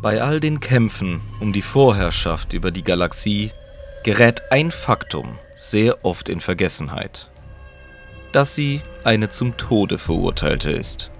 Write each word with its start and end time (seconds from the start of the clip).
Bei 0.00 0.22
all 0.22 0.38
den 0.38 0.60
Kämpfen 0.60 1.20
um 1.40 1.52
die 1.52 1.62
Vorherrschaft 1.62 2.52
über 2.52 2.70
die 2.70 2.84
Galaxie 2.84 3.50
gerät 4.04 4.42
ein 4.52 4.70
Faktum 4.70 5.38
sehr 5.56 6.04
oft 6.04 6.28
in 6.28 6.38
Vergessenheit. 6.38 7.28
Dass 8.30 8.54
sie 8.54 8.80
eine 9.02 9.28
zum 9.28 9.56
Tode 9.56 9.98
verurteilte 9.98 10.70
ist. 10.70 11.10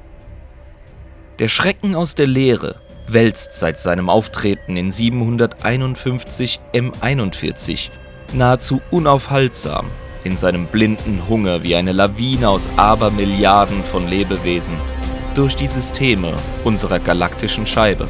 Der 1.41 1.49
Schrecken 1.49 1.97
aus 1.97 2.15
der 2.15 2.29
Leere 2.29 2.80
wälzt 3.09 3.55
seit 3.55 3.80
seinem 3.80 4.09
Auftreten 4.09 4.77
in 4.77 4.93
751 4.93 6.60
M41 6.73 7.91
nahezu 8.33 8.80
unaufhaltsam 8.93 9.87
in 10.23 10.37
seinem 10.37 10.66
blinden 10.66 11.29
Hunger 11.29 11.65
wie 11.65 11.74
eine 11.74 11.93
Lawine 11.93 12.49
aus 12.49 12.69
Abermilliarden 12.77 13.83
von 13.83 14.07
Lebewesen 14.07 14.77
durch 15.35 15.57
die 15.57 15.66
Systeme 15.66 16.37
unserer 16.63 17.01
galaktischen 17.01 17.66
Scheibe. 17.66 18.07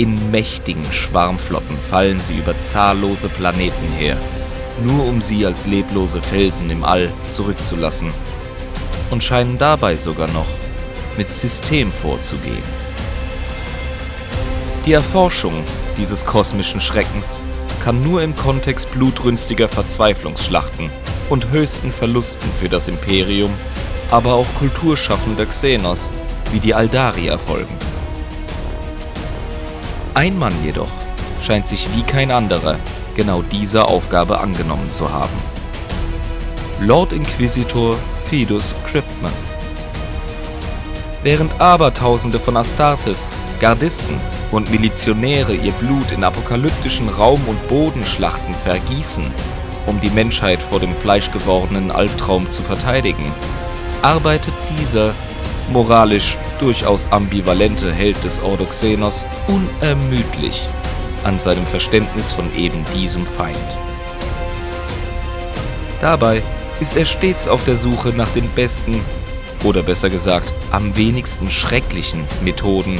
In 0.00 0.30
mächtigen 0.30 0.90
Schwarmflotten 0.90 1.76
fallen 1.76 2.20
sie 2.20 2.38
über 2.38 2.58
zahllose 2.58 3.28
Planeten 3.28 3.92
her, 3.98 4.16
nur 4.82 5.04
um 5.04 5.20
sie 5.20 5.44
als 5.44 5.66
leblose 5.66 6.22
Felsen 6.22 6.70
im 6.70 6.84
All 6.84 7.12
zurückzulassen 7.28 8.14
und 9.10 9.22
scheinen 9.22 9.58
dabei 9.58 9.96
sogar 9.96 10.28
noch 10.28 10.46
mit 11.18 11.34
System 11.34 11.92
vorzugehen. 11.92 12.62
Die 14.86 14.94
Erforschung 14.94 15.64
dieses 15.98 16.24
kosmischen 16.24 16.80
Schreckens 16.80 17.42
kann 17.84 18.02
nur 18.02 18.22
im 18.22 18.34
Kontext 18.34 18.90
blutrünstiger 18.92 19.68
Verzweiflungsschlachten 19.68 20.88
und 21.28 21.50
höchsten 21.50 21.92
Verlusten 21.92 22.48
für 22.58 22.70
das 22.70 22.88
Imperium, 22.88 23.52
aber 24.10 24.32
auch 24.32 24.46
kulturschaffender 24.58 25.44
Xenos 25.44 26.10
wie 26.52 26.58
die 26.58 26.72
Aldari 26.72 27.26
erfolgen. 27.26 27.89
Ein 30.14 30.38
Mann 30.38 30.54
jedoch 30.64 30.90
scheint 31.40 31.68
sich 31.68 31.86
wie 31.94 32.02
kein 32.02 32.30
anderer 32.30 32.78
genau 33.14 33.42
dieser 33.42 33.88
Aufgabe 33.88 34.40
angenommen 34.40 34.90
zu 34.90 35.12
haben. 35.12 35.36
Lord 36.80 37.12
Inquisitor 37.12 37.96
Fidus 38.24 38.74
Cryptman. 38.86 39.32
Während 41.22 41.60
Abertausende 41.60 42.40
von 42.40 42.56
Astartes, 42.56 43.28
Gardisten 43.60 44.18
und 44.50 44.70
Milizionäre 44.70 45.54
ihr 45.54 45.72
Blut 45.72 46.10
in 46.12 46.24
apokalyptischen 46.24 47.08
Raum- 47.08 47.46
und 47.46 47.68
Bodenschlachten 47.68 48.54
vergießen, 48.54 49.24
um 49.86 50.00
die 50.00 50.10
Menschheit 50.10 50.62
vor 50.62 50.80
dem 50.80 50.94
fleischgewordenen 50.94 51.90
Albtraum 51.90 52.50
zu 52.50 52.62
verteidigen, 52.62 53.32
arbeitet 54.02 54.54
dieser 54.78 55.14
moralisch 55.70 56.36
durchaus 56.58 57.10
ambivalente 57.10 57.92
Held 57.92 58.22
des 58.24 58.40
Ordoxenos 58.40 59.26
unermüdlich 59.48 60.62
an 61.24 61.38
seinem 61.38 61.66
Verständnis 61.66 62.32
von 62.32 62.54
eben 62.54 62.84
diesem 62.94 63.26
Feind. 63.26 63.56
Dabei 66.00 66.42
ist 66.80 66.96
er 66.96 67.04
stets 67.04 67.46
auf 67.46 67.62
der 67.64 67.76
Suche 67.76 68.10
nach 68.10 68.28
den 68.28 68.48
besten, 68.50 69.00
oder 69.64 69.82
besser 69.82 70.08
gesagt, 70.08 70.52
am 70.70 70.96
wenigsten 70.96 71.50
schrecklichen 71.50 72.24
Methoden, 72.42 72.98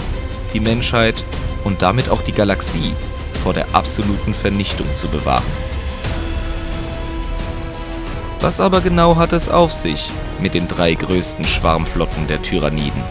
die 0.53 0.61
Menschheit 0.61 1.25
und 1.65 1.81
damit 1.81 2.11
auch 2.11 2.21
die 2.21 2.33
Galaxie 2.33 2.95
vor 3.43 3.55
der 3.55 3.67
absoluten 3.73 4.35
Vernichtung 4.35 4.93
zu 4.93 5.09
bewahren. 5.09 5.43
Was 8.41 8.61
aber 8.61 8.81
genau 8.81 9.17
hat 9.17 9.33
es 9.33 9.49
auf 9.49 9.73
sich 9.73 10.11
mit 10.41 10.55
den 10.55 10.69
drei 10.69 10.95
größten 10.95 11.45
Schwarmflotten 11.45 12.27
der 12.27 12.43
Tyranniden? 12.43 13.03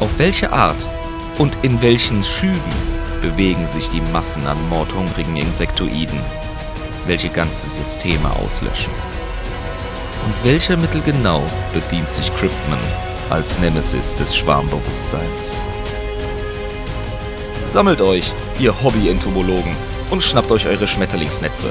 Auf 0.00 0.18
welche 0.18 0.52
Art 0.52 0.86
und 1.38 1.56
in 1.62 1.80
welchen 1.82 2.22
Schüben 2.22 2.58
bewegen 3.20 3.66
sich 3.66 3.88
die 3.88 4.00
Massen 4.12 4.46
an 4.46 4.56
mordhungrigen 4.68 5.36
Insektoiden, 5.36 6.20
welche 7.06 7.28
ganze 7.28 7.68
Systeme 7.68 8.30
auslöschen? 8.36 8.92
Und 10.26 10.44
welcher 10.44 10.76
Mittel 10.76 11.00
genau 11.02 11.42
bedient 11.72 12.10
sich 12.10 12.34
Cryptman 12.36 12.78
als 13.30 13.58
Nemesis 13.58 14.14
des 14.14 14.36
Schwarmbewusstseins? 14.36 15.54
Sammelt 17.64 18.00
euch, 18.00 18.32
ihr 18.58 18.82
Hobby-Entomologen, 18.82 19.76
und 20.10 20.22
schnappt 20.22 20.50
euch 20.52 20.66
eure 20.66 20.86
Schmetterlingsnetze. 20.86 21.70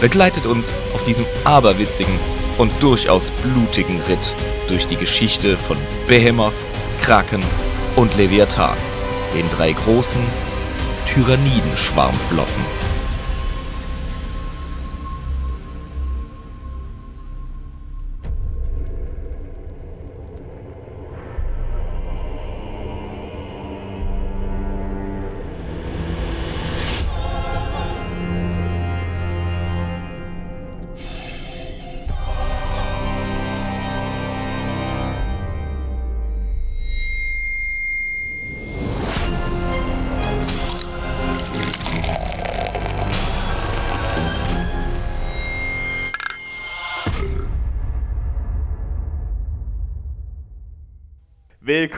Begleitet 0.00 0.46
uns 0.46 0.74
auf 0.94 1.02
diesem 1.04 1.26
aberwitzigen 1.44 2.18
und 2.58 2.72
durchaus 2.80 3.30
blutigen 3.30 4.00
Ritt 4.02 4.34
durch 4.68 4.86
die 4.86 4.96
Geschichte 4.96 5.56
von 5.56 5.76
Behemoth, 6.06 6.54
Kraken 7.00 7.42
und 7.96 8.16
Leviathan, 8.16 8.76
den 9.34 9.48
drei 9.50 9.72
großen 9.72 10.22
Tyrannidenschwarmflotten. 11.06 12.91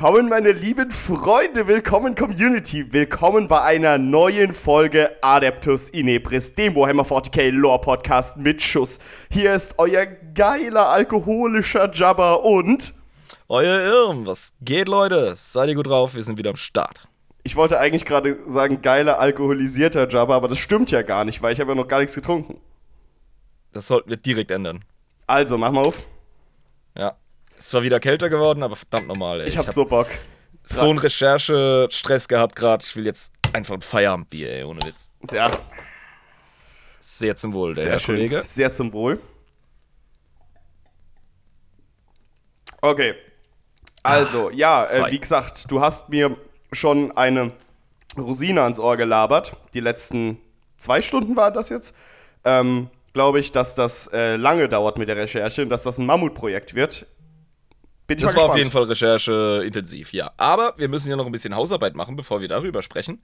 Willkommen, 0.05 0.29
meine 0.29 0.53
lieben 0.53 0.91
Freunde, 0.91 1.67
willkommen, 1.67 2.15
Community, 2.15 2.93
willkommen 2.93 3.49
bei 3.49 3.63
einer 3.63 3.97
neuen 3.97 4.53
Folge 4.53 5.17
Adeptus 5.23 5.89
Inepris, 5.89 6.55
dem 6.55 6.75
Warhammer 6.75 7.05
40k 7.05 7.51
Lore 7.51 7.81
Podcast 7.81 8.37
mit 8.37 8.63
Schuss. 8.63 8.99
Hier 9.31 9.55
ist 9.55 9.79
euer 9.79 10.05
geiler 10.05 10.91
alkoholischer 10.91 11.91
Jabber 11.91 12.45
und. 12.45 12.93
Euer 13.49 13.81
Irm, 13.81 14.27
was 14.27 14.53
geht, 14.61 14.89
Leute? 14.89 15.33
Seid 15.37 15.71
ihr 15.71 15.75
gut 15.75 15.87
drauf? 15.87 16.15
Wir 16.15 16.23
sind 16.23 16.37
wieder 16.37 16.51
am 16.51 16.57
Start. 16.57 17.09
Ich 17.43 17.57
wollte 17.57 17.81
eigentlich 17.81 18.05
gerade 18.05 18.39
sagen, 18.47 18.83
geiler 18.83 19.19
alkoholisierter 19.19 20.07
Jabber, 20.07 20.35
aber 20.35 20.49
das 20.49 20.59
stimmt 20.59 20.91
ja 20.91 21.01
gar 21.01 21.25
nicht, 21.25 21.41
weil 21.41 21.55
ich 21.55 21.61
habe 21.61 21.71
ja 21.71 21.77
noch 21.77 21.89
gar 21.89 22.01
nichts 22.01 22.15
getrunken. 22.15 22.61
Das 23.73 23.87
sollten 23.87 24.11
wir 24.11 24.19
direkt 24.19 24.51
ändern. 24.51 24.85
Also, 25.27 25.57
mach 25.57 25.73
mal 25.73 25.87
auf. 25.87 26.07
Ja. 26.95 27.17
Es 27.65 27.71
zwar 27.71 27.83
wieder 27.83 27.99
kälter 27.99 28.29
geworden, 28.29 28.63
aber 28.63 28.77
verdammt 28.77 29.09
normal, 29.09 29.41
ey. 29.41 29.49
Ich 29.49 29.57
hab, 29.57 29.63
ich 29.63 29.69
hab 29.69 29.75
so 29.75 29.87
Bock. 29.87 30.09
So 30.65 30.91
einen 30.91 30.99
Recherche-Stress 30.99 32.29
gehabt 32.29 32.57
gerade. 32.57 32.85
Ich 32.87 32.95
will 32.95 33.07
jetzt 33.07 33.33
einfach 33.55 33.73
ein 33.73 33.81
Feierabendbier, 33.81 34.51
ey, 34.53 34.65
ohne 34.65 34.83
Witz. 34.83 35.11
Ja. 35.33 35.51
Sehr 36.99 37.37
zum 37.37 37.55
Wohl, 37.55 37.73
der 37.73 37.85
Sehr 37.85 37.93
Herr 37.93 37.99
schön. 38.01 38.17
Kollege. 38.17 38.43
Sehr 38.45 38.71
zum 38.71 38.93
Wohl. 38.93 39.19
Okay. 42.83 43.15
Also, 44.03 44.51
ja, 44.51 44.85
äh, 44.85 45.11
wie 45.11 45.19
gesagt, 45.19 45.71
du 45.71 45.81
hast 45.81 46.11
mir 46.11 46.37
schon 46.71 47.17
eine 47.17 47.53
Rosine 48.19 48.61
ans 48.61 48.79
Ohr 48.79 48.99
gelabert. 48.99 49.57
Die 49.73 49.81
letzten 49.81 50.37
zwei 50.77 51.01
Stunden 51.01 51.35
waren 51.35 51.55
das 51.55 51.71
jetzt. 51.71 51.97
Ähm, 52.45 52.91
Glaube 53.15 53.39
ich, 53.39 53.53
dass 53.53 53.77
das 53.77 54.09
äh, 54.09 54.35
lange 54.35 54.69
dauert 54.69 54.99
mit 54.99 55.07
der 55.07 55.17
Recherche 55.17 55.63
und 55.63 55.69
dass 55.71 55.85
das 55.85 55.99
ein 55.99 56.05
Mammutprojekt 56.05 56.75
wird. 56.75 57.07
Bin 58.07 58.19
ich 58.19 58.23
Das 58.25 58.33
war 58.33 58.35
gespannt. 58.35 58.51
auf 58.51 58.59
jeden 58.59 58.71
Fall 58.71 58.83
Recherche 58.85 59.63
intensiv, 59.65 60.13
ja. 60.13 60.31
Aber 60.37 60.75
wir 60.77 60.89
müssen 60.89 61.09
ja 61.11 61.17
noch 61.17 61.27
ein 61.27 61.33
bisschen 61.33 61.55
Hausarbeit 61.57 61.95
machen, 61.95 62.17
bevor 62.17 62.41
wir 62.41 62.49
darüber 62.49 62.83
sprechen. 62.83 63.23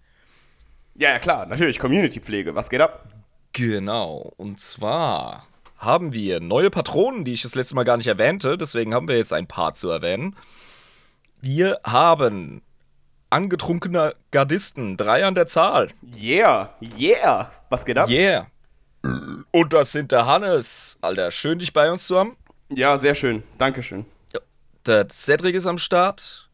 Ja, 0.94 1.10
ja, 1.10 1.18
klar, 1.18 1.46
natürlich. 1.46 1.78
Community-Pflege. 1.78 2.54
Was 2.54 2.70
geht 2.70 2.80
ab? 2.80 3.04
Genau. 3.52 4.32
Und 4.36 4.60
zwar 4.60 5.46
haben 5.78 6.12
wir 6.12 6.40
neue 6.40 6.70
Patronen, 6.70 7.24
die 7.24 7.32
ich 7.34 7.42
das 7.42 7.54
letzte 7.54 7.74
Mal 7.74 7.84
gar 7.84 7.96
nicht 7.96 8.06
erwähnte. 8.06 8.56
Deswegen 8.58 8.94
haben 8.94 9.08
wir 9.08 9.16
jetzt 9.16 9.32
ein 9.32 9.46
paar 9.46 9.74
zu 9.74 9.88
erwähnen. 9.90 10.36
Wir 11.40 11.80
haben 11.84 12.62
angetrunkene 13.30 14.14
Gardisten, 14.30 14.96
drei 14.96 15.24
an 15.24 15.34
der 15.34 15.46
Zahl. 15.46 15.88
Yeah, 16.20 16.74
yeah. 16.98 17.50
Was 17.70 17.84
geht 17.84 17.96
ab? 17.98 18.08
Yeah. 18.08 18.46
Und 19.50 19.72
das 19.72 19.92
sind 19.92 20.12
der 20.12 20.26
Hannes. 20.26 20.98
Alter, 21.00 21.30
schön 21.30 21.58
dich 21.58 21.72
bei 21.72 21.90
uns 21.90 22.06
zu 22.06 22.18
haben. 22.18 22.36
Ja, 22.68 22.98
sehr 22.98 23.14
schön. 23.14 23.42
Dankeschön. 23.58 24.04
Der 24.86 25.08
Cedric 25.10 25.54
ist 25.54 25.66
am 25.66 25.78
Start. 25.78 26.48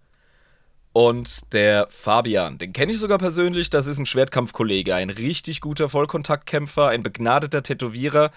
Und 0.92 1.52
der 1.52 1.88
Fabian, 1.90 2.56
den 2.56 2.72
kenne 2.72 2.92
ich 2.92 2.98
sogar 2.98 3.18
persönlich. 3.18 3.68
Das 3.68 3.86
ist 3.86 3.98
ein 3.98 4.06
Schwertkampfkollege, 4.06 4.94
ein 4.94 5.10
richtig 5.10 5.60
guter 5.60 5.90
Vollkontaktkämpfer, 5.90 6.88
ein 6.88 7.02
begnadeter 7.02 7.62
Tätowierer. 7.62 8.30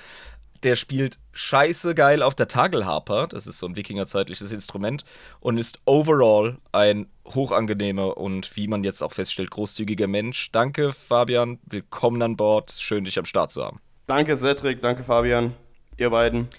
Der 0.63 0.75
spielt 0.75 1.19
scheiße 1.31 1.95
geil 1.95 2.21
auf 2.21 2.35
der 2.35 2.49
Tagelharper. 2.49 3.27
Das 3.27 3.47
ist 3.47 3.59
so 3.59 3.65
ein 3.65 3.77
wikingerzeitliches 3.77 4.51
Instrument. 4.51 5.05
Und 5.39 5.57
ist 5.57 5.79
overall 5.85 6.57
ein 6.73 7.07
hochangenehmer 7.33 8.17
und 8.17 8.57
wie 8.57 8.67
man 8.67 8.83
jetzt 8.83 9.01
auch 9.01 9.13
feststellt, 9.13 9.51
großzügiger 9.51 10.07
Mensch. 10.07 10.51
Danke, 10.51 10.91
Fabian. 10.91 11.59
Willkommen 11.65 12.21
an 12.21 12.35
Bord. 12.35 12.73
Schön, 12.77 13.05
dich 13.05 13.17
am 13.17 13.25
Start 13.25 13.51
zu 13.51 13.63
haben. 13.63 13.79
Danke, 14.05 14.35
Cedric. 14.35 14.81
Danke, 14.81 15.05
Fabian. 15.05 15.53
Ihr 15.95 16.09
beiden. 16.09 16.49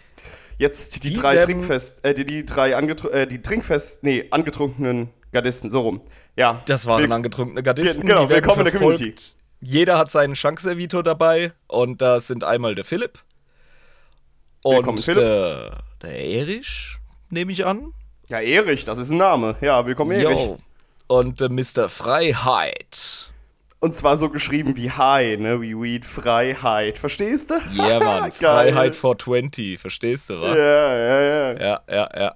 Jetzt 0.60 0.96
die, 0.96 1.00
die 1.08 1.14
drei 1.14 1.38
Trinkfest, 1.38 2.04
äh, 2.04 2.12
die, 2.12 2.26
die 2.26 2.44
drei 2.44 2.72
äh, 2.72 3.26
die 3.26 3.40
Trinkfest, 3.40 4.02
nee, 4.02 4.26
angetrunkenen 4.30 5.08
Gardisten, 5.32 5.70
so 5.70 5.80
rum. 5.80 6.02
Ja. 6.36 6.60
Das 6.66 6.84
waren 6.84 7.02
Will 7.02 7.10
angetrunkene 7.10 7.62
Gardisten. 7.62 8.06
Genau, 8.06 8.28
willkommen 8.28 8.66
in 8.66 8.70
der 8.70 8.78
Community. 8.78 9.14
Jeder 9.62 9.96
hat 9.96 10.10
seinen 10.10 10.36
Schankservitor 10.36 11.02
dabei 11.02 11.52
und 11.66 12.02
da 12.02 12.20
sind 12.20 12.44
einmal 12.44 12.74
der 12.74 12.84
Philipp 12.84 13.20
und 14.62 14.74
willkommen, 14.76 14.98
Philipp. 14.98 15.22
der, 15.22 15.78
der 16.02 16.18
Erich, 16.18 16.98
nehme 17.30 17.52
ich 17.52 17.64
an. 17.64 17.94
Ja, 18.28 18.40
Erich, 18.40 18.84
das 18.84 18.98
ist 18.98 19.12
ein 19.12 19.16
Name. 19.16 19.56
Ja, 19.62 19.86
willkommen, 19.86 20.10
Erich. 20.10 20.38
Yo. 20.38 20.58
Und 21.06 21.40
äh, 21.40 21.48
Mr. 21.48 21.88
Freiheit. 21.88 23.29
Und 23.80 23.94
zwar 23.94 24.18
so 24.18 24.28
geschrieben 24.28 24.76
wie 24.76 24.90
Hi, 24.90 25.38
ne? 25.38 25.62
Wie 25.62 25.74
Weed 25.74 26.04
Freiheit. 26.04 26.98
Verstehst 26.98 27.50
du? 27.50 27.54
Ja, 27.72 27.88
yeah, 27.88 27.98
Mann. 27.98 28.32
Freiheit 28.38 28.94
for 28.94 29.18
20. 29.18 29.80
Verstehst 29.80 30.28
du, 30.28 30.40
wa? 30.40 30.54
Ja, 30.54 30.96
ja, 30.96 31.20
ja. 31.22 31.52
Ja, 31.52 31.82
ja, 31.90 32.10
ja. 32.14 32.34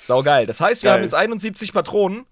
Sau 0.00 0.22
geil. 0.22 0.46
Das 0.46 0.60
heißt, 0.60 0.84
wir 0.84 0.90
geil. 0.90 0.98
haben 0.98 1.02
jetzt 1.02 1.14
71 1.14 1.72
Patronen 1.72 2.26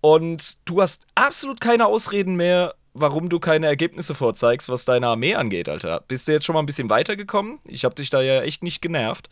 und 0.00 0.58
du 0.64 0.80
hast 0.80 1.08
absolut 1.16 1.60
keine 1.60 1.86
Ausreden 1.86 2.36
mehr, 2.36 2.74
warum 2.94 3.28
du 3.28 3.40
keine 3.40 3.66
Ergebnisse 3.66 4.14
vorzeigst, 4.14 4.68
was 4.68 4.84
deine 4.84 5.08
Armee 5.08 5.34
angeht, 5.34 5.68
Alter. 5.68 6.04
Bist 6.06 6.28
du 6.28 6.32
jetzt 6.32 6.46
schon 6.46 6.54
mal 6.54 6.60
ein 6.60 6.66
bisschen 6.66 6.88
weitergekommen? 6.88 7.58
Ich 7.64 7.84
hab 7.84 7.96
dich 7.96 8.10
da 8.10 8.22
ja 8.22 8.42
echt 8.42 8.62
nicht 8.62 8.80
genervt. 8.80 9.28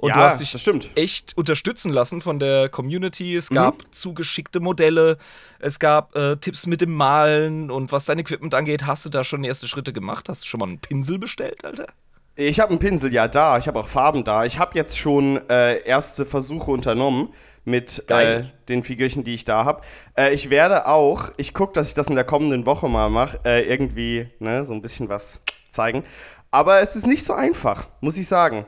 Und 0.00 0.10
ja, 0.10 0.14
du 0.14 0.20
hast 0.22 0.40
dich 0.40 0.90
echt 0.94 1.36
unterstützen 1.36 1.92
lassen 1.92 2.20
von 2.20 2.38
der 2.38 2.68
Community. 2.68 3.34
Es 3.34 3.50
gab 3.50 3.82
mhm. 3.82 3.92
zugeschickte 3.92 4.60
Modelle, 4.60 5.18
es 5.58 5.80
gab 5.80 6.14
äh, 6.14 6.36
Tipps 6.36 6.68
mit 6.68 6.80
dem 6.80 6.92
Malen 6.92 7.68
und 7.70 7.90
was 7.90 8.04
dein 8.04 8.20
Equipment 8.20 8.54
angeht, 8.54 8.86
hast 8.86 9.04
du 9.04 9.08
da 9.08 9.24
schon 9.24 9.42
erste 9.42 9.66
Schritte 9.66 9.92
gemacht? 9.92 10.28
Hast 10.28 10.44
du 10.44 10.46
schon 10.46 10.60
mal 10.60 10.66
einen 10.66 10.78
Pinsel 10.78 11.18
bestellt, 11.18 11.64
Alter? 11.64 11.88
Ich 12.36 12.60
habe 12.60 12.70
einen 12.70 12.78
Pinsel 12.78 13.12
ja 13.12 13.26
da, 13.26 13.58
ich 13.58 13.66
habe 13.66 13.80
auch 13.80 13.88
Farben 13.88 14.22
da. 14.22 14.44
Ich 14.44 14.60
habe 14.60 14.78
jetzt 14.78 14.96
schon 14.96 15.40
äh, 15.50 15.82
erste 15.82 16.24
Versuche 16.24 16.70
unternommen 16.70 17.34
mit 17.64 18.08
äh, 18.08 18.44
den 18.68 18.84
Figürchen, 18.84 19.24
die 19.24 19.34
ich 19.34 19.44
da 19.44 19.64
habe. 19.64 19.82
Äh, 20.16 20.32
ich 20.32 20.48
werde 20.48 20.86
auch, 20.86 21.30
ich 21.36 21.52
gucke, 21.52 21.72
dass 21.72 21.88
ich 21.88 21.94
das 21.94 22.06
in 22.06 22.14
der 22.14 22.22
kommenden 22.22 22.66
Woche 22.66 22.88
mal 22.88 23.10
mache, 23.10 23.40
äh, 23.44 23.68
irgendwie 23.68 24.28
ne, 24.38 24.64
so 24.64 24.72
ein 24.72 24.80
bisschen 24.80 25.08
was 25.08 25.42
zeigen. 25.70 26.04
Aber 26.52 26.80
es 26.80 26.94
ist 26.94 27.08
nicht 27.08 27.24
so 27.24 27.32
einfach, 27.32 27.88
muss 28.00 28.16
ich 28.16 28.28
sagen. 28.28 28.64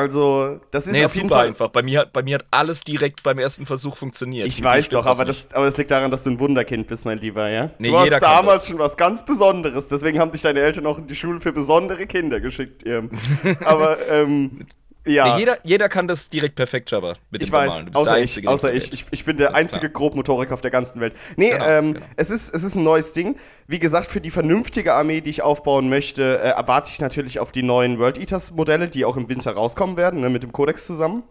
Also, 0.00 0.60
das 0.70 0.86
ist 0.86 0.96
nee, 0.96 1.04
auf 1.04 1.14
jeden 1.14 1.28
super 1.28 1.40
Fall 1.40 1.48
einfach. 1.48 1.68
Bei 1.68 1.82
mir, 1.82 2.00
hat, 2.00 2.12
bei 2.14 2.22
mir 2.22 2.36
hat 2.36 2.46
alles 2.50 2.84
direkt 2.84 3.22
beim 3.22 3.38
ersten 3.38 3.66
Versuch 3.66 3.96
funktioniert. 3.96 4.46
Ich 4.46 4.62
weiß 4.62 4.88
doch, 4.88 5.04
aber 5.04 5.26
das, 5.26 5.52
aber 5.52 5.66
das 5.66 5.76
liegt 5.76 5.90
daran, 5.90 6.10
dass 6.10 6.24
du 6.24 6.30
ein 6.30 6.40
Wunderkind 6.40 6.86
bist, 6.86 7.04
mein 7.04 7.18
Lieber, 7.18 7.50
ja? 7.50 7.70
Nee, 7.78 7.90
du 7.90 7.98
hast 7.98 8.20
damals 8.20 8.66
schon 8.66 8.78
was 8.78 8.96
ganz 8.96 9.24
Besonderes, 9.24 9.88
deswegen 9.88 10.18
haben 10.18 10.32
dich 10.32 10.42
deine 10.42 10.60
Eltern 10.60 10.86
auch 10.86 10.98
in 10.98 11.06
die 11.06 11.14
Schule 11.14 11.40
für 11.40 11.52
besondere 11.52 12.06
Kinder 12.06 12.40
geschickt. 12.40 12.84
aber, 13.64 14.08
ähm, 14.08 14.66
ja. 15.06 15.38
Jeder, 15.38 15.58
jeder 15.64 15.88
kann 15.88 16.06
das 16.08 16.28
direkt 16.28 16.56
perfekt, 16.56 16.90
Jabba. 16.90 17.14
Mit 17.30 17.42
ich 17.42 17.50
weiß, 17.50 17.86
außer 17.94 18.18
ich. 18.18 18.46
Außer 18.46 18.72
ich. 18.72 18.92
ich. 18.92 19.06
ich. 19.10 19.24
bin 19.24 19.36
der 19.36 19.54
einzige 19.54 19.88
Grobmotoriker 19.88 20.52
auf 20.52 20.60
der 20.60 20.70
ganzen 20.70 21.00
Welt. 21.00 21.14
Nee, 21.36 21.50
genau, 21.50 21.66
ähm, 21.66 21.94
genau. 21.94 22.06
Es, 22.16 22.30
ist, 22.30 22.54
es 22.54 22.62
ist 22.62 22.74
ein 22.74 22.84
neues 22.84 23.12
Ding. 23.12 23.36
Wie 23.66 23.78
gesagt, 23.78 24.08
für 24.08 24.20
die 24.20 24.30
vernünftige 24.30 24.94
Armee, 24.94 25.20
die 25.20 25.30
ich 25.30 25.42
aufbauen 25.42 25.88
möchte, 25.88 26.38
äh, 26.38 26.48
erwarte 26.48 26.90
ich 26.92 27.00
natürlich 27.00 27.40
auf 27.40 27.50
die 27.50 27.62
neuen 27.62 27.98
World 27.98 28.18
Eaters 28.18 28.50
Modelle, 28.50 28.88
die 28.88 29.04
auch 29.04 29.16
im 29.16 29.28
Winter 29.28 29.52
rauskommen 29.52 29.96
werden, 29.96 30.20
ne, 30.20 30.28
mit 30.28 30.42
dem 30.42 30.52
Codex 30.52 30.86
zusammen. 30.86 31.22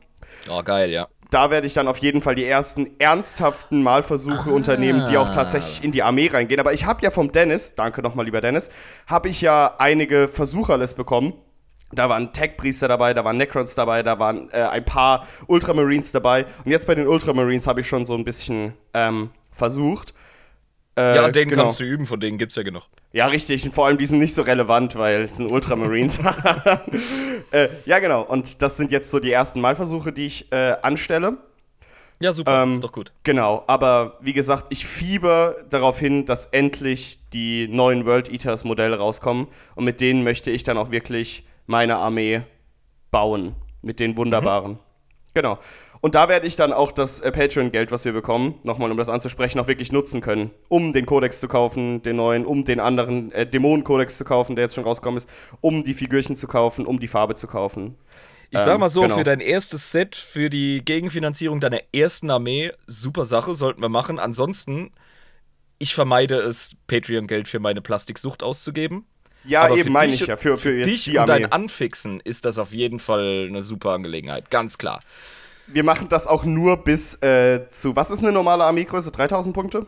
Oh, 0.49 0.63
geil, 0.63 0.89
ja. 0.89 1.07
Da 1.31 1.51
werde 1.51 1.67
ich 1.67 1.73
dann 1.73 1.87
auf 1.87 1.99
jeden 1.99 2.23
Fall 2.23 2.33
die 2.33 2.45
ersten 2.45 2.99
ernsthaften 2.99 3.83
Malversuche 3.83 4.49
ah. 4.49 4.53
unternehmen, 4.53 5.05
die 5.09 5.17
auch 5.17 5.29
tatsächlich 5.29 5.83
in 5.83 5.91
die 5.91 6.01
Armee 6.01 6.27
reingehen. 6.27 6.59
Aber 6.59 6.73
ich 6.73 6.85
habe 6.85 7.03
ja 7.03 7.11
vom 7.11 7.31
Dennis, 7.31 7.75
danke 7.75 8.01
nochmal 8.01 8.25
lieber 8.25 8.41
Dennis, 8.41 8.71
habe 9.05 9.29
ich 9.29 9.41
ja 9.41 9.75
einige 9.77 10.27
Versucherlist 10.27 10.97
bekommen 10.97 11.33
da 11.91 12.09
waren 12.09 12.33
Tech-Priester 12.33 12.87
dabei, 12.87 13.13
da 13.13 13.23
waren 13.23 13.37
Necrons 13.37 13.75
dabei, 13.75 14.03
da 14.03 14.19
waren 14.19 14.49
äh, 14.51 14.61
ein 14.61 14.85
paar 14.85 15.27
Ultramarines 15.47 16.11
dabei. 16.11 16.45
Und 16.63 16.71
jetzt 16.71 16.87
bei 16.87 16.95
den 16.95 17.07
Ultramarines 17.07 17.67
habe 17.67 17.81
ich 17.81 17.87
schon 17.87 18.05
so 18.05 18.15
ein 18.15 18.23
bisschen 18.23 18.73
ähm, 18.93 19.31
versucht. 19.51 20.13
Äh, 20.95 21.15
ja, 21.15 21.29
denen 21.29 21.49
genau. 21.49 21.63
kannst 21.63 21.79
du 21.79 21.85
üben, 21.85 22.05
von 22.05 22.19
denen 22.19 22.37
gibt 22.37 22.51
es 22.51 22.55
ja 22.57 22.63
genug. 22.63 22.83
Ja, 23.13 23.27
richtig. 23.27 23.63
Und 23.65 23.73
vor 23.73 23.87
allem, 23.87 23.97
die 23.97 24.05
sind 24.05 24.19
nicht 24.19 24.35
so 24.35 24.41
relevant, 24.41 24.95
weil 24.95 25.23
es 25.23 25.37
sind 25.37 25.49
Ultramarines. 25.49 26.19
äh, 27.51 27.69
ja, 27.85 27.99
genau. 27.99 28.23
Und 28.23 28.61
das 28.61 28.77
sind 28.77 28.91
jetzt 28.91 29.09
so 29.09 29.19
die 29.19 29.31
ersten 29.31 29.61
Malversuche, 29.61 30.11
die 30.11 30.25
ich 30.25 30.51
äh, 30.51 30.75
anstelle. 30.81 31.37
Ja, 32.21 32.33
super, 32.33 32.63
ähm, 32.63 32.73
ist 32.73 32.83
doch 32.83 32.91
gut. 32.91 33.13
Genau, 33.23 33.63
aber 33.67 34.17
wie 34.19 34.33
gesagt, 34.33 34.65
ich 34.69 34.85
fieber 34.85 35.55
darauf 35.69 35.99
hin, 35.99 36.25
dass 36.25 36.47
endlich 36.47 37.19
die 37.31 37.69
neuen 37.69 38.05
World 38.05 38.29
Eaters 38.29 38.65
Modelle 38.65 38.97
rauskommen 38.97 39.47
und 39.75 39.85
mit 39.85 40.01
denen 40.01 40.25
möchte 40.25 40.51
ich 40.51 40.63
dann 40.63 40.77
auch 40.77 40.91
wirklich 40.91 41.45
meine 41.69 41.97
Armee 41.97 42.41
bauen. 43.11 43.55
Mit 43.81 44.01
den 44.01 44.17
wunderbaren. 44.17 44.71
Mhm. 44.71 44.79
Genau. 45.33 45.59
Und 46.01 46.15
da 46.15 46.27
werde 46.27 46.47
ich 46.47 46.55
dann 46.55 46.73
auch 46.73 46.91
das 46.91 47.19
äh, 47.19 47.31
Patreon-Geld, 47.31 47.91
was 47.91 48.03
wir 48.05 48.11
bekommen, 48.11 48.55
nochmal 48.63 48.91
um 48.91 48.97
das 48.97 49.07
anzusprechen, 49.07 49.59
auch 49.59 49.67
wirklich 49.67 49.91
nutzen 49.91 50.19
können, 50.19 50.51
um 50.67 50.93
den 50.93 51.05
Kodex 51.05 51.39
zu 51.39 51.47
kaufen, 51.47 52.01
den 52.01 52.15
neuen, 52.15 52.45
um 52.45 52.65
den 52.65 52.79
anderen 52.79 53.31
äh, 53.31 53.45
Dämonen-Kodex 53.45 54.17
zu 54.17 54.25
kaufen, 54.25 54.55
der 54.55 54.65
jetzt 54.65 54.75
schon 54.75 54.83
rausgekommen 54.83 55.17
ist, 55.17 55.29
um 55.61 55.83
die 55.83 55.93
Figürchen 55.93 56.35
zu 56.35 56.47
kaufen, 56.47 56.85
um 56.85 56.99
die 56.99 57.07
Farbe 57.07 57.35
zu 57.35 57.47
kaufen. 57.47 57.95
Ich 58.49 58.59
sag 58.59 58.73
ähm, 58.73 58.79
mal 58.81 58.89
so, 58.89 59.01
genau. 59.01 59.17
für 59.17 59.23
dein 59.23 59.39
erstes 59.39 59.91
Set, 59.91 60.15
für 60.15 60.49
die 60.49 60.83
Gegenfinanzierung 60.83 61.59
deiner 61.59 61.81
ersten 61.93 62.31
Armee, 62.31 62.71
super 62.87 63.25
Sache, 63.25 63.53
sollten 63.53 63.81
wir 63.81 63.89
machen. 63.89 64.17
Ansonsten, 64.17 64.91
ich 65.77 65.93
vermeide 65.93 66.39
es, 66.39 66.75
Patreon-Geld 66.87 67.47
für 67.47 67.59
meine 67.59 67.81
Plastiksucht 67.81 68.41
auszugeben. 68.41 69.05
Ja, 69.49 69.63
Aber 69.63 69.77
eben 69.77 69.91
meine 69.91 70.13
ich 70.13 70.21
ja, 70.27 70.37
für, 70.37 70.57
für 70.57 70.77
jetzt 70.77 70.87
dich 70.87 71.03
die 71.05 71.19
Armee. 71.19 71.33
und 71.33 71.41
dein 71.41 71.51
Anfixen 71.51 72.19
ist 72.23 72.45
das 72.45 72.57
auf 72.57 72.71
jeden 72.71 72.99
Fall 72.99 73.47
eine 73.49 73.61
super 73.61 73.91
Angelegenheit, 73.91 74.49
ganz 74.51 74.77
klar. 74.77 75.01
Wir 75.67 75.83
machen 75.83 76.07
das 76.09 76.27
auch 76.27 76.45
nur 76.45 76.77
bis 76.77 77.15
äh, 77.21 77.69
zu, 77.69 77.95
was 77.95 78.11
ist 78.11 78.23
eine 78.23 78.31
normale 78.31 78.63
Armeegröße? 78.63 79.11
3000 79.11 79.53
Punkte? 79.53 79.87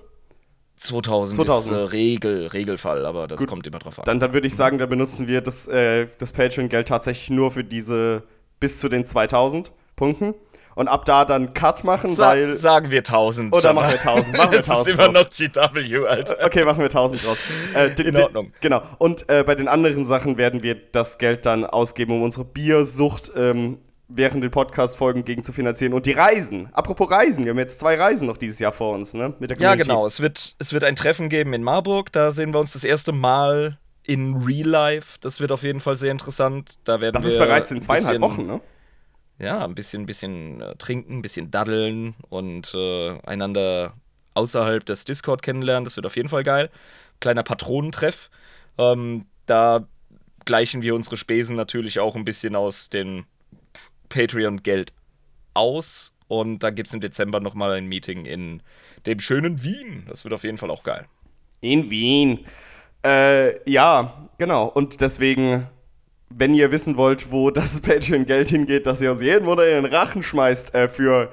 2000, 0.78 1.36
2000. 1.38 1.76
ist 1.76 1.82
äh, 1.82 1.84
Regel, 1.86 2.48
Regelfall, 2.48 3.06
aber 3.06 3.28
das 3.28 3.42
Gut. 3.42 3.50
kommt 3.50 3.68
immer 3.68 3.80
drauf 3.80 4.00
an. 4.00 4.06
Dann, 4.06 4.20
dann 4.20 4.34
würde 4.34 4.48
ich 4.48 4.56
sagen, 4.56 4.80
da 4.80 4.88
benutzen 4.88 5.28
wir 5.28 5.42
das, 5.42 5.68
äh, 5.68 6.08
das 6.18 6.32
Patreon-Geld 6.32 6.88
tatsächlich 6.88 7.30
nur 7.30 7.52
für 7.52 7.64
diese 7.64 8.24
bis 8.60 8.80
zu 8.80 8.90
den 8.90 9.06
2000 9.06 9.72
Punkten 9.96 10.34
und 10.76 10.88
ab 10.88 11.06
da 11.06 11.26
dann 11.26 11.54
Cut 11.54 11.84
machen, 11.84 12.12
Sa 12.12 12.30
weil. 12.30 12.52
Sagen 12.52 12.92
wir 12.92 13.00
1000. 13.00 13.54
Oder 13.54 13.74
machen 13.74 13.92
wir 13.92 14.00
1000. 14.00 14.38
Machen 14.38 14.52
wir 14.52 14.60
1000. 14.60 14.68
das 14.70 14.88
ist 14.88 14.88
immer 14.88 15.12
noch 15.12 15.30
GW, 15.30 16.08
Alter. 16.08 16.38
Okay, 16.46 16.64
machen 16.66 16.80
wir 16.80 16.86
1000 16.86 17.26
draus. 17.26 17.38
Äh, 17.74 18.02
In 18.02 18.18
Ordnung. 18.18 18.54
Genau. 18.62 18.82
Und 18.98 19.30
äh, 19.30 19.44
bei 19.44 19.56
den 19.56 19.68
anderen 19.68 20.06
Sachen 20.06 20.38
werden 20.38 20.64
wir 20.64 20.76
das 20.76 21.18
Geld 21.18 21.46
dann 21.46 21.66
ausgeben, 21.66 22.14
um 22.14 22.24
unsere 22.24 22.46
Biersucht 22.46 23.32
ähm, 23.36 23.80
während 24.08 24.44
den 24.44 24.52
Podcast-Folgen 24.52 25.26
gegen 25.26 25.44
zu 25.44 25.54
finanzieren. 25.54 25.94
Und 25.94 26.06
die 26.06 26.12
Reisen. 26.12 26.70
Apropos 26.74 27.10
Reisen, 27.10 27.46
wir 27.46 27.52
haben 27.52 27.60
jetzt 27.60 27.80
zwei 27.80 27.96
Reisen 27.96 28.28
noch 28.28 28.38
dieses 28.38 28.60
Jahr 28.60 28.72
vor 28.72 28.94
uns, 28.94 29.14
ne? 29.14 29.34
Mit 29.40 29.50
der 29.50 29.58
ja, 29.58 29.76
genau. 29.76 30.06
Es 30.06 30.22
wird, 30.22 30.56
es 30.60 30.74
wird 30.74 30.84
ein 30.84 30.96
Treffen 30.96 31.30
geben 31.30 31.54
in 31.54 31.64
Marburg. 31.64 32.12
Da 32.12 32.32
sehen 32.32 32.54
wir 32.54 32.60
uns 32.60 32.74
das 32.74 32.84
erste 32.84 33.12
Mal 33.12 33.78
in 34.04 34.36
Real 34.46 34.68
Life. 34.68 35.18
Das 35.22 35.40
wird 35.40 35.52
auf 35.52 35.64
jeden 35.64 35.80
Fall 35.80 35.96
sehr 35.96 36.12
interessant. 36.12 36.78
Da 36.84 37.02
werden 37.02 37.14
das 37.14 37.26
ist 37.26 37.38
bereits 37.38 37.72
in 37.72 37.82
zweieinhalb 37.82 38.22
Wochen, 38.22 38.46
ne? 38.46 38.62
Ja, 39.42 39.66
ein 39.66 39.74
bisschen, 39.74 40.06
bisschen 40.06 40.62
äh, 40.62 40.76
trinken, 40.76 41.18
ein 41.18 41.22
bisschen 41.24 41.50
daddeln 41.50 42.14
und 42.30 42.74
äh, 42.76 43.20
einander 43.26 43.94
außerhalb 44.36 44.86
des 44.86 45.04
Discord 45.04 45.42
kennenlernen. 45.42 45.84
Das 45.84 45.96
wird 45.96 46.06
auf 46.06 46.16
jeden 46.16 46.30
Fall 46.30 46.44
geil. 46.44 46.70
Kleiner 47.20 47.42
Patronentreff. 47.42 48.30
Ähm, 48.78 49.26
da 49.48 49.88
gleichen 50.46 50.84
wir 50.84 50.94
unsere 50.94 51.18
Spesen 51.18 51.56
natürlich 51.56 52.00
auch 52.00 52.16
ein 52.16 52.24
bisschen 52.24 52.56
aus 52.56 52.90
dem 52.90 53.26
Patreon-Geld 54.10 54.94
aus. 55.56 56.14
Und 56.28 56.60
da 56.60 56.70
gibt 56.70 56.88
es 56.88 56.94
im 56.94 57.02
Dezember 57.02 57.40
nochmal 57.40 57.72
ein 57.72 57.88
Meeting 57.88 58.26
in 58.26 58.62
dem 59.08 59.20
schönen 59.20 59.64
Wien. 59.64 60.06
Das 60.08 60.24
wird 60.24 60.36
auf 60.36 60.44
jeden 60.44 60.60
Fall 60.60 60.70
auch 60.70 60.84
geil. 60.84 61.08
In 61.62 61.90
Wien. 61.90 62.46
Äh, 63.04 63.70
ja, 63.70 64.30
genau. 64.38 64.68
Und 64.68 65.02
deswegen 65.02 65.68
wenn 66.42 66.56
ihr 66.56 66.72
wissen 66.72 66.98
wollt, 66.98 67.32
wo 67.32 67.52
das 67.52 67.82
Patreon-Geld 67.82 68.50
hingeht, 68.50 68.88
dass 68.88 69.00
ihr 69.00 69.12
uns 69.12 69.22
jeden 69.22 69.46
Monat 69.46 69.68
in 69.68 69.84
den 69.84 69.86
Rachen 69.86 70.24
schmeißt 70.24 70.74
äh, 70.74 70.90
für 70.90 71.32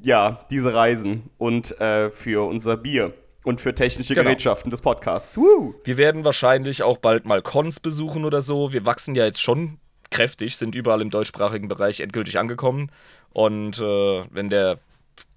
ja, 0.00 0.46
diese 0.50 0.72
Reisen 0.72 1.30
und 1.36 1.78
äh, 1.82 2.10
für 2.10 2.48
unser 2.48 2.78
Bier 2.78 3.12
und 3.44 3.60
für 3.60 3.74
technische 3.74 4.14
genau. 4.14 4.24
Gerätschaften 4.24 4.70
des 4.70 4.80
Podcasts. 4.80 5.36
Woo. 5.36 5.74
Wir 5.84 5.98
werden 5.98 6.24
wahrscheinlich 6.24 6.82
auch 6.82 6.96
bald 6.96 7.26
mal 7.26 7.42
Cons 7.42 7.78
besuchen 7.78 8.24
oder 8.24 8.40
so. 8.40 8.72
Wir 8.72 8.86
wachsen 8.86 9.14
ja 9.14 9.26
jetzt 9.26 9.42
schon 9.42 9.76
kräftig, 10.10 10.56
sind 10.56 10.74
überall 10.74 11.02
im 11.02 11.10
deutschsprachigen 11.10 11.68
Bereich 11.68 12.00
endgültig 12.00 12.38
angekommen. 12.38 12.90
Und 13.34 13.80
äh, 13.80 14.24
wenn 14.30 14.48
der 14.48 14.78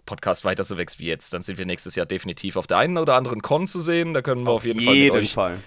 Podcast 0.06 0.46
weiter 0.46 0.64
so 0.64 0.78
wächst 0.78 1.00
wie 1.00 1.08
jetzt, 1.08 1.34
dann 1.34 1.42
sind 1.42 1.58
wir 1.58 1.66
nächstes 1.66 1.96
Jahr 1.96 2.06
definitiv 2.06 2.56
auf 2.56 2.66
der 2.66 2.78
einen 2.78 2.98
oder 2.98 3.16
anderen 3.16 3.42
Con 3.42 3.68
zu 3.68 3.82
sehen. 3.82 4.14
Da 4.14 4.22
können 4.22 4.46
wir 4.46 4.52
auf, 4.52 4.62
auf 4.62 4.66
jeden, 4.66 4.80
jeden 4.80 5.12
Fall 5.12 5.20
mit 5.20 5.28
euch 5.28 5.34
Fall 5.34 5.58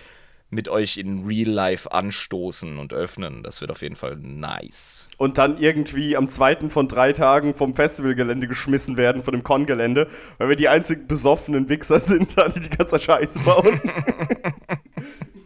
mit 0.50 0.68
euch 0.68 0.96
in 0.96 1.26
Real 1.26 1.48
Life 1.50 1.92
anstoßen 1.92 2.78
und 2.78 2.92
öffnen. 2.92 3.42
Das 3.42 3.60
wird 3.60 3.70
auf 3.70 3.82
jeden 3.82 3.96
Fall 3.96 4.16
nice. 4.16 5.08
Und 5.18 5.38
dann 5.38 5.58
irgendwie 5.58 6.16
am 6.16 6.28
zweiten 6.28 6.70
von 6.70 6.88
drei 6.88 7.12
Tagen 7.12 7.54
vom 7.54 7.74
Festivalgelände 7.74 8.48
geschmissen 8.48 8.96
werden, 8.96 9.22
von 9.22 9.32
dem 9.32 9.44
Con-Gelände, 9.44 10.08
weil 10.38 10.48
wir 10.48 10.56
die 10.56 10.68
einzigen 10.68 11.06
besoffenen 11.06 11.68
Wichser 11.68 12.00
sind, 12.00 12.36
die 12.54 12.60
die 12.60 12.70
ganze 12.70 12.98
Scheiße 12.98 13.40
bauen. 13.40 13.80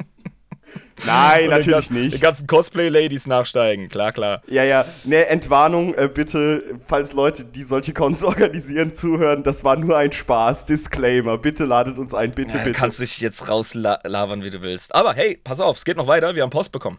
Nein, 1.05 1.51
natürlich 1.51 1.89
den, 1.89 2.03
nicht. 2.03 2.17
Die 2.17 2.21
ganzen 2.21 2.47
Cosplay-Ladies 2.47 3.27
nachsteigen, 3.27 3.89
klar, 3.89 4.13
klar. 4.13 4.43
Ja, 4.47 4.65
ja. 4.65 4.85
Ne, 5.05 5.27
Entwarnung, 5.27 5.95
äh, 5.95 6.09
bitte, 6.09 6.63
falls 6.87 7.13
Leute, 7.13 7.45
die 7.45 7.63
solche 7.63 7.93
Cons 7.93 8.23
organisieren, 8.25 8.95
zuhören, 8.95 9.43
das 9.43 9.65
war 9.65 9.77
nur 9.77 9.97
ein 9.97 10.13
Spaß. 10.13 10.67
Disclaimer, 10.67 11.39
bitte 11.39 11.65
ladet 11.65 11.99
uns 11.99 12.15
ein, 12.15 12.33
bitte, 12.33 12.59
ja, 12.59 12.65
bitte. 12.65 12.75
Du 12.75 12.79
kannst 12.79 13.01
dich 13.01 13.21
jetzt 13.21 13.49
rauslabern, 13.49 14.45
wie 14.45 14.51
du 14.51 14.63
willst. 14.63 14.95
Aber 14.95 15.15
hey, 15.15 15.39
pass 15.43 15.61
auf, 15.61 15.77
es 15.77 15.85
geht 15.85 15.97
noch 15.97 16.07
weiter, 16.07 16.35
wir 16.35 16.43
haben 16.43 16.51
Post 16.51 16.73
bekommen. 16.73 16.99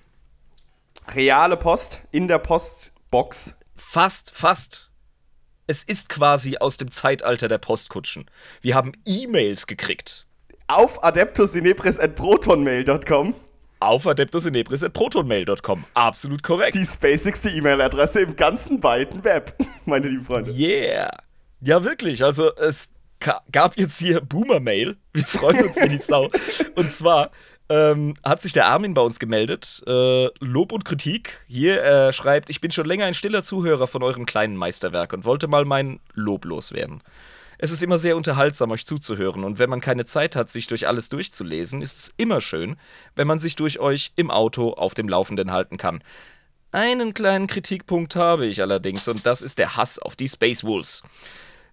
Reale 1.14 1.58
Post 1.58 2.02
in 2.12 2.28
der 2.28 2.40
Postbox. 2.40 3.56
Fast, 3.76 4.32
fast. 4.34 4.90
Es 5.68 5.84
ist 5.84 6.10
quasi 6.10 6.58
aus 6.58 6.78
dem 6.78 6.90
Zeitalter 6.92 7.48
der 7.48 7.58
Postkutschen. 7.58 8.30
Wir 8.62 8.76
haben 8.76 8.92
E-Mails 9.06 9.66
gekriegt. 9.68 10.26
Auf 10.68 11.04
adeptusinepris.protonmail.com 11.04 13.36
auf 13.88 14.08
adeptusinepris.protonmail.com. 14.08 15.86
Absolut 15.94 16.44
korrekt. 16.44 16.76
Die 16.76 16.86
spacigste 16.86 17.50
E-Mail-Adresse 17.50 18.22
im 18.22 18.36
ganzen 18.36 18.82
weiten 18.84 19.24
Web, 19.24 19.56
meine 19.86 20.08
lieben 20.08 20.26
Freunde. 20.26 20.52
Yeah. 20.52 21.12
Ja, 21.62 21.84
wirklich. 21.84 22.24
Also, 22.24 22.54
es 22.56 22.90
gab 23.52 23.78
jetzt 23.78 24.00
hier 24.00 24.22
Boomer-Mail. 24.22 24.98
Wir 25.14 25.26
freuen 25.26 25.68
uns 25.68 25.78
wie 25.78 25.90
die 25.90 25.98
Sau. 25.98 26.28
Und 26.76 26.92
zwar 26.92 27.32
ähm, 27.70 28.16
hat 28.24 28.42
sich 28.42 28.54
der 28.54 28.68
Armin 28.68 28.94
bei 28.94 29.02
uns 29.02 29.20
gemeldet. 29.20 29.82
Äh, 29.88 30.28
Lob 30.40 30.72
und 30.72 30.84
Kritik. 30.86 31.40
Hier 31.48 31.82
er 31.82 32.10
äh, 32.10 32.14
schreibt: 32.14 32.50
Ich 32.50 32.62
bin 32.62 32.72
schon 32.72 32.86
länger 32.86 33.06
ein 33.06 33.14
stiller 33.14 33.44
Zuhörer 33.44 33.88
von 33.88 34.04
eurem 34.04 34.26
kleinen 34.26 34.58
Meisterwerk 34.58 35.14
und 35.14 35.26
wollte 35.26 35.48
mal 35.48 35.66
mein 35.66 36.00
Lob 36.14 36.46
loswerden. 36.46 37.02
Es 37.64 37.72
ist 37.72 37.82
immer 37.82 37.98
sehr 37.98 38.18
unterhaltsam, 38.18 38.72
euch 38.72 38.86
zuzuhören, 38.86 39.46
und 39.46 39.58
wenn 39.58 39.70
man 39.70 39.80
keine 39.80 40.04
Zeit 40.04 40.36
hat, 40.36 40.50
sich 40.50 40.68
durch 40.68 40.86
alles 40.86 41.08
durchzulesen, 41.08 41.82
ist 41.82 41.98
es 41.98 42.14
immer 42.18 42.42
schön, 42.42 42.76
wenn 43.16 43.26
man 43.26 43.40
sich 43.40 43.56
durch 43.56 43.80
euch 43.80 44.12
im 44.18 44.32
Auto 44.32 44.74
auf 44.74 44.96
dem 44.96 45.08
Laufenden 45.08 45.50
halten 45.50 45.78
kann. 45.78 46.04
Einen 46.74 47.14
kleinen 47.14 47.48
Kritikpunkt 47.48 48.18
habe 48.18 48.48
ich 48.48 48.62
allerdings, 48.62 49.08
und 49.08 49.26
das 49.26 49.42
ist 49.42 49.60
der 49.60 49.78
Hass 49.78 49.98
auf 49.98 50.18
die 50.18 50.28
Space 50.28 50.66
Wolves. 50.66 51.04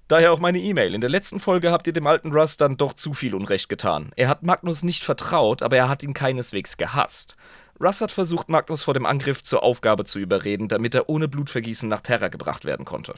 Daher 0.07 0.33
auch 0.33 0.39
meine 0.39 0.61
E-Mail. 0.61 0.95
In 0.95 1.01
der 1.01 1.11
letzten 1.11 1.41
Folge 1.41 1.73
habt 1.73 1.89
ihr 1.89 1.93
dem 1.93 2.07
alten 2.07 2.31
Russ 2.31 2.57
dann 2.57 2.77
doch 2.77 2.93
zu 2.93 3.13
viel 3.13 3.35
Unrecht 3.35 3.69
getan. 3.69 4.13
Er 4.15 4.29
hat 4.29 4.45
Magnus 4.45 4.85
nicht 4.85 5.03
vertraut, 5.03 5.61
aber 5.61 5.77
er 5.77 5.89
hat 5.89 6.05
ihn 6.05 6.15
keineswegs 6.15 6.77
gehasst. 6.77 7.35
Russ 7.83 8.01
hat 8.01 8.13
versucht, 8.13 8.49
Magnus 8.49 8.85
vor 8.85 8.95
dem 8.95 9.07
Angriff 9.07 9.43
zur 9.43 9.65
Aufgabe 9.65 10.05
zu 10.05 10.21
überreden, 10.21 10.69
damit 10.69 10.95
er 10.95 11.09
ohne 11.09 11.27
Blutvergießen 11.27 11.89
nach 11.89 12.03
Terra 12.03 12.29
gebracht 12.29 12.65
werden 12.65 12.85
konnte. 12.85 13.15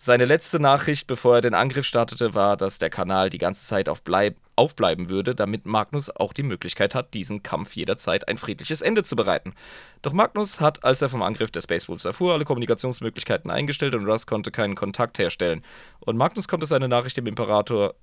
Seine 0.00 0.26
letzte 0.26 0.60
Nachricht, 0.60 1.08
bevor 1.08 1.34
er 1.34 1.40
den 1.40 1.54
Angriff 1.54 1.84
startete, 1.84 2.32
war, 2.32 2.56
dass 2.56 2.78
der 2.78 2.88
Kanal 2.88 3.30
die 3.30 3.38
ganze 3.38 3.66
Zeit 3.66 3.88
auf 3.88 4.02
bleib 4.02 4.36
aufbleiben 4.54 5.08
würde, 5.08 5.34
damit 5.34 5.66
Magnus 5.66 6.08
auch 6.08 6.32
die 6.32 6.44
Möglichkeit 6.44 6.94
hat, 6.94 7.14
diesen 7.14 7.42
Kampf 7.42 7.74
jederzeit 7.74 8.28
ein 8.28 8.38
friedliches 8.38 8.80
Ende 8.80 9.02
zu 9.02 9.16
bereiten. 9.16 9.54
Doch 10.02 10.12
Magnus 10.12 10.60
hat, 10.60 10.84
als 10.84 11.02
er 11.02 11.08
vom 11.08 11.22
Angriff 11.22 11.50
der 11.50 11.62
Space 11.62 11.88
Wolves 11.88 12.04
erfuhr, 12.04 12.32
alle 12.32 12.44
Kommunikationsmöglichkeiten 12.44 13.50
eingestellt 13.50 13.96
und 13.96 14.06
Russ 14.06 14.28
konnte 14.28 14.52
keinen 14.52 14.76
Kontakt 14.76 15.18
herstellen. 15.18 15.64
Und 15.98 16.16
Magnus 16.16 16.46
konnte 16.46 16.66
seine 16.66 16.88
Nachricht 16.88 17.16
dem 17.16 17.26
Imperator 17.26 17.96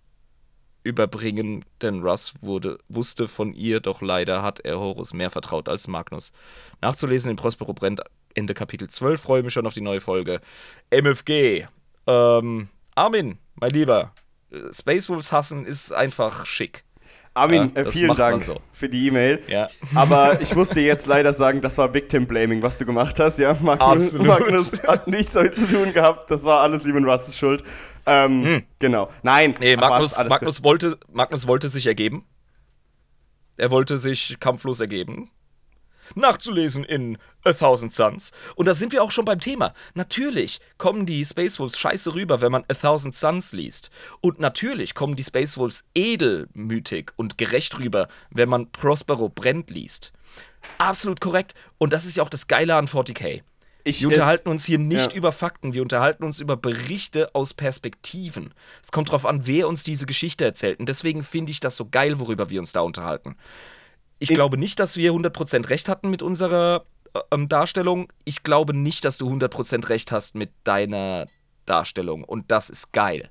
überbringen, 0.84 1.64
denn 1.82 2.02
Russ 2.04 2.34
wurde, 2.42 2.78
wusste 2.90 3.30
von 3.30 3.54
ihr, 3.54 3.80
doch 3.80 4.02
leider 4.02 4.42
hat 4.42 4.60
er 4.60 4.80
Horus 4.80 5.14
mehr 5.14 5.32
vertraut 5.32 5.70
als 5.70 5.88
Magnus. 5.88 6.34
Nachzulesen 6.82 7.32
in 7.32 7.38
Prospero 7.38 7.74
Brennt 7.74 8.02
Ende 8.34 8.54
Kapitel 8.54 8.90
12, 8.90 9.20
freue 9.20 9.44
mich 9.44 9.54
schon 9.54 9.66
auf 9.66 9.74
die 9.74 9.82
neue 9.82 10.02
Folge. 10.02 10.42
MFG, 10.92 11.68
ähm, 12.08 12.70
Armin, 12.96 13.38
mein 13.56 13.72
Lieber, 13.72 14.14
Space 14.72 15.10
Wolves 15.10 15.32
hassen 15.32 15.66
ist 15.66 15.92
einfach 15.92 16.46
schick. 16.46 16.84
Armin, 17.34 17.74
ja, 17.76 17.82
äh, 17.82 17.92
vielen 17.92 18.16
Dank 18.16 18.46
so. 18.46 18.62
für 18.72 18.88
die 18.88 19.08
E-Mail. 19.08 19.42
Ja. 19.48 19.68
Aber 19.94 20.40
ich 20.40 20.56
muss 20.56 20.70
dir 20.70 20.84
jetzt 20.84 21.06
leider 21.06 21.34
sagen, 21.34 21.60
das 21.60 21.78
war 21.78 21.94
Victim 21.94 22.28
Blaming, 22.28 22.62
was 22.62 22.78
du 22.78 22.86
gemacht 22.86 23.20
hast. 23.20 23.40
Ja, 23.40 23.58
Magnus, 23.60 24.14
Magnus 24.14 24.82
hat 24.84 25.08
nichts 25.08 25.34
damit 25.34 25.56
zu 25.56 25.68
tun 25.68 25.92
gehabt. 25.92 26.32
Das 26.32 26.46
war 26.46 26.62
alles 26.62 26.86
Lieben 26.86 27.04
Russes 27.04 27.38
Schuld. 27.38 27.62
Ähm, 28.06 28.46
hm. 28.46 28.64
Genau. 28.80 29.10
Nein. 29.22 29.56
Nee, 29.60 29.76
Magnus, 29.76 30.18
Magnus, 30.30 30.64
wollte, 30.64 30.98
Magnus 31.12 31.46
wollte 31.46 31.68
sich 31.68 31.88
ergeben. 31.88 32.24
Er 33.58 33.70
wollte 33.70 33.98
sich 33.98 34.40
kampflos 34.40 34.80
ergeben 34.80 35.30
nachzulesen 36.14 36.84
in 36.84 37.18
A 37.44 37.54
Thousand 37.54 37.94
Suns. 37.94 38.32
Und 38.56 38.68
da 38.68 38.74
sind 38.74 38.92
wir 38.92 39.04
auch 39.04 39.12
schon 39.12 39.26
beim 39.26 39.40
Thema. 39.40 39.74
Natürlich 39.94 40.60
kommen 40.78 41.06
die 41.06 41.26
Space 41.26 41.60
Wolves 41.60 41.80
scheiße 41.80 42.14
rüber, 42.14 42.42
wenn 42.42 42.52
man 42.52 42.66
A 42.68 42.74
Thousand 42.74 43.16
Suns 43.16 43.54
liest. 43.54 43.90
Und 44.22 44.40
natürlich 44.40 44.94
kommen 44.94 45.16
die 45.16 45.24
Space 45.24 45.58
Wolves 45.58 45.86
edelmütig 45.96 47.12
und 47.16 47.38
gerecht 47.38 47.80
rüber, 47.80 48.08
wenn 48.30 48.50
man 48.50 48.72
Prospero 48.72 49.30
Brent 49.30 49.70
liest. 49.70 50.12
Absolut 50.78 51.22
korrekt. 51.22 51.54
Und 51.78 51.94
das 51.94 52.06
ist 52.06 52.18
ja 52.18 52.24
auch 52.24 52.30
das 52.30 52.48
Geile 52.48 52.76
an 52.76 52.88
40k. 52.88 53.42
Ich 53.88 54.02
wir 54.02 54.08
unterhalten 54.08 54.50
uns 54.50 54.66
hier 54.66 54.80
nicht 54.80 55.12
ja. 55.12 55.18
über 55.18 55.32
Fakten, 55.32 55.76
wir 55.76 55.84
unterhalten 55.84 56.24
uns 56.24 56.40
über 56.40 56.58
Berichte 56.58 57.36
aus 57.36 57.54
Perspektiven. 57.54 58.52
Es 58.84 58.92
kommt 58.92 59.10
darauf 59.10 59.28
an, 59.28 59.46
wer 59.46 59.68
uns 59.68 59.84
diese 59.84 60.08
Geschichte 60.08 60.44
erzählt. 60.44 60.80
Und 60.80 60.90
deswegen 60.90 61.22
finde 61.22 61.52
ich 61.52 61.60
das 61.60 61.76
so 61.76 61.88
geil, 61.88 62.20
worüber 62.20 62.50
wir 62.50 62.60
uns 62.60 62.72
da 62.72 62.82
unterhalten. 62.82 63.38
Ich 64.20 64.30
glaube 64.30 64.58
nicht, 64.58 64.80
dass 64.80 64.98
wir 64.98 65.12
100% 65.12 65.70
recht 65.70 65.90
hatten 65.90 66.10
mit 66.10 66.22
unserer 66.22 66.86
äh, 67.14 67.20
ähm, 67.32 67.50
Darstellung. 67.50 68.12
Ich 68.24 68.44
glaube 68.44 68.76
nicht, 68.76 69.06
dass 69.06 69.18
du 69.18 69.30
100% 69.30 69.90
recht 69.90 70.12
hast 70.12 70.36
mit 70.36 70.52
deiner 70.64 71.28
Darstellung. 71.66 72.24
Und 72.24 72.52
das 72.52 72.70
ist 72.70 72.94
geil. 72.94 73.30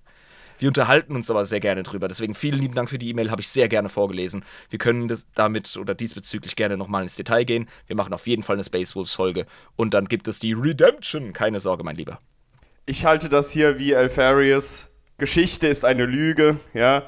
Wir 0.59 0.69
unterhalten 0.69 1.17
uns 1.17 1.31
aber 1.31 1.45
sehr 1.45 1.61
gerne 1.61 1.83
drüber. 1.83 2.09
Deswegen 2.09 2.35
vielen 2.35 2.61
lieben 2.61 2.75
Dank 2.75 2.89
für 2.89 2.99
die 2.99 3.09
E-Mail, 3.09 3.31
habe 3.31 3.41
ich 3.41 3.49
sehr 3.49 3.69
gerne 3.69 3.89
vorgelesen. 3.89 4.45
Wir 4.71 4.79
können 4.79 5.09
das 5.09 5.27
damit 5.35 5.77
oder 5.77 5.95
diesbezüglich 5.95 6.55
gerne 6.57 6.77
nochmal 6.77 7.03
ins 7.03 7.17
Detail 7.17 7.45
gehen. 7.45 7.69
Wir 7.87 7.97
machen 7.97 8.13
auf 8.13 8.27
jeden 8.27 8.43
Fall 8.43 8.57
eine 8.57 8.65
Space 8.65 8.95
Wolves 8.95 9.13
Folge. 9.13 9.47
Und 9.77 9.95
dann 9.95 10.07
gibt 10.07 10.29
es 10.29 10.39
die 10.39 10.53
Redemption. 10.53 11.33
Keine 11.33 11.61
Sorge, 11.61 11.83
mein 11.83 11.97
Lieber. 11.97 12.21
Ich 12.87 13.05
halte 13.05 13.29
das 13.29 13.51
hier 13.51 13.79
wie 13.79 13.97
Alfarius. 13.97 14.89
Geschichte 15.19 15.67
ist 15.67 15.85
eine 15.85 16.07
Lüge, 16.07 16.59
ja. 16.73 17.05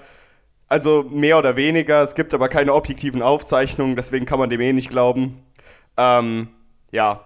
Also 0.69 1.05
mehr 1.09 1.39
oder 1.39 1.57
weniger. 1.57 2.03
Es 2.03 2.15
gibt 2.15 2.35
aber 2.35 2.49
keine 2.49 2.75
objektiven 2.75 3.23
Aufzeichnungen, 3.23 3.97
deswegen 3.97 4.27
kann 4.27 4.39
man 4.39 4.51
dem 4.51 4.61
eh 4.61 4.73
nicht 4.73 4.91
glauben. 4.91 5.43
Ähm, 5.97 6.49
ja. 6.91 7.23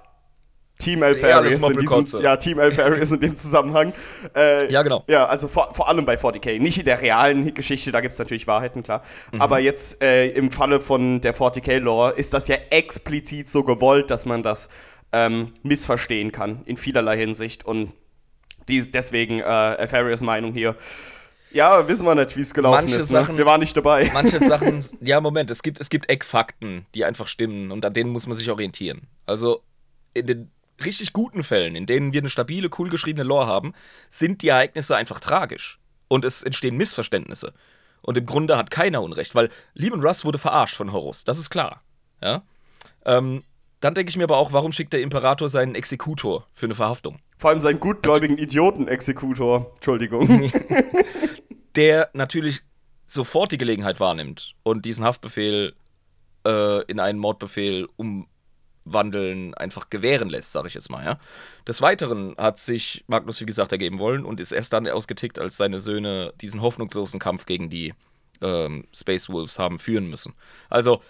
Team 0.78 1.02
Alfarius 1.02 1.62
in 1.62 1.76
diesem, 1.76 2.22
ja, 2.22 2.36
Team 2.36 2.58
Alfarius 2.58 3.10
in 3.10 3.20
dem 3.20 3.34
Zusammenhang. 3.34 3.92
Äh, 4.34 4.70
ja, 4.72 4.82
genau. 4.82 5.04
Ja, 5.08 5.26
also 5.26 5.46
vor, 5.46 5.74
vor 5.74 5.88
allem 5.88 6.06
bei 6.06 6.14
40k. 6.14 6.58
Nicht 6.58 6.78
in 6.78 6.86
der 6.86 7.02
realen 7.02 7.52
Geschichte, 7.52 7.92
da 7.92 8.00
gibt 8.00 8.12
es 8.12 8.18
natürlich 8.18 8.46
Wahrheiten, 8.46 8.82
klar. 8.82 9.02
Mhm. 9.30 9.42
Aber 9.42 9.58
jetzt 9.58 10.02
äh, 10.02 10.28
im 10.30 10.50
Falle 10.50 10.80
von 10.80 11.20
der 11.20 11.34
40k-Lore 11.34 12.14
ist 12.14 12.32
das 12.32 12.48
ja 12.48 12.56
explizit 12.70 13.50
so 13.50 13.62
gewollt, 13.62 14.10
dass 14.10 14.24
man 14.24 14.42
das 14.42 14.70
ähm, 15.12 15.52
missverstehen 15.62 16.32
kann, 16.32 16.62
in 16.64 16.78
vielerlei 16.78 17.18
Hinsicht. 17.18 17.66
Und 17.66 17.92
dies, 18.68 18.90
deswegen 18.90 19.40
äh, 19.40 19.42
Alfarius 19.42 20.22
Meinung 20.22 20.54
hier 20.54 20.76
ja, 21.52 21.86
wissen 21.88 22.06
wir 22.06 22.14
nicht, 22.14 22.36
wie 22.36 22.40
es 22.40 22.54
gelaufen 22.54 22.84
manche 22.84 22.96
ist. 22.96 23.10
Ne? 23.10 23.20
Sachen, 23.20 23.36
Wir 23.36 23.46
waren 23.46 23.60
nicht 23.60 23.76
dabei. 23.76 24.10
Manche 24.12 24.38
Sachen, 24.38 24.82
ja, 25.00 25.20
Moment, 25.20 25.50
es 25.50 25.62
gibt, 25.62 25.80
es 25.80 25.90
gibt 25.90 26.08
Eckfakten, 26.08 26.86
die 26.94 27.04
einfach 27.04 27.26
stimmen 27.26 27.72
und 27.72 27.84
an 27.84 27.92
denen 27.92 28.10
muss 28.10 28.26
man 28.26 28.36
sich 28.36 28.50
orientieren. 28.50 29.08
Also 29.26 29.62
in 30.14 30.26
den 30.26 30.50
richtig 30.84 31.12
guten 31.12 31.42
Fällen, 31.42 31.76
in 31.76 31.86
denen 31.86 32.12
wir 32.12 32.20
eine 32.20 32.30
stabile, 32.30 32.70
cool 32.78 32.88
geschriebene 32.88 33.24
Lore 33.24 33.46
haben, 33.46 33.74
sind 34.08 34.42
die 34.42 34.48
Ereignisse 34.48 34.96
einfach 34.96 35.20
tragisch. 35.20 35.78
Und 36.08 36.24
es 36.24 36.42
entstehen 36.42 36.76
Missverständnisse. 36.76 37.52
Und 38.02 38.16
im 38.16 38.26
Grunde 38.26 38.56
hat 38.56 38.70
keiner 38.70 39.02
Unrecht, 39.02 39.34
weil 39.34 39.50
Lehman 39.74 40.00
Russ 40.00 40.24
wurde 40.24 40.38
verarscht 40.38 40.76
von 40.76 40.92
Horus, 40.92 41.24
das 41.24 41.38
ist 41.38 41.50
klar. 41.50 41.82
Ja? 42.22 42.42
Ähm, 43.04 43.44
dann 43.80 43.94
denke 43.94 44.10
ich 44.10 44.16
mir 44.16 44.24
aber 44.24 44.36
auch, 44.36 44.52
warum 44.52 44.72
schickt 44.72 44.92
der 44.92 45.00
Imperator 45.00 45.48
seinen 45.48 45.74
Exekutor 45.74 46.46
für 46.52 46.66
eine 46.66 46.74
Verhaftung? 46.74 47.18
Vor 47.38 47.50
allem 47.50 47.60
seinen 47.60 47.80
gutgläubigen 47.80 48.36
Idioten-Exekutor. 48.36 49.72
Entschuldigung. 49.76 50.52
der 51.76 52.10
natürlich 52.12 52.60
sofort 53.06 53.52
die 53.52 53.58
Gelegenheit 53.58 54.00
wahrnimmt 54.00 54.54
und 54.62 54.84
diesen 54.84 55.04
Haftbefehl 55.04 55.74
äh, 56.46 56.82
in 56.84 57.00
einen 57.00 57.18
Mordbefehl 57.18 57.88
umwandeln, 57.96 59.54
einfach 59.54 59.90
gewähren 59.90 60.28
lässt, 60.28 60.52
sage 60.52 60.68
ich 60.68 60.74
jetzt 60.74 60.90
mal, 60.90 61.04
ja. 61.04 61.18
Des 61.66 61.82
Weiteren 61.82 62.34
hat 62.38 62.58
sich 62.58 63.04
Magnus, 63.08 63.40
wie 63.40 63.46
gesagt, 63.46 63.72
ergeben 63.72 63.98
wollen 63.98 64.24
und 64.24 64.40
ist 64.40 64.52
erst 64.52 64.72
dann 64.72 64.88
ausgetickt, 64.88 65.38
als 65.38 65.56
seine 65.56 65.80
Söhne 65.80 66.32
diesen 66.40 66.62
hoffnungslosen 66.62 67.20
Kampf 67.20 67.46
gegen 67.46 67.68
die 67.68 67.94
ähm, 68.40 68.86
Space 68.94 69.28
Wolves 69.28 69.58
haben 69.58 69.78
führen 69.78 70.08
müssen. 70.08 70.34
Also 70.68 71.02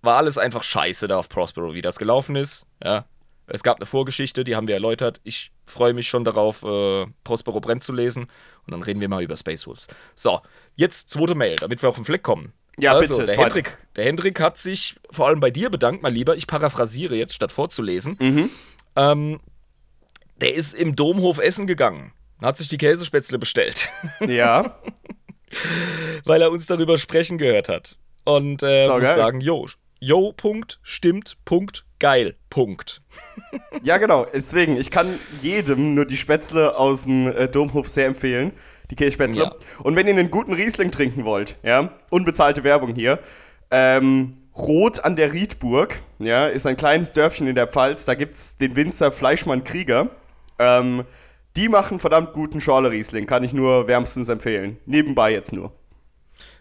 war 0.00 0.16
alles 0.16 0.38
einfach 0.38 0.62
scheiße 0.62 1.06
da 1.08 1.18
auf 1.18 1.28
Prospero, 1.28 1.74
wie 1.74 1.82
das 1.82 1.98
gelaufen 1.98 2.36
ist, 2.36 2.66
ja. 2.82 3.06
Es 3.46 3.62
gab 3.62 3.76
eine 3.76 3.86
Vorgeschichte, 3.86 4.44
die 4.44 4.56
haben 4.56 4.68
wir 4.68 4.74
erläutert. 4.74 5.20
Ich 5.24 5.51
freue 5.64 5.94
mich 5.94 6.08
schon 6.08 6.24
darauf, 6.24 6.62
äh, 6.62 7.06
Prospero 7.24 7.60
Brent 7.60 7.82
zu 7.82 7.92
lesen. 7.92 8.24
Und 8.66 8.70
dann 8.72 8.82
reden 8.82 9.00
wir 9.00 9.08
mal 9.08 9.22
über 9.22 9.36
Space 9.36 9.66
Wolves. 9.66 9.88
So, 10.14 10.40
jetzt 10.74 11.10
zweite 11.10 11.34
Mail, 11.34 11.56
damit 11.56 11.82
wir 11.82 11.88
auf 11.88 11.96
den 11.96 12.04
Fleck 12.04 12.22
kommen. 12.22 12.52
Ja, 12.78 12.94
also, 12.94 13.18
bitte. 13.18 13.26
Der 13.26 13.36
Hendrik, 13.36 13.76
der 13.96 14.04
Hendrik 14.04 14.40
hat 14.40 14.58
sich 14.58 14.96
vor 15.10 15.28
allem 15.28 15.40
bei 15.40 15.50
dir 15.50 15.70
bedankt, 15.70 16.02
mein 16.02 16.14
Lieber. 16.14 16.36
Ich 16.36 16.46
paraphrasiere 16.46 17.14
jetzt, 17.14 17.34
statt 17.34 17.52
vorzulesen. 17.52 18.16
Mhm. 18.18 18.50
Ähm, 18.96 19.40
der 20.40 20.54
ist 20.54 20.74
im 20.74 20.96
Domhof 20.96 21.38
essen 21.38 21.66
gegangen. 21.66 22.12
Hat 22.40 22.58
sich 22.58 22.68
die 22.68 22.78
Käsespätzle 22.78 23.38
bestellt. 23.38 23.90
Ja. 24.26 24.78
Weil 26.24 26.40
er 26.40 26.50
uns 26.50 26.66
darüber 26.66 26.96
sprechen 26.96 27.36
gehört 27.36 27.68
hat. 27.68 27.98
Und 28.24 28.62
äh, 28.62 28.88
muss 28.88 29.14
sagen, 29.14 29.42
jo, 29.42 29.66
jo, 30.00 30.32
Punkt, 30.32 30.80
stimmt, 30.82 31.36
Punkt, 31.44 31.84
geil, 32.02 32.34
Punkt. 32.50 33.00
Ja, 33.82 33.96
genau. 33.98 34.26
Deswegen, 34.34 34.76
ich 34.76 34.90
kann 34.90 35.18
jedem 35.40 35.94
nur 35.94 36.04
die 36.04 36.16
Spätzle 36.16 36.76
aus 36.76 37.04
dem 37.04 37.28
äh, 37.28 37.48
Domhof 37.48 37.88
sehr 37.88 38.06
empfehlen. 38.06 38.52
Die 38.90 38.96
Käsespätzle. 38.96 39.44
Ja. 39.44 39.54
Und 39.82 39.94
wenn 39.94 40.06
ihr 40.06 40.12
einen 40.12 40.30
guten 40.30 40.52
Riesling 40.52 40.90
trinken 40.90 41.24
wollt, 41.24 41.56
ja, 41.62 41.92
unbezahlte 42.10 42.64
Werbung 42.64 42.94
hier, 42.94 43.20
ähm, 43.70 44.36
Rot 44.56 45.04
an 45.04 45.16
der 45.16 45.32
Riedburg, 45.32 46.00
ja, 46.18 46.46
ist 46.46 46.66
ein 46.66 46.76
kleines 46.76 47.12
Dörfchen 47.12 47.46
in 47.46 47.54
der 47.54 47.68
Pfalz. 47.68 48.04
Da 48.04 48.14
gibt 48.14 48.34
es 48.34 48.58
den 48.58 48.74
Winzer 48.74 49.12
Fleischmann 49.12 49.64
Krieger. 49.64 50.10
Ähm, 50.58 51.04
die 51.56 51.68
machen 51.68 52.00
verdammt 52.00 52.32
guten 52.32 52.60
Schorle 52.60 52.90
Riesling, 52.90 53.26
kann 53.26 53.44
ich 53.44 53.52
nur 53.52 53.86
wärmstens 53.86 54.28
empfehlen. 54.28 54.78
Nebenbei 54.86 55.32
jetzt 55.32 55.52
nur. 55.52 55.72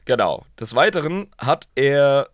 Genau. 0.06 0.46
Des 0.60 0.76
Weiteren 0.76 1.28
hat 1.38 1.68
er 1.76 2.30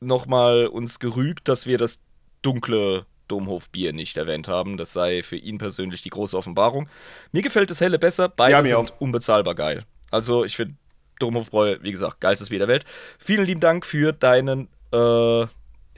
nochmal 0.00 0.66
uns 0.66 0.98
gerügt, 0.98 1.48
dass 1.48 1.66
wir 1.66 1.78
das 1.78 2.05
dunkle 2.46 3.06
Domhofbier 3.28 3.92
nicht 3.92 4.16
erwähnt 4.16 4.48
haben. 4.48 4.76
Das 4.76 4.92
sei 4.92 5.22
für 5.22 5.36
ihn 5.36 5.58
persönlich 5.58 6.02
die 6.02 6.10
große 6.10 6.36
Offenbarung. 6.36 6.88
Mir 7.32 7.42
gefällt 7.42 7.70
das 7.70 7.80
helle 7.80 7.98
besser. 7.98 8.28
Beide 8.28 8.52
ja, 8.52 8.62
sind 8.62 8.92
auch. 8.92 9.00
unbezahlbar 9.00 9.54
geil. 9.54 9.84
Also 10.10 10.44
ich 10.44 10.56
finde 10.56 10.76
Domhofbräu, 11.18 11.78
wie 11.82 11.90
gesagt, 11.90 12.20
geilstes 12.20 12.50
Bier 12.50 12.60
der 12.60 12.68
Welt. 12.68 12.84
Vielen 13.18 13.46
lieben 13.46 13.60
Dank 13.60 13.84
für 13.84 14.12
deinen 14.12 14.68
äh, 14.92 15.46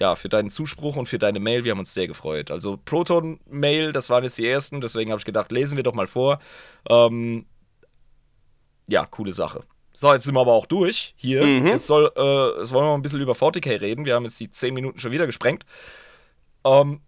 ja, 0.00 0.14
für 0.14 0.28
deinen 0.28 0.50
Zuspruch 0.50 0.97
und 0.97 1.09
für 1.09 1.19
deine 1.19 1.40
Mail. 1.40 1.64
Wir 1.64 1.73
haben 1.73 1.81
uns 1.81 1.93
sehr 1.93 2.07
gefreut. 2.07 2.50
Also 2.50 2.78
Proton-Mail, 2.85 3.93
das 3.93 4.11
waren 4.11 4.23
jetzt 4.23 4.38
die 4.38 4.47
ersten, 4.47 4.81
deswegen 4.81 5.11
habe 5.11 5.19
ich 5.19 5.25
gedacht, 5.25 5.50
lesen 5.50 5.76
wir 5.76 5.83
doch 5.83 5.95
mal 5.95 6.07
vor. 6.07 6.38
Ähm, 6.88 7.47
ja, 8.87 9.05
coole 9.07 9.33
Sache. 9.33 9.64
So, 9.93 10.12
jetzt 10.12 10.25
sind 10.25 10.35
wir 10.35 10.40
aber 10.40 10.52
auch 10.52 10.67
durch 10.67 11.14
hier. 11.17 11.45
Mhm. 11.45 11.67
Jetzt, 11.67 11.88
soll, 11.88 12.12
äh, 12.17 12.61
jetzt 12.61 12.73
wollen 12.73 12.85
wir 12.85 12.90
mal 12.90 12.95
ein 12.95 13.02
bisschen 13.02 13.21
über 13.21 13.33
40k 13.33 13.81
reden. 13.81 14.05
Wir 14.05 14.14
haben 14.14 14.25
jetzt 14.25 14.38
die 14.38 14.50
10 14.50 14.73
Minuten 14.73 15.00
schon 15.00 15.11
wieder 15.11 15.26
gesprengt. 15.26 15.64
Ähm, 16.65 17.00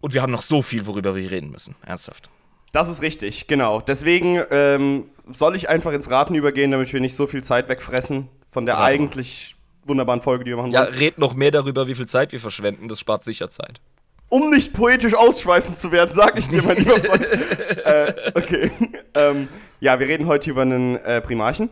und 0.00 0.14
wir 0.14 0.22
haben 0.22 0.32
noch 0.32 0.42
so 0.42 0.62
viel, 0.62 0.86
worüber 0.86 1.14
wir 1.16 1.30
reden 1.30 1.50
müssen. 1.50 1.74
Ernsthaft. 1.84 2.30
Das 2.72 2.88
ist 2.88 3.02
richtig, 3.02 3.46
genau. 3.46 3.80
Deswegen 3.80 4.40
ähm, 4.50 5.06
soll 5.30 5.56
ich 5.56 5.68
einfach 5.68 5.92
ins 5.92 6.10
Raten 6.10 6.34
übergehen, 6.34 6.70
damit 6.70 6.92
wir 6.92 7.00
nicht 7.00 7.16
so 7.16 7.26
viel 7.26 7.42
Zeit 7.42 7.68
wegfressen 7.68 8.28
von 8.50 8.66
der 8.66 8.74
Rate 8.76 8.84
eigentlich 8.84 9.56
wunderbaren 9.84 10.20
Folge, 10.20 10.44
die 10.44 10.50
wir 10.50 10.58
machen 10.58 10.72
Ja, 10.72 10.82
wollen. 10.84 10.94
red 10.94 11.18
noch 11.18 11.34
mehr 11.34 11.50
darüber, 11.50 11.88
wie 11.88 11.94
viel 11.94 12.06
Zeit 12.06 12.32
wir 12.32 12.40
verschwenden. 12.40 12.88
Das 12.88 13.00
spart 13.00 13.24
sicher 13.24 13.48
Zeit. 13.50 13.80
Um 14.28 14.50
nicht 14.50 14.74
poetisch 14.74 15.14
ausschweifend 15.14 15.78
zu 15.78 15.90
werden, 15.90 16.10
sag 16.14 16.38
ich 16.38 16.48
dir, 16.48 16.62
mein 16.62 16.76
lieber 16.76 16.98
Freund. 16.98 17.30
äh, 17.30 18.14
okay. 18.34 18.70
Ähm, 19.14 19.48
ja, 19.80 19.98
wir 19.98 20.06
reden 20.06 20.26
heute 20.26 20.50
über 20.50 20.62
einen 20.62 20.96
äh, 20.98 21.20
Primarchen. 21.22 21.70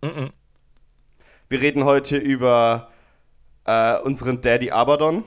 Mm 0.00 0.06
-mm. 0.06 0.30
Wir 1.48 1.60
reden 1.60 1.84
heute 1.84 2.16
über 2.16 2.88
äh, 3.66 3.98
unseren 3.98 4.40
Daddy 4.40 4.70
Abaddon. 4.70 5.24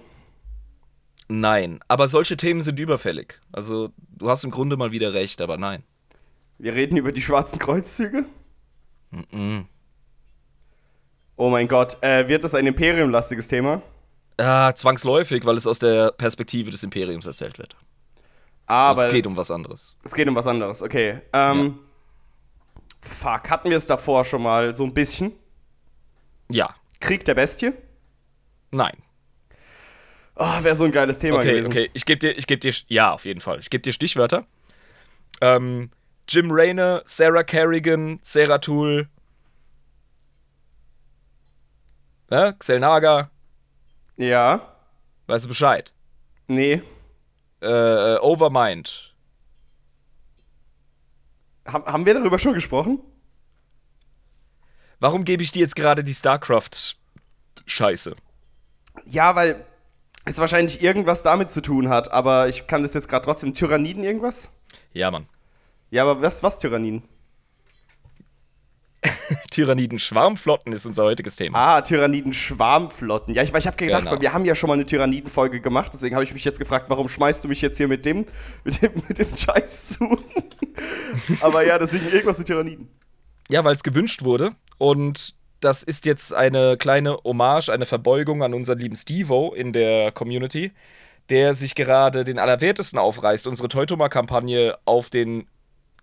Nein, 1.27 1.79
aber 1.87 2.07
solche 2.07 2.37
Themen 2.37 2.61
sind 2.61 2.79
überfällig. 2.79 3.39
Also, 3.51 3.89
du 4.17 4.29
hast 4.29 4.43
im 4.43 4.51
Grunde 4.51 4.77
mal 4.77 4.91
wieder 4.91 5.13
recht, 5.13 5.41
aber 5.41 5.57
nein. 5.57 5.83
Wir 6.57 6.73
reden 6.75 6.97
über 6.97 7.11
die 7.11 7.21
schwarzen 7.21 7.59
Kreuzzüge. 7.59 8.25
Mm 9.31 9.61
Oh 11.35 11.49
mein 11.49 11.67
Gott, 11.67 11.97
äh, 12.01 12.27
wird 12.27 12.43
das 12.43 12.53
ein 12.53 12.67
Imperium-lastiges 12.67 13.47
Thema? 13.47 13.81
Ja, 14.39 14.73
zwangsläufig, 14.75 15.43
weil 15.45 15.57
es 15.57 15.65
aus 15.65 15.79
der 15.79 16.11
Perspektive 16.11 16.69
des 16.69 16.83
Imperiums 16.83 17.25
erzählt 17.25 17.57
wird. 17.57 17.75
Aber 18.65 19.07
es 19.07 19.11
geht 19.11 19.25
es, 19.25 19.27
um 19.27 19.35
was 19.35 19.51
anderes. 19.51 19.95
Es 20.03 20.13
geht 20.13 20.27
um 20.27 20.35
was 20.35 20.47
anderes, 20.47 20.81
okay. 20.81 21.21
Ähm, 21.33 21.79
ja. 23.01 23.09
Fuck, 23.09 23.49
hatten 23.49 23.69
wir 23.69 23.77
es 23.77 23.85
davor 23.85 24.23
schon 24.25 24.43
mal 24.43 24.73
so 24.75 24.83
ein 24.83 24.93
bisschen? 24.93 25.33
Ja. 26.49 26.75
Krieg 26.99 27.25
der 27.25 27.33
Bestie? 27.33 27.73
Nein. 28.71 28.95
Oh, 30.35 30.63
Wäre 30.63 30.75
so 30.75 30.85
ein 30.85 30.91
geiles 30.91 31.19
Thema 31.19 31.37
okay, 31.37 31.51
gewesen. 31.51 31.67
Okay, 31.67 31.89
ich 31.93 32.05
gebe 32.05 32.19
dir, 32.19 32.37
ich 32.37 32.47
geb 32.47 32.61
dir, 32.61 32.73
ja, 32.87 33.13
auf 33.13 33.25
jeden 33.25 33.39
Fall. 33.39 33.59
Ich 33.59 33.69
gebe 33.69 33.81
dir 33.81 33.93
Stichwörter. 33.93 34.45
Ähm, 35.41 35.91
Jim 36.27 36.49
Rayner, 36.51 37.01
Sarah 37.05 37.43
Kerrigan, 37.43 38.19
Seratul, 38.23 39.07
Ne? 42.33 42.55
Xelnaga. 42.57 43.29
Ja. 44.17 44.75
Weißt 45.27 45.45
du 45.45 45.49
Bescheid? 45.49 45.93
Nee. 46.47 46.81
Äh, 47.61 48.17
Overmind. 48.17 49.13
Haben, 51.67 51.85
haben 51.85 52.07
wir 52.07 52.15
darüber 52.15 52.39
schon 52.39 52.55
gesprochen? 52.55 52.99
Warum 54.99 55.25
gebe 55.25 55.43
ich 55.43 55.51
dir 55.51 55.59
jetzt 55.59 55.75
gerade 55.75 56.03
die 56.03 56.15
StarCraft-Scheiße? 56.15 58.15
Ja, 59.05 59.35
weil 59.35 59.63
es 60.25 60.37
wahrscheinlich 60.39 60.81
irgendwas 60.81 61.23
damit 61.23 61.51
zu 61.51 61.61
tun 61.61 61.89
hat, 61.89 62.11
aber 62.11 62.47
ich 62.47 62.67
kann 62.67 62.83
das 62.83 62.93
jetzt 62.93 63.09
gerade 63.09 63.25
trotzdem. 63.25 63.53
Tyranniden 63.53 64.03
irgendwas? 64.03 64.49
Ja, 64.93 65.11
Mann. 65.11 65.27
Ja, 65.91 66.03
aber 66.03 66.21
was, 66.21 66.43
was 66.43 66.59
Tyranniden? 66.59 67.03
Tyranniden-Schwarmflotten 69.51 70.71
ist 70.71 70.85
unser 70.85 71.03
heutiges 71.03 71.35
Thema. 71.35 71.57
Ah, 71.57 71.81
Tyranniden-Schwarmflotten. 71.81 73.33
Ja, 73.33 73.43
ich, 73.43 73.53
ich 73.53 73.67
habe 73.67 73.77
gedacht, 73.77 74.05
genau. 74.05 74.21
wir 74.21 74.33
haben 74.33 74.45
ja 74.45 74.55
schon 74.55 74.69
mal 74.69 74.75
eine 74.75 74.85
Tyranniden-Folge 74.85 75.59
gemacht, 75.61 75.91
deswegen 75.93 76.15
habe 76.15 76.23
ich 76.23 76.33
mich 76.33 76.45
jetzt 76.45 76.59
gefragt, 76.59 76.89
warum 76.89 77.09
schmeißt 77.09 77.43
du 77.43 77.47
mich 77.47 77.61
jetzt 77.61 77.77
hier 77.77 77.87
mit 77.87 78.05
dem, 78.05 78.25
mit 78.63 78.81
dem, 78.81 78.91
mit 79.07 79.17
dem 79.19 79.35
Scheiß 79.35 79.89
zu? 79.89 80.17
Aber 81.41 81.65
ja, 81.65 81.77
deswegen 81.77 82.05
irgendwas 82.07 82.37
mit 82.37 82.47
Tyranniden. 82.47 82.89
Ja, 83.49 83.63
weil 83.63 83.75
es 83.75 83.83
gewünscht 83.83 84.23
wurde 84.23 84.51
und 84.77 85.35
das 85.63 85.83
ist 85.83 86.05
jetzt 86.05 86.33
eine 86.33 86.77
kleine 86.77 87.17
Hommage, 87.23 87.69
eine 87.69 87.85
Verbeugung 87.85 88.43
an 88.43 88.53
unseren 88.53 88.79
lieben 88.79 88.95
Stevo 88.95 89.53
in 89.53 89.71
der 89.71 90.11
Community, 90.11 90.71
der 91.29 91.55
sich 91.55 91.75
gerade 91.75 92.23
den 92.23 92.39
Allerwertesten 92.39 92.99
aufreißt, 92.99 93.47
unsere 93.47 93.69
Teutoma-Kampagne 93.69 94.77
auf 94.85 95.09
den 95.09 95.47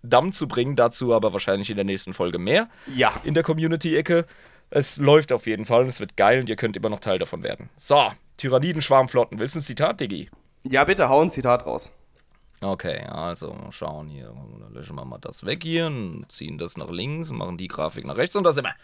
Damm 0.03 0.33
zu 0.33 0.47
bringen. 0.47 0.75
Dazu 0.75 1.13
aber 1.13 1.31
wahrscheinlich 1.33 1.69
in 1.69 1.75
der 1.75 1.85
nächsten 1.85 2.13
Folge 2.13 2.39
mehr. 2.39 2.69
Ja. 2.95 3.13
In 3.23 3.33
der 3.33 3.43
Community-Ecke. 3.43 4.25
Es 4.71 4.97
läuft 4.97 5.31
auf 5.31 5.45
jeden 5.47 5.65
Fall 5.65 5.81
und 5.81 5.87
es 5.87 5.99
wird 5.99 6.17
geil 6.17 6.39
und 6.39 6.49
ihr 6.49 6.55
könnt 6.55 6.77
immer 6.77 6.89
noch 6.89 6.99
Teil 6.99 7.19
davon 7.19 7.43
werden. 7.43 7.69
So, 7.75 8.11
Tyranniden-Schwarmflotten. 8.37 9.37
Willst 9.37 9.55
du 9.55 9.59
ein 9.59 9.63
Zitat, 9.63 9.99
Diggi? 9.99 10.29
Ja, 10.63 10.85
bitte, 10.85 11.09
hau 11.09 11.21
ein 11.21 11.29
Zitat 11.29 11.65
raus. 11.65 11.91
Okay, 12.61 13.01
also 13.07 13.55
schauen 13.71 14.07
hier. 14.07 14.33
Löschen 14.71 14.95
wir 14.95 15.03
mal 15.03 15.17
das 15.19 15.45
weg 15.45 15.63
hier 15.63 15.87
und 15.87 16.25
ziehen 16.29 16.57
das 16.57 16.77
nach 16.77 16.89
links 16.89 17.29
und 17.29 17.37
machen 17.37 17.57
die 17.57 17.67
Grafik 17.67 18.05
nach 18.05 18.17
rechts 18.17 18.35
und 18.35 18.43
da 18.43 18.51
sind 18.51 18.65
wir. 18.65 18.75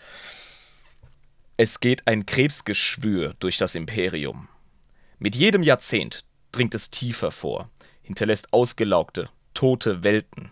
Es 1.60 1.80
geht 1.80 2.06
ein 2.06 2.28
Krebsgeschwür 2.28 3.34
durch 3.40 3.58
das 3.58 3.74
Imperium. 3.74 4.48
Mit 5.18 5.36
jedem 5.36 5.64
Jahrzehnt 5.64 6.24
dringt 6.52 6.76
es 6.76 6.92
tiefer 6.92 7.32
vor, 7.32 7.72
hinterlässt 8.04 8.54
ausgelaugte, 8.54 9.32
tote 9.56 10.04
Welten. 10.04 10.52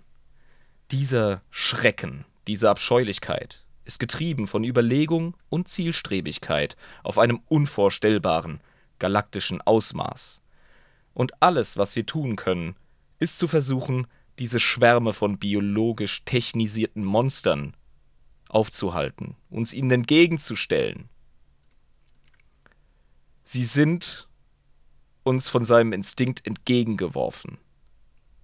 Dieser 0.89 1.43
Schrecken, 1.51 2.25
diese 2.47 2.71
Abscheulichkeit 2.71 3.63
ist 3.83 3.99
getrieben 3.99 4.47
von 4.47 4.63
Überlegung 4.63 5.37
und 5.49 5.67
Zielstrebigkeit 5.67 6.75
auf 7.03 7.19
einem 7.19 7.39
unvorstellbaren, 7.49 8.59
galaktischen 8.97 9.61
Ausmaß. 9.61 10.41
Und 11.13 11.39
alles, 11.39 11.77
was 11.77 11.95
wir 11.95 12.07
tun 12.07 12.35
können, 12.35 12.77
ist 13.19 13.37
zu 13.37 13.47
versuchen, 13.47 14.07
diese 14.39 14.59
Schwärme 14.59 15.13
von 15.13 15.37
biologisch 15.37 16.23
technisierten 16.25 17.05
Monstern 17.05 17.75
aufzuhalten, 18.55 19.35
uns 19.49 19.73
ihnen 19.73 19.91
entgegenzustellen. 19.91 21.09
Sie 23.43 23.65
sind 23.65 24.29
uns 25.23 25.49
von 25.49 25.65
seinem 25.65 25.91
Instinkt 25.91 26.47
entgegengeworfen. 26.47 27.57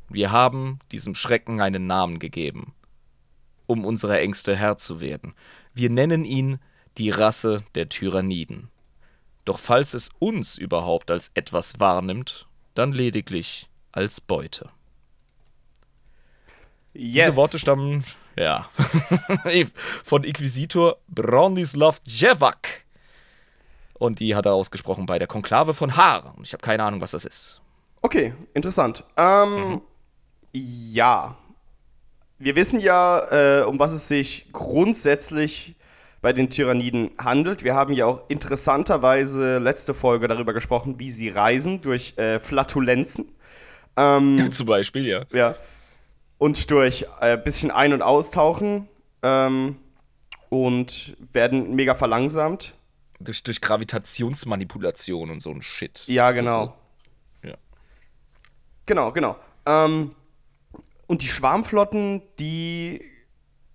Wir 0.10 0.32
haben 0.32 0.80
diesem 0.92 1.16
Schrecken 1.16 1.62
einen 1.62 1.88
Namen 1.88 2.20
gegeben, 2.20 2.74
um 3.68 3.86
unserer 3.86 4.20
Ängste 4.20 4.54
Herr 4.54 4.76
zu 4.76 5.00
werden. 5.00 5.34
Wir 5.74 5.90
nennen 5.90 6.26
ihn 6.26 6.60
die 6.98 7.10
Rasse 7.10 7.64
der 7.76 7.88
Tyranniden. 7.88 8.70
Doch 9.46 9.60
falls 9.60 9.94
es 9.94 10.10
uns 10.20 10.58
überhaupt 10.58 11.10
als 11.10 11.32
etwas 11.36 11.80
wahrnimmt, 11.80 12.48
dann 12.74 12.92
lediglich 12.92 13.70
als 13.94 14.20
Beute. 14.20 14.72
Yes. 16.94 17.28
Diese 17.28 17.36
Worte 17.38 17.60
stammen, 17.60 18.04
ja, 18.38 18.70
von 20.04 20.24
Inquisitor 20.24 20.98
Bronislav 21.08 22.00
Jevak. 22.06 22.86
Und 23.94 24.20
die 24.20 24.36
hat 24.36 24.46
er 24.46 24.54
ausgesprochen 24.54 25.06
bei 25.06 25.20
der 25.20 25.28
Konklave 25.28 25.74
von 25.74 25.96
Haar. 25.96 26.34
Und 26.36 26.46
ich 26.46 26.54
habe 26.54 26.64
keine 26.64 26.84
Ahnung, 26.84 27.02
was 27.02 27.12
das 27.12 27.24
ist. 27.24 27.62
Okay, 28.02 28.34
interessant. 28.54 29.04
Ähm, 29.16 29.70
mhm. 29.70 29.82
Ja. 30.54 31.38
Wir 32.40 32.56
wissen 32.56 32.80
ja, 32.80 33.60
äh, 33.60 33.64
um 33.64 33.78
was 33.78 33.92
es 33.92 34.08
sich 34.08 34.48
grundsätzlich 34.52 35.76
bei 36.22 36.34
den 36.34 36.50
Tyranniden 36.50 37.12
handelt. 37.18 37.64
Wir 37.64 37.76
haben 37.76 37.94
ja 37.94 38.06
auch 38.06 38.24
interessanterweise 38.28 39.60
letzte 39.60 39.94
Folge 39.94 40.28
darüber 40.28 40.54
gesprochen, 40.54 41.00
wie 41.00 41.10
sie 41.10 41.30
reisen 41.30 41.82
durch 41.82 42.18
äh, 42.18 42.40
Flatulenzen. 42.40 43.30
Ähm, 43.98 44.48
Zum 44.52 44.66
Beispiel, 44.68 45.06
ja. 45.06 45.26
Ja. 45.32 45.56
Und 46.42 46.72
durch 46.72 47.06
ein 47.20 47.38
äh, 47.38 47.40
bisschen 47.40 47.70
Ein- 47.70 47.94
und 47.94 48.02
Austauchen 48.02 48.88
ähm, 49.22 49.78
und 50.50 51.16
werden 51.34 51.76
mega 51.76 51.94
verlangsamt. 51.94 52.74
Durch, 53.20 53.44
durch 53.44 53.62
Gravitationsmanipulation 53.62 55.30
und 55.30 55.40
so 55.40 55.52
ein 55.52 55.62
Shit. 55.62 56.02
Ja, 56.08 56.32
genau. 56.32 56.60
Also, 56.62 56.74
ja. 57.44 57.54
Genau, 58.88 59.12
genau. 59.12 59.36
Ähm, 59.68 60.16
und 61.06 61.22
die 61.22 61.28
Schwarmflotten, 61.28 62.24
die 62.40 63.04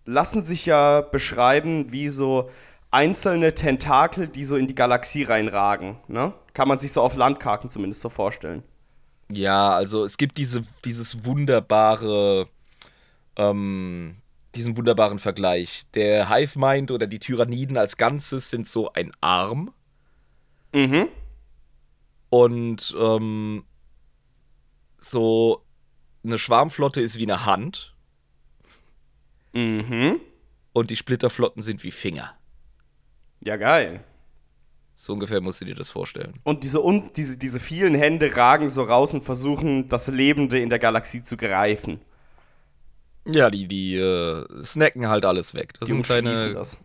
lassen 0.05 0.43
sich 0.43 0.67
ja 0.67 1.03
beschreiben 1.03 1.93
wie 1.93 2.09
so 2.09 2.51
einzelne 2.91 3.55
Tentakel, 3.55 4.27
die 4.27 4.43
so 4.43 4.57
in 4.57 4.67
die 4.67 4.75
Galaxie 4.75 5.23
reinragen. 5.23 5.99
Ne? 6.09 6.33
Kann 6.53 6.67
man 6.67 6.81
sich 6.81 6.91
so 6.91 7.01
auf 7.01 7.15
Landkarten 7.15 7.71
zumindest 7.71 8.01
so 8.01 8.09
vorstellen. 8.09 8.65
Ja, 9.31 9.71
also 9.71 10.03
es 10.03 10.17
gibt 10.17 10.37
diese, 10.39 10.63
dieses 10.85 11.25
wunderbare, 11.25 12.49
ähm, 13.37 14.17
diesen 14.55 14.77
wunderbaren 14.77 15.19
Vergleich. 15.19 15.83
Der 15.95 16.29
Hive 16.29 16.59
Mind 16.59 16.91
oder 16.91 17.07
die 17.07 17.19
Tyranniden 17.19 17.77
als 17.77 17.97
Ganzes 17.97 18.51
sind 18.51 18.69
so 18.69 18.93
ein 18.93 19.13
Arm. 19.21 19.73
Mhm. 20.73 21.09
Und 22.31 22.95
ähm, 22.99 23.65
so 24.99 25.63
eine 26.25 26.39
Schwarmflotte 26.39 27.01
ist 27.01 27.19
wie 27.19 27.25
eine 27.25 27.47
Hand. 27.47 27.95
Mhm. 29.53 30.21
Und 30.73 30.91
die 30.91 30.97
Splitterflotten 30.97 31.63
sind 31.63 31.85
wie 31.85 31.91
Finger. 31.91 32.37
Ja, 33.45 33.57
geil. 33.57 34.05
So 34.95 35.13
ungefähr 35.13 35.41
musst 35.41 35.61
du 35.61 35.67
dir 35.67 35.75
das 35.75 35.91
vorstellen. 35.91 36.35
Und 36.43 36.65
diese, 36.65 36.83
un 36.83 37.11
diese, 37.15 37.37
diese 37.37 37.61
vielen 37.61 37.95
Hände 37.95 38.35
ragen 38.35 38.69
so 38.69 38.83
raus 38.83 39.13
und 39.15 39.25
versuchen, 39.25 39.89
das 39.89 40.09
Lebende 40.09 40.59
in 40.59 40.71
der 40.71 40.79
Galaxie 40.79 41.23
zu 41.23 41.37
greifen. 41.37 42.01
Ja, 43.27 43.51
die, 43.51 43.67
die 43.67 43.97
äh, 43.97 44.45
snacken 44.63 45.09
halt 45.09 45.25
alles 45.25 45.55
weg. 45.55 45.75
Das 45.79 45.89
die 45.89 45.95
sind 45.95 46.05
kleine, 46.05 46.55
das. 46.55 46.79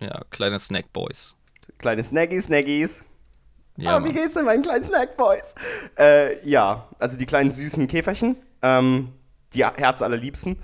Ja, 0.00 0.22
kleine 0.30 0.58
Snackboys. 0.58 1.34
Kleine 1.78 2.02
Snaggies, 2.02 2.44
Snaggies. 2.44 3.04
Ja, 3.76 3.96
ah, 3.96 4.04
wie 4.04 4.12
geht's 4.12 4.34
denn 4.34 4.46
meinen 4.46 4.62
kleinen 4.62 4.84
Snackboys? 4.84 5.54
Äh, 5.98 6.46
ja, 6.48 6.88
also 6.98 7.18
die 7.18 7.26
kleinen 7.26 7.50
süßen 7.50 7.86
Käferchen, 7.88 8.36
ähm, 8.62 9.12
die 9.52 9.64
Herz 9.64 10.00
allerliebsten. 10.00 10.56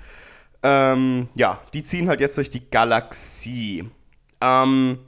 Ähm, 0.63 1.29
ja, 1.35 1.61
die 1.75 1.83
ziehen 1.83 2.09
halt 2.09 2.21
jetzt 2.21 2.37
durch 2.39 2.49
die 2.49 2.71
Galaxie. 2.71 3.91
Ähm, 4.41 5.01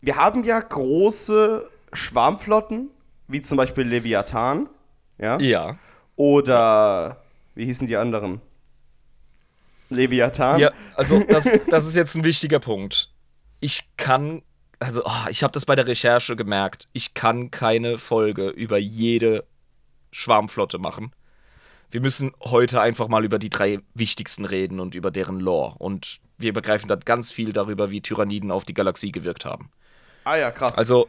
wir 0.00 0.16
haben 0.16 0.44
ja 0.44 0.58
große 0.58 1.70
Schwarmflotten, 1.92 2.90
wie 3.28 3.40
zum 3.40 3.56
Beispiel 3.56 3.84
Leviathan. 3.84 4.68
Ja. 5.18 5.38
Ja. 5.38 5.76
Oder, 6.16 7.22
wie 7.54 7.66
hießen 7.66 7.86
die 7.86 7.96
anderen? 7.96 8.40
Leviathan. 9.94 10.60
Ja, 10.60 10.72
also 10.94 11.22
das, 11.28 11.48
das 11.70 11.86
ist 11.86 11.94
jetzt 11.94 12.14
ein 12.14 12.24
wichtiger 12.24 12.58
Punkt. 12.58 13.10
Ich 13.60 13.88
kann, 13.96 14.42
also 14.78 15.02
oh, 15.04 15.28
ich 15.30 15.42
habe 15.42 15.52
das 15.52 15.66
bei 15.66 15.74
der 15.74 15.86
Recherche 15.86 16.36
gemerkt, 16.36 16.88
ich 16.92 17.14
kann 17.14 17.50
keine 17.50 17.98
Folge 17.98 18.48
über 18.48 18.78
jede 18.78 19.44
Schwarmflotte 20.10 20.78
machen. 20.78 21.12
Wir 21.90 22.00
müssen 22.00 22.32
heute 22.42 22.80
einfach 22.80 23.08
mal 23.08 23.24
über 23.24 23.38
die 23.38 23.50
drei 23.50 23.80
wichtigsten 23.94 24.44
reden 24.44 24.80
und 24.80 24.94
über 24.94 25.10
deren 25.10 25.40
Lore. 25.40 25.76
Und 25.78 26.18
wir 26.38 26.52
begreifen 26.52 26.88
dann 26.88 27.00
ganz 27.00 27.30
viel 27.32 27.52
darüber, 27.52 27.90
wie 27.90 28.00
Tyranniden 28.00 28.50
auf 28.50 28.64
die 28.64 28.74
Galaxie 28.74 29.12
gewirkt 29.12 29.44
haben. 29.44 29.70
Ah 30.24 30.36
ja, 30.36 30.50
krass. 30.50 30.78
Also, 30.78 31.08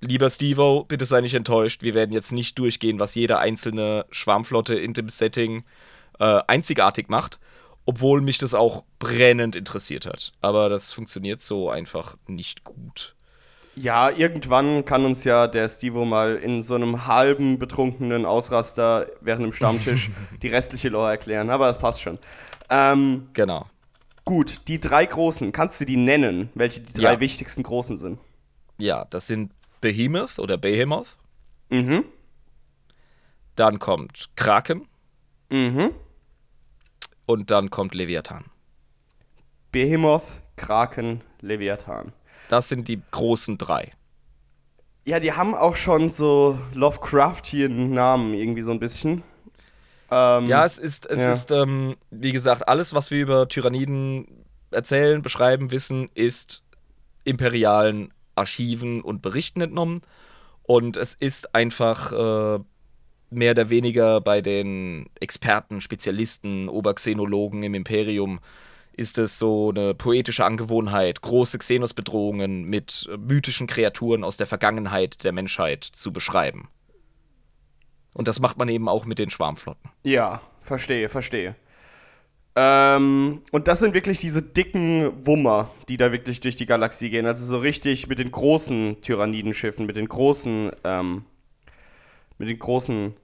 lieber 0.00 0.30
Stevo, 0.30 0.84
bitte 0.84 1.04
sei 1.04 1.20
nicht 1.20 1.34
enttäuscht. 1.34 1.82
Wir 1.82 1.94
werden 1.94 2.12
jetzt 2.12 2.32
nicht 2.32 2.58
durchgehen, 2.58 3.00
was 3.00 3.14
jede 3.14 3.38
einzelne 3.38 4.06
Schwarmflotte 4.10 4.74
in 4.74 4.92
dem 4.92 5.08
Setting 5.08 5.64
äh, 6.18 6.40
einzigartig 6.46 7.08
macht 7.08 7.40
obwohl 7.90 8.20
mich 8.20 8.38
das 8.38 8.54
auch 8.54 8.84
brennend 9.00 9.56
interessiert 9.56 10.06
hat. 10.06 10.32
Aber 10.40 10.68
das 10.68 10.92
funktioniert 10.92 11.40
so 11.40 11.70
einfach 11.70 12.16
nicht 12.28 12.62
gut. 12.62 13.16
Ja, 13.74 14.10
irgendwann 14.10 14.84
kann 14.84 15.04
uns 15.04 15.24
ja 15.24 15.48
der 15.48 15.68
Stevo 15.68 16.04
mal 16.04 16.36
in 16.36 16.62
so 16.62 16.76
einem 16.76 17.08
halben 17.08 17.58
betrunkenen 17.58 18.26
Ausraster 18.26 19.08
während 19.20 19.42
dem 19.42 19.52
Stammtisch 19.52 20.10
die 20.42 20.46
restliche 20.46 20.88
Lore 20.88 21.10
erklären, 21.10 21.50
aber 21.50 21.66
das 21.66 21.80
passt 21.80 22.00
schon. 22.00 22.20
Ähm, 22.68 23.26
genau. 23.32 23.66
Gut, 24.24 24.68
die 24.68 24.78
drei 24.78 25.04
großen, 25.04 25.50
kannst 25.50 25.80
du 25.80 25.84
die 25.84 25.96
nennen, 25.96 26.50
welche 26.54 26.82
die 26.82 26.92
drei 26.92 27.14
ja. 27.14 27.20
wichtigsten 27.20 27.64
großen 27.64 27.96
sind? 27.96 28.20
Ja, 28.78 29.04
das 29.06 29.26
sind 29.26 29.50
Behemoth 29.80 30.38
oder 30.38 30.58
Behemoth. 30.58 31.16
Mhm. 31.70 32.04
Dann 33.56 33.80
kommt 33.80 34.28
Kraken. 34.36 34.86
Mhm. 35.48 35.90
Und 37.30 37.52
dann 37.52 37.70
kommt 37.70 37.94
Leviathan. 37.94 38.46
Behemoth, 39.70 40.40
Kraken, 40.56 41.20
Leviathan. 41.40 42.12
Das 42.48 42.68
sind 42.68 42.88
die 42.88 43.00
großen 43.12 43.56
drei. 43.56 43.92
Ja, 45.04 45.20
die 45.20 45.30
haben 45.34 45.54
auch 45.54 45.76
schon 45.76 46.10
so 46.10 46.58
Lovecraftian 46.74 47.92
Namen 47.92 48.34
irgendwie 48.34 48.62
so 48.62 48.72
ein 48.72 48.80
bisschen. 48.80 49.22
Ähm, 50.10 50.48
ja, 50.48 50.64
es 50.64 50.80
ist, 50.80 51.06
es 51.06 51.20
ja. 51.20 51.30
ist 51.30 51.52
ähm, 51.52 51.94
wie 52.10 52.32
gesagt, 52.32 52.66
alles, 52.66 52.94
was 52.94 53.12
wir 53.12 53.20
über 53.20 53.46
Tyranniden 53.46 54.44
erzählen, 54.72 55.22
beschreiben, 55.22 55.70
wissen, 55.70 56.10
ist 56.14 56.64
imperialen 57.22 58.12
Archiven 58.34 59.02
und 59.02 59.22
Berichten 59.22 59.60
entnommen. 59.60 60.00
Und 60.64 60.96
es 60.96 61.14
ist 61.14 61.54
einfach 61.54 62.10
äh, 62.10 62.58
mehr 63.30 63.52
oder 63.52 63.70
weniger 63.70 64.20
bei 64.20 64.40
den 64.40 65.08
Experten, 65.20 65.80
Spezialisten, 65.80 66.68
Oberxenologen 66.68 67.62
im 67.62 67.74
Imperium 67.74 68.40
ist 68.92 69.18
es 69.18 69.38
so 69.38 69.70
eine 69.70 69.94
poetische 69.94 70.44
Angewohnheit, 70.44 71.22
große 71.22 71.58
Xenos-Bedrohungen 71.58 72.64
mit 72.64 73.08
mythischen 73.18 73.66
Kreaturen 73.66 74.24
aus 74.24 74.36
der 74.36 74.46
Vergangenheit 74.46 75.24
der 75.24 75.32
Menschheit 75.32 75.84
zu 75.84 76.12
beschreiben. 76.12 76.68
Und 78.12 78.28
das 78.28 78.40
macht 78.40 78.58
man 78.58 78.68
eben 78.68 78.88
auch 78.88 79.06
mit 79.06 79.18
den 79.18 79.30
Schwarmflotten. 79.30 79.90
Ja, 80.02 80.42
verstehe, 80.60 81.08
verstehe. 81.08 81.54
Ähm, 82.56 83.42
und 83.52 83.68
das 83.68 83.78
sind 83.78 83.94
wirklich 83.94 84.18
diese 84.18 84.42
dicken 84.42 85.24
Wummer, 85.24 85.70
die 85.88 85.96
da 85.96 86.10
wirklich 86.12 86.40
durch 86.40 86.56
die 86.56 86.66
Galaxie 86.66 87.08
gehen. 87.08 87.24
Also 87.24 87.44
so 87.44 87.58
richtig 87.58 88.08
mit 88.08 88.18
den 88.18 88.32
großen 88.32 89.00
Tyrannidenschiffen, 89.02 89.86
mit 89.86 89.96
den 89.96 90.08
großen 90.08 90.72
ähm, 90.82 91.24
mit 92.40 92.48
den 92.48 92.58
großen, 92.58 93.14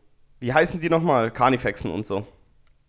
wie 0.41 0.53
heißen 0.53 0.79
die 0.79 0.91
nochmal? 0.91 1.31
Carnifexen 1.31 1.91
und 1.91 2.05
so. 2.05 2.27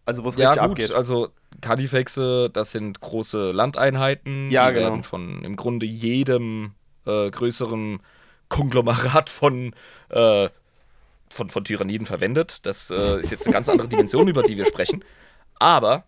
Also 0.06 0.26
wo 0.26 0.30
es 0.30 0.36
ja, 0.36 0.50
richtig 0.50 0.62
gut, 0.62 0.72
abgeht. 0.72 0.92
Also 0.92 1.30
Carnifexe, 1.62 2.50
das 2.52 2.72
sind 2.72 3.00
große 3.00 3.54
Landeinheiten. 3.54 4.52
Ja, 4.52 4.68
die 4.68 4.76
genau. 4.76 4.90
werden 4.90 5.04
von 5.04 5.42
im 5.46 5.56
Grunde 5.56 5.86
jedem 5.86 6.74
äh, 7.06 7.32
größeren 7.32 8.02
Konglomerat 8.50 9.30
von, 9.30 9.74
äh, 10.10 10.50
von, 11.30 11.50
von 11.50 11.64
Tyranniden 11.64 12.06
verwendet. 12.06 12.66
Das 12.66 12.92
äh, 12.92 13.22
ist 13.22 13.32
jetzt 13.32 13.48
eine 13.48 13.54
ganz 13.54 13.70
andere 13.70 13.88
Dimension, 13.88 14.28
über 14.28 14.44
die 14.44 14.58
wir 14.58 14.66
sprechen. 14.66 15.06
Aber 15.60 16.04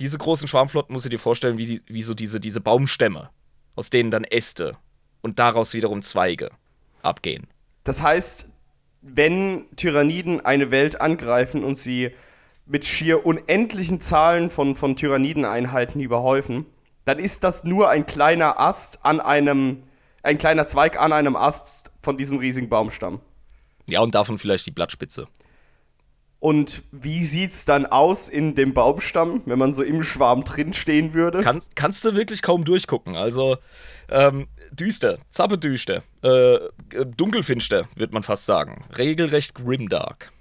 diese 0.00 0.18
großen 0.18 0.48
Schwarmflotten 0.48 0.92
musst 0.92 1.04
du 1.04 1.10
dir 1.10 1.20
vorstellen, 1.20 1.56
wie, 1.56 1.66
die, 1.66 1.82
wie 1.86 2.02
so 2.02 2.14
diese, 2.14 2.40
diese 2.40 2.60
Baumstämme, 2.60 3.30
aus 3.76 3.90
denen 3.90 4.10
dann 4.10 4.24
Äste 4.24 4.76
und 5.22 5.38
daraus 5.38 5.72
wiederum 5.72 6.02
Zweige 6.02 6.50
abgehen. 7.02 7.46
Das 7.84 8.02
heißt, 8.02 8.48
wenn 9.04 9.66
Tyranniden 9.76 10.44
eine 10.44 10.70
Welt 10.70 11.00
angreifen 11.00 11.62
und 11.62 11.76
sie 11.76 12.10
mit 12.66 12.86
schier 12.86 13.26
unendlichen 13.26 14.00
Zahlen 14.00 14.50
von, 14.50 14.74
von 14.74 14.96
Tyrannideneinheiten 14.96 16.00
überhäufen, 16.00 16.64
dann 17.04 17.18
ist 17.18 17.44
das 17.44 17.64
nur 17.64 17.90
ein 17.90 18.06
kleiner 18.06 18.58
Ast 18.58 19.04
an 19.04 19.20
einem, 19.20 19.82
ein 20.22 20.38
kleiner 20.38 20.66
Zweig 20.66 20.98
an 20.98 21.12
einem 21.12 21.36
Ast 21.36 21.90
von 22.02 22.16
diesem 22.16 22.38
riesigen 22.38 22.70
Baumstamm. 22.70 23.20
Ja, 23.90 24.00
und 24.00 24.14
davon 24.14 24.38
vielleicht 24.38 24.64
die 24.64 24.70
Blattspitze. 24.70 25.28
Und 26.44 26.82
wie 26.92 27.24
sieht's 27.24 27.64
dann 27.64 27.86
aus 27.86 28.28
in 28.28 28.54
dem 28.54 28.74
Baumstamm, 28.74 29.40
wenn 29.46 29.58
man 29.58 29.72
so 29.72 29.82
im 29.82 30.02
Schwarm 30.02 30.44
drinstehen 30.44 31.14
würde? 31.14 31.40
Kann, 31.40 31.62
kannst 31.74 32.04
du 32.04 32.16
wirklich 32.16 32.42
kaum 32.42 32.66
durchgucken. 32.66 33.16
Also, 33.16 33.56
ähm, 34.10 34.46
düster, 34.70 35.16
zappedüster, 35.30 36.02
äh, 36.20 36.58
dunkelfinster, 37.16 37.88
wird 37.96 38.12
man 38.12 38.22
fast 38.22 38.44
sagen. 38.44 38.84
Regelrecht 38.98 39.54
grimdark. 39.54 40.32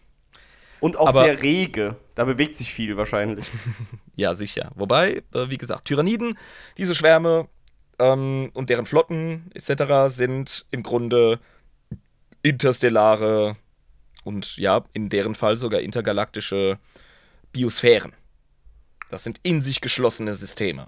Und 0.82 0.98
auch 0.98 1.08
Aber, 1.08 1.24
sehr 1.24 1.42
rege. 1.42 1.96
Da 2.16 2.26
bewegt 2.26 2.56
sich 2.56 2.74
viel 2.74 2.98
wahrscheinlich. 2.98 3.50
ja, 4.18 4.36
sicher. 4.36 4.74
Wobei, 4.76 5.24
äh, 5.34 5.48
wie 5.48 5.58
gesagt, 5.58 5.86
Tyranniden, 5.86 6.38
diese 6.78 6.96
Schwärme 6.96 7.48
ähm, 8.00 8.52
und 8.54 8.70
deren 8.70 8.86
Flotten 8.86 9.50
etc. 9.54 10.14
sind 10.14 10.66
im 10.70 10.84
Grunde 10.84 11.40
interstellare 12.42 13.56
und 14.24 14.58
ja, 14.58 14.84
in 14.94 15.10
deren 15.10 15.36
Fall 15.36 15.58
sogar 15.58 15.82
intergalaktische 15.82 16.80
Biosphären. 17.52 18.14
Das 19.10 19.24
sind 19.24 19.40
in 19.44 19.62
sich 19.62 19.82
geschlossene 19.82 20.34
Systeme. 20.36 20.88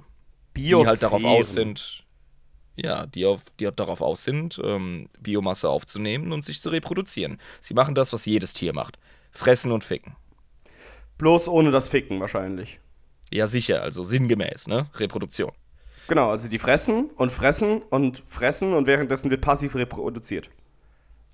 die 0.56 0.76
halt 0.76 1.04
darauf 1.04 1.24
aus 1.24 1.54
sind, 1.54 2.04
ja, 2.76 3.06
die, 3.06 3.26
auf, 3.26 3.44
die 3.60 3.70
darauf 3.76 4.02
aus 4.02 4.24
sind, 4.24 4.60
ähm, 4.64 5.10
Biomasse 5.20 5.70
aufzunehmen 5.70 6.32
und 6.32 6.44
sich 6.44 6.60
zu 6.60 6.70
reproduzieren. 6.70 7.40
Sie 7.62 7.74
machen 7.74 7.96
das, 7.96 8.14
was 8.14 8.26
jedes 8.26 8.54
Tier 8.54 8.74
macht. 8.74 8.98
Fressen 9.32 9.72
und 9.72 9.84
ficken. 9.84 10.16
Bloß 11.18 11.48
ohne 11.50 11.72
das 11.72 11.90
Ficken 11.90 12.20
wahrscheinlich. 12.20 12.80
Ja, 13.32 13.48
sicher, 13.48 13.82
also 13.82 14.04
sinngemäß, 14.04 14.68
ne? 14.68 14.90
Reproduktion. 14.96 15.52
Genau, 16.08 16.30
also 16.30 16.48
die 16.48 16.60
fressen 16.60 17.10
und 17.16 17.32
fressen 17.32 17.82
und 17.82 18.24
fressen 18.28 18.74
und 18.74 18.86
währenddessen 18.86 19.32
wird 19.32 19.42
passiv 19.42 19.76
reproduziert. 19.76 20.50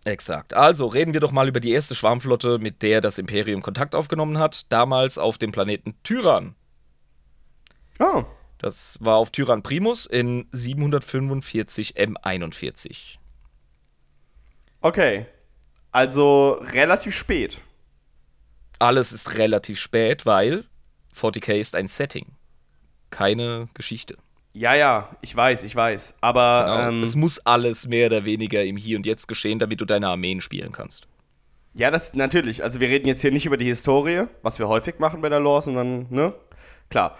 Exakt. 0.04 0.54
Also 0.54 0.88
reden 0.88 1.14
wir 1.14 1.20
doch 1.20 1.32
mal 1.32 1.48
über 1.48 1.60
die 1.60 1.72
erste 1.72 1.94
Schwarmflotte, 1.94 2.58
mit 2.58 2.82
der 2.82 3.02
das 3.02 3.18
Imperium 3.18 3.62
Kontakt 3.62 3.94
aufgenommen 3.94 4.40
hat, 4.40 4.72
damals 4.72 5.18
auf 5.18 5.38
dem 5.38 5.52
Planeten 5.52 5.94
Tyran. 6.04 6.56
Ah. 8.00 8.26
Das 8.58 8.98
war 9.02 9.18
auf 9.18 9.32
Tyran 9.32 9.64
Primus 9.64 10.06
in 10.06 10.48
745 10.52 11.98
M41. 11.98 13.18
Okay. 14.82 15.26
Also 15.92 16.60
relativ 16.62 17.16
spät. 17.16 17.62
Alles 18.80 19.12
ist 19.12 19.38
relativ 19.38 19.80
spät, 19.80 20.26
weil 20.26 20.66
40k 21.16 21.54
ist 21.54 21.76
ein 21.76 21.88
Setting. 21.88 22.26
Keine 23.12 23.68
Geschichte. 23.74 24.18
Ja, 24.54 24.76
ja, 24.76 25.16
ich 25.22 25.34
weiß, 25.36 25.64
ich 25.64 25.76
weiß. 25.76 26.18
Aber 26.22 26.66
Genau. 26.66 26.90
ähm, 26.90 27.04
es 27.04 27.16
muss 27.16 27.40
alles 27.46 27.88
mehr 27.88 28.08
oder 28.08 28.26
weniger 28.26 28.64
im 28.64 28.76
Hier 28.78 28.98
und 28.98 29.06
Jetzt 29.06 29.28
geschehen, 29.28 29.60
damit 29.60 29.80
du 29.80 29.86
deine 29.86 30.08
Armeen 30.08 30.42
spielen 30.42 30.72
kannst. 30.72 31.08
ja, 31.74 31.90
das 31.90 32.14
natürlich. 32.14 32.64
Also 32.64 32.80
wir 32.82 32.90
reden 32.90 33.08
jetzt 33.08 33.22
hier 33.22 33.32
nicht 33.32 33.46
über 33.46 33.56
die 33.58 33.66
Historie, 33.66 34.26
was 34.42 34.60
wir 34.60 34.68
häufig 34.68 35.00
machen 35.00 35.22
bei 35.22 35.30
der 35.30 35.40
Lore, 35.40 35.62
sondern, 35.62 36.08
ne? 36.10 36.34
Klar. 36.90 37.18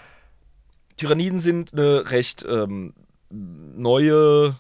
Tyranniden 0.98 1.40
sind 1.40 1.72
eine 1.74 2.12
recht 2.12 2.46
ähm, 2.48 2.94
neue 3.30 4.56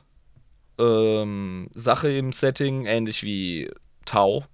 ähm, 0.79 1.69
Sache 1.73 2.09
im 2.09 2.31
Setting, 2.31 2.85
ähnlich 2.85 3.23
wie 3.23 3.69
Tau. 4.05 4.45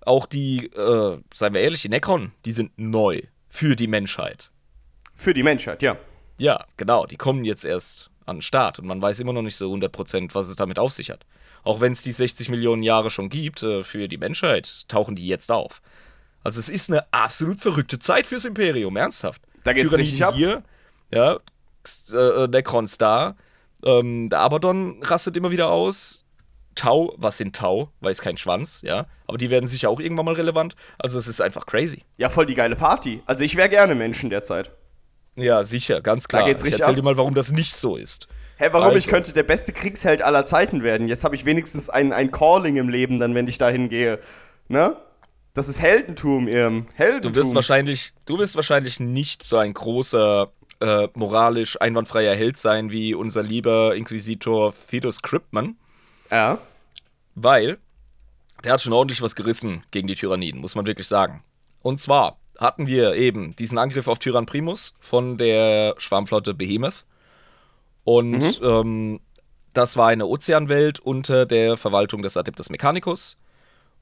Auch 0.00 0.26
die, 0.26 0.66
äh, 0.74 1.18
seien 1.32 1.54
wir 1.54 1.60
ehrlich, 1.60 1.82
die 1.82 1.88
Necron, 1.88 2.32
die 2.44 2.52
sind 2.52 2.72
neu 2.76 3.20
für 3.48 3.76
die 3.76 3.86
Menschheit. 3.86 4.50
Für 5.14 5.32
die 5.32 5.44
Menschheit, 5.44 5.80
ja. 5.82 5.96
Ja, 6.38 6.64
genau, 6.76 7.06
die 7.06 7.16
kommen 7.16 7.44
jetzt 7.44 7.64
erst 7.64 8.10
an 8.26 8.36
den 8.36 8.42
Start 8.42 8.78
und 8.78 8.86
man 8.86 9.00
weiß 9.00 9.20
immer 9.20 9.32
noch 9.32 9.42
nicht 9.42 9.56
so 9.56 9.72
100%, 9.72 10.34
was 10.34 10.48
es 10.48 10.56
damit 10.56 10.78
auf 10.78 10.92
sich 10.92 11.10
hat. 11.10 11.26
Auch 11.62 11.80
wenn 11.80 11.92
es 11.92 12.02
die 12.02 12.12
60 12.12 12.48
Millionen 12.48 12.82
Jahre 12.82 13.10
schon 13.10 13.28
gibt, 13.28 13.62
äh, 13.62 13.84
für 13.84 14.08
die 14.08 14.18
Menschheit 14.18 14.88
tauchen 14.88 15.16
die 15.16 15.26
jetzt 15.26 15.50
auf. 15.50 15.80
Also 16.42 16.60
es 16.60 16.68
ist 16.68 16.90
eine 16.90 17.10
absolut 17.12 17.60
verrückte 17.60 17.98
Zeit 17.98 18.26
fürs 18.26 18.44
Imperium, 18.44 18.96
ernsthaft. 18.96 19.40
Da 19.64 19.72
geht's 19.72 19.90
Tyranniden 19.90 20.12
richtig 20.12 20.24
ab. 20.24 20.34
Hier, 20.34 20.62
ja, 21.12 21.38
äh, 22.12 22.48
Necrons 22.48 22.98
da, 22.98 23.36
ähm, 23.84 24.28
der 24.30 24.40
Abaddon 24.40 25.02
rastet 25.02 25.36
immer 25.36 25.50
wieder 25.50 25.70
aus. 25.70 26.24
Tau, 26.74 27.14
was 27.16 27.38
sind 27.38 27.54
Tau? 27.54 27.92
Weiß 28.00 28.20
kein 28.20 28.36
Schwanz, 28.36 28.82
ja. 28.82 29.06
Aber 29.26 29.38
die 29.38 29.50
werden 29.50 29.66
sicher 29.66 29.88
auch 29.90 30.00
irgendwann 30.00 30.26
mal 30.26 30.34
relevant. 30.34 30.74
Also 30.98 31.18
es 31.18 31.28
ist 31.28 31.40
einfach 31.40 31.66
crazy. 31.66 32.02
Ja, 32.16 32.30
voll 32.30 32.46
die 32.46 32.54
geile 32.54 32.76
Party. 32.76 33.22
Also 33.26 33.44
ich 33.44 33.56
wäre 33.56 33.68
gerne 33.68 33.94
Menschen 33.94 34.28
derzeit. 34.28 34.72
Ja, 35.36 35.64
sicher, 35.64 36.00
ganz 36.00 36.28
klar. 36.28 36.44
geht's 36.44 36.62
ich 36.62 36.66
richtig 36.66 36.80
erzähl 36.80 36.92
ab. 36.92 36.96
dir 36.96 37.02
mal, 37.02 37.16
warum 37.16 37.34
das 37.34 37.50
nicht 37.52 37.74
so 37.76 37.96
ist. 37.96 38.28
Hä, 38.56 38.68
warum? 38.70 38.90
Ich 38.90 38.94
Also. 39.06 39.10
könnte 39.10 39.32
der 39.32 39.42
beste 39.42 39.72
Kriegsheld 39.72 40.22
aller 40.22 40.44
Zeiten 40.44 40.82
werden. 40.84 41.08
Jetzt 41.08 41.24
habe 41.24 41.34
ich 41.34 41.44
wenigstens 41.44 41.90
ein, 41.90 42.12
ein 42.12 42.30
Calling 42.30 42.76
im 42.76 42.88
Leben, 42.88 43.18
dann, 43.18 43.34
wenn 43.34 43.48
ich 43.48 43.58
dahin 43.58 43.88
gehe. 43.88 44.20
Ne? 44.68 44.96
Das 45.54 45.68
ist 45.68 45.80
Heldentum, 45.80 46.46
Irm. 46.48 46.86
Heldentum. 46.94 47.32
Du 47.32 47.38
wirst 47.40 47.54
wahrscheinlich, 47.54 48.12
du 48.26 48.38
wirst 48.38 48.54
wahrscheinlich 48.56 49.00
nicht 49.00 49.42
so 49.42 49.56
ein 49.56 49.74
großer, 49.74 50.52
äh, 50.80 51.08
moralisch 51.14 51.80
einwandfreier 51.80 52.34
Held 52.36 52.56
sein 52.58 52.90
wie 52.92 53.14
unser 53.14 53.42
lieber 53.42 53.94
Inquisitor 53.96 54.72
Fidus 54.72 55.20
Cryptman, 55.22 55.76
Ja. 56.30 56.58
weil 57.34 57.78
der 58.64 58.72
hat 58.72 58.82
schon 58.82 58.92
ordentlich 58.92 59.20
was 59.20 59.34
gerissen 59.34 59.84
gegen 59.90 60.06
die 60.08 60.14
Tyranniden, 60.14 60.60
muss 60.60 60.74
man 60.74 60.86
wirklich 60.86 61.06
sagen. 61.08 61.42
Und 61.82 62.00
zwar 62.00 62.38
hatten 62.58 62.86
wir 62.86 63.14
eben 63.14 63.56
diesen 63.56 63.78
Angriff 63.78 64.08
auf 64.08 64.18
Tyrann 64.18 64.46
Primus 64.46 64.94
von 65.00 65.38
der 65.38 65.94
Schwarmflotte 65.98 66.54
Behemoth. 66.54 67.04
Und 68.04 68.60
ähm, 68.62 69.20
das 69.72 69.96
war 69.96 70.08
eine 70.08 70.26
Ozeanwelt 70.26 71.00
unter 71.00 71.46
der 71.46 71.76
Verwaltung 71.76 72.22
des 72.22 72.36
Adeptus 72.36 72.70
Mechanicus. 72.70 73.38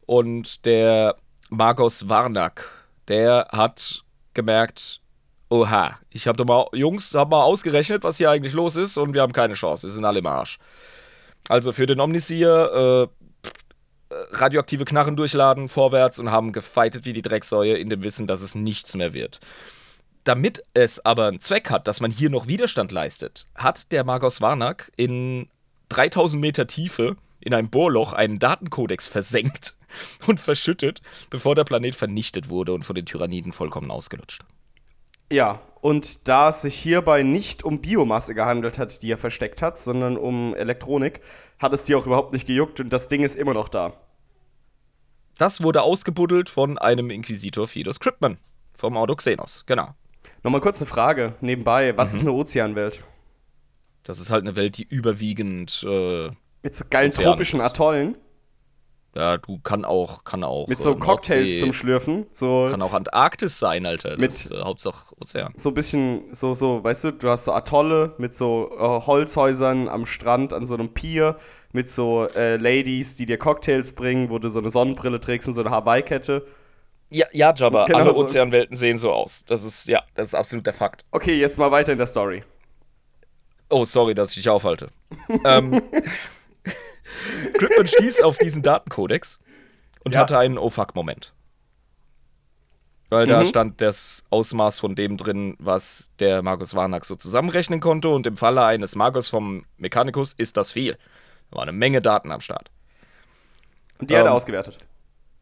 Und 0.06 0.64
der 0.66 1.16
Magos 1.48 2.08
Varnak, 2.08 2.68
der 3.08 3.48
hat 3.52 4.02
gemerkt, 4.34 5.00
oha, 5.48 5.98
ich 6.10 6.26
habe 6.26 6.36
doch 6.36 6.46
mal, 6.46 6.66
Jungs, 6.72 7.14
hab 7.14 7.30
mal 7.30 7.42
ausgerechnet, 7.42 8.02
was 8.04 8.16
hier 8.16 8.30
eigentlich 8.30 8.54
los 8.54 8.76
ist 8.76 8.96
und 8.96 9.14
wir 9.14 9.22
haben 9.22 9.32
keine 9.32 9.54
Chance, 9.54 9.86
wir 9.86 9.92
sind 9.92 10.04
alle 10.04 10.20
im 10.20 10.26
Arsch. 10.26 10.58
Also 11.48 11.72
für 11.72 11.86
den 11.86 12.00
Omnisier 12.00 13.08
äh, 13.10 13.21
radioaktive 14.30 14.84
Knarren 14.84 15.16
durchladen, 15.16 15.68
vorwärts 15.68 16.18
und 16.18 16.30
haben 16.30 16.52
gefightet 16.52 17.04
wie 17.04 17.12
die 17.12 17.22
Drecksäue 17.22 17.74
in 17.74 17.88
dem 17.88 18.02
Wissen, 18.02 18.26
dass 18.26 18.42
es 18.42 18.54
nichts 18.54 18.94
mehr 18.94 19.12
wird. 19.12 19.40
Damit 20.24 20.62
es 20.74 21.04
aber 21.04 21.26
einen 21.26 21.40
Zweck 21.40 21.70
hat, 21.70 21.88
dass 21.88 22.00
man 22.00 22.10
hier 22.10 22.30
noch 22.30 22.46
Widerstand 22.46 22.92
leistet, 22.92 23.46
hat 23.54 23.90
der 23.90 24.04
Magos 24.04 24.40
Varnak 24.40 24.92
in 24.96 25.48
3000 25.88 26.40
Meter 26.40 26.66
Tiefe 26.66 27.16
in 27.40 27.54
einem 27.54 27.70
Bohrloch 27.70 28.12
einen 28.12 28.38
Datenkodex 28.38 29.08
versenkt 29.08 29.74
und 30.26 30.40
verschüttet, 30.40 31.02
bevor 31.28 31.54
der 31.54 31.64
Planet 31.64 31.94
vernichtet 31.94 32.48
wurde 32.48 32.72
und 32.72 32.84
von 32.84 32.94
den 32.94 33.06
Tyranniden 33.06 33.52
vollkommen 33.52 33.90
ausgelutscht. 33.90 34.42
Ja, 35.30 35.60
und 35.82 36.28
da 36.28 36.48
es 36.48 36.62
sich 36.62 36.78
hierbei 36.78 37.24
nicht 37.24 37.64
um 37.64 37.80
Biomasse 37.80 38.34
gehandelt 38.34 38.78
hat, 38.78 39.02
die 39.02 39.10
er 39.10 39.18
versteckt 39.18 39.60
hat, 39.60 39.78
sondern 39.78 40.16
um 40.16 40.54
Elektronik, 40.54 41.20
hat 41.58 41.72
es 41.72 41.84
die 41.84 41.96
auch 41.96 42.06
überhaupt 42.06 42.32
nicht 42.32 42.46
gejuckt 42.46 42.78
und 42.80 42.90
das 42.90 43.08
Ding 43.08 43.22
ist 43.22 43.34
immer 43.34 43.52
noch 43.52 43.68
da. 43.68 43.92
Das 45.36 45.60
wurde 45.62 45.82
ausgebuddelt 45.82 46.48
von 46.48 46.78
einem 46.78 47.10
Inquisitor 47.10 47.66
Fidus 47.66 47.98
Cryptman 47.98 48.38
vom 48.74 48.96
Audoxenos, 48.96 49.64
genau. 49.66 49.88
Nochmal 50.44 50.60
kurz 50.60 50.80
eine 50.80 50.86
Frage 50.86 51.34
nebenbei. 51.40 51.92
Mhm. 51.92 51.98
Was 51.98 52.14
ist 52.14 52.20
eine 52.20 52.32
Ozeanwelt? 52.32 53.02
Das 54.04 54.20
ist 54.20 54.30
halt 54.30 54.42
eine 54.42 54.54
Welt, 54.54 54.78
die 54.78 54.84
überwiegend, 54.84 55.84
äh, 55.86 56.30
Mit 56.62 56.76
so 56.76 56.84
geilen 56.88 57.10
Ozean 57.10 57.24
tropischen 57.24 57.58
ist. 57.58 57.66
Atollen? 57.66 58.16
Ja, 59.14 59.36
du 59.38 59.58
kann 59.58 59.84
auch, 59.84 60.24
kann 60.24 60.42
auch. 60.44 60.68
Mit 60.68 60.80
so 60.80 60.92
äh, 60.92 60.96
Cocktails 60.96 61.48
Nordsee- 61.50 61.60
zum 61.60 61.72
Schlürfen? 61.72 62.26
So, 62.32 62.68
Kann 62.70 62.80
auch 62.82 62.94
Antarktis 62.94 63.58
sein, 63.58 63.84
Alter. 63.86 64.10
Das 64.10 64.18
Mit- 64.18 64.30
ist 64.30 64.50
äh, 64.52 64.62
Hauptsache 64.62 65.14
Ozean. 65.20 65.52
so 65.56 65.68
ein 65.70 65.74
bisschen, 65.74 66.22
so, 66.32 66.54
so, 66.54 66.82
weißt 66.82 67.04
du, 67.04 67.12
du 67.12 67.28
hast 67.28 67.44
so 67.44 67.52
Atolle 67.52 68.14
mit 68.18 68.34
so 68.34 68.70
äh, 68.78 69.06
Holzhäusern 69.06 69.88
am 69.88 70.06
Strand 70.06 70.52
an 70.52 70.64
so 70.66 70.74
einem 70.74 70.94
Pier 70.94 71.36
mit 71.72 71.90
so 71.90 72.26
äh, 72.36 72.56
Ladies, 72.56 73.16
die 73.16 73.26
dir 73.26 73.38
Cocktails 73.38 73.94
bringen, 73.94 74.30
wo 74.30 74.38
du 74.38 74.48
so 74.50 74.58
eine 74.58 74.70
Sonnenbrille 74.70 75.20
trägst 75.20 75.48
und 75.48 75.54
so 75.54 75.60
eine 75.62 75.70
Hawaii-Kette. 75.70 76.46
Ja, 77.10 77.26
ja, 77.32 77.52
Jabba, 77.54 77.84
Genau 77.86 77.98
alle 77.98 78.10
so. 78.14 78.20
Ozeanwelten 78.20 78.74
sehen 78.74 78.96
so 78.96 79.10
aus. 79.12 79.44
Das 79.46 79.64
ist, 79.64 79.86
ja, 79.88 80.02
das 80.14 80.28
ist 80.28 80.34
absolut 80.34 80.64
der 80.66 80.72
Fakt. 80.72 81.04
Okay, 81.10 81.38
jetzt 81.38 81.58
mal 81.58 81.70
weiter 81.70 81.92
in 81.92 81.98
der 81.98 82.06
Story. 82.06 82.42
Oh, 83.68 83.84
sorry, 83.84 84.14
dass 84.14 84.30
ich 84.30 84.36
dich 84.36 84.48
aufhalte. 84.48 84.88
ähm, 85.44 85.82
Crypton 87.58 87.86
stieß 87.86 88.22
auf 88.22 88.38
diesen 88.38 88.62
Datenkodex 88.62 89.38
und 90.04 90.14
Ja. 90.14 90.20
hatte 90.20 90.38
einen 90.38 90.58
Oh-Fuck-Moment. 90.58 91.32
Weil 93.10 93.26
da 93.26 93.40
Mhm. 93.40 93.44
stand 93.46 93.80
das 93.82 94.24
Ausmaß 94.30 94.78
von 94.78 94.94
dem 94.94 95.18
drin, 95.18 95.54
was 95.58 96.10
der 96.18 96.42
Magus 96.42 96.74
Varnak 96.74 97.04
so 97.04 97.14
zusammenrechnen 97.14 97.80
konnte. 97.80 98.08
Und 98.08 98.26
im 98.26 98.36
Falle 98.38 98.64
eines 98.64 98.96
Magos 98.96 99.28
vom 99.28 99.66
Mechanicus 99.76 100.32
ist 100.32 100.56
das 100.56 100.72
viel. 100.72 100.96
Da 101.50 101.56
war 101.56 101.62
eine 101.62 101.72
Menge 101.72 102.00
Daten 102.00 102.30
am 102.32 102.40
Start. 102.40 102.70
Und 103.98 104.08
die 104.10 104.16
hat 104.16 104.24
er 104.24 104.30
Ähm, 104.30 104.36
ausgewertet. 104.36 104.78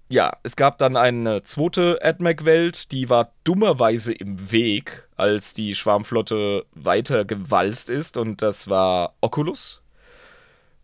Ja, 0.09 0.33
es 0.43 0.57
gab 0.57 0.79
dann 0.79 0.97
eine 0.97 1.45
zweite 1.45 2.01
AdMac-Welt, 2.03 2.90
die 2.90 3.09
war 3.09 3.31
dummerweise 3.45 4.12
im 4.12 4.51
Weg, 4.51 5.07
als 5.16 5.55
die 5.55 5.77
Schwarmflotte 5.77 6.66
weiter 6.73 7.25
gewalzt 7.25 7.88
ist, 7.90 8.16
und 8.16 8.43
das 8.43 8.69
war 8.69 9.14
Oculus. 9.21 9.81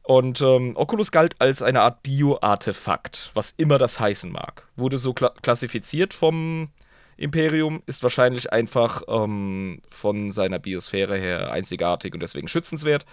Und 0.06 0.40
ähm, 0.40 0.76
Oculus 0.76 1.10
galt 1.10 1.34
als 1.40 1.62
eine 1.62 1.80
Art 1.80 2.04
Bio-Artefakt, 2.04 3.32
was 3.34 3.50
immer 3.56 3.76
das 3.76 3.98
heißen 3.98 4.30
mag. 4.30 4.68
Wurde 4.76 4.98
so 4.98 5.12
kla 5.12 5.30
klassifiziert 5.42 6.14
vom 6.14 6.68
Imperium, 7.16 7.82
ist 7.86 8.04
wahrscheinlich 8.04 8.52
einfach 8.52 9.02
ähm, 9.08 9.82
von 9.88 10.30
seiner 10.30 10.60
Biosphäre 10.60 11.18
her 11.18 11.50
einzigartig 11.50 12.14
und 12.14 12.20
deswegen 12.20 12.46
schützenswert 12.46 13.04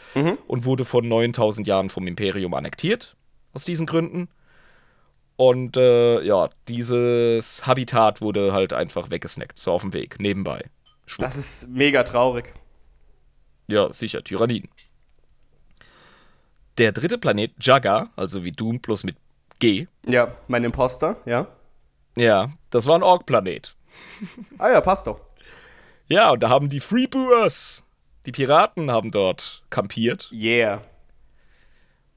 und 0.45 0.65
wurde 0.65 0.85
vor 0.85 1.01
9000 1.01 1.65
Jahren 1.65 1.89
vom 1.89 2.05
Imperium 2.05 2.53
annektiert, 2.53 3.15
aus 3.53 3.65
diesen 3.65 3.87
Gründen. 3.87 4.29
Und 5.35 5.77
äh, 5.77 6.21
ja, 6.21 6.51
dieses 6.67 7.65
Habitat 7.65 8.21
wurde 8.21 8.53
halt 8.53 8.71
einfach 8.71 9.09
weggesnackt, 9.09 9.57
so 9.57 9.71
auf 9.71 9.81
dem 9.81 9.93
Weg, 9.93 10.19
nebenbei. 10.19 10.69
Schwupp. 11.07 11.25
Das 11.25 11.37
ist 11.37 11.69
mega 11.69 12.03
traurig. 12.03 12.53
Ja, 13.65 13.91
sicher, 13.91 14.23
Tyranniden. 14.23 14.69
Der 16.77 16.91
dritte 16.91 17.17
Planet, 17.17 17.51
Jaga, 17.59 18.09
also 18.15 18.43
wie 18.43 18.51
Doom 18.51 18.79
plus 18.79 19.03
mit 19.03 19.15
G, 19.59 19.87
Ja, 20.05 20.35
mein 20.47 20.63
Imposter, 20.63 21.17
ja. 21.25 21.47
ja, 22.15 22.51
das 22.69 22.87
war 22.87 22.95
ein 22.95 23.03
Ork-Planet. 23.03 23.75
Ah 24.57 24.71
ja, 24.71 24.81
passt 24.81 25.05
doch. 25.07 25.19
Ja, 26.07 26.31
und 26.31 26.41
da 26.41 26.49
haben 26.49 26.67
die 26.67 26.79
Freeboers 26.79 27.83
Die 28.25 28.31
Piraten 28.31 28.89
haben 28.91 29.11
dort 29.11 29.63
kampiert. 29.69 30.29
Yeah. 30.31 30.81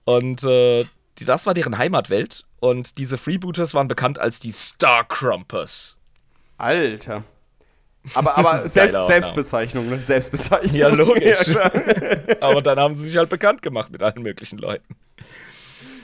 Und 0.04 0.42
äh, 0.44 0.86
das 1.26 1.46
war 1.46 1.54
deren 1.54 1.76
Heimatwelt. 1.78 2.44
Und 2.60 2.98
diese 2.98 3.18
Freebooters 3.18 3.74
waren 3.74 3.88
bekannt 3.88 4.18
als 4.18 4.40
die 4.40 4.52
Starcrumpers. 4.52 5.96
Alter. 6.56 7.24
Aber, 8.14 8.36
aber 8.38 8.58
Selbst, 8.68 9.06
Selbstbezeichnung, 9.06 9.88
ne? 9.88 10.02
Selbstbezeichnung. 10.02 10.76
Ja, 10.76 10.88
logisch. 10.88 11.46
Ja. 11.54 11.70
Aber 12.40 12.62
dann 12.62 12.78
haben 12.78 12.96
sie 12.96 13.06
sich 13.06 13.16
halt 13.16 13.28
bekannt 13.28 13.62
gemacht 13.62 13.90
mit 13.90 14.02
allen 14.02 14.22
möglichen 14.22 14.58
Leuten. 14.58 14.96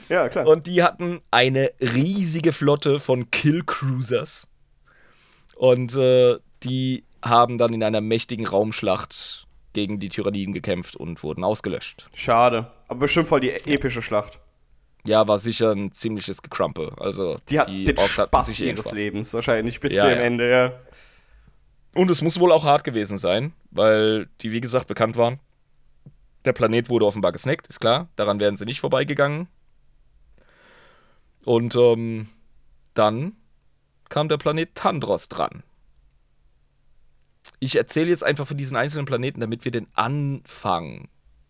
Ja, 0.09 0.27
klar. 0.29 0.47
Und 0.47 0.67
die 0.67 0.83
hatten 0.83 1.21
eine 1.31 1.71
riesige 1.79 2.51
Flotte 2.51 2.99
von 2.99 3.31
Killcruisers. 3.31 4.49
Und 5.55 5.95
äh, 5.95 6.37
die 6.63 7.03
haben 7.23 7.57
dann 7.57 7.73
in 7.73 7.83
einer 7.83 8.01
mächtigen 8.01 8.45
Raumschlacht 8.45 9.47
gegen 9.73 9.99
die 9.99 10.09
Tyranniden 10.09 10.53
gekämpft 10.53 10.95
und 10.95 11.23
wurden 11.23 11.43
ausgelöscht. 11.43 12.09
Schade. 12.13 12.71
Aber 12.87 13.01
bestimmt 13.01 13.27
voll 13.27 13.39
die 13.39 13.51
epische 13.51 14.01
Schlacht. 14.01 14.39
Ja, 15.05 15.27
war 15.27 15.37
sicher 15.39 15.71
ein 15.71 15.91
ziemliches 15.91 16.41
Gekrumpe. 16.41 16.93
Also 16.97 17.37
Die 17.49 17.59
hat 17.59 17.67
den 17.69 17.97
Orks 17.97 18.17
hatten 18.17 18.29
Spaß 18.29 18.59
ihres 18.59 18.85
Spaß. 18.85 18.93
Lebens 18.97 19.33
wahrscheinlich 19.33 19.79
bis 19.79 19.93
Ja, 19.93 20.01
zum 20.03 20.11
ja. 20.11 20.15
Ende, 20.17 20.49
ja. 20.49 20.73
Und 21.95 22.09
es 22.09 22.21
muss 22.21 22.39
wohl 22.39 22.51
auch 22.51 22.63
hart 22.63 22.83
gewesen 22.83 23.17
sein, 23.17 23.53
weil 23.71 24.27
die, 24.41 24.51
wie 24.51 24.61
gesagt, 24.61 24.87
bekannt 24.87 25.15
waren. 25.17 25.39
Der 26.45 26.53
Planet 26.53 26.89
wurde 26.89 27.05
offenbar 27.05 27.31
gesnackt, 27.31 27.67
ist 27.67 27.79
klar. 27.79 28.09
Daran 28.15 28.39
wären 28.39 28.57
sie 28.57 28.65
nicht 28.65 28.81
vorbeigegangen. 28.81 29.47
Und 31.45 31.75
ähm, 31.75 32.27
dann 32.93 33.33
kam 34.09 34.29
der 34.29 34.37
Planet 34.37 34.73
Tandros 34.75 35.29
dran. 35.29 35.63
Ich 37.59 37.75
erzähle 37.75 38.09
jetzt 38.09 38.23
einfach 38.23 38.47
von 38.47 38.57
diesen 38.57 38.77
einzelnen 38.77 39.05
Planeten, 39.05 39.39
damit 39.39 39.65
wir 39.65 39.71
den 39.71 39.87
Anfang 39.93 41.09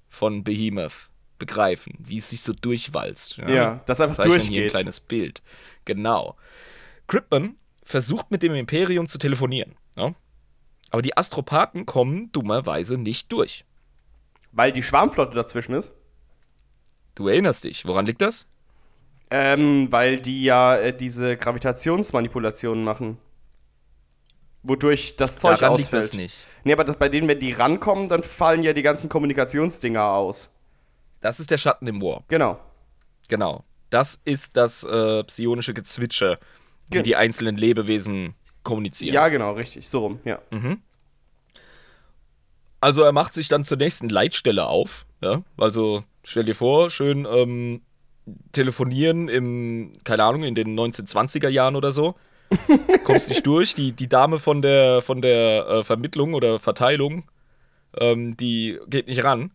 von 0.09 0.43
Behemoth 0.43 1.09
begreifen, 1.39 1.93
wie 1.99 2.17
es 2.17 2.29
sich 2.29 2.41
so 2.41 2.53
durchwalzt. 2.53 3.37
Ja, 3.37 3.81
das 3.85 3.99
einfach 3.99 4.15
Zeichnen 4.17 4.33
hier 4.33 4.41
ein 4.41 4.47
durchgeht. 4.47 4.71
kleines 4.71 4.99
Bild. 4.99 5.41
Genau. 5.85 6.35
Crippen 7.07 7.57
versucht 7.83 8.31
mit 8.31 8.43
dem 8.43 8.53
Imperium 8.53 9.07
zu 9.07 9.17
telefonieren. 9.17 9.75
Ja? 9.97 10.13
Aber 10.93 11.01
die 11.01 11.17
Astropathen 11.17 11.87
kommen 11.87 12.31
dummerweise 12.33 12.99
nicht 12.99 13.31
durch. 13.31 13.65
Weil 14.51 14.71
die 14.71 14.83
Schwarmflotte 14.83 15.33
dazwischen 15.33 15.73
ist. 15.73 15.95
Du 17.15 17.27
erinnerst 17.27 17.63
dich. 17.63 17.83
Woran 17.87 18.05
liegt 18.05 18.21
das? 18.21 18.47
Ähm, 19.31 19.91
weil 19.91 20.21
die 20.21 20.43
ja 20.43 20.75
äh, 20.75 20.95
diese 20.95 21.35
Gravitationsmanipulationen 21.35 22.83
machen. 22.83 23.17
Wodurch 24.61 25.15
das 25.15 25.39
Zeug 25.39 25.57
Daran 25.61 25.73
ausfällt. 25.73 26.03
liegt 26.03 26.13
das 26.13 26.13
nicht. 26.13 26.45
Nee, 26.63 26.73
aber 26.73 26.83
das, 26.83 26.97
bei 26.97 27.09
denen, 27.09 27.27
wenn 27.27 27.39
die 27.39 27.53
rankommen, 27.53 28.07
dann 28.07 28.21
fallen 28.21 28.61
ja 28.61 28.73
die 28.73 28.83
ganzen 28.83 29.09
Kommunikationsdinger 29.09 30.03
aus. 30.03 30.51
Das 31.21 31.39
ist 31.39 31.49
der 31.49 31.57
Schatten 31.57 31.87
im 31.87 32.03
Warp. 32.03 32.27
Genau. 32.27 32.59
Genau. 33.29 33.63
Das 33.89 34.21
ist 34.25 34.57
das 34.57 34.83
äh, 34.83 35.23
psionische 35.23 35.73
Gezwitscher, 35.73 36.37
wie 36.89 36.97
Ge- 36.97 37.01
die 37.01 37.15
einzelnen 37.15 37.57
Lebewesen 37.57 38.35
kommunizieren. 38.63 39.13
Ja, 39.13 39.27
genau, 39.29 39.53
richtig. 39.53 39.89
So 39.89 39.99
rum, 39.99 40.19
ja. 40.25 40.39
Also 42.81 43.03
er 43.03 43.11
macht 43.11 43.33
sich 43.33 43.47
dann 43.47 43.63
zur 43.63 43.77
nächsten 43.77 44.09
Leitstelle 44.09 44.65
auf. 44.65 45.05
Ja? 45.21 45.43
Also 45.57 46.03
stell 46.23 46.43
dir 46.43 46.55
vor, 46.55 46.89
schön 46.89 47.25
ähm, 47.29 47.81
telefonieren 48.51 49.29
im, 49.29 49.93
keine 50.03 50.23
Ahnung, 50.23 50.43
in 50.43 50.55
den 50.55 50.77
1920er 50.77 51.49
Jahren 51.49 51.75
oder 51.75 51.91
so. 51.91 52.15
Kommst 53.05 53.29
nicht 53.29 53.45
durch. 53.47 53.73
Die, 53.73 53.93
die 53.93 54.09
Dame 54.09 54.39
von 54.39 54.61
der, 54.61 55.01
von 55.01 55.21
der 55.21 55.67
äh, 55.67 55.83
Vermittlung 55.83 56.33
oder 56.33 56.59
Verteilung, 56.59 57.25
ähm, 57.97 58.37
die 58.37 58.79
geht 58.87 59.07
nicht 59.07 59.23
ran. 59.23 59.51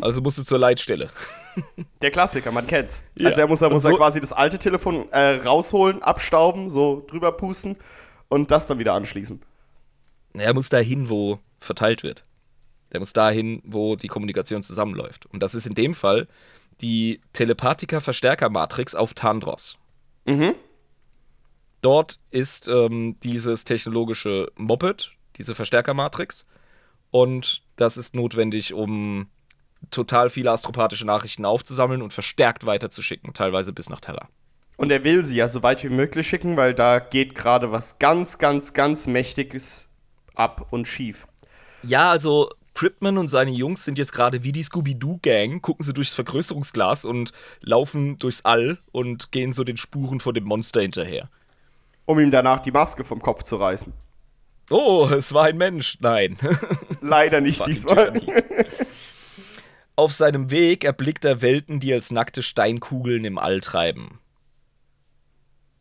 Also 0.00 0.20
musst 0.20 0.38
du 0.38 0.42
zur 0.42 0.58
Leitstelle. 0.58 1.10
Der 2.00 2.10
Klassiker, 2.10 2.50
man 2.52 2.66
kennt's. 2.66 3.02
Ja. 3.16 3.28
Also 3.28 3.40
er 3.42 3.46
muss, 3.48 3.60
er 3.62 3.70
muss 3.70 3.82
so- 3.82 3.90
er 3.90 3.96
quasi 3.96 4.20
das 4.20 4.32
alte 4.32 4.58
Telefon 4.58 5.08
äh, 5.10 5.36
rausholen, 5.36 6.02
abstauben, 6.02 6.70
so 6.70 7.04
drüber 7.08 7.32
pusten 7.32 7.76
und 8.28 8.50
das 8.50 8.66
dann 8.66 8.78
wieder 8.78 8.94
anschließen. 8.94 9.40
Er 10.34 10.54
muss 10.54 10.68
dahin, 10.70 11.08
wo 11.08 11.38
verteilt 11.60 12.02
wird. 12.02 12.24
Der 12.92 13.00
muss 13.00 13.12
dahin, 13.12 13.62
wo 13.64 13.96
die 13.96 14.08
Kommunikation 14.08 14.62
zusammenläuft. 14.62 15.26
Und 15.26 15.42
das 15.42 15.54
ist 15.54 15.66
in 15.66 15.74
dem 15.74 15.94
Fall 15.94 16.26
die 16.80 17.20
Telepathika-Verstärker-Matrix 17.32 18.94
auf 18.94 19.14
Tandros. 19.14 19.76
Mhm. 20.24 20.54
Dort 21.80 22.18
ist 22.30 22.68
ähm, 22.68 23.16
dieses 23.22 23.64
technologische 23.64 24.50
Moped, 24.56 25.12
diese 25.36 25.54
Verstärkermatrix. 25.54 26.46
Und 27.10 27.62
das 27.76 27.96
ist 27.96 28.14
notwendig, 28.14 28.72
um 28.72 29.26
total 29.90 30.30
viele 30.30 30.50
astropathische 30.50 31.06
Nachrichten 31.06 31.44
aufzusammeln 31.44 32.02
und 32.02 32.12
verstärkt 32.12 32.66
weiterzuschicken, 32.66 33.34
teilweise 33.34 33.72
bis 33.72 33.88
nach 33.90 34.00
Terra. 34.00 34.28
Und 34.76 34.90
er 34.90 35.04
will 35.04 35.24
sie 35.24 35.36
ja 35.36 35.48
so 35.48 35.62
weit 35.62 35.84
wie 35.84 35.90
möglich 35.90 36.26
schicken, 36.26 36.56
weil 36.56 36.74
da 36.74 36.98
geht 36.98 37.34
gerade 37.34 37.72
was 37.72 37.98
ganz, 37.98 38.38
ganz, 38.38 38.72
ganz 38.72 39.06
Mächtiges 39.06 39.88
ab 40.34 40.66
und 40.70 40.88
schief. 40.88 41.26
Ja, 41.82 42.10
also 42.10 42.50
Cripman 42.74 43.18
und 43.18 43.28
seine 43.28 43.50
Jungs 43.50 43.84
sind 43.84 43.98
jetzt 43.98 44.12
gerade 44.12 44.42
wie 44.42 44.52
die 44.52 44.62
Scooby-Doo-Gang, 44.62 45.60
gucken 45.60 45.84
sie 45.84 45.92
durchs 45.92 46.14
Vergrößerungsglas 46.14 47.04
und 47.04 47.32
laufen 47.60 48.18
durchs 48.18 48.44
All 48.44 48.78
und 48.92 49.30
gehen 49.30 49.52
so 49.52 49.62
den 49.62 49.76
Spuren 49.76 50.20
von 50.20 50.34
dem 50.34 50.44
Monster 50.44 50.80
hinterher. 50.80 51.28
Um 52.06 52.18
ihm 52.18 52.30
danach 52.30 52.60
die 52.60 52.72
Maske 52.72 53.04
vom 53.04 53.20
Kopf 53.20 53.42
zu 53.42 53.56
reißen. 53.56 53.92
Oh, 54.70 55.08
es 55.12 55.34
war 55.34 55.44
ein 55.44 55.58
Mensch. 55.58 55.98
Nein. 56.00 56.38
Leider 57.00 57.40
nicht 57.40 57.66
diesmal. 57.66 58.20
Auf 59.96 60.12
seinem 60.12 60.50
Weg 60.50 60.84
erblickt 60.84 61.24
er 61.24 61.42
Welten, 61.42 61.80
die 61.80 61.92
als 61.92 62.10
nackte 62.10 62.42
Steinkugeln 62.42 63.24
im 63.24 63.38
All 63.38 63.60
treiben. 63.60 64.18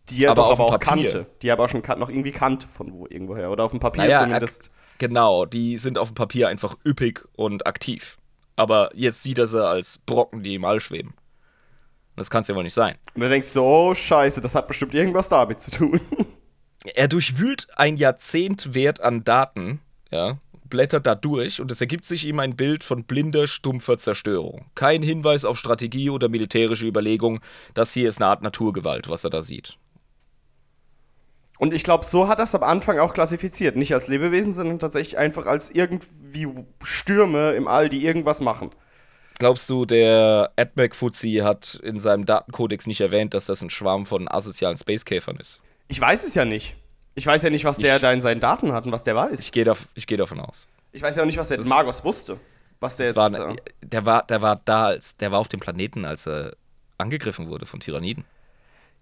Die 0.09 0.25
er 0.25 0.31
Aber 0.31 0.43
doch 0.43 0.51
aber 0.51 0.65
auch 0.65 0.71
Papier. 0.79 0.87
kannte. 1.05 1.27
Die 1.41 1.47
er 1.47 1.53
aber 1.53 1.65
auch 1.65 1.69
schon 1.69 1.81
noch 1.97 2.09
irgendwie 2.09 2.31
kannte 2.31 2.67
von 2.67 2.91
wo 2.91 3.07
irgendwoher. 3.07 3.51
Oder 3.51 3.63
auf 3.63 3.71
dem 3.71 3.79
Papier 3.79 4.03
Naja, 4.03 4.19
zumindest. 4.19 4.71
genau, 4.97 5.45
die 5.45 5.77
sind 5.77 5.97
auf 5.97 6.09
dem 6.09 6.15
Papier 6.15 6.49
einfach 6.49 6.75
üppig 6.85 7.23
und 7.33 7.65
aktiv. 7.65 8.17
Aber 8.57 8.89
jetzt 8.93 9.23
sieht 9.23 9.39
er 9.39 9.47
sie 9.47 9.65
als 9.65 9.99
Brocken, 9.99 10.43
die 10.43 10.55
im 10.55 10.65
All 10.65 10.81
schweben. 10.81 11.13
Das 12.17 12.29
kann 12.29 12.41
es 12.41 12.49
ja 12.49 12.55
wohl 12.55 12.63
nicht 12.63 12.73
sein. 12.73 12.97
Und 13.15 13.21
er 13.21 13.29
denkt 13.29 13.47
so, 13.47 13.65
oh 13.65 13.95
scheiße, 13.95 14.41
das 14.41 14.53
hat 14.53 14.67
bestimmt 14.67 14.93
irgendwas 14.93 15.29
damit 15.29 15.61
zu 15.61 15.71
tun. 15.71 15.99
Er 16.95 17.07
durchwühlt 17.07 17.67
ein 17.75 17.95
Jahrzehnt 17.95 18.73
Wert 18.73 19.01
an 19.01 19.23
Daten, 19.23 19.81
ja, 20.09 20.39
blättert 20.71 21.05
da 21.05 21.13
durch 21.13 21.61
und 21.61 21.69
es 21.69 21.79
ergibt 21.79 22.05
sich 22.05 22.25
ihm 22.25 22.39
ein 22.39 22.55
Bild 22.55 22.83
von 22.83 23.03
blinder, 23.03 23.45
stumpfer 23.45 23.99
Zerstörung. 23.99 24.65
Kein 24.73 25.03
Hinweis 25.03 25.45
auf 25.45 25.59
Strategie 25.59 26.09
oder 26.09 26.29
militärische 26.29 26.87
Überlegung. 26.87 27.41
Das 27.75 27.93
hier 27.93 28.09
ist 28.09 28.19
eine 28.19 28.31
Art 28.31 28.41
Naturgewalt, 28.41 29.07
was 29.07 29.23
er 29.23 29.29
da 29.29 29.43
sieht. 29.43 29.77
Und 31.59 31.75
ich 31.75 31.83
glaube, 31.83 32.03
so 32.03 32.27
hat 32.27 32.39
er 32.39 32.45
es 32.45 32.55
am 32.55 32.63
Anfang 32.63 32.97
auch 32.97 33.13
klassifiziert. 33.13 33.75
Nicht 33.75 33.93
als 33.93 34.07
Lebewesen, 34.07 34.51
sondern 34.51 34.79
tatsächlich 34.79 35.19
einfach 35.19 35.45
als 35.45 35.69
irgendwie 35.69 36.47
Stürme 36.83 37.51
im 37.51 37.67
All, 37.67 37.87
die 37.87 38.03
irgendwas 38.03 38.41
machen. 38.41 38.71
Glaubst 39.37 39.69
du, 39.69 39.85
der 39.85 40.51
AdMac 40.55 40.95
Fuzzi 40.95 41.41
hat 41.43 41.79
in 41.83 41.99
seinem 41.99 42.25
Datenkodex 42.25 42.87
nicht 42.87 43.01
erwähnt, 43.01 43.35
dass 43.35 43.45
das 43.45 43.61
ein 43.61 43.69
Schwarm 43.69 44.07
von 44.07 44.27
asozialen 44.27 44.77
Spacekäfern 44.77 45.37
ist? 45.37 45.59
Ich 45.87 46.01
weiß 46.01 46.23
es 46.23 46.33
ja 46.33 46.45
nicht. 46.45 46.75
Ich 47.15 47.25
weiß 47.25 47.43
ja 47.43 47.49
nicht, 47.49 47.65
was 47.65 47.77
der 47.77 47.95
Ich- 47.97 48.01
da 48.01 48.11
in 48.11 48.21
seinen 48.21 48.39
Daten 48.39 48.71
hat 48.73 48.85
und 48.85 48.91
was 48.91 49.03
der 49.03 49.15
weiß. 49.15 49.41
Ich 49.41 49.51
gehe 49.51 49.65
geh 49.95 50.17
davon 50.17 50.39
aus. 50.39 50.67
Ich 50.93 51.01
weiß 51.01 51.15
ja 51.17 51.23
auch 51.23 51.27
nicht, 51.27 51.37
was 51.37 51.49
der 51.49 51.61
Magos 51.63 52.03
wusste. 52.05 52.37
Was 52.79 52.97
der 52.97 53.13
Das 53.13 53.31
jetzt. 53.31 53.39
war, 53.41 53.51
äh, 53.51 53.55
der, 53.81 54.05
war, 54.05 54.23
der 54.23 54.41
war 54.41 54.61
da, 54.65 54.85
als, 54.85 55.15
der 55.17 55.31
war 55.31 55.39
auf 55.39 55.47
dem 55.47 55.59
Planeten, 55.59 56.05
als 56.05 56.25
er 56.27 56.53
angegriffen 56.97 57.47
wurde 57.49 57.65
von 57.65 57.79
Tyranniden. 57.79 58.25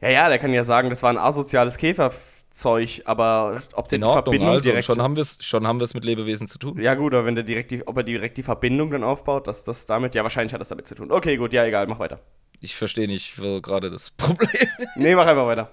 ja, 0.02 0.10
ja, 0.10 0.30
der 0.30 0.40
kann 0.40 0.54
ja 0.54 0.64
sagen, 0.64 0.90
das 0.90 1.02
war 1.04 1.10
ein 1.12 1.18
asoziales 1.18 1.78
Käferzeug, 1.78 3.02
aber 3.06 3.62
ob 3.74 3.88
der 3.88 4.00
die 4.00 4.04
Ordnung, 4.04 4.24
Verbindung 4.24 4.50
also 4.50 4.70
direkt. 4.70 4.86
schon 4.86 5.02
haben 5.02 5.16
wir 5.16 5.22
es 5.22 5.38
schon 5.44 5.66
haben 5.68 5.80
wir's 5.80 5.94
mit 5.94 6.04
Lebewesen 6.04 6.48
zu 6.48 6.58
tun. 6.60 6.80
ja, 6.82 6.94
gut, 6.96 7.14
aber 7.14 7.26
wenn 7.26 7.36
der 7.36 7.44
direkt 7.44 7.72
die, 7.72 7.86
ob 7.88 7.96
er 7.98 8.04
direkt 8.04 8.38
die 8.38 8.44
Verbindung 8.44 8.92
dann 8.92 9.04
aufbaut, 9.04 9.48
dass 9.48 9.64
das 9.64 9.86
damit. 9.86 10.16
Ja, 10.16 10.24
wahrscheinlich 10.24 10.54
hat 10.54 10.62
das 10.62 10.70
damit 10.70 10.88
zu 10.88 10.96
tun. 10.96 11.12
Okay, 11.12 11.38
gut, 11.38 11.54
ja, 11.54 11.66
egal, 11.66 11.88
mach 11.88 12.00
weiter. 12.00 12.20
Ich 12.62 12.76
verstehe 12.76 13.08
nicht 13.08 13.42
wo 13.42 13.62
gerade 13.62 13.90
das 13.90 14.10
Problem. 14.18 14.50
Nee, 14.96 15.16
mach 15.16 15.26
einfach 15.28 15.46
weiter. 15.48 15.72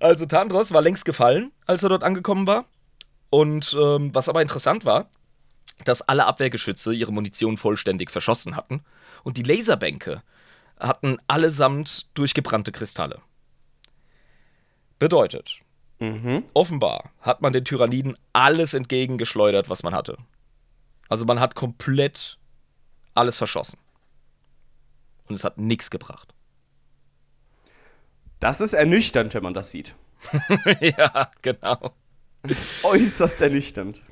Also 0.00 0.26
Tandros 0.26 0.72
war 0.72 0.82
längst 0.82 1.04
gefallen, 1.04 1.52
als 1.66 1.82
er 1.82 1.88
dort 1.88 2.02
angekommen 2.04 2.46
war. 2.46 2.66
Und 3.30 3.76
ähm, 3.80 4.14
was 4.14 4.28
aber 4.28 4.42
interessant 4.42 4.84
war, 4.84 5.08
dass 5.84 6.02
alle 6.02 6.26
Abwehrgeschütze 6.26 6.94
ihre 6.94 7.12
Munition 7.12 7.56
vollständig 7.56 8.10
verschossen 8.10 8.54
hatten 8.56 8.84
und 9.24 9.36
die 9.36 9.42
Laserbänke 9.42 10.22
hatten 10.78 11.18
allesamt 11.26 12.06
durchgebrannte 12.14 12.70
Kristalle. 12.72 13.20
Bedeutet, 14.98 15.60
Mhm. 16.00 16.44
offenbar 16.54 17.10
hat 17.20 17.40
man 17.40 17.52
den 17.52 17.64
Tyranniden 17.64 18.16
alles 18.32 18.74
entgegengeschleudert, 18.74 19.68
was 19.70 19.82
man 19.82 19.94
hatte. 19.94 20.16
Also 21.08 21.24
man 21.24 21.40
hat 21.40 21.54
komplett 21.54 22.38
alles 23.14 23.38
verschossen. 23.38 23.78
Und 25.28 25.36
es 25.36 25.44
hat 25.44 25.56
nichts 25.56 25.90
gebracht. 25.90 26.33
Das 28.44 28.60
ist 28.60 28.74
ernüchternd, 28.74 29.32
wenn 29.32 29.42
man 29.42 29.54
das 29.54 29.70
sieht. 29.70 29.94
ja, 30.80 31.30
genau. 31.40 31.94
Ist 32.46 32.84
äußerst 32.84 33.40
ernüchternd. 33.40 34.02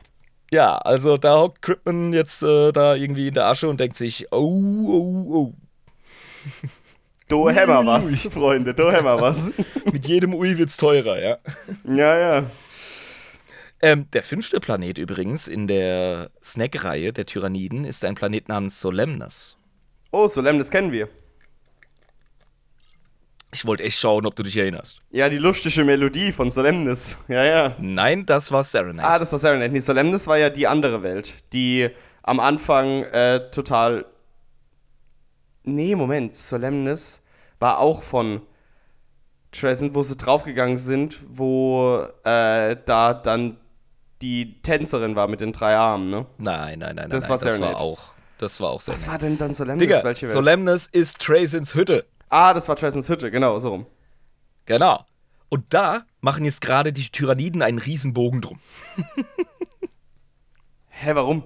Ja, 0.51 0.79
also 0.79 1.19
da 1.19 1.39
hockt 1.39 1.61
Crippen 1.61 2.15
jetzt 2.15 2.43
äh, 2.43 2.73
da 2.73 2.95
irgendwie 2.95 3.29
in 3.29 3.35
der 3.35 3.45
Asche 3.45 3.69
und 3.69 3.79
denkt 3.79 3.95
sich, 3.95 4.33
oh, 4.33 4.39
oh, 4.87 5.27
oh. 5.29 5.55
Do 7.29 7.51
hämmer 7.51 7.85
was, 7.85 8.23
Freunde, 8.31 8.73
do 8.73 8.91
hämmer 8.91 9.21
was. 9.21 9.51
Mit 9.93 10.09
jedem 10.09 10.33
Ui 10.33 10.57
wird's 10.57 10.79
teurer, 10.79 11.21
ja. 11.21 11.37
Ja, 11.85 12.19
ja. 12.19 12.51
Ähm, 13.83 14.11
der 14.15 14.23
fünfte 14.23 14.61
Planet 14.61 14.97
übrigens 14.97 15.47
in 15.47 15.69
der 15.69 16.31
Snack-Reihe 16.43 17.13
der 17.13 17.27
Tyranniden 17.27 17.85
ist 17.85 18.03
ein 18.03 18.15
Planet 18.15 18.49
namens 18.49 18.81
Solemnus. 18.81 19.59
Oh, 20.11 20.27
Solemn, 20.27 20.63
kennen 20.71 20.91
wir. 20.91 21.11
Ich 23.55 23.67
wollte 23.67 23.83
echt 23.83 23.99
schauen, 23.99 24.25
ob 24.25 24.35
du 24.35 24.43
dich 24.43 24.57
erinnerst. 24.57 24.99
Ja, 25.11 25.29
die 25.29 25.37
lustige 25.37 25.85
Melodie 25.85 26.33
von 26.33 26.51
Solemnis. 26.51 27.19
Ja, 27.29 27.45
ja. 27.45 27.77
Nein, 27.79 28.25
das 28.25 28.51
war 28.51 28.65
Serenade. 28.65 29.07
Ah, 29.07 29.19
das 29.19 29.31
war 29.33 29.39
Serenade. 29.39 29.71
Nee, 29.73 29.79
Solemnis 29.81 30.27
war 30.27 30.39
ja 30.39 30.49
die 30.49 30.67
andere 30.67 31.03
Welt, 31.03 31.35
die 31.53 31.91
am 32.23 32.41
Anfang 32.41 33.03
äh, 33.05 33.51
total. 33.51 34.07
Nee, 35.65 35.95
Moment. 35.95 36.35
Solemnis 36.35 37.23
war 37.59 37.79
auch 37.79 38.03
von 38.03 38.41
Trescent, 39.53 39.95
wo 39.95 40.03
sie 40.03 40.17
draufgegangen 40.17 40.79
sind, 40.79 41.19
wo 41.29 42.07
äh, 42.25 42.77
da 42.87 43.13
dann 43.13 43.59
die 44.23 44.63
Tänzerin 44.63 45.15
war 45.15 45.29
mit 45.29 45.41
den 45.41 45.53
drei 45.53 45.77
Armen, 45.77 46.09
ne? 46.09 46.27
Nein, 46.39 46.79
nein, 46.79 46.97
nein, 46.97 47.11
Das 47.11 47.25
nein, 47.25 47.31
war 47.31 47.37
das 47.37 47.45
war 47.45 47.53
Serenade. 47.53 47.77
auch. 47.77 48.01
Das 48.39 48.61
war 48.61 48.71
auch 48.71 48.81
Serenade. 48.81 49.03
Was 49.07 49.11
war 49.13 49.19
denn 49.19 49.39
dann 49.39 49.55
Solemnis? 49.55 49.81
Digga, 49.87 50.03
Welche 50.03 50.27
Welt? 50.27 50.33
Solemnus 50.33 50.87
ist 50.87 51.21
Traysons 51.21 51.75
Hütte. 51.75 52.07
Ah, 52.33 52.55
das 52.55 52.69
war 52.69 52.77
Trescents 52.77 53.09
Hütte, 53.09 53.31
genau, 53.31 53.59
so 53.59 53.69
rum. 53.71 53.87
Genau. 54.65 55.05
Und 55.49 55.65
da 55.75 56.05
machen 56.21 56.45
jetzt 56.45 56.61
gerade 56.63 56.93
die 56.93 57.09
Tyranniden 57.11 57.63
einen 57.63 57.79
Riesenbogen 57.79 58.41
drum. 58.41 58.59
Hä, 60.89 61.15
warum? 61.15 61.43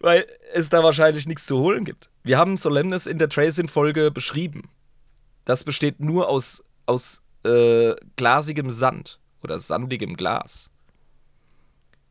Weil 0.00 0.26
es 0.52 0.68
da 0.68 0.82
wahrscheinlich 0.84 1.26
nichts 1.26 1.46
zu 1.46 1.58
holen 1.58 1.84
gibt. 1.84 2.10
Wir 2.22 2.38
haben 2.38 2.56
Solemnus 2.56 3.06
in 3.06 3.18
der 3.18 3.28
Tracing-Folge 3.28 4.10
beschrieben. 4.10 4.70
Das 5.44 5.64
besteht 5.64 5.98
nur 6.00 6.28
aus, 6.28 6.62
aus 6.86 7.22
äh, 7.44 7.94
glasigem 8.16 8.70
Sand 8.70 9.18
oder 9.42 9.58
sandigem 9.58 10.14
Glas. 10.16 10.70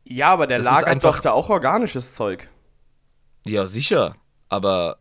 Ja, 0.04 0.28
aber 0.28 0.46
der 0.46 0.58
Das 0.58 0.66
lagert 0.66 0.88
einfach- 0.88 1.14
doch 1.16 1.20
da 1.20 1.32
auch 1.32 1.48
organisches 1.48 2.14
Zeug. 2.14 2.48
Ja, 3.46 3.66
sicher. 3.66 4.16
Aber 4.48 4.98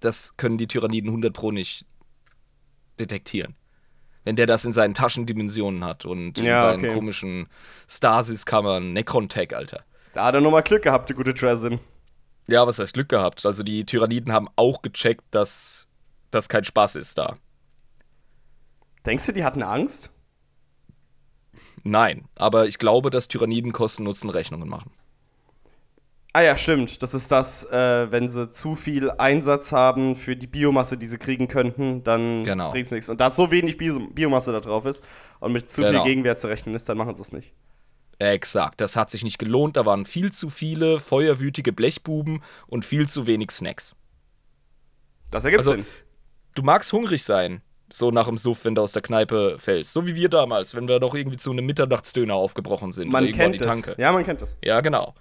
das 0.00 0.36
können 0.36 0.58
die 0.58 0.66
Tyranniden 0.66 1.10
100 1.10 1.32
Pro 1.32 1.52
nicht 1.52 1.84
detektieren. 2.98 3.54
Wenn 4.24 4.36
der 4.36 4.46
das 4.46 4.64
in 4.64 4.72
seinen 4.72 4.94
Taschendimensionen 4.94 5.84
hat 5.84 6.04
und 6.04 6.38
in 6.38 6.44
Ja, 6.44 6.60
seinen 6.60 6.84
okay. 6.84 6.94
komischen 6.94 7.48
Stasis-Kammern, 7.88 8.92
Necron-Tech, 8.92 9.54
Alter. 9.54 9.84
Da 10.12 10.26
hat 10.26 10.34
er 10.34 10.40
nochmal 10.40 10.62
Glück 10.62 10.82
gehabt, 10.82 11.08
der 11.08 11.16
gute 11.16 11.34
Tresin. 11.34 11.78
Ja, 12.46 12.66
was 12.66 12.78
heißt 12.78 12.94
Glück 12.94 13.08
gehabt? 13.08 13.46
Also 13.46 13.62
die 13.62 13.84
Tyranniden 13.86 14.32
haben 14.32 14.48
auch 14.56 14.82
gecheckt, 14.82 15.24
dass 15.30 15.88
das 16.30 16.48
kein 16.48 16.64
Spaß 16.64 16.96
ist 16.96 17.16
da. 17.16 17.36
Denkst 19.06 19.26
du, 19.26 19.32
die 19.32 19.44
hatten 19.44 19.62
Angst? 19.62 20.10
Nein, 21.82 22.28
aber 22.34 22.66
ich 22.66 22.78
glaube, 22.78 23.10
dass 23.10 23.28
Tyranniden 23.28 23.72
Kosten-Nutzen-Rechnungen 23.72 24.68
machen. 24.68 24.92
Ah 26.32 26.42
ja, 26.42 26.56
stimmt. 26.56 27.02
Das 27.02 27.12
ist 27.12 27.30
das, 27.32 27.64
äh, 27.70 28.10
wenn 28.12 28.28
sie 28.28 28.50
zu 28.50 28.76
viel 28.76 29.10
Einsatz 29.10 29.72
haben 29.72 30.14
für 30.14 30.36
die 30.36 30.46
Biomasse, 30.46 30.96
die 30.96 31.06
sie 31.06 31.18
kriegen 31.18 31.48
könnten, 31.48 32.04
dann 32.04 32.44
Genau. 32.44 32.70
bringt's 32.70 32.92
nichts. 32.92 33.08
Und 33.08 33.20
da 33.20 33.30
so 33.30 33.50
wenig 33.50 33.76
Bio 33.78 33.98
Biomasse 33.98 34.52
da 34.52 34.60
drauf 34.60 34.86
ist 34.86 35.02
und 35.40 35.52
mit 35.52 35.70
zu 35.70 35.80
Genau. 35.82 36.04
viel 36.04 36.10
Gegenwert 36.12 36.38
zu 36.40 36.46
rechnen 36.46 36.74
ist, 36.76 36.88
dann 36.88 36.96
machen 36.98 37.16
sie 37.16 37.22
es 37.22 37.32
nicht. 37.32 37.52
Exakt, 38.20 38.80
das 38.80 38.96
hat 38.96 39.10
sich 39.10 39.24
nicht 39.24 39.38
gelohnt. 39.38 39.76
Da 39.76 39.86
waren 39.86 40.04
viel 40.04 40.30
zu 40.30 40.50
viele 40.50 41.00
feuerwütige 41.00 41.72
Blechbuben 41.72 42.42
und 42.68 42.84
viel 42.84 43.08
zu 43.08 43.26
wenig 43.26 43.50
Snacks. 43.50 43.96
Das 45.30 45.44
ergibt 45.44 45.60
Also, 45.60 45.72
Sinn. 45.72 45.86
Du 46.54 46.62
magst 46.62 46.92
hungrig 46.92 47.24
sein, 47.24 47.62
so 47.92 48.10
nach 48.10 48.26
dem 48.26 48.36
Suff, 48.36 48.64
wenn 48.64 48.74
du 48.74 48.82
aus 48.82 48.92
der 48.92 49.02
Kneipe 49.02 49.56
fällst. 49.58 49.92
So 49.92 50.06
wie 50.06 50.14
wir 50.14 50.28
damals, 50.28 50.74
wenn 50.74 50.86
wir 50.88 51.00
doch 51.00 51.14
irgendwie 51.14 51.38
zu 51.38 51.50
einem 51.50 51.66
Mitternachtsdöner 51.66 52.34
aufgebrochen 52.34 52.92
sind. 52.92 53.10
Man 53.10 53.32
kennt 53.32 53.54
die 53.56 53.60
es. 53.60 53.66
Tanke. 53.66 54.00
Ja, 54.00 54.12
man 54.12 54.24
kennt 54.24 54.42
es. 54.42 54.58
Ja, 54.62 54.80
genau. 54.80 55.14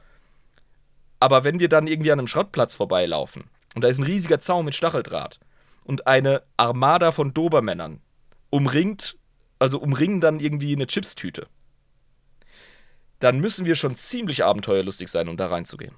Aber 1.20 1.44
wenn 1.44 1.60
wir 1.60 1.70
dann 1.70 1.88
irgendwie 1.88 2.12
an 2.12 2.20
einem 2.20 2.28
Schrottplatz 2.28 2.76
vorbeilaufen 2.76 3.44
und 3.76 3.84
da 3.84 3.88
ist 3.88 4.00
ein 4.00 4.04
riesiger 4.06 4.40
Zaun 4.40 4.66
mit 4.66 4.76
Stacheldraht 4.76 5.40
und 5.84 6.08
eine 6.08 6.44
Armada 6.58 7.12
von 7.12 7.34
Dobermännern 7.34 8.02
umringt, 8.50 9.18
also 9.60 9.80
umringen 9.80 10.22
dann 10.22 10.40
irgendwie 10.40 10.74
eine 10.76 10.88
Chipstüte, 10.88 11.48
dann 13.20 13.40
müssen 13.40 13.66
wir 13.66 13.76
schon 13.76 13.96
ziemlich 13.96 14.44
abenteuerlustig 14.44 15.10
sein, 15.10 15.28
um 15.28 15.36
da 15.38 15.48
reinzugehen. 15.48 15.94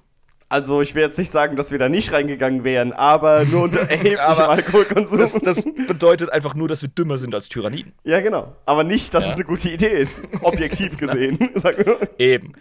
Also, 0.48 0.82
ich 0.82 0.94
will 0.94 1.00
jetzt 1.02 1.16
nicht 1.18 1.30
sagen, 1.30 1.56
dass 1.56 1.70
wir 1.70 1.78
da 1.78 1.88
nicht 1.88 2.12
reingegangen 2.12 2.62
wären, 2.62 2.92
aber 2.92 3.46
nur 3.46 3.62
unter 3.62 3.80
erheblichem 3.88 4.18
Alkoholkonsum. 4.20 5.18
Das, 5.18 5.32
das 5.32 5.64
bedeutet 5.86 6.28
einfach 6.30 6.54
nur, 6.54 6.68
dass 6.68 6.82
wir 6.82 6.90
dümmer 6.90 7.16
sind 7.16 7.34
als 7.34 7.48
Tyranniden. 7.48 7.94
ja, 8.04 8.20
genau. 8.20 8.54
Aber 8.66 8.84
nicht, 8.84 9.14
dass 9.14 9.24
Ja. 9.24 9.30
es 9.30 9.36
eine 9.36 9.44
gute 9.44 9.70
Idee 9.70 9.86
ist. 9.98 10.20
Objektiv 10.42 10.98
gesehen. 10.98 11.38
Eben. 12.18 12.52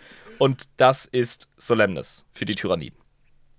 Und 0.41 0.69
das 0.77 1.05
ist 1.05 1.49
Solemnus 1.57 2.25
für 2.33 2.45
die 2.45 2.55
Tyranniden. 2.55 2.97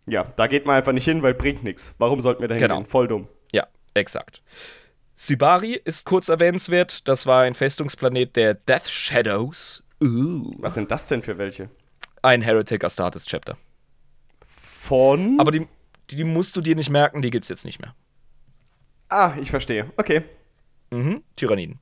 Ja, 0.09 0.25
da 0.35 0.49
geht 0.49 0.67
man 0.67 0.75
einfach 0.75 0.91
nicht 0.91 1.05
hin, 1.05 1.23
weil 1.23 1.33
bringt 1.33 1.63
nichts. 1.63 1.95
Warum 1.99 2.21
sollten 2.21 2.41
wir 2.43 2.49
da 2.49 2.57
Genau. 2.57 2.75
hingehen? 2.75 2.91
Voll 2.91 3.07
dumm. 3.07 3.29
Ja, 3.53 3.69
exakt. 3.95 4.43
Sibari 5.15 5.75
ist 5.85 6.05
kurz 6.07 6.29
erwähnenswert. 6.29 7.07
Das 7.07 7.25
war 7.25 7.43
ein 7.43 7.55
Festungsplanet 7.55 8.35
der 8.35 8.55
Death 8.55 8.89
Shadows. 8.89 9.85
Uh. 10.03 10.53
Was 10.59 10.75
sind 10.75 10.91
das 10.91 11.07
denn 11.07 11.23
für 11.23 11.39
welche? 11.39 11.71
Ein 12.21 12.43
Heretic 12.43 12.83
Astartes 12.83 13.27
Chapter. 13.27 13.57
Von. 14.45 15.39
Aber 15.39 15.53
die, 15.53 15.69
die 16.11 16.25
musst 16.25 16.57
du 16.57 16.63
dir 16.63 16.75
nicht 16.75 16.91
merken, 16.91 17.23
die 17.23 17.31
gibt's 17.31 17.49
jetzt 17.49 17.65
nicht 17.65 17.81
mehr. 17.81 17.95
ah, 19.09 19.37
ich 19.41 19.51
verstehe. 19.53 19.93
Okay. 19.99 20.25
Mhm, 20.91 21.23
Tyranniden. 21.37 21.79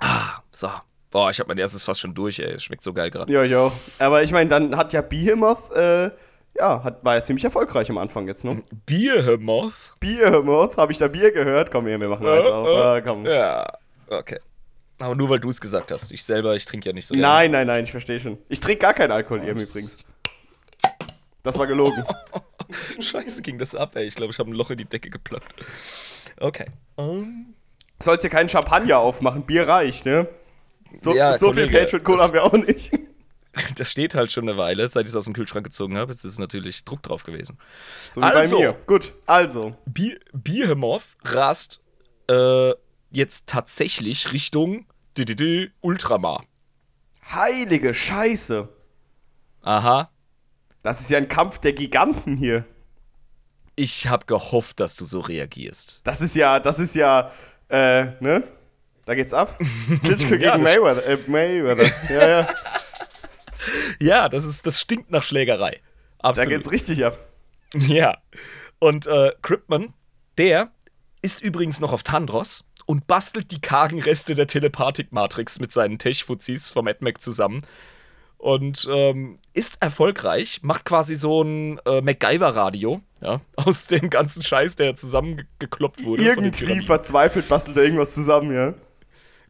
Ah, 0.00 0.40
so. 0.60 0.70
Boah, 1.10 1.30
ich 1.30 1.40
hab 1.40 1.48
mein 1.48 1.58
erstes 1.58 1.82
fast 1.82 2.00
schon 2.00 2.14
durch, 2.14 2.38
ey. 2.38 2.52
Es 2.52 2.62
schmeckt 2.62 2.84
so 2.84 2.92
geil 2.92 3.10
gerade. 3.10 3.32
Ja, 3.32 3.42
ja. 3.42 3.72
Aber 3.98 4.22
ich 4.22 4.30
meine, 4.30 4.48
dann 4.48 4.76
hat 4.76 4.92
ja 4.92 5.02
Behemoth, 5.02 5.72
äh, 5.72 6.10
ja, 6.56 6.84
hat, 6.84 7.04
war 7.04 7.16
ja 7.16 7.22
ziemlich 7.22 7.44
erfolgreich 7.44 7.90
am 7.90 7.98
Anfang 7.98 8.28
jetzt, 8.28 8.44
ne? 8.44 8.62
Behemoth? 8.86 9.92
Behemoth, 9.98 10.76
habe 10.76 10.92
ich 10.92 10.98
da 10.98 11.08
Bier 11.08 11.32
gehört? 11.32 11.70
Komm 11.72 11.86
her, 11.86 11.98
wir 12.00 12.08
machen 12.08 12.26
eins 12.26 12.46
auf. 12.46 12.68
Ah, 12.68 13.00
komm. 13.00 13.26
Ja, 13.26 13.66
okay. 14.08 14.38
Aber 15.00 15.14
nur 15.14 15.30
weil 15.30 15.40
du 15.40 15.48
es 15.48 15.60
gesagt 15.60 15.90
hast. 15.90 16.12
Ich 16.12 16.24
selber, 16.24 16.54
ich 16.54 16.66
trinke 16.66 16.90
ja 16.90 16.92
nicht 16.92 17.06
so 17.06 17.14
gerne. 17.14 17.26
Nein, 17.26 17.50
nein, 17.50 17.66
nein, 17.66 17.84
ich 17.84 17.90
verstehe 17.90 18.20
schon. 18.20 18.38
Ich 18.48 18.60
trinke 18.60 18.82
gar 18.82 18.94
keinen 18.94 19.12
Alkohol 19.12 19.42
eben 19.42 19.58
übrigens. 19.58 19.96
Das 21.42 21.58
war 21.58 21.66
gelogen. 21.66 22.04
Scheiße, 23.00 23.40
ging 23.42 23.58
das 23.58 23.74
ab, 23.74 23.96
ey. 23.96 24.04
Ich 24.04 24.14
glaube, 24.14 24.32
ich 24.32 24.38
habe 24.38 24.50
ein 24.50 24.54
Loch 24.54 24.70
in 24.70 24.78
die 24.78 24.84
Decke 24.84 25.08
geplappt. 25.08 25.54
Okay. 26.38 26.66
Um, 26.96 27.54
Sollst 28.02 28.24
dir 28.24 28.30
keinen 28.30 28.48
Champagner 28.48 28.98
aufmachen, 28.98 29.42
Bier 29.42 29.66
reicht, 29.66 30.06
ne? 30.06 30.28
So, 30.96 31.14
Ja, 31.14 31.34
so 31.36 31.52
viel 31.52 31.66
Kollege, 31.66 31.78
Patreon 31.84 32.02
Cola 32.04 32.16
das- 32.18 32.26
haben 32.28 32.34
wir 32.34 32.44
auch 32.44 32.52
nicht. 32.66 32.90
das 33.76 33.90
steht 33.90 34.14
halt 34.14 34.30
schon 34.30 34.48
eine 34.48 34.56
Weile, 34.58 34.86
seit 34.88 35.04
ich 35.04 35.10
es 35.10 35.16
aus 35.16 35.24
dem 35.24 35.34
Kühlschrank 35.34 35.64
gezogen 35.64 35.96
habe. 35.98 36.12
Jetzt 36.12 36.24
ist 36.24 36.38
natürlich 36.38 36.84
Druck 36.84 37.02
drauf 37.02 37.24
gewesen. 37.24 37.58
So 38.10 38.20
wie 38.20 38.24
Also. 38.24 38.56
bei 38.58 38.62
mir. 38.64 38.72
Gut, 38.86 39.14
also. 39.26 39.76
Be 39.86 40.18
Behemoth 40.32 41.16
rast 41.24 41.80
äh, 42.28 42.72
jetzt 43.10 43.48
tatsächlich 43.48 44.32
Richtung 44.32 44.86
dü 45.16 45.22
-dü 45.22 45.34
-dü, 45.36 45.70
Ultramar. 45.80 46.44
Heilige 47.32 47.92
Scheiße. 47.94 48.68
Aha. 49.62 50.10
Das 50.82 51.00
ist 51.00 51.10
ja 51.10 51.18
ein 51.18 51.28
Kampf 51.28 51.58
der 51.58 51.72
Giganten 51.72 52.36
hier. 52.36 52.64
Ich 53.76 54.08
habe 54.08 54.26
gehofft, 54.26 54.80
dass 54.80 54.96
du 54.96 55.04
so 55.04 55.20
reagierst. 55.20 56.00
Das 56.04 56.20
ist 56.20 56.36
ja, 56.36 56.60
das 56.60 56.78
ist 56.78 56.94
ja, 56.94 57.30
äh, 57.68 58.12
ne? 58.20 58.44
Da 59.10 59.16
geht's 59.16 59.34
ab. 59.34 59.58
Klitschko 60.04 60.36
Ja, 60.36 60.52
gegen 60.52 60.62
Mayweather. 60.62 61.04
Äh, 61.04 61.18
Mayweather. 61.26 61.90
Ja, 62.08 62.28
ja. 62.28 62.48
Ja, 64.00 64.28
das 64.28 64.44
ist, 64.44 64.64
das 64.64 64.80
stinkt 64.80 65.10
nach 65.10 65.24
Schlägerei. 65.24 65.80
Da 66.22 66.28
Absolut. 66.28 66.50
geht's 66.50 66.70
richtig 66.70 67.04
ab. 67.04 67.18
Ja. 67.74 68.18
Und 68.78 69.08
äh, 69.08 69.32
Cryptman, 69.42 69.92
der 70.38 70.70
ist 71.22 71.42
übrigens 71.42 71.80
noch 71.80 71.92
auf 71.92 72.04
Tandros 72.04 72.64
und 72.86 73.08
bastelt 73.08 73.50
die 73.50 73.60
kargen 73.60 74.00
Reste 74.00 74.36
der 74.36 74.46
Telepathik-Matrix 74.46 75.58
mit 75.58 75.72
seinen 75.72 75.98
Tech-Fuzis 75.98 76.70
vom 76.70 76.86
AdMac 76.86 77.20
zusammen. 77.20 77.62
Und 78.38 78.88
ähm, 78.92 79.40
ist 79.54 79.78
erfolgreich, 79.82 80.60
macht 80.62 80.84
quasi 80.84 81.16
so 81.16 81.42
ein 81.42 81.80
äh, 81.84 82.00
MacGyver-Radio, 82.00 83.00
ja, 83.20 83.40
aus 83.56 83.88
dem 83.88 84.08
ganzen 84.08 84.44
Scheiß, 84.44 84.76
der 84.76 84.94
zusammengekloppt 84.94 86.04
wurde. 86.04 86.22
Irgendwie 86.22 86.84
verzweifelt 86.84 87.48
bastelt 87.48 87.76
er 87.76 87.82
irgendwas 87.82 88.14
zusammen, 88.14 88.54
ja. 88.54 88.74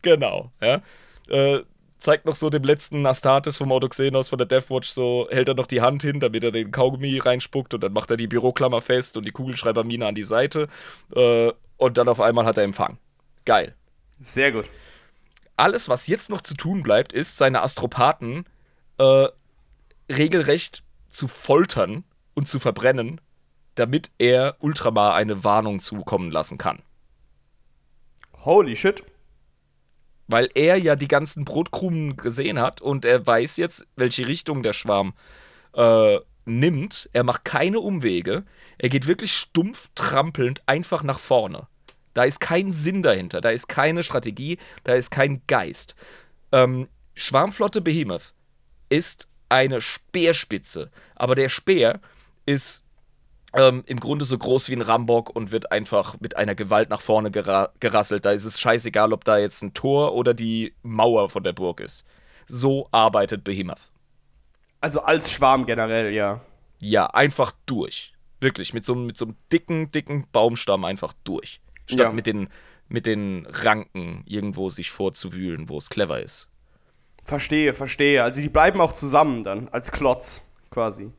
Genau, 0.03 0.51
ja. 0.61 0.83
Äh, 1.29 1.61
zeigt 1.99 2.25
noch 2.25 2.35
so 2.35 2.51
dem 2.51 2.63
letzten 2.65 3.07
Astartes 3.07 3.59
vom 3.59 3.73
Autoxenos 3.73 4.31
von 4.31 4.39
der 4.39 4.47
Deathwatch 4.47 4.89
so, 4.89 5.29
hält 5.31 5.49
er 5.49 5.55
noch 5.55 5.67
die 5.67 5.83
Hand 5.83 6.03
hin, 6.03 6.19
damit 6.19 6.43
er 6.43 6.51
den 6.51 6.71
Kaugummi 6.71 7.19
reinspuckt 7.19 7.75
und 7.75 7.83
dann 7.83 7.93
macht 7.93 8.11
er 8.11 8.17
die 8.17 8.27
Büroklammer 8.27 8.81
fest 8.81 9.17
und 9.17 9.25
die 9.27 9.33
Kugelschreibermine 9.33 10.07
an 10.07 10.15
die 10.15 10.25
Seite 10.25 10.69
äh, 11.15 11.53
und 11.77 11.99
dann 11.99 12.09
auf 12.09 12.21
einmal 12.21 12.47
hat 12.47 12.57
er 12.57 12.65
Empfang. 12.65 12.99
Geil. 13.45 13.75
Sehr 14.19 14.53
gut. 14.53 14.67
alles, 15.57 15.89
was 15.89 16.07
jetzt 16.07 16.31
noch 16.31 16.41
zu 16.41 16.55
tun 16.55 16.83
bleibt, 16.83 17.13
ist, 17.13 17.37
seine 17.37 17.63
Astropathen 17.63 18.47
äh, 18.99 19.29
regelrecht 20.11 20.83
zu 21.11 21.29
foltern 21.29 22.05
und 22.35 22.49
zu 22.49 22.59
verbrennen, 22.59 23.21
damit 23.75 24.11
er 24.19 24.57
Ultramar 24.61 25.15
eine 25.15 25.45
Warnung 25.45 25.81
zukommen 25.81 26.31
lassen 26.31 26.59
kann. 26.59 26.83
Holy 28.45 28.75
shit. 28.75 29.05
Weil 30.31 30.49
er 30.55 30.77
ja 30.77 30.97
die 30.97 31.09
ganzen 31.09 31.45
Brotkrumen 31.45 32.17
gesehen 32.17 32.61
hat 32.61 32.81
und 32.81 33.05
er 33.05 33.27
weiß 33.27 33.57
jetzt, 33.57 33.89
welche 33.97 34.27
Richtung 34.27 34.63
der 34.63 34.73
Schwarm 34.73 35.15
äh, 35.75 36.19
nimmt. 36.45 37.11
Er 37.13 37.25
macht 37.25 37.45
keine 37.45 37.81
Umwege. 37.81 38.45
Er 38.79 38.89
geht 38.89 39.07
wirklich 39.07 39.33
stumpf 39.33 39.89
trampelnd 39.95 40.63
einfach 40.67 41.03
nach 41.03 41.19
vorne. 41.19 41.67
Da 42.15 42.25
ist 42.25 42.41
kein 42.41 42.73
Sinn 42.73 43.03
dahinter, 43.03 43.41
da 43.41 43.51
ist 43.51 43.69
keine 43.69 44.03
Strategie, 44.03 44.59
da 44.85 44.95
ist 44.95 45.11
kein 45.11 45.43
Geist. 45.47 45.95
Ähm, 46.53 46.89
Schwarmflotte 47.15 47.81
Behemoth 47.81 48.35
ist 48.89 49.29
eine 49.49 49.81
Speerspitze, 49.81 50.91
aber 51.15 51.35
der 51.35 51.49
Speer 51.49 52.01
ist 52.47 52.85
ähm, 53.55 53.83
im 53.87 53.99
Grunde 53.99 54.25
so 54.25 54.37
groß 54.39 54.69
wie 54.69 54.75
ein 54.77 54.83
Rambock 54.83 55.31
und 55.35 55.51
wird 55.53 55.73
einfach 55.73 56.17
mit 56.21 56.37
einer 56.37 56.55
Gewalt 56.55 56.91
nach 56.91 57.01
vorne 57.01 57.31
gera 57.31 57.71
gerasselt. 57.81 58.25
Da 58.25 58.31
ist 58.31 58.45
es 58.45 58.61
scheißegal, 58.61 59.13
ob 59.13 59.25
da 59.25 59.39
jetzt 59.39 59.63
ein 59.63 59.75
Tor 59.75 60.15
oder 60.15 60.35
die 60.35 60.75
Mauer 60.83 61.29
von 61.29 61.43
der 61.43 61.53
Burg 61.53 61.81
ist. 61.81 62.05
So 62.47 62.89
arbeitet 62.93 63.45
Behemoth. 63.45 63.81
Also 64.81 65.03
als 65.03 65.31
Schwarm 65.33 65.67
generell, 65.67 66.13
ja. 66.13 66.41
Ja, 66.79 67.07
einfach 67.07 67.53
durch. 67.67 68.13
Wirklich, 68.41 68.73
mit 68.73 68.85
so, 68.85 68.95
mit 68.95 69.17
so 69.19 69.27
einem 69.27 69.37
dicken, 69.53 69.91
dicken 69.91 70.25
Baumstamm 70.33 70.85
einfach 70.85 71.13
durch. 71.25 71.61
Statt 71.87 72.01
Ja. 72.07 72.13
mit, 72.13 72.27
den, 72.27 72.49
mit 72.89 73.05
den 73.05 73.47
Ranken 73.51 74.23
irgendwo 74.27 74.71
sich 74.71 74.91
vorzuwühlen, 74.91 75.69
wo 75.69 75.77
es 75.77 75.91
clever 75.91 76.21
ist. 76.21 76.49
Verstehe, 77.25 77.75
verstehe. 77.75 78.23
Also 78.23 78.41
die 78.41 78.49
bleiben 78.49 78.81
auch 78.81 78.93
zusammen 78.95 79.45
dann, 79.45 79.69
als 79.69 79.93
Klotz 79.93 80.41
quasi. 80.71 81.13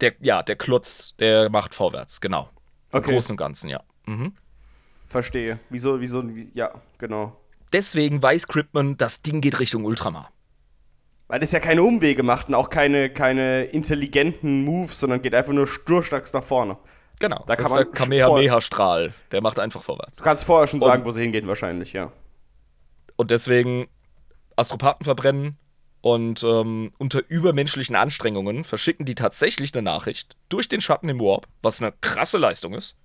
Der, 0.00 0.12
ja, 0.20 0.42
der 0.42 0.56
Klotz, 0.56 1.14
der 1.18 1.50
macht 1.50 1.74
vorwärts, 1.74 2.20
genau. 2.20 2.48
Im 2.92 2.98
Okay. 2.98 3.12
Großen 3.12 3.32
und 3.32 3.36
Ganzen, 3.36 3.68
ja. 3.70 3.80
Mhm. 4.06 4.34
Verstehe. 5.08 5.58
Wieso, 5.70 6.00
wieso, 6.00 6.26
wie, 6.34 6.50
ja, 6.54 6.72
genau. 6.98 7.36
Deswegen 7.72 8.22
weiß 8.22 8.48
Cryptman, 8.48 8.96
das 8.96 9.22
Ding 9.22 9.40
geht 9.40 9.58
Richtung 9.60 9.84
Ultramar. 9.84 10.30
Weil 11.28 11.40
das 11.40 11.52
ja 11.52 11.60
keine 11.60 11.82
Umwege 11.82 12.22
macht 12.22 12.48
und 12.48 12.54
auch 12.54 12.68
keine, 12.68 13.08
keine 13.10 13.64
intelligenten 13.64 14.64
Moves, 14.64 15.00
sondern 15.00 15.22
geht 15.22 15.34
einfach 15.34 15.52
nur 15.52 15.66
sturstracks 15.66 16.32
nach 16.34 16.44
vorne. 16.44 16.76
Genau, 17.18 17.42
Da 17.46 17.54
das 17.56 17.68
kann 17.70 17.78
ist 17.78 17.86
der 17.86 17.92
Kamehameha-Strahl. 17.92 19.14
Der 19.30 19.40
macht 19.40 19.58
einfach 19.58 19.82
vorwärts. 19.82 20.18
Du 20.18 20.24
kannst 20.24 20.44
vorher 20.44 20.66
schon 20.66 20.80
sagen, 20.80 21.02
Und- 21.02 21.06
wo 21.08 21.12
sie 21.12 21.22
hingehen 21.22 21.46
wahrscheinlich, 21.46 21.92
ja. 21.94 22.12
Und 23.16 23.30
deswegen 23.30 23.88
Astropathen 24.56 25.04
verbrennen 25.04 25.56
und 26.02 26.42
ähm, 26.42 26.90
unter 26.98 27.22
übermenschlichen 27.28 27.96
Anstrengungen 27.96 28.64
verschicken 28.64 29.06
die 29.06 29.14
tatsächlich 29.14 29.72
eine 29.72 29.82
Nachricht 29.82 30.36
durch 30.48 30.68
den 30.68 30.80
Schatten 30.80 31.08
im 31.08 31.20
Warp, 31.20 31.46
was 31.62 31.80
eine 31.80 31.92
krasse 32.00 32.38
Leistung 32.38 32.74
ist. 32.74 32.98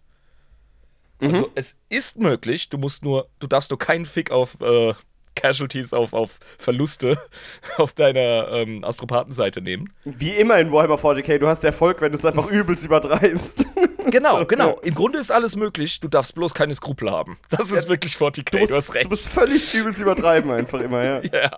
Also 1.20 1.52
es 1.56 1.80
ist 1.89 2.20
möglich, 2.20 2.70
du 2.70 2.78
musst 2.78 3.04
nur, 3.04 3.30
du 3.39 3.48
darfst 3.48 3.70
nur 3.70 3.80
keinen 3.80 4.06
Fick 4.06 4.32
auf 4.32 4.60
äh, 4.62 4.93
Casualties, 5.42 5.94
auf, 5.94 6.14
auf 6.14 6.40
Verluste 6.60 7.18
auf 7.78 7.94
deiner 7.94 8.50
ähm, 8.52 8.84
Astropathenseite 8.84 9.62
nehmen. 9.62 9.92
Wie 10.04 10.32
immer 10.32 10.60
in 10.60 10.72
Warhammer 10.72 10.96
40k, 10.96 11.38
du 11.38 11.48
hast 11.48 11.64
Erfolg, 11.64 12.02
wenn 12.02 12.12
du 12.12 12.18
es 12.18 12.26
einfach 12.26 12.48
übelst 12.52 12.84
übertreibst. 12.86 13.66
Genau, 14.10 14.40
So, 14.40 14.46
genau. 14.46 14.70
ja. 14.70 14.76
Im 14.84 14.96
Grunde 14.96 15.20
ist 15.20 15.32
alles 15.34 15.58
möglich, 15.58 16.00
du 16.00 16.08
darfst 16.08 16.34
bloß 16.34 16.54
keine 16.54 16.74
Skrupel 16.74 17.12
haben. 17.12 17.38
Das 17.50 17.72
ist 17.72 17.90
wirklich 17.90 18.14
40k, 18.14 18.52
Du 18.52 18.58
du, 18.60 18.64
hast 18.64 18.72
musst, 18.72 18.96
recht. 18.96 19.04
du 19.06 19.10
musst 19.10 19.28
völlig 19.28 19.74
übelst 19.74 20.00
übertreiben 20.00 20.50
einfach 20.50 20.80
immer, 20.80 21.04
ja. 21.04 21.22
ja, 21.24 21.50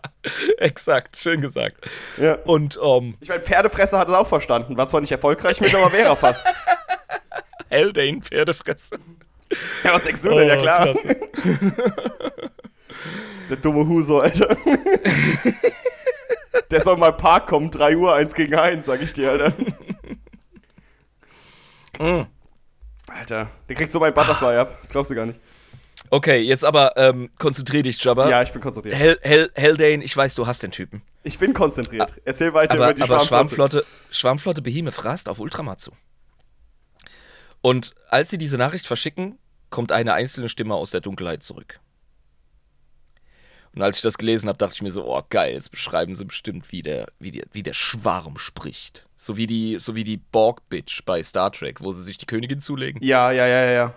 exakt, 0.57 1.15
schön 1.15 1.41
gesagt. 1.41 1.75
ja. 2.17 2.39
Und 2.45 2.79
ähm, 2.83 3.13
Ich 3.21 3.29
meine, 3.29 3.43
Pferdefresser 3.43 3.99
hat 3.99 4.09
es 4.09 4.15
auch 4.15 4.25
verstanden. 4.25 4.77
War 4.77 4.87
zwar 4.87 4.99
nicht 5.01 5.11
erfolgreich 5.11 5.61
mit, 5.61 5.75
aber 5.75 5.93
wäre 5.93 6.07
er 6.09 6.15
fast. 6.15 6.43
Haldane, 7.69 8.21
Pferdefresse. 8.23 8.97
Ja, 9.83 9.93
was 9.93 10.03
denkst 10.05 10.23
du 10.23 10.29
denn? 10.29 10.47
ja 10.47 10.55
Oh, 10.57 10.59
klar. 10.59 10.95
Der 13.49 13.57
dumme 13.57 13.87
Huso, 13.87 14.19
Alter. 14.19 14.55
Der 16.71 16.81
soll 16.81 16.97
mal 16.97 17.13
Park 17.13 17.47
kommen, 17.47 17.71
3 17.71 17.97
Uhr, 17.97 18.13
1 18.13 18.35
gegen 18.35 18.53
1, 18.53 18.85
sag 18.85 19.01
ich 19.01 19.13
dir, 19.13 19.31
Alter. 19.31 19.53
Mm. 21.97 22.27
Alter, 23.07 23.49
der 23.67 23.75
kriegt 23.75 23.91
so 23.91 23.99
mein 23.99 24.13
Butterfly 24.13 24.55
ab. 24.55 24.77
Das 24.81 24.91
glaubst 24.91 25.09
du 25.09 25.15
gar 25.15 25.25
nicht. 25.25 25.39
Okay, 26.11 26.39
jetzt 26.39 26.63
aber 26.63 26.95
ähm, 26.95 27.29
konzentrier 27.37 27.83
dich, 27.83 28.01
Jabba. 28.03 28.29
Ja, 28.29 28.41
ich 28.41 28.51
bin 28.51 28.61
konzentriert. 28.61 28.95
Hel 28.95 29.19
Hel 29.21 29.51
Haldane, 29.57 30.03
ich 30.03 30.15
weiß, 30.15 30.35
du 30.35 30.47
hast 30.47 30.63
den 30.63 30.71
Typen. 30.71 31.01
Ich 31.23 31.37
bin 31.37 31.53
konzentriert. 31.53 32.13
Erzähl 32.23 32.53
weiter 32.53 32.75
Aber, 32.75 32.85
über 32.85 32.93
die 32.93 33.01
aber 33.01 33.19
Schwarmflotte. 33.19 33.77
Schwarmflotte, 33.77 33.85
Schwarmflotte 34.11 34.61
Behemoth 34.61 35.05
rast 35.05 35.27
auf 35.27 35.39
Ultramar 35.39 35.77
zu. 35.77 35.91
Und 37.61 37.93
als 38.09 38.29
sie 38.29 38.37
diese 38.37 38.57
Nachricht 38.57 38.87
verschicken, 38.87 39.37
kommt 39.69 39.91
eine 39.91 40.13
einzelne 40.13 40.49
Stimme 40.49 40.75
aus 40.75 40.91
der 40.91 41.01
Dunkelheit 41.01 41.43
zurück. 41.43 41.79
Und 43.75 43.81
als 43.81 43.97
ich 43.97 44.01
das 44.01 44.17
gelesen 44.17 44.49
habe, 44.49 44.57
dachte 44.57 44.75
ich 44.75 44.81
mir 44.81 44.91
so, 44.91 45.05
oh 45.05 45.21
geil, 45.29 45.53
jetzt 45.53 45.69
beschreiben 45.69 46.15
sie 46.15 46.25
bestimmt, 46.25 46.71
wie 46.71 46.81
der, 46.81 47.07
wie 47.19 47.31
der, 47.31 47.45
wie 47.51 47.63
der 47.63 47.73
Schwarm 47.73 48.37
spricht. 48.37 49.05
So 49.15 49.37
wie 49.37 49.47
die, 49.47 49.77
so 49.79 49.95
wie 49.95 50.03
die 50.03 50.17
Borg-Bitch 50.17 51.03
bei 51.05 51.21
Star 51.23 51.51
Trek, 51.51 51.81
wo 51.81 51.91
sie 51.91 52.03
sich 52.03 52.17
die 52.17 52.25
Königin 52.25 52.61
zulegen. 52.61 53.01
Ja, 53.03 53.31
ja, 53.31 53.47
ja, 53.47 53.65
ja, 53.65 53.71
ja. 53.71 53.93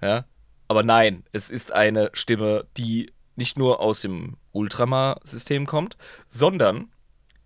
Ja? 0.00 0.24
Aber 0.68 0.82
nein, 0.82 1.24
es 1.32 1.50
ist 1.50 1.72
eine 1.72 2.10
Stimme, 2.12 2.66
die 2.76 3.12
nicht 3.34 3.58
nur 3.58 3.80
aus 3.80 4.02
dem 4.02 4.36
Ultramar-System 4.52 5.66
kommt, 5.66 5.96
sondern 6.26 6.92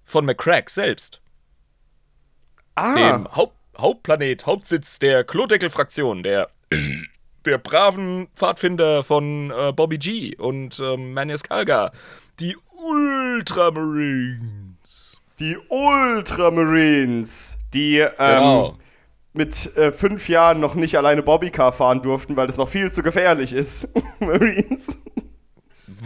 von 0.05 0.27
McCrack 0.27 0.69
selbst, 0.71 1.21
Ah, 2.75 2.95
dem 2.95 3.35
Haupt 3.35 3.57
Hauptplanet, 3.77 4.45
Hauptsitz 4.45 4.99
der 4.99 5.25
Klodeckel-Fraktion, 5.25 6.23
der, 6.23 6.51
der 7.45 7.59
braven 7.59 8.29
Pfadfinder 8.35 9.03
von 9.05 9.51
äh, 9.51 9.73
Bobby 9.73 9.99
G 9.99 10.37
und 10.37 10.81
ähm, 10.81 11.13
Manius 11.15 11.43
Kalga, 11.43 11.93
die 12.41 12.57
Ultramarines. 12.85 15.21
die 15.41 15.57
Ultramarines, 15.69 17.59
die 17.75 17.99
ähm, 17.99 18.11
Genau. 18.19 18.75
mit 19.33 19.77
äh, 19.77 19.93
fünf 19.93 20.29
Jahren 20.29 20.61
noch 20.61 20.75
nicht 20.75 20.97
alleine 20.97 21.23
Bobbycar 21.23 21.73
fahren 21.73 22.03
durften, 22.03 22.37
weil 22.37 22.47
das 22.47 22.59
noch 22.59 22.69
viel 22.69 22.93
zu 22.93 23.03
gefährlich 23.03 23.53
ist. 23.53 23.89
Marines. 24.21 25.01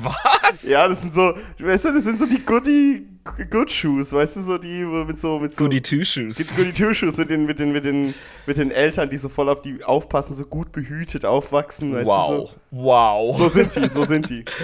Was? 0.03 0.63
Ja, 0.63 0.89
das 0.89 1.01
sind 1.01 1.15
so, 1.15 1.35
weißt 1.59 1.87
du, 1.87 1.93
das 1.93 2.05
sind 2.05 2.19
so 2.19 2.27
die 2.27 2.45
Goody 2.45 3.07
Good 3.51 3.71
Shoes, 3.73 4.13
weißt 4.13 4.37
du, 4.37 4.41
so 4.41 4.59
die 4.59 4.85
mit 4.85 5.19
so 5.19 5.39
mit 5.41 5.55
so 5.55 5.65
Goody 5.65 5.81
die 5.81 5.97
Two-Shoes. 5.99 6.55
Goody 6.55 6.73
Two 6.73 6.93
Shoes 6.93 7.17
mit 7.17 7.29
den 7.31 7.45
mit 7.47 7.59
den 7.59 7.73
mit 7.73 7.85
den 7.85 8.15
mit 8.47 8.57
den 8.57 8.71
Eltern, 8.71 9.11
die 9.11 9.17
so 9.19 9.29
voll 9.29 9.49
auf 9.49 9.63
die 9.63 9.83
aufpassen, 9.83 10.35
so 10.35 10.45
gut 10.45 10.71
behütet 10.71 11.25
aufwachsen, 11.25 11.93
weißt 11.95 12.07
Wow. 12.07 12.51
du 12.53 12.57
Wow. 12.71 13.37
so. 13.37 13.45
So 13.45 13.51
sind 13.51 13.75
die, 13.75 13.89
so 13.89 14.05
sind 14.05 14.29
die. 14.31 14.45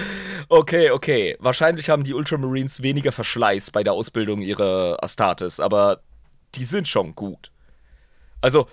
Okay, 0.49 0.91
okay. 0.91 1.35
Wahrscheinlich 1.39 1.89
haben 1.89 2.03
die 2.03 2.13
Ultramarines 2.13 2.83
weniger 2.83 3.11
Verschleiß 3.11 3.71
bei 3.71 3.83
der 3.83 3.93
Ausbildung 3.93 4.41
ihrer 4.41 4.97
Astartes, 5.01 5.59
aber 5.59 6.01
die 6.55 6.65
sind 6.65 6.87
schon 6.87 7.15
gut. 7.15 7.49
Also, 8.41 8.67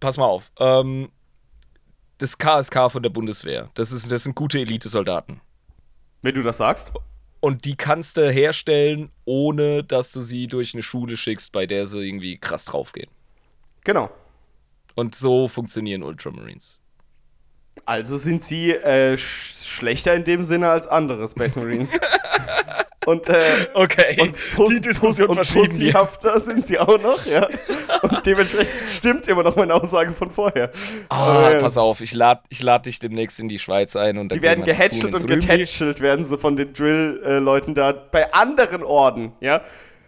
pass 0.00 0.18
mal 0.18 0.26
auf. 0.26 0.50
Ähm, 0.58 1.08
das 2.18 2.36
KSK 2.36 2.90
von 2.90 3.02
der 3.02 3.10
Bundeswehr, 3.10 3.70
das, 3.74 3.92
ist, 3.92 4.10
das 4.10 4.24
sind 4.24 4.34
gute 4.34 4.58
Elitesoldaten. 4.58 5.40
Wenn 6.22 6.34
du 6.34 6.42
das 6.42 6.56
sagst. 6.56 6.92
Und 7.40 7.64
die 7.64 7.74
kannst 7.74 8.16
du 8.16 8.30
herstellen, 8.30 9.10
ohne 9.24 9.82
dass 9.82 10.12
du 10.12 10.20
sie 10.20 10.46
durch 10.46 10.74
eine 10.74 10.82
Schule 10.82 11.16
schickst, 11.16 11.50
bei 11.50 11.66
der 11.66 11.86
sie 11.86 11.98
irgendwie 11.98 12.38
krass 12.38 12.64
draufgehen. 12.64 13.10
Genau. 13.82 14.10
Und 14.94 15.16
so 15.16 15.48
funktionieren 15.48 16.04
Ultramarines. 16.04 16.78
Also 17.84 18.16
sind 18.16 18.44
sie 18.44 18.70
äh, 18.70 19.16
sch 19.16 19.62
schlechter 19.72 20.14
in 20.14 20.24
dem 20.24 20.44
Sinne 20.44 20.68
als 20.68 20.86
andere 20.86 21.26
Space 21.28 21.56
Marines. 21.56 21.92
und 23.06 23.28
äh, 23.28 23.42
Okay, 23.74 24.20
und, 24.20 24.34
Puss, 24.54 24.68
die 24.70 24.80
Diskussion 24.80 25.28
Puss 25.28 25.54
und 25.54 25.62
pussyhafter 25.62 26.40
sind 26.40 26.66
sie 26.66 26.78
auch 26.78 27.00
noch, 27.00 27.24
ja. 27.26 27.48
Und 28.02 28.24
dementsprechend 28.26 28.86
stimmt 28.86 29.28
immer 29.28 29.42
noch 29.42 29.56
meine 29.56 29.74
Aussage 29.74 30.12
von 30.12 30.30
vorher. 30.30 30.70
Ah, 31.08 31.50
ja. 31.52 31.58
pass 31.58 31.78
auf, 31.78 32.00
ich 32.00 32.14
lade 32.14 32.40
ich 32.48 32.62
lad 32.62 32.86
dich 32.86 32.98
demnächst 32.98 33.40
in 33.40 33.48
die 33.48 33.58
Schweiz 33.58 33.96
ein. 33.96 34.18
Und 34.18 34.34
Die 34.34 34.42
werden 34.42 34.64
gehätschelt 34.64 35.14
und 35.14 35.26
getätschelt, 35.26 36.00
werden 36.00 36.24
sie 36.24 36.38
von 36.38 36.56
den 36.56 36.72
Drill-Leuten 36.72 37.74
da. 37.74 37.92
Bei 37.92 38.32
anderen 38.32 38.82
Orden, 38.82 39.32
ja, 39.40 39.62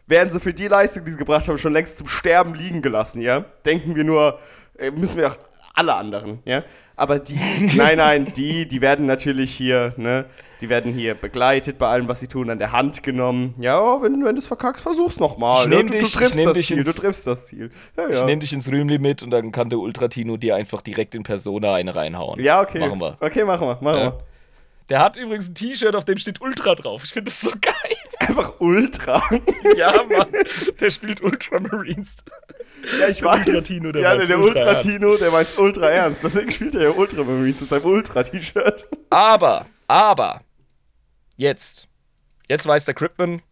werden 0.07 0.30
sie 0.30 0.40
für 0.40 0.55
die 0.55 0.68
Leistung, 0.68 1.05
die 1.05 1.12
sie 1.12 1.18
gebracht 1.18 1.49
haben, 1.49 1.59
schon 1.59 1.72
längst 1.72 1.97
zum 1.97 2.09
Sterben 2.09 2.55
liegen 2.55 2.82
gelassen, 2.82 3.20
ja. 3.20 3.45
Denken 3.64 3.95
wir 3.95 4.05
nur, 4.05 4.38
äh, 4.78 4.90
müssen 4.90 5.18
wir 5.18 5.28
auch 5.28 5.38
alle 5.74 5.95
anderen, 5.95 6.40
ja. 6.45 6.62
Aber 6.97 7.18
die, 7.18 7.34
nein, 7.76 7.97
nein, 7.99 8.32
die, 8.36 8.68
die 8.68 8.80
werden 8.80 9.07
natürlich 9.07 9.53
hier, 9.53 9.95
ne, 9.97 10.26
die 10.61 10.68
werden 10.68 10.92
hier 10.92 11.14
begleitet 11.14 11.76
bei 11.78 11.88
allem, 11.88 12.09
was 12.09 12.20
sie 12.20 12.28
tun, 12.28 12.51
an 12.51 12.59
der 12.61 12.70
Hand 12.72 13.03
genommen. 13.03 13.55
Ja, 13.59 13.80
oh, 13.80 14.01
wenn, 14.03 14.24
wenn 14.24 14.36
du 14.36 14.38
es 14.40 14.47
verkackst, 14.47 14.82
versuch's 14.82 15.18
nochmal. 15.18 15.62
Ich 15.64 15.68
Ne? 15.70 15.76
Du, 15.84 15.90
dich- 15.90 16.01
du 16.01 16.07
ich 16.07 16.12
triffst 16.14 16.47
das 16.47 16.55
Ziel, 16.66 16.84
du 16.84 16.90
ins- 16.90 16.97
triffst 17.01 17.26
das 17.26 17.47
Ziel. 17.47 17.70
Ja, 17.97 18.09
Ich 18.09 18.18
ja. 18.20 18.24
nehme 18.24 18.40
dich 18.40 18.53
ins 18.53 18.70
Rühmli 18.70 18.99
mit 18.99 19.22
und 19.24 19.30
dann 19.30 19.51
kann 19.51 19.68
der 19.70 19.80
Ultratino 19.80 20.36
dir 20.36 20.55
einfach 20.55 20.80
direkt 20.82 21.14
in 21.16 21.24
Persona 21.24 21.74
eine 21.74 21.95
reinhauen. 21.97 22.40
ja, 22.40 22.61
okay. 22.62 22.78
Machen 22.78 23.01
wir. 23.01 23.16
Okay, 23.20 23.45
machen 23.45 23.66
wir, 23.66 23.78
machen 23.80 23.99
Ja. 23.99 24.05
wir. 24.12 24.18
Der 24.90 24.99
hat 25.01 25.16
übrigens 25.16 25.49
ein 25.49 25.55
T-Shirt, 25.55 25.97
auf 25.97 26.05
dem 26.05 26.18
steht 26.18 26.40
Ultra 26.42 26.74
drauf. 26.74 27.03
Ich 27.05 27.11
finde 27.11 27.30
das 27.30 27.40
so 27.40 27.51
geil. 27.61 27.72
Einfach 28.18 28.54
Ultra. 28.60 29.22
Ja, 29.76 29.92
Mann. 30.04 30.28
Der 30.80 30.90
spielt 30.90 31.22
Ultramarines. 31.22 32.16
Ja, 33.00 33.08
ich 33.08 33.18
Der 33.18 33.26
weiß. 33.28 33.46
Ultratino, 33.46 33.92
der 33.92 34.02
ja, 34.02 34.16
der 34.16 34.38
ultra 34.38 34.60
Ultratino, 34.60 35.16
der 35.16 35.30
meint 35.30 35.58
ultra 35.58 35.90
ernst. 35.90 36.24
Deswegen 36.24 36.50
spielt 36.50 36.74
er 36.74 36.82
ja 36.82 36.90
Ultramarines 36.90 37.60
mit 37.60 37.70
seinem 37.70 37.84
Ultra-T-Shirt. 37.84 38.86
Aber, 39.10 39.66
aber, 39.88 40.42
jetzt. 41.36 41.88
Jetzt 42.48 42.66
weiß 42.66 42.84
der 42.84 42.94
Cripman, 42.94 43.42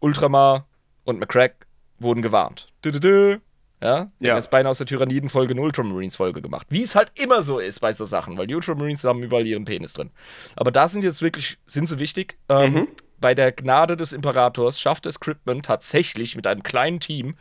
Ultramar 0.00 0.66
und 1.04 1.18
McCrack 1.20 1.66
wurden 1.98 2.22
gewarnt. 2.22 2.68
Dü 2.84 2.90
-dü 2.90 2.98
-dü. 3.00 3.40
Ja, 3.80 4.10
Ja. 4.18 4.30
haben 4.30 4.38
jetzt 4.38 4.50
beinahe 4.50 4.70
aus 4.70 4.78
der 4.78 4.86
Tyranniden-Folge 4.88 5.52
eine 5.52 5.60
Ultramarines-Folge 5.60 6.42
gemacht. 6.42 6.66
Wie 6.70 6.82
es 6.82 6.96
halt 6.96 7.12
immer 7.14 7.42
so 7.42 7.58
ist 7.60 7.78
bei 7.80 7.92
so 7.92 8.04
Sachen, 8.04 8.36
weil 8.36 8.48
die 8.48 8.54
Ultramarines 8.56 9.04
haben 9.04 9.22
überall 9.22 9.46
ihren 9.46 9.64
Penis 9.64 9.92
drin. 9.92 10.10
Aber 10.56 10.72
da 10.72 10.88
sind 10.88 11.04
jetzt 11.04 11.22
wirklich, 11.22 11.58
sind 11.66 11.86
sie 11.88 12.00
wichtig. 12.00 12.38
Ähm, 12.48 12.88
Bei 13.20 13.34
der 13.34 13.52
Gnade 13.52 13.96
des 13.96 14.12
Imperators 14.12 14.80
schafft 14.80 15.06
es 15.06 15.20
Cripman 15.20 15.62
tatsächlich 15.62 16.36
mit 16.36 16.46
einem 16.46 16.62
kleinen 16.62 17.00
Team 17.00 17.34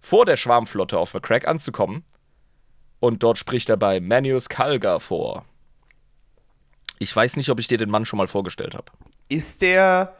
vor 0.00 0.24
der 0.24 0.36
Schwarmflotte 0.36 0.98
auf 0.98 1.14
McCrack 1.14 1.48
anzukommen. 1.48 2.04
Und 3.00 3.22
dort 3.22 3.38
spricht 3.38 3.68
er 3.68 3.76
bei 3.76 4.00
Manius 4.00 4.48
Kalga 4.48 4.98
vor. 4.98 5.44
Ich 6.98 7.14
weiß 7.14 7.36
nicht, 7.36 7.50
ob 7.50 7.60
ich 7.60 7.68
dir 7.68 7.78
den 7.78 7.90
Mann 7.90 8.04
schon 8.04 8.16
mal 8.16 8.26
vorgestellt 8.26 8.74
habe. 8.74 8.90
Ist 9.28 9.62
der 9.62 10.16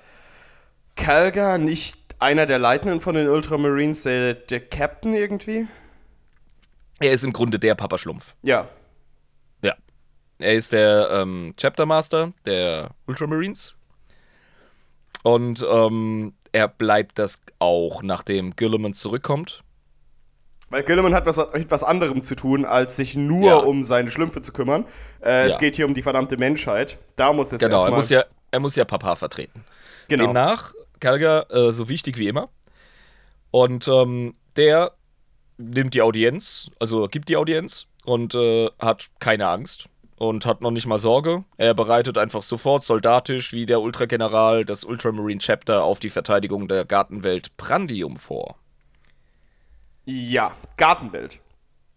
Kalga 0.95 1.59
nicht 1.59 1.99
einer 2.19 2.47
der 2.47 2.59
Leitenden 2.59 3.01
von 3.01 3.15
den 3.15 3.29
Ultramarines, 3.29 4.03
der, 4.03 4.35
der 4.35 4.61
Captain 4.61 5.15
irgendwie? 5.15 5.67
Er 6.99 7.13
ist 7.13 7.25
im 7.25 7.33
Grunde 7.33 7.59
der 7.59 7.75
Papa 7.75 7.99
Schlumpf. 7.99 8.35
Ja. 8.43 8.69
Ja. 9.63 9.75
Er 10.39 10.55
ist 10.55 10.73
der 10.73 11.11
ähm, 11.11 11.55
Chapter 11.57 11.87
Master 11.87 12.33
der 12.45 12.91
Ultramarines. 13.07 13.77
Und 15.23 15.65
ähm, 15.69 16.35
er 16.53 16.69
bleibt 16.69 17.19
das 17.19 17.41
auch, 17.59 18.03
nachdem 18.03 18.55
Gilliman 18.57 18.95
zurückkommt. 18.95 19.63
Weil 20.69 20.83
Gilliman 20.83 21.15
hat 21.15 21.27
was, 21.27 21.37
mit 21.53 21.71
was 21.71 21.85
anderem 21.85 22.23
zu 22.23 22.35
tun, 22.35 22.65
als 22.65 22.97
sich 22.97 23.15
nur 23.15 23.45
Ja. 23.47 23.57
um 23.59 23.85
seine 23.85 24.11
Schlümpfe 24.11 24.41
zu 24.41 24.53
kümmern. 24.53 24.85
Äh, 25.21 25.47
Es 25.47 25.55
Ja. 25.55 25.59
geht 25.59 25.77
hier 25.77 25.87
um 25.87 25.95
die 25.95 26.03
verdammte 26.03 26.37
Menschheit. 26.37 26.99
Da 27.17 27.33
muss 27.33 27.53
jetzt 27.53 27.61
Genau, 27.61 27.85
er 27.85 27.93
muss, 27.93 28.11
ja, 28.11 28.25
er 28.51 28.61
muss 28.61 28.75
ja 28.77 28.85
Papa 28.85 29.15
vertreten. 29.17 29.65
genau. 30.09 30.25
Demnach, 30.25 30.73
Kalga, 31.01 31.47
äh, 31.51 31.73
so 31.73 31.89
wichtig 31.89 32.19
wie 32.19 32.29
immer. 32.29 32.49
Und 33.51 33.87
ähm, 33.89 34.35
der 34.57 34.93
nimmt 35.59 35.95
die 35.95 36.03
Audienz, 36.03 36.71
also 36.81 37.07
gibt 37.07 37.29
die 37.29 37.37
Audienz 37.37 37.87
und 38.05 38.35
äh, 38.35 38.69
hat 38.79 39.09
keine 39.21 39.49
Angst 39.49 39.89
und 40.17 40.47
hat 40.47 40.61
noch 40.61 40.71
nicht 40.71 40.87
mal 40.87 40.99
Sorge. 40.99 41.45
Er 41.57 41.75
bereitet 41.75 42.19
einfach 42.19 42.43
sofort 42.43 42.85
soldatisch 42.85 43.53
wie 43.53 43.67
der 43.67 43.81
Ultrageneral 43.81 44.65
das 44.65 44.85
Ultramarine 44.85 45.41
Chapter 45.41 45.85
auf 45.85 46.01
die 46.01 46.11
Verteidigung 46.11 46.69
der 46.69 46.85
Gartenwelt 46.85 47.57
Prandium 47.57 48.17
vor. 48.17 48.57
Ja, 50.05 50.57
Gartenwelt. 50.77 51.41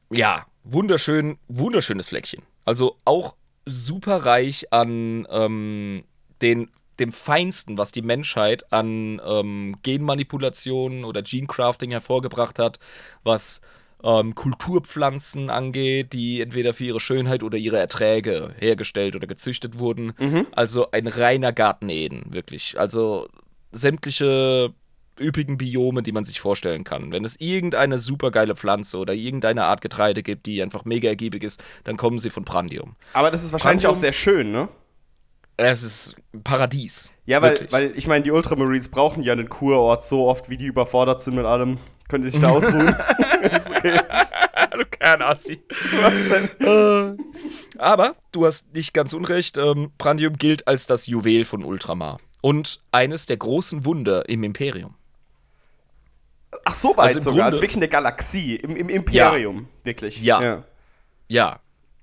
Ja, 0.09 0.45
wunderschön, 0.63 1.37
wunderschönes 1.47 2.09
Fleckchen. 2.09 2.43
Also 2.65 2.97
auch 3.05 3.35
super 3.65 4.25
reich 4.25 4.73
an 4.73 5.27
ähm, 5.29 6.03
den, 6.41 6.71
dem 6.99 7.11
Feinsten, 7.11 7.77
was 7.77 7.91
die 7.91 8.01
Menschheit 8.01 8.71
an 8.73 9.21
ähm, 9.23 9.75
Genmanipulationen 9.83 11.05
oder 11.05 11.21
Genecrafting 11.21 11.91
hervorgebracht 11.91 12.59
hat, 12.59 12.79
was 13.23 13.61
ähm, 14.03 14.33
Kulturpflanzen 14.35 15.49
angeht, 15.49 16.13
die 16.13 16.41
entweder 16.41 16.73
für 16.73 16.85
ihre 16.85 16.99
Schönheit 16.99 17.43
oder 17.43 17.57
ihre 17.57 17.77
Erträge 17.77 18.53
hergestellt 18.57 19.15
oder 19.15 19.27
gezüchtet 19.27 19.77
wurden. 19.79 20.13
Also 20.51 20.91
ein 20.91 21.07
reiner 21.07 21.51
Garten 21.53 21.89
Eden, 21.89 22.27
wirklich. 22.29 22.79
Also 22.79 23.27
sämtliche 23.71 24.73
üppigen 25.19 25.57
Biome, 25.57 26.01
die 26.01 26.13
man 26.13 26.23
sich 26.23 26.39
vorstellen 26.39 26.85
kann. 26.85 27.11
Wenn 27.11 27.25
es 27.25 27.35
irgendeine 27.41 27.99
supergeile 27.99 28.55
Pflanze 28.55 28.97
oder 28.97 29.13
irgendeine 29.13 29.65
Art 29.65 29.81
Getreide 29.81 30.23
gibt, 30.23 30.45
die 30.45 30.61
einfach 30.61 30.85
mega 30.85 31.09
ergiebig 31.09 31.43
ist, 31.43 31.61
dann 31.83 31.97
kommen 31.97 32.19
sie 32.19 32.29
von 32.29 32.45
Prandium. 32.45 32.95
Aber 33.11 33.29
das 33.31 33.43
ist 33.43 33.51
wahrscheinlich 33.51 33.83
Prandium- 33.83 33.91
auch 33.91 33.99
sehr 33.99 34.13
schön, 34.13 34.51
ne? 34.51 34.69
Es 35.57 35.83
ist 35.83 36.15
Paradies. 36.45 37.11
Ja, 37.25 37.41
weil, 37.41 37.51
Wirklich. 37.51 37.71
weil 37.73 37.91
ich 37.97 38.07
meine, 38.07 38.23
die 38.23 38.31
Ultramarines 38.31 38.87
brauchen 38.87 39.23
ja 39.23 39.33
einen 39.33 39.49
Kurort 39.49 40.05
so 40.05 40.27
oft, 40.29 40.49
wie 40.49 40.55
die 40.55 40.65
überfordert 40.67 41.21
sind 41.21 41.35
mit 41.35 41.45
allem. 41.45 41.79
Können 42.07 42.23
die 42.23 42.31
sich 42.31 42.39
da 42.39 42.49
ausruhen? 42.51 42.95
ist 43.41 43.69
okay. 43.75 43.99
du 44.71 44.85
Kernassi. 44.85 45.61
Äh, 46.59 47.15
Aber 47.77 48.15
du 48.31 48.45
hast 48.45 48.73
nicht 48.73 48.93
ganz 48.93 49.13
unrecht. 49.13 49.57
Ähm, 49.57 49.91
Prandium 49.97 50.33
gilt 50.37 50.67
als 50.67 50.87
das 50.87 51.07
Juwel 51.07 51.45
von 51.45 51.63
Ultramar. 51.63 52.19
Und 52.41 52.81
eines 52.91 53.25
der 53.25 53.37
großen 53.37 53.85
Wunder 53.85 54.27
im 54.29 54.43
Imperium. 54.43 54.95
Ach, 56.65 56.73
so 56.73 56.89
weit 56.97 57.07
Also 57.07 57.19
sogar. 57.19 57.33
Grunde- 57.33 57.45
Als 57.45 57.55
wirklich 57.61 57.75
in 57.75 57.81
der 57.81 57.89
Galaxie, 57.89 58.55
im, 58.55 58.75
im 58.75 58.89
Imperium. 58.89 59.67
Wirklich. 59.83 60.21
Ja. 60.21 60.63
Ja. 61.27 61.59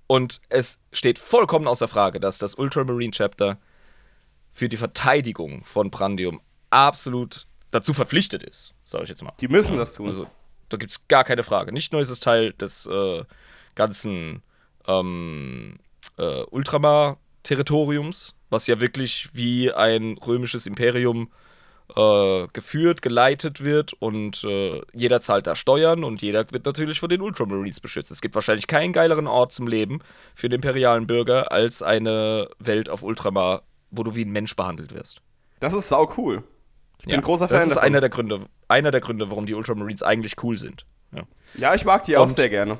Und 0.06 0.40
es 0.48 0.80
steht 0.92 1.18
vollkommen 1.18 1.66
außer 1.66 1.88
Frage, 1.88 2.20
dass 2.20 2.38
das 2.38 2.54
Ultramarine 2.54 3.10
Chapter 3.10 3.58
für 4.52 4.68
die 4.68 4.76
Verteidigung 4.76 5.64
von 5.64 5.90
Prandium 5.90 6.40
absolut 6.70 7.46
dazu 7.72 7.92
verpflichtet 7.92 8.42
ist, 8.44 8.72
sage 8.84 9.02
ich 9.04 9.10
jetzt 9.10 9.22
mal. 9.22 9.32
Die 9.40 9.48
müssen 9.48 9.76
das 9.76 9.94
tun. 9.94 10.06
Also, 10.06 10.28
da 10.68 10.76
gibt 10.76 10.92
es 10.92 11.08
gar 11.08 11.24
keine 11.24 11.42
Frage. 11.42 11.72
Nicht 11.72 11.92
nur 11.92 12.00
ist 12.00 12.10
es 12.10 12.20
Teil 12.20 12.52
des 12.54 12.86
äh, 12.86 13.24
ganzen 13.74 14.42
ähm, 14.86 15.78
äh, 16.18 16.42
Ultramar-Territoriums, 16.42 18.34
was 18.50 18.66
ja 18.66 18.80
wirklich 18.80 19.28
wie 19.32 19.72
ein 19.72 20.18
römisches 20.18 20.66
Imperium 20.66 21.30
äh, 21.94 22.48
geführt, 22.52 23.02
geleitet 23.02 23.62
wird 23.62 23.92
und 23.92 24.42
äh, 24.44 24.80
jeder 24.92 25.20
zahlt 25.20 25.46
da 25.46 25.54
Steuern 25.54 26.02
und 26.04 26.20
jeder 26.20 26.50
wird 26.50 26.66
natürlich 26.66 27.00
von 27.00 27.08
den 27.08 27.20
Ultramarines 27.20 27.80
beschützt. 27.80 28.10
Es 28.10 28.20
gibt 28.20 28.34
wahrscheinlich 28.34 28.66
keinen 28.66 28.92
geileren 28.92 29.26
Ort 29.26 29.52
zum 29.52 29.68
Leben 29.68 30.00
für 30.34 30.48
den 30.48 30.56
imperialen 30.56 31.06
Bürger 31.06 31.52
als 31.52 31.82
eine 31.82 32.48
Welt 32.58 32.88
auf 32.88 33.02
Ultramar, 33.02 33.62
wo 33.90 34.02
du 34.02 34.16
wie 34.16 34.24
ein 34.24 34.32
Mensch 34.32 34.56
behandelt 34.56 34.94
wirst. 34.94 35.20
Das 35.60 35.72
ist 35.72 35.88
sau 35.88 36.12
cool. 36.16 36.42
Ich 37.06 37.10
bin 37.10 37.12
Ja, 37.12 37.18
ein 37.20 37.22
großer 37.24 37.46
Fan 37.48 37.56
Das 37.58 37.66
ist 37.68 37.76
davon. 37.76 37.86
einer 37.86 38.00
der 38.00 38.10
Gründe, 38.10 38.40
einer 38.66 38.90
der 38.90 39.00
Gründe, 39.00 39.30
warum 39.30 39.46
die 39.46 39.54
Ultramarines 39.54 40.02
eigentlich 40.02 40.34
cool 40.42 40.56
sind. 40.58 40.84
Ja. 41.14 41.22
ja, 41.54 41.74
ich 41.76 41.84
mag 41.84 42.02
die 42.02 42.16
auch 42.16 42.24
Und- 42.24 42.34
sehr 42.34 42.48
gerne. 42.50 42.78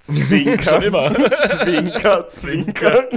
Zwinker. 0.00 0.62
Schon 0.64 0.82
immer. 0.82 1.12
Zwinker, 1.48 2.26
Zwinker. 2.30 3.08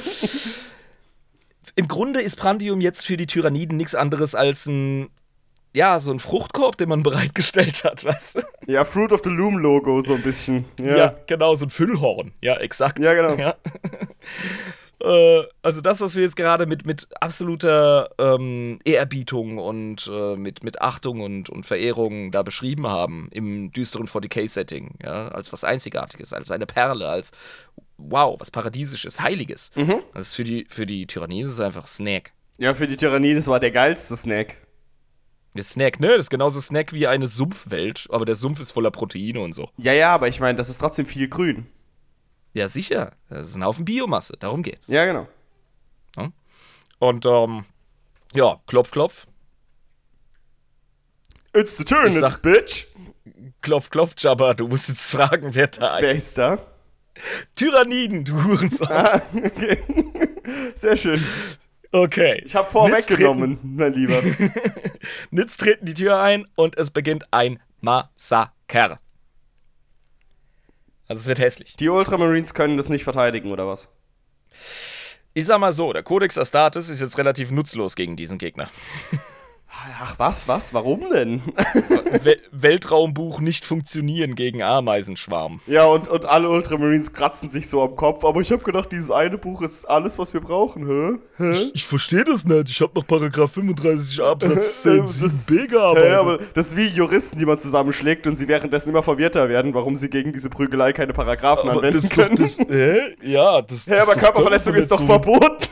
Im 1.75 1.87
Grunde 1.87 2.19
ist 2.21 2.35
Prandium 2.35 2.81
jetzt 2.81 3.05
für 3.05 3.15
die 3.15 3.25
Tyranniden 3.25 3.77
nichts 3.77 3.95
anderes 3.95 4.35
als 4.35 4.65
ein, 4.65 5.09
ja, 5.73 6.01
so 6.01 6.11
ein 6.11 6.19
Fruchtkorb, 6.19 6.75
den 6.77 6.89
man 6.89 7.03
bereitgestellt 7.03 7.85
hat, 7.85 8.03
weißt 8.03 8.35
du? 8.35 8.41
Ja, 8.71 8.83
Fruit 8.83 9.13
of 9.13 9.21
the 9.23 9.29
Loom 9.29 9.57
Logo 9.59 10.01
so 10.01 10.15
ein 10.15 10.21
bisschen. 10.21 10.65
Ja. 10.79 10.97
Ja, 10.97 11.15
genau, 11.25 11.55
so 11.55 11.65
ein 11.65 11.69
Füllhorn. 11.69 12.33
Ja, 12.41 12.57
exakt. 12.57 12.99
Ja, 12.99 13.13
genau. 13.13 13.35
Ja. 13.41 13.55
Äh, 15.03 15.43
also 15.61 15.81
das, 15.81 16.01
was 16.01 16.15
wir 16.15 16.23
jetzt 16.23 16.35
gerade 16.35 16.65
mit, 16.65 16.85
mit 16.85 17.07
absoluter 17.19 18.09
ähm, 18.17 18.79
Ehrerbietung 18.85 19.57
und 19.57 20.09
äh, 20.11 20.35
mit, 20.37 20.63
mit 20.63 20.81
Achtung 20.81 21.21
und, 21.21 21.49
und 21.49 21.65
Verehrung 21.65 22.31
da 22.31 22.41
beschrieben 22.41 22.87
haben 22.87 23.27
im 23.31 23.71
düsteren 23.71 24.07
40k-Setting, 24.07 24.95
ja, 25.03 25.27
als 25.29 25.51
was 25.51 25.63
Einzigartiges, 25.63 26.33
als 26.33 26.51
eine 26.51 26.65
Perle, 26.65 27.09
als 27.09 27.31
wow, 27.97 28.39
was 28.39 28.51
Paradiesisches, 28.51 29.19
Heiliges. 29.19 29.71
Mhm. 29.75 30.01
Das 30.13 30.29
ist 30.29 30.35
für 30.35 30.43
die, 30.43 30.65
für 30.69 30.85
die 30.85 31.05
Tyranniden 31.05 31.47
ist 31.47 31.53
es 31.53 31.59
einfach 31.59 31.85
Snack. 31.85 32.31
Ja, 32.57 32.73
für 32.73 32.87
die 32.87 32.97
Tyrannie, 32.97 33.33
das 33.33 33.47
war 33.47 33.59
der 33.59 33.71
geilste 33.71 34.15
Snack. 34.15 34.57
Der 35.55 35.63
Snack, 35.63 35.99
ne? 35.99 36.07
Das 36.07 36.19
ist 36.19 36.29
genauso 36.29 36.61
Snack 36.61 36.93
wie 36.93 37.07
eine 37.07 37.27
Sumpfwelt, 37.27 38.07
aber 38.09 38.25
der 38.25 38.35
Sumpf 38.35 38.59
ist 38.59 38.71
voller 38.71 38.89
Proteine 38.89 39.39
und 39.39 39.53
so. 39.53 39.69
Ja, 39.77 39.93
ja, 39.93 40.13
aber 40.13 40.27
ich 40.27 40.39
meine, 40.39 40.57
das 40.57 40.69
ist 40.69 40.79
trotzdem 40.79 41.05
viel 41.05 41.27
grün. 41.27 41.67
Ja, 42.53 42.67
sicher. 42.67 43.13
Das 43.29 43.47
ist 43.49 43.55
ein 43.55 43.63
Haufen 43.65 43.85
Biomasse, 43.85 44.37
darum 44.39 44.63
geht's. 44.63 44.87
Ja, 44.87 45.05
genau. 45.05 45.27
Und, 46.99 47.25
ähm, 47.25 47.65
ja, 48.33 48.61
klopf, 48.65 48.91
klopf. 48.91 49.27
It's 51.53 51.75
the 51.77 51.83
turn, 51.83 52.07
Ich 52.07 52.13
it's 52.15 52.21
sag- 52.21 52.41
bitch. 52.41 52.85
Klopf, 53.61 53.89
klopf, 53.89 54.13
Jabba, 54.17 54.53
du 54.53 54.67
musst 54.67 54.87
jetzt 54.89 55.11
fragen, 55.11 55.53
wer 55.53 55.67
da 55.67 55.97
Wer 55.99 56.09
ein. 56.11 56.15
ist 56.15 56.37
da? 56.37 56.57
Tyranniden, 57.55 58.23
du 58.25 58.41
Hurensohn. 58.43 58.87
Ah, 58.89 59.21
okay. 59.33 59.77
Sehr 60.75 60.95
schön. 60.97 61.23
Okay. 61.91 62.41
Ich 62.45 62.55
habe 62.55 62.69
vorweggenommen, 62.71 63.59
mein 63.61 63.93
Lieber. 63.93 64.21
Nitz 65.31 65.57
treten 65.57 65.85
die 65.85 65.93
Tür 65.93 66.19
ein 66.19 66.47
und 66.55 66.77
es 66.77 66.89
beginnt 66.91 67.25
ein 67.31 67.59
Massaker. 67.81 68.99
Also 71.13 71.21
es 71.21 71.27
wird 71.27 71.37
hässlich. 71.37 71.75
Die 71.75 71.89
Ultramarines 71.89 72.55
können 72.55 72.75
das 72.75 72.89
nicht 72.89 73.03
verteidigen, 73.03 73.51
oder 73.51 73.67
was? 73.67 73.87
Ich 75.35 75.45
sag 75.45 75.59
mal 75.59 75.71
so, 75.71 75.93
der 75.93 76.01
Codex 76.01 76.39
Astartes 76.39 76.89
ist 76.89 77.01
jetzt 77.01 77.19
relativ 77.19 77.51
nutzlos 77.51 77.95
gegen 77.95 78.15
diesen 78.15 78.39
Gegner. 78.39 78.67
Ach 80.01 80.15
was, 80.17 80.47
was? 80.47 80.73
Warum 80.73 81.01
denn? 81.11 81.41
We 82.23 82.37
Weltraumbuch 82.51 83.41
nicht 83.41 83.65
funktionieren 83.65 84.35
gegen 84.35 84.61
Ameisenschwarm. 84.61 85.59
Ja, 85.67 85.85
und, 85.85 86.07
und 86.07 86.25
alle 86.25 86.49
Ultramarines 86.49 87.11
kratzen 87.11 87.49
sich 87.49 87.67
so 87.67 87.81
am 87.81 87.95
Kopf. 87.95 88.23
Aber 88.23 88.39
ich 88.41 88.51
habe 88.51 88.63
gedacht, 88.63 88.91
dieses 88.91 89.11
eine 89.11 89.37
Buch 89.37 89.61
ist 89.61 89.85
alles, 89.85 90.17
was 90.17 90.33
wir 90.33 90.39
brauchen. 90.41 90.87
Hä? 90.87 91.17
Hä? 91.37 91.51
Ich, 91.53 91.75
ich 91.75 91.85
verstehe 91.85 92.23
das 92.23 92.45
nicht. 92.45 92.69
Ich 92.69 92.79
habe 92.81 92.93
noch 92.95 93.05
Paragraph 93.05 93.51
35 93.51 94.21
Absatz 94.21 94.83
10 94.83 94.97
Das- 94.99 95.21
7b 95.21 95.67
gearbeitet. 95.67 96.09
Ja, 96.11 96.19
aber 96.21 96.39
das 96.53 96.67
ist 96.69 96.77
wie 96.77 96.87
Juristen, 96.87 97.37
die 97.37 97.45
man 97.45 97.59
zusammenschlägt 97.59 98.25
und 98.27 98.35
sie 98.37 98.47
währenddessen 98.47 98.89
immer 98.89 99.03
verwirrter 99.03 99.49
werden, 99.49 99.73
warum 99.73 99.95
sie 99.97 100.09
gegen 100.09 100.31
diese 100.31 100.49
Prügelei 100.49 100.93
keine 100.93 101.13
Paragraphen 101.13 101.69
aber 101.69 101.79
anwenden 101.79 101.97
das 101.97 102.05
ist 102.05 102.17
doch 102.17 102.23
können. 102.27 102.37
das, 102.37 102.57
hä? 102.57 102.99
Ja, 103.23 103.61
das, 103.61 103.87
Hä, 103.87 103.91
das 103.95 104.09
aber 104.09 104.19
Körperverletzung 104.19 104.75
ist 104.75 104.91
doch 104.91 105.03
verboten. 105.03 105.67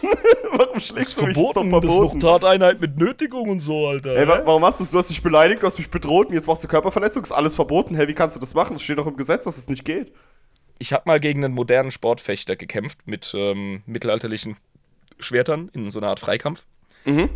Das 0.82 0.90
schlägst 0.90 1.18
du 1.18 1.26
mich? 1.26 1.36
Das 1.36 1.44
ist 1.44 1.54
verboten. 1.54 1.70
doch 1.72 1.82
Das 1.82 1.90
ist 1.90 2.00
noch 2.00 2.12
verboten. 2.12 2.20
Tateinheit 2.20 2.82
mit 2.82 2.98
Nötigung 2.98 3.50
und 3.50 3.60
so, 3.60 3.88
Alter. 3.88 4.16
Ey, 4.16 4.28
wa 4.28 4.42
warum 4.46 4.66
hast 4.66 4.80
du 4.80 4.84
es? 4.84 4.92
Du 4.92 4.98
hast 4.98 5.10
mich 5.10 5.22
beleidigt, 5.22 5.62
du 5.62 5.68
hast 5.68 5.78
mich 5.78 5.90
bedroht 5.90 6.28
und 6.30 6.34
jetzt 6.34 6.48
machst 6.48 6.64
du 6.64 6.68
Körperverletzung, 6.68 7.24
ist 7.24 7.32
alles 7.32 7.56
verboten. 7.56 7.96
Hä, 7.96 8.08
wie 8.08 8.14
kannst 8.14 8.36
du 8.36 8.40
das 8.40 8.54
machen? 8.54 8.74
Das 8.74 8.82
steht 8.82 8.98
doch 8.98 9.08
im 9.08 9.18
Gesetz, 9.18 9.46
dass 9.46 9.58
es 9.58 9.68
nicht 9.68 9.86
geht. 9.86 10.12
Ich 10.80 10.94
habe 10.94 11.04
mal 11.06 11.20
gegen 11.20 11.46
einen 11.46 11.54
modernen 11.54 11.92
Sportfechter 11.92 12.56
gekämpft 12.56 13.00
mit 13.06 13.34
ähm, 13.36 13.84
mittelalterlichen 13.86 14.58
Schwertern 15.20 15.70
in 15.74 15.90
so 15.92 16.00
einer 16.00 16.10
Art 16.10 16.20
Freikampf. 16.20 16.66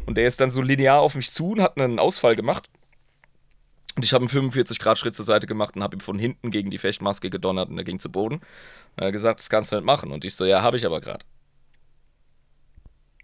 Und 0.05 0.17
der 0.17 0.27
ist 0.27 0.41
dann 0.41 0.49
so 0.49 0.61
linear 0.61 0.99
auf 0.99 1.15
mich 1.15 1.29
zu 1.29 1.51
und 1.51 1.61
hat 1.61 1.77
einen 1.77 1.99
Ausfall 1.99 2.35
gemacht. 2.35 2.69
Und 3.95 4.03
ich 4.03 4.13
habe 4.13 4.25
einen 4.27 4.51
45-Grad-Schritt 4.51 5.15
zur 5.15 5.25
Seite 5.25 5.47
gemacht 5.47 5.75
und 5.75 5.83
habe 5.83 5.95
ihm 5.95 6.01
von 6.01 6.19
hinten 6.19 6.51
gegen 6.51 6.69
die 6.69 6.77
Fechtmaske 6.77 7.29
gedonnert 7.29 7.69
und 7.69 7.77
er 7.77 7.83
ging 7.83 7.99
zu 7.99 8.11
Boden. 8.11 8.35
Und 8.35 8.43
er 8.97 9.07
hat 9.07 9.13
gesagt, 9.13 9.39
das 9.39 9.49
kannst 9.49 9.71
du 9.71 9.77
nicht 9.77 9.85
machen. 9.85 10.11
Und 10.11 10.25
ich 10.25 10.35
so, 10.35 10.43
ja, 10.45 10.61
habe 10.61 10.77
ich 10.77 10.85
aber 10.85 10.99
gerade. 10.99 11.23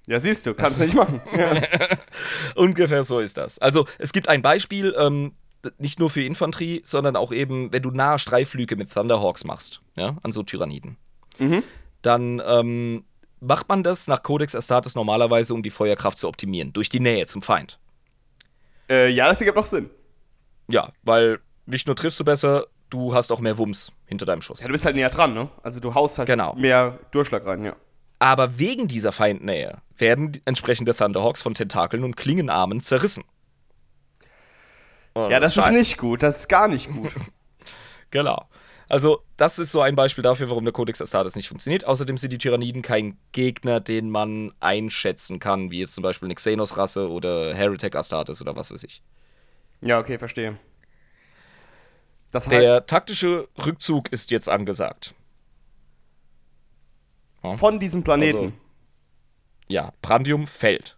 Ja, 0.08 0.20
siehst 0.20 0.46
du, 0.46 0.54
kannst 0.54 0.80
du 0.80 0.86
nicht 0.86 0.96
machen. 0.96 1.22
Ja. 1.38 1.56
Ungefähr 2.56 3.04
so 3.04 3.20
ist 3.20 3.38
das. 3.38 3.60
Also 3.60 3.86
es 4.00 4.12
gibt 4.14 4.28
ein 4.28 4.42
Beispiel, 4.42 4.94
ähm, 4.98 5.34
nicht 5.78 6.00
nur 6.00 6.10
für 6.10 6.24
Infanterie, 6.24 6.82
sondern 6.84 7.16
auch 7.16 7.32
eben, 7.32 7.72
wenn 7.72 7.84
du 7.84 7.92
nahe 7.92 8.18
Streiflüge 8.20 8.76
mit 8.76 8.92
Thunderhawks 8.92 9.44
machst, 9.44 9.82
ja, 9.96 10.18
an 10.24 10.32
so 10.32 10.42
Tyranniden, 10.44 10.98
dann 12.02 12.42
ähm, 12.46 13.06
macht 13.40 13.70
man 13.70 13.84
das 13.84 14.08
nach 14.08 14.24
Codex 14.24 14.56
Astartes 14.56 14.96
normalerweise, 14.96 15.54
um 15.54 15.62
die 15.64 15.70
Feuerkraft 15.70 16.18
zu 16.18 16.28
optimieren, 16.28 16.74
durch 16.74 16.90
die 16.90 17.00
Nähe 17.00 17.26
zum 17.28 17.42
Feind. 17.42 17.80
äh, 18.90 19.10
ja, 19.10 19.28
das 19.28 19.40
ergibt 19.42 19.58
auch 19.58 19.66
Sinn. 19.66 19.90
Ja, 20.68 20.92
weil 21.04 21.40
nicht 21.66 21.86
nur 21.88 21.96
triffst 21.96 22.20
du 22.20 22.24
besser, 22.26 22.66
du 22.90 23.14
hast 23.14 23.32
auch 23.32 23.40
mehr 23.40 23.58
Wumms 23.58 23.92
hinter 24.06 24.26
deinem 24.26 24.42
Schuss. 24.42 24.62
Ja, 24.62 24.68
du 24.68 24.72
bist 24.72 24.86
halt 24.86 24.96
näher 24.96 25.10
dran, 25.10 25.34
ne? 25.34 25.50
Also 25.64 25.80
du 25.80 25.94
haust 25.94 26.18
halt 26.18 26.28
Genau. 26.28 26.56
mehr 26.56 26.98
Durchschlag 27.12 27.46
rein, 27.46 27.64
ja. 27.66 27.76
Aber 28.22 28.60
wegen 28.60 28.88
dieser 28.88 29.12
Feindnähe 29.12 29.82
werden 29.98 30.40
entsprechende 30.46 30.94
Thunderhawks 30.96 31.42
von 31.42 31.56
Tentakeln 31.56 32.04
und 32.04 32.16
Klingenarmen 32.16 32.80
zerrissen. 32.80 33.24
Und 35.14 35.32
Ja, 35.32 35.40
das 35.40 35.58
ist 35.58 35.64
scheiße. 35.64 35.78
nicht 35.80 35.98
gut, 35.98 36.22
das 36.22 36.38
ist 36.42 36.48
gar 36.48 36.68
nicht 36.68 36.88
gut. 36.90 37.12
Genau. 38.14 38.50
Also, 38.90 39.24
das 39.38 39.58
ist 39.58 39.72
so 39.72 39.80
ein 39.80 39.96
Beispiel 39.96 40.22
dafür, 40.22 40.50
warum 40.50 40.66
der 40.66 40.74
Codex 40.74 41.02
Astartes 41.02 41.38
nicht 41.38 41.48
funktioniert. 41.48 41.86
Außerdem 41.86 42.18
sind 42.18 42.34
die 42.34 42.38
Tyranniden 42.38 42.82
kein 42.82 43.18
Gegner, 43.32 43.80
den 43.80 44.10
man 44.10 44.52
einschätzen 44.60 45.40
kann, 45.40 45.72
wie 45.72 45.80
jetzt 45.80 45.96
zum 45.96 46.02
Beispiel 46.02 46.28
eine 46.28 46.36
Xenos-Rasse 46.36 47.10
oder 47.10 47.56
Heretic 47.56 47.96
Astartes 47.96 48.42
oder 48.42 48.58
was 48.58 48.70
weiß 48.70 48.84
ich. 48.84 49.02
ja, 49.80 49.98
okay, 49.98 50.20
verstehe. 50.20 50.58
Das 52.34 52.48
heißt, 52.48 52.54
Der 52.54 52.86
taktische 52.86 53.48
Rückzug 53.66 54.12
ist 54.12 54.30
jetzt 54.30 54.50
angesagt. 54.50 55.16
Von 57.58 57.80
diesem 57.80 58.04
Planeten. 58.04 58.38
Also, 58.46 58.54
Ja, 59.68 59.92
Prandium 60.02 60.48
fällt. 60.48 60.98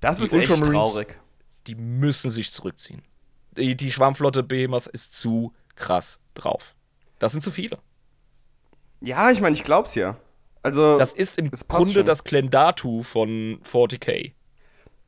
das 0.00 0.18
die 0.18 0.24
ist 0.24 0.34
echt 0.34 0.52
traurig. 0.62 1.18
Die 1.66 1.74
müssen 1.74 2.30
sich 2.30 2.50
zurückziehen. 2.50 3.02
Die, 3.56 3.76
die 3.76 3.90
Schwarmflotte 3.92 4.42
Behemoth 4.42 4.86
ist 4.88 5.14
zu 5.14 5.52
krass 5.76 6.20
drauf. 6.34 6.74
Das 7.18 7.32
sind 7.32 7.40
zu 7.42 7.50
viele. 7.50 7.78
Ja, 9.00 9.30
ich 9.30 9.40
meine, 9.40 9.54
ich 9.54 9.62
glaub's 9.64 9.94
ja. 9.94 10.16
Also, 10.62 10.98
Das 10.98 11.12
ist 11.14 11.38
im 11.38 11.50
Grunde 11.50 11.92
schon. 11.92 12.06
das 12.06 12.24
Klendatu 12.24 13.02
von 13.02 13.60
40k. 13.62 14.32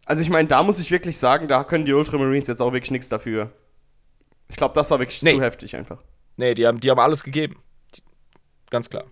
also 0.04 0.22
ich 0.22 0.28
meine, 0.30 0.48
da 0.48 0.62
muss 0.62 0.78
ich 0.78 0.90
wirklich 0.90 1.18
sagen, 1.18 1.48
da 1.48 1.64
können 1.64 1.86
die 1.86 1.92
Ultramarines 1.94 2.46
jetzt 2.46 2.60
auch 2.60 2.72
wirklich 2.72 2.90
nichts 2.90 3.08
dafür. 3.08 3.52
Ich 4.48 4.56
glaube, 4.56 4.74
das 4.74 4.90
war 4.90 4.98
wirklich 4.98 5.22
Nee. 5.22 5.34
zu 5.34 5.40
heftig 5.42 5.74
einfach. 5.74 6.02
Nee, 6.36 6.54
die 6.54 6.66
haben, 6.66 6.78
die 6.80 6.90
haben 6.90 7.00
alles 7.00 7.24
gegeben. 7.24 7.58
Die, 7.94 8.02
ganz 8.70 8.90
klar. 8.90 9.04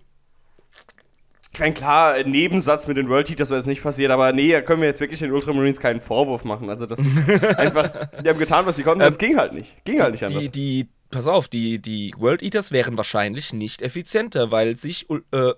Meine, 1.59 1.73
klar, 1.73 2.23
Nebensatz 2.23 2.87
mit 2.87 2.97
den 2.97 3.09
World 3.09 3.29
Heaters 3.29 3.49
wäre 3.49 3.59
jetzt 3.59 3.67
nicht 3.67 3.83
passiert, 3.83 4.11
aber 4.11 4.31
nee, 4.33 4.51
da 4.51 4.61
können 4.61 4.81
wir 4.81 4.87
jetzt 4.87 4.99
wirklich 5.01 5.19
den 5.19 5.31
Ultramarines 5.31 5.79
keinen 5.79 6.01
Vorwurf 6.01 6.43
machen. 6.43 6.69
Also 6.69 6.85
das 6.85 6.99
ist 6.99 7.17
einfach, 7.57 7.89
die 8.23 8.29
haben 8.29 8.39
getan, 8.39 8.65
was 8.65 8.75
sie 8.75 8.83
konnten, 8.83 8.99
das 8.99 9.17
ging 9.17 9.37
halt 9.37 9.53
nicht. 9.53 9.83
Ging 9.85 10.01
halt 10.01 10.11
nicht 10.13 10.23
anders. 10.23 10.43
Die, 10.43 10.51
die, 10.51 10.89
pass 11.11 11.27
auf, 11.27 11.47
die, 11.47 11.79
die 11.79 12.13
World 12.17 12.41
Eaters 12.41 12.71
wären 12.71 12.97
wahrscheinlich 12.97 13.53
nicht 13.53 13.81
effizienter, 13.81 14.51
weil 14.51 14.75
sich 14.75 15.07
äh, 15.31 15.53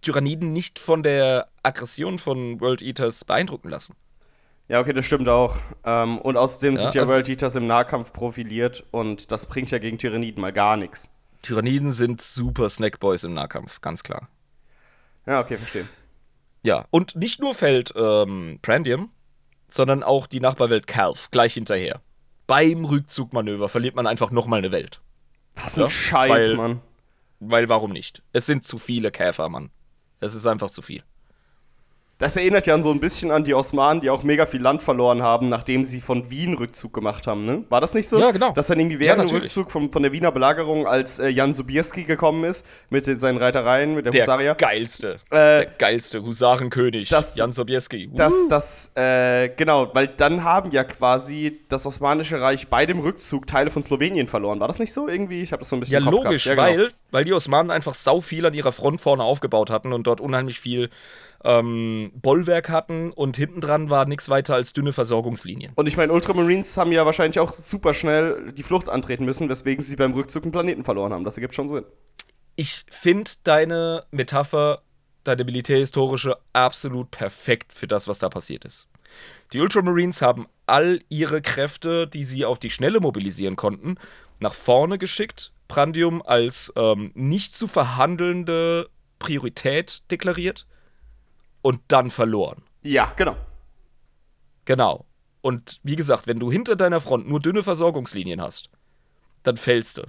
Tyranniden 0.00 0.52
nicht 0.52 0.78
von 0.78 1.02
der 1.02 1.48
Aggression 1.62 2.18
von 2.18 2.60
World 2.60 2.82
Eaters 2.82 3.24
beeindrucken 3.24 3.68
lassen. 3.68 3.94
Ja, 4.68 4.80
okay, 4.80 4.92
das 4.92 5.06
stimmt 5.06 5.28
auch. 5.28 5.56
Ähm, 5.84 6.18
und 6.18 6.36
außerdem 6.36 6.74
Ja, 6.74 6.80
sind 6.82 6.94
ja 6.94 7.02
also- 7.02 7.12
World 7.14 7.28
Eaters 7.28 7.54
im 7.54 7.66
Nahkampf 7.66 8.12
profiliert 8.12 8.84
und 8.90 9.32
das 9.32 9.46
bringt 9.46 9.70
ja 9.70 9.78
gegen 9.78 9.98
Tyranniden 9.98 10.40
mal 10.40 10.52
gar 10.52 10.76
nichts. 10.76 11.08
Tyranniden 11.42 11.92
sind 11.92 12.20
super 12.20 12.68
Snackboys 12.68 13.22
im 13.24 13.32
Nahkampf, 13.32 13.80
ganz 13.80 14.02
klar. 14.02 14.28
Ja, 15.28 15.40
okay, 15.40 15.56
verstehe. 15.58 15.86
Ja, 16.64 16.86
und 16.90 17.14
nicht 17.14 17.38
nur 17.40 17.54
fällt 17.54 17.92
ähm, 17.94 18.58
Prandium, 18.62 19.10
sondern 19.68 20.02
auch 20.02 20.26
die 20.26 20.40
Nachbarwelt 20.40 20.86
Calf 20.86 21.30
gleich 21.30 21.54
hinterher. 21.54 22.00
Beim 22.46 22.84
Rückzugmanöver 22.84 23.68
verliert 23.68 23.94
man 23.94 24.06
einfach 24.06 24.30
nochmal 24.30 24.58
eine 24.60 24.72
Welt. 24.72 25.00
Was 25.54 25.76
ein 25.76 25.82
Ja, 25.82 25.90
Scheiß, 25.90 26.30
weil- 26.30 26.54
Mann. 26.56 26.80
Weil 27.40 27.68
warum 27.68 27.92
nicht? 27.92 28.22
Es 28.32 28.46
sind 28.46 28.64
zu 28.64 28.78
viele 28.78 29.12
Käfer, 29.12 29.48
Mann. 29.48 29.70
Es 30.18 30.34
ist 30.34 30.46
einfach 30.46 30.70
zu 30.70 30.82
viel. 30.82 31.04
Das 32.20 32.36
erinnert 32.36 32.66
ja 32.66 32.82
so 32.82 32.90
ein 32.90 32.98
bisschen 32.98 33.30
an 33.30 33.44
die 33.44 33.54
Osmanen, 33.54 34.00
die 34.00 34.10
auch 34.10 34.24
mega 34.24 34.44
viel 34.46 34.60
Land 34.60 34.82
verloren 34.82 35.22
haben, 35.22 35.48
nachdem 35.48 35.84
sie 35.84 36.00
von 36.00 36.28
Wien 36.30 36.54
Rückzug 36.54 36.92
gemacht 36.92 37.28
haben, 37.28 37.44
ne? 37.46 37.62
War 37.68 37.80
das 37.80 37.94
nicht 37.94 38.08
so? 38.08 38.18
Ja, 38.18 38.32
genau. 38.32 38.50
Dass 38.50 38.66
dann 38.66 38.80
irgendwie 38.80 38.96
Ja, 38.96 39.12
während 39.12 39.20
dem 39.20 39.26
natürlich. 39.26 39.42
Rückzug 39.56 39.70
vom, 39.70 39.92
von 39.92 40.02
der 40.02 40.10
Wiener 40.10 40.32
Belagerung, 40.32 40.84
als 40.88 41.20
äh, 41.20 41.28
Jan 41.28 41.54
Sobieski 41.54 42.02
gekommen 42.02 42.42
ist, 42.42 42.66
mit 42.90 43.06
den, 43.06 43.20
seinen 43.20 43.38
Reitereien, 43.38 43.94
mit 43.94 44.04
der, 44.04 44.10
Der 44.10 44.22
Husarier, 44.22 44.54
geilste. 44.56 45.20
Äh, 45.30 45.36
der 45.36 45.66
geilste 45.78 46.20
Husarenkönig. 46.24 47.08
das- 47.08 47.36
Jan 47.36 47.52
Sobieski. 47.52 48.10
dass 48.12 48.34
das, 48.48 48.90
äh, 48.96 49.50
genau, 49.50 49.88
weil 49.94 50.08
dann 50.08 50.42
haben 50.42 50.72
ja 50.72 50.82
quasi 50.82 51.60
das 51.68 51.86
Osmanische 51.86 52.40
Reich 52.40 52.66
bei 52.66 52.84
dem 52.84 52.98
Rückzug 52.98 53.46
Teile 53.46 53.70
von 53.70 53.84
Slowenien 53.84 54.26
verloren. 54.26 54.58
War 54.58 54.66
das 54.66 54.80
nicht 54.80 54.92
so 54.92 55.06
irgendwie? 55.06 55.42
Ich 55.42 55.52
habe 55.52 55.60
das 55.60 55.68
so 55.68 55.76
ein 55.76 55.80
bisschen 55.80 56.02
Ja, 56.04 56.10
logisch. 56.10 56.46
Ja, 56.46 56.54
genau. 56.56 56.66
weil, 56.66 56.90
weil 57.12 57.22
die 57.24 57.32
Osmanen 57.32 57.70
einfach 57.70 57.94
sau 57.94 58.20
viel 58.20 58.44
an 58.44 58.54
ihrer 58.54 58.72
Front 58.72 59.00
vorne 59.00 59.22
aufgebaut 59.22 59.70
hatten 59.70 59.92
und 59.92 60.04
dort 60.08 60.20
unheimlich 60.20 60.58
viel 60.58 60.90
ähm, 61.44 62.10
Bollwerk 62.14 62.68
hatten 62.68 63.12
und 63.12 63.36
hinten 63.36 63.60
dran 63.60 63.90
war 63.90 64.06
nichts 64.06 64.28
weiter 64.28 64.54
als 64.54 64.72
dünne 64.72 64.92
Versorgungslinien. 64.92 65.72
Und 65.76 65.86
ich 65.86 65.96
meine, 65.96 66.12
Ultramarines 66.12 66.76
haben 66.76 66.92
ja 66.92 67.06
wahrscheinlich 67.06 67.38
auch 67.38 67.52
super 67.52 67.94
schnell 67.94 68.52
die 68.52 68.62
Flucht 68.62 68.88
antreten 68.88 69.24
müssen, 69.24 69.48
weswegen 69.48 69.82
sie 69.82 69.96
beim 69.96 70.14
Rückzug 70.14 70.42
einen 70.42 70.52
Planeten 70.52 70.84
verloren 70.84 71.12
haben. 71.12 71.24
Das 71.24 71.36
ergibt 71.36 71.54
schon 71.54 71.68
Sinn. 71.68 71.84
Ich 72.56 72.84
finde 72.90 73.30
deine 73.44 74.04
Metapher, 74.10 74.82
deine 75.22 75.44
militärhistorische, 75.44 76.36
absolut 76.52 77.10
perfekt 77.10 77.72
für 77.72 77.86
das, 77.86 78.08
was 78.08 78.18
da 78.18 78.28
passiert 78.28 78.64
ist. 78.64 78.88
Die 79.52 79.60
Ultramarines 79.60 80.20
haben 80.22 80.46
all 80.66 81.00
ihre 81.08 81.40
Kräfte, 81.40 82.06
die 82.06 82.24
sie 82.24 82.44
auf 82.44 82.58
die 82.58 82.70
Schnelle 82.70 83.00
mobilisieren 83.00 83.56
konnten, 83.56 83.96
nach 84.40 84.54
vorne 84.54 84.98
geschickt, 84.98 85.52
Prandium 85.68 86.22
als 86.22 86.72
ähm, 86.76 87.12
nicht 87.14 87.54
zu 87.54 87.66
verhandelnde 87.66 88.88
Priorität 89.18 90.02
deklariert 90.10 90.66
und 91.62 91.80
dann 91.88 92.10
verloren. 92.10 92.62
Ja, 92.82 93.12
genau. 93.16 93.36
Genau. 94.64 95.04
Und 95.40 95.80
wie 95.82 95.96
gesagt, 95.96 96.26
wenn 96.26 96.38
du 96.38 96.50
hinter 96.50 96.76
deiner 96.76 97.00
Front 97.00 97.28
nur 97.28 97.40
dünne 97.40 97.62
Versorgungslinien 97.62 98.40
hast, 98.42 98.70
dann 99.42 99.56
fällst 99.56 99.98
du. 99.98 100.02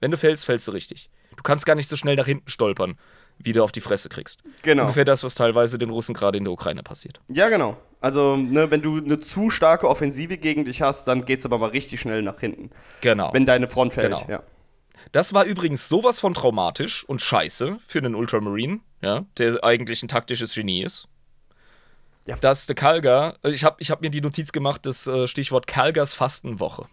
Wenn 0.00 0.10
du 0.10 0.16
fällst, 0.16 0.46
fällst 0.46 0.66
du 0.68 0.72
richtig. 0.72 1.10
Du 1.36 1.42
kannst 1.42 1.66
gar 1.66 1.74
nicht 1.74 1.88
so 1.88 1.96
schnell 1.96 2.16
nach 2.16 2.26
hinten 2.26 2.48
stolpern, 2.48 2.96
wie 3.38 3.52
du 3.52 3.62
auf 3.62 3.72
die 3.72 3.80
Fresse 3.80 4.08
kriegst. 4.08 4.42
Genau. 4.62 4.82
Ungefähr 4.82 5.04
das, 5.04 5.24
was 5.24 5.34
teilweise 5.34 5.78
den 5.78 5.90
Russen 5.90 6.14
gerade 6.14 6.38
in 6.38 6.44
der 6.44 6.52
Ukraine 6.52 6.82
passiert. 6.82 7.20
Ja, 7.28 7.48
genau. 7.48 7.76
Also, 8.00 8.36
ne, 8.36 8.70
wenn 8.70 8.82
du 8.82 8.98
eine 8.98 9.20
zu 9.20 9.50
starke 9.50 9.88
Offensive 9.88 10.38
gegen 10.38 10.64
dich 10.64 10.82
hast, 10.82 11.06
dann 11.06 11.24
geht's 11.24 11.44
aber 11.44 11.58
mal 11.58 11.70
richtig 11.70 12.00
schnell 12.00 12.22
nach 12.22 12.40
hinten. 12.40 12.70
Genau. 13.00 13.32
Wenn 13.32 13.46
deine 13.46 13.68
Front 13.68 13.94
fällt, 13.94 14.14
Genau. 14.16 14.30
ja. 14.30 14.42
Das 15.12 15.34
war 15.34 15.44
übrigens 15.44 15.88
sowas 15.88 16.20
von 16.20 16.34
traumatisch 16.34 17.04
und 17.04 17.20
scheiße 17.22 17.78
für 17.86 17.98
einen 17.98 18.14
Ultramarine, 18.14 18.80
ja, 19.02 19.24
der 19.38 19.62
eigentlich 19.64 20.02
ein 20.02 20.08
taktisches 20.08 20.54
Genie 20.54 20.82
ist. 20.82 21.08
Ja. 22.26 22.36
Dass 22.36 22.66
der 22.66 22.76
Kalgar, 22.76 23.36
äh, 23.42 23.50
ich 23.50 23.64
habe 23.64 23.76
ich 23.80 23.90
hab 23.90 24.02
mir 24.02 24.10
die 24.10 24.20
Notiz 24.20 24.52
gemacht, 24.52 24.86
das 24.86 25.06
äh, 25.06 25.26
Stichwort 25.26 25.66
Kalgars 25.66 26.14
Fastenwoche. 26.14 26.86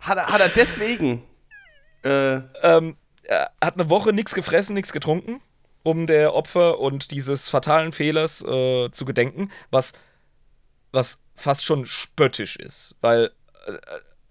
Hat 0.00 0.18
er, 0.18 0.26
hat 0.26 0.40
er 0.40 0.48
deswegen. 0.48 1.22
Äh, 2.02 2.40
ähm, 2.62 2.96
er 3.22 3.52
hat 3.62 3.74
eine 3.74 3.88
Woche 3.88 4.12
nichts 4.12 4.34
gefressen, 4.34 4.74
nichts 4.74 4.92
getrunken, 4.92 5.40
um 5.84 6.06
der 6.06 6.34
Opfer 6.34 6.80
und 6.80 7.12
dieses 7.12 7.48
fatalen 7.48 7.92
Fehlers 7.92 8.42
äh, 8.42 8.90
zu 8.90 9.04
gedenken, 9.04 9.50
was 9.70 9.92
was 10.92 11.24
fast 11.34 11.64
schon 11.64 11.86
spöttisch 11.86 12.56
ist, 12.56 12.94
weil 13.00 13.32
äh, 13.66 13.72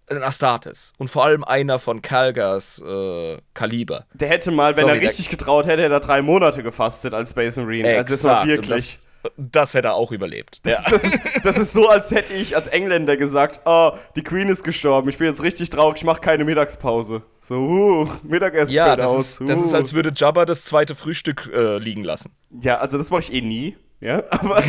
ein 0.08 0.24
Astartes 0.24 0.94
und 0.98 1.10
vor 1.10 1.26
allem 1.26 1.44
einer 1.44 1.80
von 1.80 2.02
Kalgas 2.02 2.82
äh, 2.86 3.38
Kaliber. 3.54 4.06
Der 4.14 4.30
hätte 4.30 4.52
mal, 4.52 4.76
wenn 4.76 4.86
Sorry, 4.86 4.98
er 4.98 5.02
richtig 5.04 5.30
getraut 5.30 5.68
hätte, 5.68 5.84
hätte 5.84 5.94
er 5.94 6.00
drei 6.00 6.22
Monate 6.22 6.64
gefastet 6.64 7.14
als 7.14 7.32
Space 7.32 7.56
Marine. 7.56 7.98
Also 7.98 8.14
jetzt 8.14 8.24
mal 8.24 8.32
Exakt, 8.32 8.44
und 8.44 8.50
wirklich. 8.50 8.98
Das, 8.98 9.06
das 9.38 9.74
hätte 9.74 9.90
er 9.90 9.96
auch 9.96 10.12
überlebt. 10.12 10.60
Das, 10.64 10.84
ja. 10.84 10.90
das, 10.90 11.04
ist, 11.04 11.20
das 11.44 11.58
ist 11.58 11.74
so, 11.74 11.90
als 11.90 12.12
hätte 12.12 12.34
ich 12.34 12.56
als 12.56 12.68
Engländer 12.68 13.18
gesagt, 13.18 13.62
oh, 13.66 13.92
die 14.16 14.24
Queen 14.24 14.50
ist 14.50 14.64
gestorben, 14.64 15.10
ich 15.10 15.18
bin 15.18 15.28
jetzt 15.28 15.44
richtig 15.44 15.70
traurig, 15.70 15.98
ich 15.98 16.04
mache 16.04 16.22
keine 16.22 16.44
Mittagspause. 16.44 17.22
So, 17.40 17.56
uh, 17.56 18.10
Mittagessen 18.24 18.74
Ja, 18.74 18.88
fällt 18.88 19.02
aus. 19.02 19.40
ist, 19.40 19.50
das 19.50 19.62
ist, 19.62 19.74
uh. 19.74 19.76
als 19.76 19.94
würde 19.94 20.12
Jabba 20.16 20.46
das 20.46 20.66
zweite 20.66 20.96
Frühstück 20.96 21.50
äh, 21.54 21.78
liegen 21.78 22.04
lassen. 22.04 22.36
Ja, 22.62 22.78
also 22.78 22.98
das 22.98 23.10
mache 23.10 23.22
ich 23.22 23.34
eh 23.34 23.42
nie, 23.42 23.78
ja, 24.00 24.24
aber, 24.30 24.64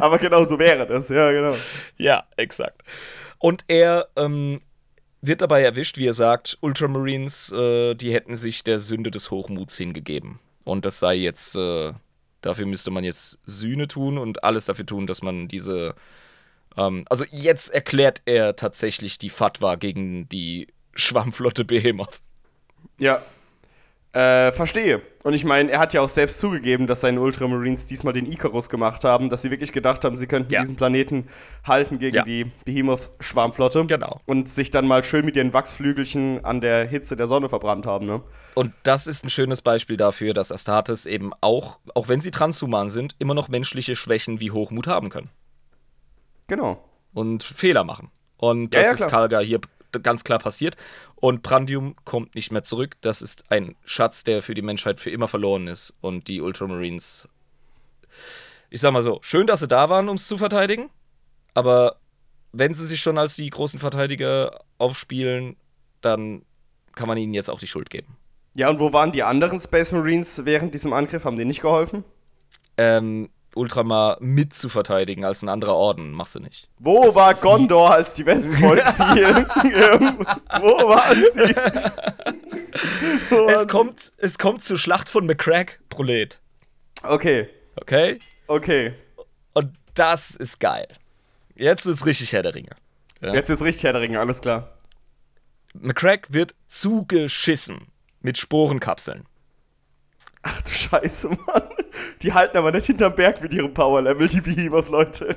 aber 0.00 0.18
genau 0.18 0.44
so 0.44 0.58
wäre 0.58 0.86
das, 0.86 1.08
ja, 1.08 1.30
genau. 1.32 1.56
Ja, 1.96 2.24
exakt. 2.36 2.82
Und 3.38 3.64
er 3.68 4.08
ähm, 4.16 4.60
wird 5.20 5.40
dabei 5.40 5.62
erwischt, 5.62 5.98
wie 5.98 6.06
er 6.06 6.14
sagt, 6.14 6.58
Ultramarines, 6.60 7.52
äh, 7.52 7.94
die 7.94 8.12
hätten 8.12 8.36
sich 8.36 8.64
der 8.64 8.78
Sünde 8.78 9.10
des 9.10 9.30
Hochmuts 9.30 9.76
hingegeben. 9.76 10.38
Und 10.64 10.84
das 10.84 10.98
sei 10.98 11.14
jetzt, 11.14 11.56
äh, 11.56 11.92
dafür 12.40 12.66
müsste 12.66 12.90
man 12.90 13.04
jetzt 13.04 13.38
Sühne 13.44 13.88
tun 13.88 14.18
und 14.18 14.44
alles 14.44 14.66
dafür 14.66 14.86
tun, 14.86 15.06
dass 15.06 15.22
man 15.22 15.48
diese. 15.48 15.94
Ähm, 16.76 17.04
also 17.08 17.24
jetzt 17.30 17.68
erklärt 17.68 18.22
er 18.24 18.56
tatsächlich 18.56 19.18
die 19.18 19.30
Fatwa 19.30 19.76
gegen 19.76 20.28
die 20.28 20.68
Schwammflotte 20.94 21.64
Behemoth. 21.64 22.20
Ja. 22.98 23.22
Äh, 24.12 24.52
verstehe. 24.52 25.02
Und 25.24 25.34
ich 25.34 25.44
meine, 25.44 25.70
er 25.70 25.78
hat 25.78 25.92
ja 25.92 26.00
auch 26.00 26.08
selbst 26.08 26.38
zugegeben, 26.38 26.86
dass 26.86 27.02
seine 27.02 27.20
Ultramarines 27.20 27.84
diesmal 27.84 28.14
den 28.14 28.24
Icarus 28.24 28.70
gemacht 28.70 29.04
haben, 29.04 29.28
dass 29.28 29.42
sie 29.42 29.50
wirklich 29.50 29.72
gedacht 29.72 30.06
haben, 30.06 30.16
sie 30.16 30.26
könnten 30.26 30.54
Ja. 30.54 30.60
diesen 30.60 30.74
Planeten 30.76 31.26
halten 31.66 31.98
gegen 31.98 32.16
Ja. 32.16 32.22
die 32.22 32.46
Behemoth-Schwarmflotte. 32.64 33.84
Genau. 33.86 34.20
Und 34.24 34.48
sich 34.48 34.70
dann 34.70 34.86
mal 34.86 35.04
schön 35.04 35.26
mit 35.26 35.36
ihren 35.36 35.52
Wachsflügelchen 35.52 36.42
an 36.46 36.62
der 36.62 36.86
Hitze 36.86 37.14
der 37.16 37.26
Sonne 37.26 37.50
verbrannt 37.50 37.84
haben, 37.84 38.06
ne? 38.06 38.22
Und 38.54 38.72
das 38.84 39.06
ist 39.06 39.22
ein 39.24 39.28
schönes 39.30 39.60
Beispiel 39.60 39.98
dafür, 39.98 40.32
dass 40.32 40.50
Astartes 40.50 41.04
eben 41.04 41.32
auch, 41.42 41.78
auch 41.94 42.08
wenn 42.08 42.22
sie 42.22 42.30
transhuman 42.30 42.88
sind, 42.88 43.16
immer 43.18 43.34
noch 43.34 43.48
menschliche 43.48 43.96
Schwächen 43.96 44.40
wie 44.40 44.50
Hochmut 44.50 44.86
haben 44.86 45.10
können. 45.10 45.28
Genau. 46.46 46.82
und 47.12 47.42
Fehler 47.44 47.84
machen. 47.84 48.10
Und 48.38 48.74
das 48.74 48.86
ja, 48.86 48.92
ist. 48.92 49.08
Kalga 49.08 49.40
hier 49.40 49.60
ganz 50.00 50.24
klar 50.24 50.38
passiert. 50.38 50.76
Und 51.16 51.42
Prandium 51.42 51.96
kommt 52.04 52.34
nicht 52.34 52.52
mehr 52.52 52.62
zurück. 52.62 52.96
Das 53.00 53.22
ist 53.22 53.44
ein 53.50 53.76
Schatz, 53.84 54.24
der 54.24 54.42
für 54.42 54.54
die 54.54 54.62
Menschheit 54.62 55.00
für 55.00 55.10
immer 55.10 55.28
verloren 55.28 55.66
ist. 55.68 55.94
Und 56.00 56.28
die 56.28 56.40
Ultramarines, 56.40 57.28
ich 58.70 58.80
sag 58.80 58.92
mal 58.92 59.02
so, 59.02 59.18
schön, 59.22 59.46
dass 59.46 59.60
sie 59.60 59.68
da 59.68 59.88
waren, 59.88 60.08
um 60.08 60.16
es 60.16 60.28
zu 60.28 60.38
verteidigen. 60.38 60.90
Aber 61.54 61.96
wenn 62.52 62.74
sie 62.74 62.86
sich 62.86 63.00
schon 63.00 63.18
als 63.18 63.36
die 63.36 63.50
großen 63.50 63.80
Verteidiger 63.80 64.60
aufspielen, 64.78 65.56
dann 66.00 66.42
kann 66.94 67.08
man 67.08 67.18
ihnen 67.18 67.34
jetzt 67.34 67.50
auch 67.50 67.58
die 67.58 67.66
Schuld 67.66 67.90
geben. 67.90 68.16
Ja, 68.54 68.70
und 68.70 68.80
wo 68.80 68.92
waren 68.92 69.12
die 69.12 69.22
anderen 69.22 69.60
Space 69.60 69.92
Marines 69.92 70.46
während 70.46 70.72
diesem 70.72 70.92
Angriff? 70.92 71.24
Haben 71.24 71.36
denen 71.36 71.48
nicht 71.48 71.60
geholfen? 71.60 72.04
Ähm, 72.78 73.28
Ultramar 73.56 74.18
mit 74.20 74.54
zu 74.54 74.68
verteidigen 74.68 75.24
als 75.24 75.42
ein 75.42 75.48
anderer 75.48 75.74
Orden, 75.74 76.12
machst 76.12 76.34
du 76.34 76.40
nicht. 76.40 76.68
Wo 76.78 77.04
Das 77.04 77.14
war 77.14 77.34
Gondor, 77.34 77.92
als 77.92 78.14
die 78.14 78.26
Westfront 78.26 78.80
fielen? 78.96 79.46
Ähm, 79.64 80.18
wo 80.60 80.88
waren 80.88 81.24
sie? 81.32 81.54
Wo 83.30 83.36
waren 83.36 83.48
Es 83.54 83.68
kommt, 83.68 84.12
es 84.18 84.38
kommt 84.38 84.62
zur 84.62 84.78
Schlacht 84.78 85.08
von 85.08 85.24
McCrack, 85.26 85.80
Prolet. 85.88 86.38
sie? 87.02 87.08
Okay, 87.08 87.48
Okay? 87.80 88.18
okay. 88.46 88.94
Und 89.54 89.72
das 89.94 90.30
ist 90.36 90.60
geil. 90.60 90.86
Jetzt 91.54 91.86
wird's 91.86 92.04
richtig 92.06 92.32
Herr 92.32 92.42
der 92.42 92.54
Ringe. 92.54 92.70
Ja. 93.22 93.32
Jetzt 93.34 93.48
wird's 93.48 93.62
richtig 93.62 93.84
Herr 93.84 93.92
der 93.94 94.02
Ringe, 94.02 94.20
alles 94.20 94.40
klar. 94.42 94.72
McCrack 95.74 96.32
wird 96.32 96.54
zugeschissen 96.68 97.88
mit 98.20 98.36
Sporenkapseln. 98.38 99.26
Ach 100.42 100.60
du 100.62 100.70
Scheiße, 100.72 101.28
Mann. 101.28 101.65
Die 102.22 102.32
halten 102.32 102.56
aber 102.56 102.72
nicht 102.72 102.86
hinterm 102.86 103.14
Berg 103.14 103.42
mit 103.42 103.52
ihrem 103.52 103.72
Power-Level, 103.74 104.28
die 104.28 104.40
Behemoth-Leute. 104.40 105.36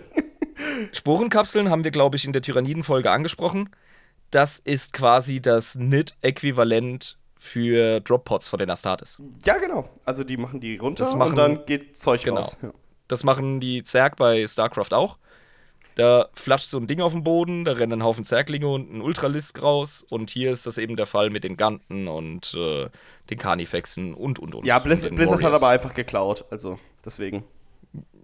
Sporenkapseln 0.92 1.70
haben 1.70 1.84
wir, 1.84 1.92
glaube 1.92 2.18
ich, 2.18 2.26
in 2.26 2.34
der 2.34 2.42
Tyranniden-Folge 2.42 3.12
angesprochen. 3.12 3.70
Das 4.32 4.60
ist 4.60 4.94
quasi 4.94 5.42
das 5.42 5.76
NIT-Äquivalent 5.76 7.18
für 7.38 8.00
Droppots 8.02 8.50
von 8.50 8.60
den 8.60 8.70
Astartes. 8.70 9.22
Ja, 9.46 9.58
genau. 9.58 9.90
Also 10.06 10.24
die 10.24 10.38
machen 10.38 10.60
die 10.60 10.78
runter 10.78 11.04
Das 11.06 11.16
machen- 11.16 11.30
und 11.30 11.38
dann 11.38 11.66
geht 11.66 11.98
Zeug 11.98 12.24
Genau. 12.24 12.42
raus. 12.42 12.58
Ja. 12.62 12.72
Das 13.08 13.24
machen 13.24 13.60
die 13.60 13.82
Zerg 13.84 14.18
bei 14.18 14.46
StarCraft 14.46 14.92
auch. 14.94 15.18
Da 16.00 16.30
flatscht 16.34 16.70
so 16.70 16.78
ein 16.78 16.88
Ding 16.88 17.02
auf 17.02 17.12
den 17.12 17.26
Boden, 17.26 17.66
da 17.66 17.74
rennen 17.74 18.00
ein 18.00 18.04
Haufen 18.04 18.24
Zerglinge 18.24 18.70
und 18.70 18.90
ein 18.90 19.02
Ultralisk 19.02 19.62
raus. 19.62 20.06
Und 20.10 20.30
hier 20.30 20.50
ist 20.50 20.66
das 20.66 20.78
eben 20.78 20.96
der 20.96 21.06
Fall 21.06 21.30
mit 21.30 21.44
den 21.44 21.58
Ganten 21.58 22.08
und 22.08 22.54
äh, 22.54 22.88
den 23.30 23.38
Carnifexen 23.38 24.14
und, 24.14 24.40
und, 24.40 24.56
und. 24.56 24.66
Ja, 24.66 24.78
und 24.78 24.86
Blizz 24.86 25.02
den 25.02 25.16
Blizzard 25.16 25.44
hat 25.44 25.54
aber 25.54 25.68
einfach 25.68 25.94
geklaut, 25.94 26.46
also 26.52 26.80
deswegen. 27.04 27.44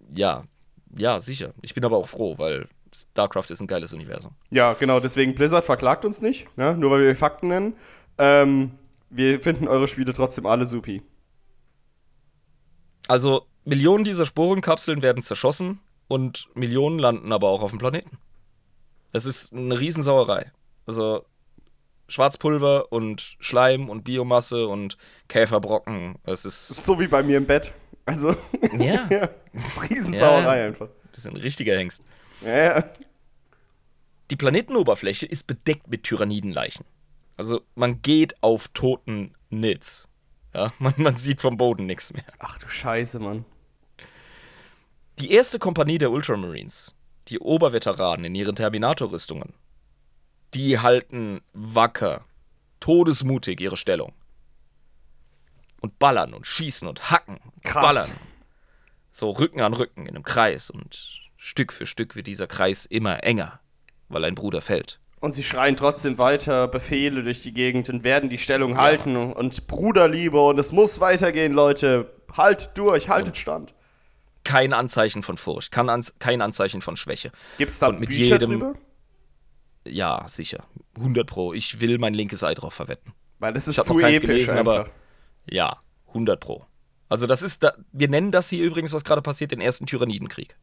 Ja, 0.10 0.46
ja, 0.96 1.20
sicher. 1.20 1.54
Ich 1.62 1.74
bin 1.74 1.84
aber 1.84 1.98
auch 1.98 2.08
froh, 2.08 2.38
weil 2.38 2.70
StarCraft 2.94 3.50
ist 3.50 3.60
ein 3.60 3.68
geiles 3.68 3.92
Universum. 3.92 4.32
Ja, 4.52 4.72
genau, 4.72 5.02
deswegen 5.02 5.36
Blizzard 5.36 5.66
verklagt 5.66 6.06
uns 6.06 6.22
nicht, 6.22 6.48
ne? 6.58 6.78
nur 6.78 6.92
weil 6.92 7.02
wir 7.02 7.14
Fakten 7.18 7.50
nennen. 7.50 7.76
Ähm, 8.18 8.72
wir 9.10 9.42
finden 9.42 9.68
eure 9.68 9.90
Spiele 9.90 10.14
trotzdem 10.14 10.46
alle 10.46 10.66
supi. 10.66 11.02
Also, 13.10 13.46
Millionen 13.66 14.06
dieser 14.06 14.26
Sporenkapseln 14.26 15.02
werden 15.02 15.22
zerschossen 15.22 15.82
und 16.08 16.48
Millionen 16.54 17.00
landen 17.00 17.32
aber 17.32 17.50
auch 17.50 17.62
auf 17.62 17.72
dem 17.72 17.80
Planeten. 17.80 18.18
Das 19.12 19.26
ist 19.26 19.54
eine 19.54 19.80
Riesensauerei. 19.80 20.52
Also, 20.86 21.26
Schwarzpulver 22.08 22.92
und 22.92 23.36
Schleim 23.40 23.90
und 23.90 24.04
Biomasse 24.04 24.68
und 24.68 24.98
Käferbrocken. 25.28 26.16
Es 26.24 26.46
ist 26.46 26.68
So 26.68 27.00
wie 27.00 27.08
bei 27.08 27.24
mir 27.24 27.38
im 27.38 27.46
Bett. 27.48 27.74
Also, 28.06 28.36
Ja. 28.78 29.08
ja, 29.10 29.30
das 29.54 29.66
ist 29.66 29.90
Riesensauerei 29.90 30.60
Ja. 30.60 30.66
einfach. 30.68 30.90
Das 31.12 31.20
ist 31.20 31.28
ein 31.28 31.38
richtiger 31.38 31.76
Hengst. 31.78 32.04
Ja, 32.42 32.58
ja. 32.78 32.84
Die 34.30 34.36
Planetenoberfläche 34.36 35.26
ist 35.26 35.48
bedeckt 35.48 35.88
mit 35.88 36.04
Tyrannidenleichen. 36.04 36.86
Also 37.38 37.62
man 37.76 38.02
geht 38.02 38.42
auf 38.44 38.68
toten 38.70 39.34
Nits. 39.50 40.08
Ja, 40.54 40.72
man, 40.80 40.94
man 40.98 41.16
sieht 41.18 41.42
vom 41.42 41.58
Boden 41.58 41.86
nichts 41.86 42.14
mehr. 42.14 42.24
Ach 42.40 42.58
du 42.60 42.68
Scheiße, 42.68 43.20
Mann. 43.20 43.46
Die 45.20 45.32
erste 45.32 45.60
Kompanie 45.60 45.98
der 45.98 46.12
Ultramarines, 46.12 46.94
die 47.30 47.40
Oberveteranen 47.40 48.26
in 48.26 48.36
ihren 48.36 48.56
Terminator-Rüstungen, 48.56 49.54
die 50.54 50.80
halten 50.80 51.42
wacker, 51.54 52.26
todesmutig 52.82 53.62
ihre 53.62 53.78
Stellung. 53.78 54.14
Und 55.80 56.00
ballern 56.00 56.34
und 56.34 56.46
schießen 56.46 56.88
und 56.88 57.12
hacken. 57.12 57.38
und 57.38 57.64
Krass. 57.64 57.84
Ballern. 57.84 58.12
So 59.12 59.30
Rücken 59.30 59.62
an 59.62 59.74
Rücken 59.74 60.06
in 60.06 60.16
einem 60.16 60.24
Kreis 60.24 60.70
und 60.70 61.22
Stück 61.38 61.72
für 61.72 61.86
Stück 61.86 62.16
wird 62.16 62.28
dieser 62.28 62.48
Kreis 62.48 62.86
immer 62.86 63.24
enger, 63.24 63.60
weil 64.10 64.26
ein 64.26 64.36
Bruder 64.36 64.62
fällt. 64.62 65.00
Und 65.22 65.32
sie 65.32 65.44
schreien 65.44 65.78
trotzdem 65.78 66.18
weiter 66.18 66.68
Befehle 66.68 67.24
durch 67.24 67.42
die 67.42 67.54
Gegend 67.54 67.88
und 67.90 68.04
werden 68.04 68.30
die 68.30 68.38
Stellung 68.38 68.78
halten 68.78 69.16
und, 69.16 69.32
und 69.34 69.68
Bruderliebe 69.68 70.42
und 70.42 70.60
es 70.60 70.72
muss 70.74 71.00
weitergehen, 71.00 71.54
Leute. 71.54 72.12
Haltet 72.34 72.72
durch, 72.78 73.08
haltet 73.08 73.38
Stand. 73.38 73.75
Kein 74.46 74.72
Anzeichen 74.72 75.22
von 75.24 75.38
Furcht, 75.38 75.72
kein, 75.74 75.90
Anz 75.90 76.16
kein 76.20 76.42
Anzeichen 76.42 76.82
von 76.82 76.96
Schwäche. 76.96 77.32
Gibt's 77.58 77.80
da 77.80 77.88
Und 77.88 78.00
mit 78.00 78.10
Bücher 78.10 78.36
jedem- 78.36 78.52
drüber? 78.52 78.76
Ja, 79.88 80.26
sicher. 80.28 80.64
100 80.98 81.28
Pro. 81.28 81.54
Ich 81.54 81.82
will 81.82 81.98
mein 82.00 82.14
linkes 82.14 82.44
Ei 82.44 82.54
drauf 82.54 82.74
verwetten. 82.74 83.14
Weil 83.40 83.54
das 83.54 83.68
ist 83.68 83.78
Ich 83.78 83.84
zu 83.84 84.00
episch 84.00 84.22
gelesen, 84.22 84.58
einfach. 84.58 84.74
aber 84.82 84.90
ja, 85.50 85.78
100 86.08 86.40
Pro. 86.40 86.66
Also 87.10 87.28
das 87.28 87.44
ist, 87.44 87.64
da, 87.64 87.74
wir 87.92 88.08
nennen 88.08 88.32
das 88.32 88.50
hier 88.50 88.64
übrigens, 88.64 88.94
was 88.94 89.04
gerade 89.04 89.22
passiert, 89.22 89.52
den 89.52 89.62
ersten 89.62 89.86
Tyrannidenkrieg. 89.86 90.56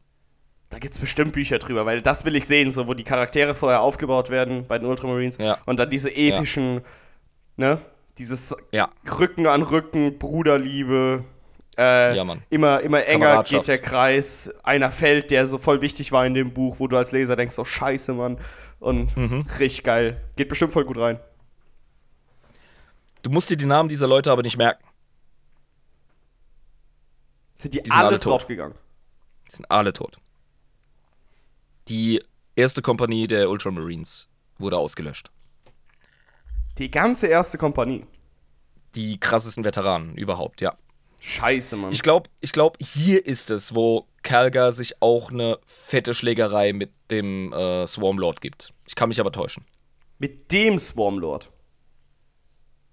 Da 0.69 0.79
gibt's 0.79 0.97
bestimmt 0.99 1.33
Bücher 1.33 1.59
drüber, 1.59 1.85
weil 1.85 2.01
das 2.01 2.25
will 2.25 2.35
ich 2.35 2.45
sehen, 2.45 2.71
so 2.71 2.87
wo 2.87 2.93
die 2.95 3.03
Charaktere 3.03 3.53
vorher 3.53 3.81
aufgebaut 3.81 4.29
werden 4.29 4.65
bei 4.67 4.79
den 4.79 4.87
Ultramarines 4.89 5.37
Ja. 5.37 5.59
und 5.65 5.77
dann 5.79 5.89
diese 5.89 6.13
epischen, 6.13 6.81
ne, 7.57 7.79
dieses 8.17 8.55
Ja, 8.71 8.89
Rücken 9.19 9.45
an 9.47 9.61
Rücken, 9.61 10.17
Bruderliebe, 10.17 11.23
äh, 11.77 12.15
Ja, 12.15 12.35
immer, 12.49 12.81
immer 12.81 13.05
enger 13.05 13.43
geht 13.43 13.67
der 13.67 13.79
Kreis, 13.79 14.51
einer 14.63 14.91
fällt, 14.91 15.31
der 15.31 15.47
so 15.47 15.57
voll 15.57 15.81
wichtig 15.81 16.11
war 16.11 16.25
in 16.25 16.33
dem 16.33 16.53
Buch, 16.53 16.75
wo 16.79 16.87
du 16.87 16.97
als 16.97 17.11
Leser 17.11 17.35
denkst, 17.35 17.57
oh 17.59 17.65
scheiße, 17.65 18.13
Mann, 18.13 18.37
und 18.79 19.15
Mhm. 19.17 19.45
richtig 19.59 19.83
geil, 19.83 20.21
geht 20.35 20.49
bestimmt 20.49 20.73
voll 20.73 20.85
gut 20.85 20.97
rein. 20.97 21.19
du 23.23 23.29
musst 23.29 23.49
dir 23.49 23.55
die 23.57 23.65
Namen 23.65 23.87
dieser 23.87 24.07
Leute 24.07 24.31
aber 24.31 24.41
nicht 24.41 24.57
merken. 24.57 24.83
Sind 27.55 27.73
die, 27.73 27.81
Die 27.83 27.91
alle, 27.91 28.07
alle 28.07 28.19
tot. 28.19 28.33
draufgegangen? 28.33 28.77
Die 29.47 29.55
sind 29.55 29.71
alle 29.71 29.93
tot. 29.93 30.17
Die 31.87 32.21
erste 32.55 32.81
Kompanie 32.81 33.27
der 33.27 33.49
Ultramarines 33.49 34.27
wurde 34.57 34.77
ausgelöscht. 34.77 35.31
Die 36.77 36.89
ganze 36.89 37.27
erste 37.27 37.57
Kompanie. 37.57 38.05
Die 38.95 39.19
krassesten 39.19 39.63
Veteranen 39.63 40.15
überhaupt, 40.15 40.61
ja. 40.61 40.75
Scheiße, 41.25 41.77
Mann. 41.77 41.93
Ich 41.93 42.01
glaube, 42.01 42.29
ich 42.41 42.51
glaub, 42.51 42.77
hier 42.81 43.25
ist 43.25 43.49
es, 43.49 43.73
wo 43.73 44.07
Kalgar 44.23 44.73
sich 44.73 45.01
auch 45.01 45.31
eine 45.31 45.57
fette 45.65 46.13
Schlägerei 46.13 46.73
mit 46.73 46.91
dem 47.11 47.53
äh, 47.53 47.87
Swarmlord 47.87 48.41
gibt. 48.41 48.73
Ich 48.87 48.95
kann 48.95 49.07
mich 49.07 49.21
aber 49.21 49.31
täuschen. 49.31 49.63
Mit 50.19 50.51
dem 50.51 50.77
Swarmlord. 50.79 51.49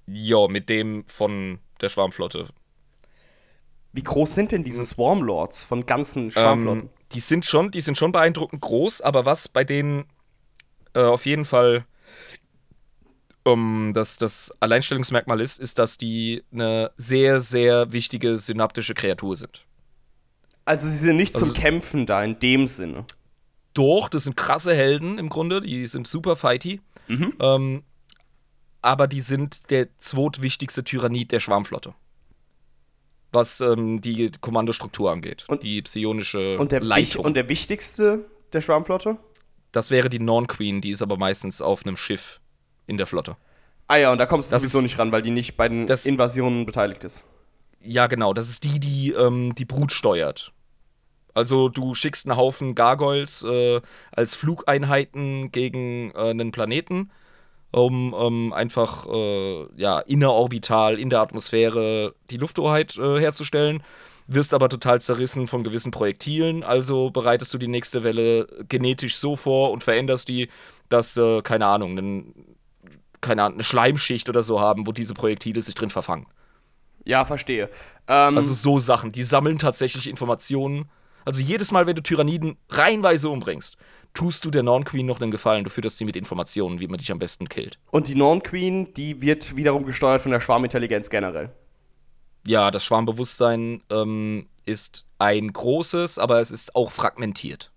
Ja, 0.06 0.46
mit 0.46 0.68
dem 0.68 1.04
von 1.08 1.58
der 1.80 1.88
Schwarmflotte. 1.88 2.46
Wie 3.92 4.04
groß 4.04 4.32
sind 4.32 4.52
denn 4.52 4.62
diese 4.62 4.86
Swarmlords 4.86 5.64
von 5.64 5.84
ganzen 5.84 6.30
Schwarmflotten? 6.30 6.82
Ähm, 6.82 6.90
die 7.10 7.20
sind 7.20 7.44
schon, 7.44 7.72
die 7.72 7.80
sind 7.80 7.98
schon 7.98 8.12
beeindruckend 8.12 8.62
groß, 8.62 9.00
aber 9.00 9.26
was 9.26 9.48
bei 9.48 9.64
denen 9.64 10.04
äh, 10.94 11.02
auf 11.02 11.26
jeden 11.26 11.44
Fall 11.44 11.84
um, 13.44 13.92
das, 13.94 14.16
das 14.16 14.52
Alleinstellungsmerkmal 14.60 15.40
ist, 15.40 15.58
ist, 15.58 15.78
dass 15.78 15.96
die 15.98 16.42
eine 16.52 16.90
sehr, 16.96 17.40
sehr 17.40 17.92
wichtige 17.92 18.36
synaptische 18.36 18.94
Kreatur 18.94 19.36
sind. 19.36 19.64
Also 20.64 20.86
sie 20.88 20.96
sind 20.98 21.16
nicht 21.16 21.34
Also 21.34 21.46
zum 21.46 21.54
Kämpfen 21.54 22.06
da 22.06 22.22
in 22.22 22.38
dem 22.38 22.66
Sinne. 22.66 23.04
Doch, 23.74 24.08
das 24.08 24.24
sind 24.24 24.36
krasse 24.36 24.74
Helden 24.74 25.18
im 25.18 25.28
Grunde, 25.28 25.60
die 25.60 25.86
sind 25.86 26.06
super 26.06 26.36
fighty. 26.36 26.80
Ähm, 27.08 27.82
aber 28.82 29.08
die 29.08 29.20
sind 29.20 29.70
der 29.70 29.88
zweitwichtigste 29.98 30.84
Tyrannid 30.84 31.32
der 31.32 31.40
Schwarmflotte. 31.40 31.94
Was 33.32 33.60
ähm, 33.60 34.00
die 34.00 34.30
Kommandostruktur 34.40 35.10
angeht. 35.10 35.44
Und- 35.48 35.62
die 35.62 35.82
psionische 35.82 36.58
Und 36.58 36.72
der, 36.72 36.80
Leitung. 36.80 37.24
und 37.24 37.34
der 37.34 37.48
wichtigste 37.48 38.24
der 38.52 38.60
Schwarmflotte? 38.60 39.16
das 39.72 39.90
wäre 39.92 40.08
die 40.10 40.18
Non 40.18 40.48
Queen, 40.48 40.80
die 40.80 40.90
ist 40.90 41.00
aber 41.02 41.16
meistens 41.16 41.62
auf 41.62 41.86
einem 41.86 41.96
Schiff 41.96 42.39
in 42.90 42.98
der 42.98 43.06
Flotte. 43.06 43.36
Ah 43.86 43.96
ja, 43.96 44.12
und 44.12 44.18
da 44.18 44.26
kommst 44.26 44.50
du 44.50 44.54
Das 44.54 44.62
sowieso 44.62 44.82
nicht 44.82 44.98
ran, 44.98 45.10
weil 45.10 45.22
die 45.22 45.30
nicht 45.30 45.56
bei 45.56 45.68
den 45.68 45.88
Invasionen 45.88 46.66
beteiligt 46.66 47.02
ist. 47.04 47.24
Ja, 47.82 48.06
genau. 48.06 48.34
Das 48.34 48.48
ist 48.48 48.64
die, 48.64 48.78
die 48.78 49.12
ähm, 49.12 49.54
die 49.54 49.64
Brut 49.64 49.92
steuert. 49.92 50.52
Also 51.32 51.68
du 51.68 51.94
schickst 51.94 52.26
einen 52.26 52.36
Haufen 52.36 52.74
Gargoyles 52.74 53.42
äh, 53.44 53.80
als 54.12 54.34
Flugeinheiten 54.36 55.50
gegen 55.52 56.10
äh, 56.14 56.30
einen 56.30 56.52
Planeten, 56.52 57.10
um 57.72 58.14
ähm, 58.18 58.52
einfach 58.52 59.06
äh, 59.06 59.66
ja, 59.76 60.00
innerorbital 60.00 60.98
in 60.98 61.08
der 61.08 61.20
Atmosphäre 61.20 62.14
die 62.30 62.36
Lufthoheit 62.36 62.96
äh, 62.96 63.18
herzustellen. 63.18 63.82
Wirst 64.26 64.54
aber 64.54 64.68
total 64.68 65.00
zerrissen 65.00 65.48
von 65.48 65.64
gewissen 65.64 65.90
Projektilen, 65.90 66.62
also 66.62 67.10
bereitest 67.10 67.52
du 67.52 67.58
die 67.58 67.66
nächste 67.66 68.04
Welle 68.04 68.46
genetisch 68.68 69.16
so 69.16 69.34
vor 69.34 69.72
und 69.72 69.82
veränderst 69.82 70.28
die, 70.28 70.48
dass, 70.88 71.16
äh, 71.16 71.42
keine 71.42 71.66
Ahnung, 71.66 71.98
einen, 71.98 72.49
keine 73.20 73.42
Ahnung, 73.44 73.56
eine 73.56 73.64
Schleimschicht 73.64 74.28
oder 74.28 74.42
so 74.42 74.60
haben, 74.60 74.86
wo 74.86 74.92
diese 74.92 75.14
Projektile 75.14 75.60
sich 75.60 75.74
drin 75.74 75.90
verfangen. 75.90 76.26
Ja, 77.04 77.24
verstehe. 77.24 77.68
Ähm, 78.08 78.36
Also 78.36 78.52
so 78.52 78.78
Sachen, 78.78 79.12
die 79.12 79.22
sammeln 79.24 79.58
tatsächlich 79.58 80.08
Informationen. 80.08 80.90
Also 81.24 81.42
jedes 81.42 81.70
Mal, 81.72 81.86
wenn 81.86 81.96
du 81.96 82.02
Tyranniden 82.02 82.56
reihenweise 82.70 83.28
umbringst, 83.28 83.76
tust 84.14 84.44
du 84.44 84.50
der 84.50 84.62
Non 84.62 84.84
Queen 84.84 85.06
noch 85.06 85.20
einen 85.20 85.30
Gefallen. 85.30 85.64
Du 85.64 85.70
fütterst 85.70 85.98
sie 85.98 86.04
mit 86.04 86.16
Informationen, 86.16 86.80
wie 86.80 86.88
man 86.88 86.98
dich 86.98 87.12
am 87.12 87.18
besten 87.18 87.48
killt. 87.48 87.78
und 87.90 88.08
die 88.08 88.14
Non 88.14 88.42
Queen, 88.42 88.92
die 88.94 89.20
wird 89.22 89.56
wiederum 89.56 89.84
gesteuert 89.84 90.22
von 90.22 90.32
der 90.32 90.40
Schwarmintelligenz 90.40 91.10
generell. 91.10 91.50
Ja, 92.46 92.70
das 92.70 92.84
Schwarmbewusstsein 92.84 93.82
ähm, 93.90 94.48
ist 94.64 95.06
ein 95.18 95.52
großes, 95.52 96.18
aber 96.18 96.40
es 96.40 96.50
ist 96.50 96.74
auch 96.74 96.90
fragmentiert. 96.90 97.70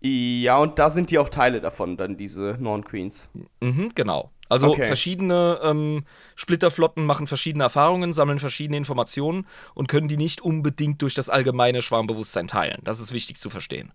Ja, 0.00 0.58
und 0.58 0.78
da 0.78 0.90
sind 0.90 1.10
die 1.10 1.18
auch 1.18 1.28
Teile 1.28 1.60
davon, 1.60 1.96
dann 1.96 2.16
diese 2.16 2.56
Non 2.60 2.84
Queens. 2.84 3.28
Mhm, 3.60 3.92
genau. 3.94 4.30
Also 4.48 4.70
Okay. 4.70 4.86
verschiedene 4.86 5.58
ähm, 5.62 6.04
Splitterflotten 6.36 7.04
machen 7.04 7.26
verschiedene 7.26 7.64
Erfahrungen, 7.64 8.12
sammeln 8.12 8.38
verschiedene 8.38 8.76
Informationen 8.76 9.46
und 9.74 9.88
können 9.88 10.06
die 10.06 10.16
nicht 10.16 10.40
unbedingt 10.40 11.02
durch 11.02 11.14
das 11.14 11.30
allgemeine 11.30 11.82
Schwarmbewusstsein 11.82 12.46
teilen. 12.46 12.80
Das 12.84 13.00
ist 13.00 13.12
wichtig 13.12 13.38
zu 13.38 13.50
verstehen. 13.50 13.92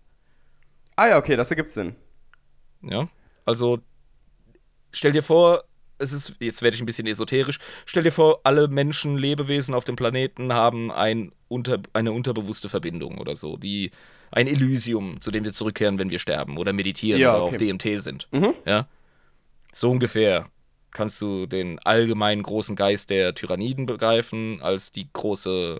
Ah 0.98 1.08
ja, 1.08 1.18
okay, 1.18 1.38
das 1.38 1.52
ergibt 1.52 1.70
Sinn. 1.70 1.96
Ja. 2.82 3.06
Also, 3.46 3.80
stell 4.92 5.14
dir 5.14 5.24
vor, 5.24 5.64
es 6.00 6.12
ist, 6.12 6.36
jetzt 6.40 6.62
werde 6.62 6.76
ich 6.76 6.82
ein 6.82 6.86
bisschen 6.86 7.08
esoterisch, 7.08 7.60
stell 7.86 8.04
dir 8.04 8.12
vor, 8.12 8.42
alle 8.44 8.68
Menschen, 8.68 9.18
Lebewesen 9.18 9.74
auf 9.74 9.84
dem 9.84 9.96
Planeten 9.96 10.54
haben 10.54 10.92
ein 10.92 11.32
unter, 11.48 11.80
eine 11.94 12.12
unterbewusste 12.12 12.70
Verbindung 12.70 13.20
oder 13.20 13.36
so, 13.36 13.56
die 13.56 13.92
ein 14.32 14.48
Elysium, 14.48 15.20
zu 15.22 15.32
dem 15.32 15.44
wir 15.44 15.54
zurückkehren, 15.54 16.00
wenn 16.00 16.10
wir 16.10 16.20
sterben 16.20 16.58
oder 16.58 16.74
meditieren 16.74 17.20
Ja, 17.22 17.36
oder 17.36 17.44
okay. 17.44 17.56
auf 17.56 17.58
DMT 17.58 18.02
sind. 18.02 18.28
Ja. 18.66 18.88
So 19.72 19.92
ungefähr 19.92 20.48
kannst 20.92 21.22
du 21.22 21.46
den 21.46 21.80
allgemeinen 21.80 22.44
großen 22.44 22.76
Geist 22.76 23.10
der 23.10 23.34
Tyranniden 23.34 23.86
begreifen 23.86 24.62
als 24.62 24.92
die 24.92 25.08
große 25.12 25.80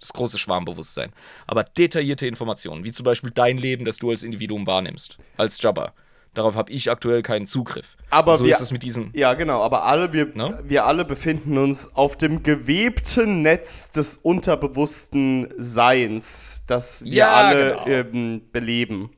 das 0.00 0.12
große 0.12 0.38
Schwarmbewusstsein. 0.38 1.12
Aber 1.48 1.64
detaillierte 1.64 2.26
Informationen, 2.28 2.84
wie 2.84 2.92
zum 2.92 3.02
Beispiel 3.02 3.32
dein 3.32 3.58
Leben, 3.58 3.84
das 3.84 3.96
du 3.96 4.10
als 4.10 4.22
Individuum 4.22 4.64
wahrnimmst, 4.64 5.18
als 5.36 5.60
Jabba. 5.60 5.92
Darauf 6.38 6.54
habe 6.54 6.70
ich 6.70 6.88
aktuell 6.88 7.22
keinen 7.22 7.46
Zugriff. 7.46 7.96
Aber 8.10 8.36
so 8.36 8.44
wir- 8.44 8.52
ist 8.52 8.60
es 8.60 8.70
mit 8.70 8.84
diesen. 8.84 9.10
Ja, 9.12 9.34
genau, 9.34 9.60
aber 9.60 9.82
alle, 9.86 10.12
wir, 10.12 10.26
Ne? 10.36 10.60
wir 10.62 10.86
alle 10.86 11.04
befinden 11.04 11.58
uns 11.58 11.96
auf 11.96 12.16
dem 12.16 12.44
gewebten 12.44 13.42
Netz 13.42 13.90
des 13.90 14.16
unterbewussten 14.18 15.52
Seins, 15.58 16.62
das 16.68 17.02
wir 17.04 17.12
Ja, 17.12 17.34
alle 17.34 17.70
genau. 17.84 17.86
ähm, 17.88 18.42
beleben. 18.52 19.10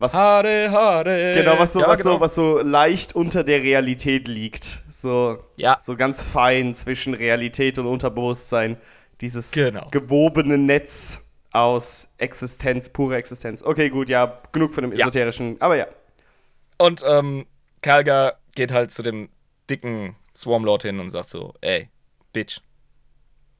Was, 0.00 0.14
Hare, 0.14 0.72
hare. 0.72 1.34
genau, 1.36 1.56
was, 1.56 1.72
so, 1.72 1.80
ja, 1.82 1.86
was, 1.86 1.98
genau. 2.02 2.14
so, 2.14 2.20
was 2.20 2.34
so 2.34 2.58
leicht 2.58 3.14
unter 3.14 3.44
der 3.44 3.62
Realität 3.62 4.26
liegt. 4.26 4.82
So, 4.90 5.38
Ja. 5.54 5.78
so 5.80 5.94
ganz 5.94 6.20
fein 6.20 6.74
zwischen 6.74 7.14
Realität 7.14 7.78
und 7.78 7.86
Unterbewusstsein. 7.86 8.76
Dieses 9.20 9.52
Genau. 9.52 9.86
gewobene 9.92 10.58
Netz 10.58 11.20
aus 11.52 12.08
Existenz, 12.18 12.88
pure 12.88 13.14
Existenz. 13.16 13.62
Okay, 13.62 13.88
gut, 13.88 14.08
ja, 14.08 14.40
genug 14.50 14.74
von 14.74 14.82
dem 14.82 14.92
Ja. 14.92 15.02
esoterischen, 15.06 15.56
aber 15.60 15.76
ja. 15.76 15.86
Und 16.78 17.02
ähm, 17.06 17.46
Kalga 17.80 18.38
geht 18.54 18.72
halt 18.72 18.90
zu 18.90 19.02
dem 19.02 19.28
dicken 19.70 20.16
Swarmlord 20.36 20.82
hin 20.82 21.00
und 21.00 21.10
sagt 21.10 21.30
so: 21.30 21.54
Ey, 21.60 21.88
Bitch, 22.32 22.60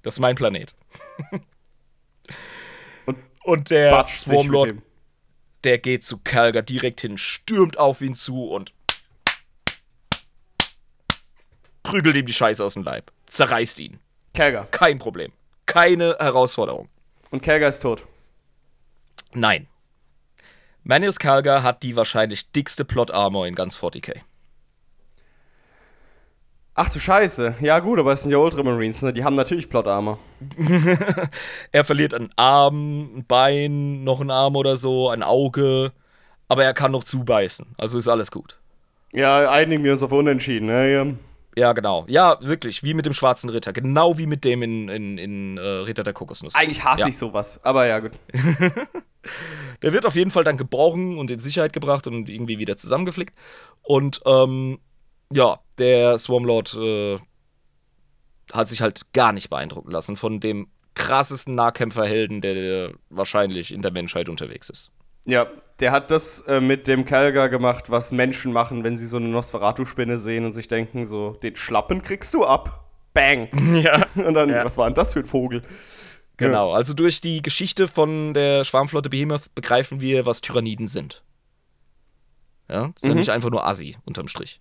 das 0.02 0.14
ist 0.14 0.20
mein 0.20 0.36
Planet. 0.36 0.74
Und 3.06 3.18
und 3.44 3.70
der 3.70 4.04
Swarmlord 4.08 4.74
der 5.66 5.78
geht 5.78 6.04
zu 6.04 6.18
Kalga 6.18 6.62
direkt 6.62 7.00
hin, 7.00 7.18
stürmt 7.18 7.76
auf 7.76 8.00
ihn 8.00 8.14
zu 8.14 8.50
und 8.50 8.72
prügelt 11.82 12.14
ihm 12.14 12.24
die 12.24 12.32
Scheiße 12.32 12.64
aus 12.64 12.74
dem 12.74 12.84
Leib. 12.84 13.10
Zerreißt 13.26 13.80
ihn. 13.80 13.98
Kelger. 14.32 14.68
Kein 14.70 15.00
Problem. 15.00 15.32
Keine 15.66 16.16
Herausforderung. 16.20 16.88
Und 17.30 17.42
Kelger 17.42 17.68
ist 17.68 17.80
tot. 17.80 18.06
Nein. 19.34 19.66
Manius 20.88 21.18
Kalga 21.18 21.64
hat 21.64 21.82
die 21.82 21.96
wahrscheinlich 21.96 22.52
dickste 22.52 22.84
Plot-Armor 22.84 23.48
in 23.48 23.56
ganz 23.56 23.76
40k. 23.76 24.20
Ach 26.76 26.88
du 26.90 27.00
Scheiße. 27.00 27.56
Ja 27.60 27.80
gut, 27.80 27.98
aber 27.98 28.12
es 28.12 28.22
sind 28.22 28.30
ja 28.30 28.38
Ultramarines, 28.38 29.02
ne? 29.02 29.12
Die 29.12 29.24
haben 29.24 29.34
natürlich 29.34 29.68
Plot-Armor. 29.68 30.20
Er 31.72 31.82
verliert 31.82 32.14
einen 32.14 32.30
Arm, 32.36 33.16
ein 33.16 33.24
Bein, 33.26 34.04
noch 34.04 34.20
einen 34.20 34.30
Arm 34.30 34.54
oder 34.54 34.76
so, 34.76 35.10
ein 35.10 35.24
Auge. 35.24 35.90
Aber 36.46 36.62
er 36.62 36.72
kann 36.72 36.92
noch 36.92 37.02
zubeißen. 37.02 37.66
Also 37.76 37.98
ist 37.98 38.06
alles 38.06 38.30
gut. 38.30 38.56
Ja, 39.10 39.50
einigen 39.50 39.82
wir 39.82 39.90
uns 39.90 40.04
auf 40.04 40.12
Unentschieden, 40.12 40.66
ne? 40.66 41.16
Ja. 41.56 41.72
Genau. 41.72 42.04
Ja, 42.08 42.38
wirklich. 42.40 42.82
Wie 42.82 42.94
mit 42.94 43.06
dem 43.06 43.14
schwarzen 43.14 43.50
Ritter. 43.50 43.72
Genau 43.72 44.18
wie 44.18 44.26
mit 44.26 44.44
dem 44.44 44.62
in, 44.62 44.88
in, 44.88 45.18
in 45.18 45.58
äh, 45.58 45.60
Ritter 45.60 46.04
der 46.04 46.12
Kokosnuss. 46.12 46.54
Eigentlich 46.54 46.84
hasse 46.84 47.02
ja. 47.02 47.08
ich 47.08 47.18
sowas, 47.18 47.60
aber 47.64 47.86
ja 47.86 48.00
gut. 48.00 48.12
Der 49.82 49.92
wird 49.92 50.06
auf 50.06 50.14
jeden 50.14 50.30
Fall 50.30 50.44
dann 50.44 50.56
gebrochen 50.56 51.18
und 51.18 51.30
in 51.30 51.38
Sicherheit 51.38 51.72
gebracht 51.72 52.06
und 52.06 52.30
irgendwie 52.30 52.58
wieder 52.58 52.76
zusammengeflickt. 52.76 53.34
Und 53.82 54.20
ähm, 54.24 54.78
ja, 55.32 55.60
der 55.78 56.18
Swarmlord 56.18 56.74
äh, 56.74 57.18
hat 58.52 58.68
sich 58.68 58.80
halt 58.80 59.12
gar 59.12 59.32
nicht 59.32 59.50
beeindrucken 59.50 59.90
lassen 59.90 60.16
von 60.16 60.40
dem 60.40 60.68
krassesten 60.94 61.54
Nahkämpferhelden, 61.54 62.40
der, 62.40 62.54
der 62.54 62.92
wahrscheinlich 63.10 63.72
in 63.72 63.82
der 63.82 63.90
Menschheit 63.90 64.28
unterwegs 64.28 64.70
ist. 64.70 64.90
Ja, 65.26 65.46
der 65.80 65.92
hat 65.92 66.10
das 66.10 66.40
äh, 66.42 66.60
mit 66.60 66.86
dem 66.88 67.04
Kelger 67.04 67.48
gemacht, 67.48 67.90
was 67.90 68.12
Menschen 68.12 68.52
machen, 68.52 68.82
wenn 68.84 68.96
sie 68.96 69.06
so 69.06 69.18
eine 69.18 69.28
Nosferatu-Spinne 69.28 70.16
sehen 70.18 70.44
und 70.46 70.52
sich 70.52 70.68
denken, 70.68 71.04
so, 71.06 71.32
den 71.42 71.56
Schlappen 71.56 72.00
kriegst 72.02 72.32
du 72.34 72.44
ab. 72.44 72.84
Bang. 73.12 73.48
Ja. 73.82 74.06
Und 74.14 74.34
dann, 74.34 74.48
Ja. 74.48 74.64
was 74.64 74.78
war 74.78 74.86
denn 74.88 74.94
das 74.94 75.12
für 75.12 75.20
ein 75.20 75.26
Vogel? 75.26 75.62
Genau, 76.38 76.72
also 76.72 76.92
durch 76.94 77.20
die 77.22 77.40
Geschichte 77.42 77.88
von 77.88 78.34
der 78.34 78.64
Schwarmflotte 78.64 79.08
Behemoth 79.08 79.54
begreifen 79.54 80.00
wir, 80.02 80.26
was 80.26 80.42
Tyranniden 80.42 80.86
sind. 80.86 81.22
Ja, 82.68 82.92
sind 82.96 83.10
Mhm. 83.12 83.18
nicht 83.18 83.30
einfach 83.30 83.50
nur 83.50 83.66
Assi, 83.66 83.96
unterm 84.04 84.28
Strich. 84.28 84.60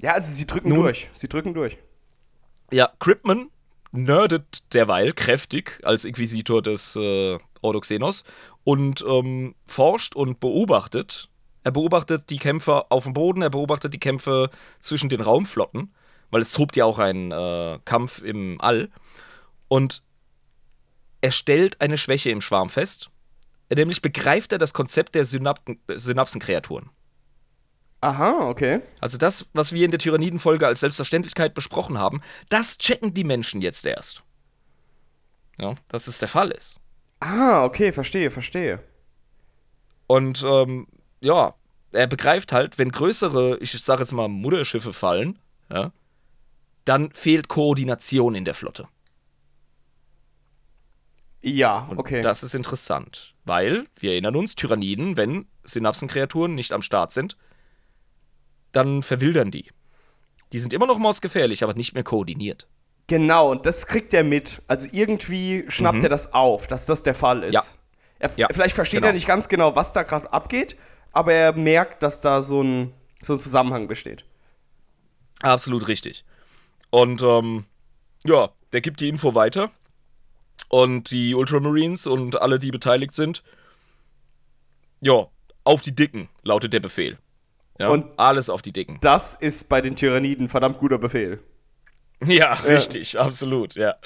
Ja, 0.00 0.12
also 0.12 0.32
sie 0.32 0.46
drücken 0.46 0.70
Nun- 0.70 0.82
durch. 0.82 1.10
Sie 1.12 1.28
drücken 1.28 1.52
durch. 1.54 1.78
Ja, 2.72 2.90
Cripman 3.00 3.50
nerdet 3.90 4.62
derweil 4.72 5.12
kräftig 5.12 5.78
als 5.82 6.04
Inquisitor 6.06 6.62
des 6.62 6.96
äh, 6.96 7.38
Ordoxenos 7.60 8.24
und 8.64 9.04
ähm, 9.06 9.54
forscht 9.66 10.14
und 10.14 10.40
beobachtet. 10.40 11.28
Er 11.64 11.70
beobachtet 11.70 12.30
die 12.30 12.38
Kämpfe 12.38 12.90
auf 12.90 13.04
dem 13.04 13.12
Boden, 13.12 13.42
er 13.42 13.50
beobachtet 13.50 13.94
die 13.94 14.00
Kämpfe 14.00 14.50
zwischen 14.80 15.08
den 15.08 15.20
Raumflotten, 15.20 15.94
weil 16.30 16.42
es 16.42 16.52
tobt 16.52 16.76
ja 16.76 16.84
auch 16.84 16.98
ein 16.98 17.30
äh, 17.30 17.78
Kampf 17.84 18.20
im 18.22 18.60
All. 18.60 18.90
Und 19.68 20.02
er 21.20 21.32
stellt 21.32 21.80
eine 21.80 21.98
Schwäche 21.98 22.30
im 22.30 22.40
Schwarm 22.40 22.68
fest. 22.68 23.10
Nämlich 23.74 24.02
begreift 24.02 24.52
er 24.52 24.58
das 24.58 24.74
Konzept 24.74 25.14
der 25.14 25.24
Synapten, 25.24 25.80
Synapsenkreaturen. 25.88 26.90
Aha, 28.02 28.48
okay. 28.48 28.80
Also 29.00 29.16
das, 29.16 29.46
was 29.54 29.72
wir 29.72 29.84
in 29.84 29.92
der 29.92 30.00
Tyrannidenfolge 30.00 30.66
als 30.66 30.80
Selbstverständlichkeit 30.80 31.54
besprochen 31.54 31.98
haben, 31.98 32.20
das 32.48 32.76
checken 32.76 33.14
die 33.14 33.24
Menschen 33.24 33.62
jetzt 33.62 33.86
erst. 33.86 34.24
Ja, 35.56 35.76
dass 35.88 36.08
es 36.08 36.18
der 36.18 36.28
Fall 36.28 36.50
ist. 36.50 36.81
Ah, 37.24 37.64
okay, 37.64 37.92
verstehe, 37.92 38.32
verstehe. 38.32 38.80
Und 40.08 40.42
ähm, 40.44 40.88
ja, 41.20 41.54
er 41.92 42.08
begreift 42.08 42.52
halt, 42.52 42.78
wenn 42.78 42.90
größere, 42.90 43.58
ich 43.60 43.80
sage 43.80 44.02
jetzt 44.02 44.10
mal, 44.10 44.28
Mutterschiffe 44.28 44.92
fallen, 44.92 45.38
ja, 45.70 45.92
dann 46.84 47.12
fehlt 47.12 47.46
Koordination 47.46 48.34
in 48.34 48.44
der 48.44 48.54
Flotte. 48.54 48.88
Ja, 51.42 51.86
Und 51.90 51.98
okay. 51.98 52.22
das 52.22 52.42
ist 52.42 52.54
interessant, 52.54 53.34
weil 53.44 53.86
wir 53.94 54.12
erinnern 54.12 54.34
uns, 54.34 54.56
Tyranniden, 54.56 55.16
wenn 55.16 55.46
Synapsenkreaturen 55.62 56.56
nicht 56.56 56.72
am 56.72 56.82
Start 56.82 57.12
sind, 57.12 57.36
dann 58.72 59.02
verwildern 59.02 59.52
die. 59.52 59.70
Die 60.52 60.58
sind 60.58 60.72
immer 60.72 60.86
noch 60.86 60.98
mausgefährlich, 60.98 61.62
aber 61.62 61.74
nicht 61.74 61.94
mehr 61.94 62.04
koordiniert. 62.04 62.66
Genau, 63.08 63.50
und 63.50 63.66
das 63.66 63.86
kriegt 63.86 64.14
er 64.14 64.24
mit. 64.24 64.62
Also 64.68 64.88
irgendwie 64.92 65.64
schnappt 65.68 66.02
er 66.02 66.08
das 66.08 66.32
auf, 66.32 66.66
dass 66.66 66.86
das 66.86 67.02
der 67.02 67.14
Fall 67.14 67.42
ist. 67.42 67.48
Mhm. 67.50 67.54
Ja. 67.54 67.62
Er, 68.20 68.30
Ja, 68.36 68.48
vielleicht 68.50 68.74
versteht 68.74 68.98
genau. 69.00 69.08
er 69.08 69.12
nicht 69.14 69.26
ganz 69.26 69.48
genau, 69.48 69.74
was 69.76 69.92
da 69.92 70.02
gerade 70.04 70.32
abgeht, 70.32 70.76
aber 71.12 71.32
er 71.32 71.52
merkt, 71.52 72.02
dass 72.02 72.20
da 72.20 72.40
so 72.42 72.62
ein, 72.62 72.92
so 73.22 73.34
ein 73.34 73.38
Zusammenhang 73.40 73.88
besteht. 73.88 74.24
Absolut 75.42 75.88
richtig. 75.88 76.24
Und 76.90 77.20
ähm, 77.22 77.64
ja, 78.24 78.50
der 78.72 78.80
gibt 78.80 79.00
die 79.00 79.08
Info 79.08 79.34
weiter. 79.34 79.70
Und 80.68 81.10
die 81.10 81.34
Ultramarines 81.34 82.06
und 82.06 82.40
alle, 82.40 82.58
die 82.58 82.70
beteiligt 82.70 83.12
sind, 83.12 83.42
ja, 85.00 85.26
auf 85.64 85.82
die 85.82 85.94
Dicken, 85.94 86.28
lautet 86.42 86.72
der 86.72 86.80
Befehl. 86.80 87.18
Ja, 87.78 87.88
Und- 87.88 88.18
alles 88.18 88.48
auf 88.48 88.62
die 88.62 88.72
Dicken. 88.72 88.98
Das 89.02 89.34
ist 89.34 89.68
bei 89.68 89.80
den 89.82 89.96
Tyranniden 89.96 90.48
verdammt 90.48 90.78
guter 90.78 90.98
Befehl. 90.98 91.40
Ja, 92.26 92.52
richtig, 92.52 93.18
absolut, 93.18 93.74
ja. 93.74 93.96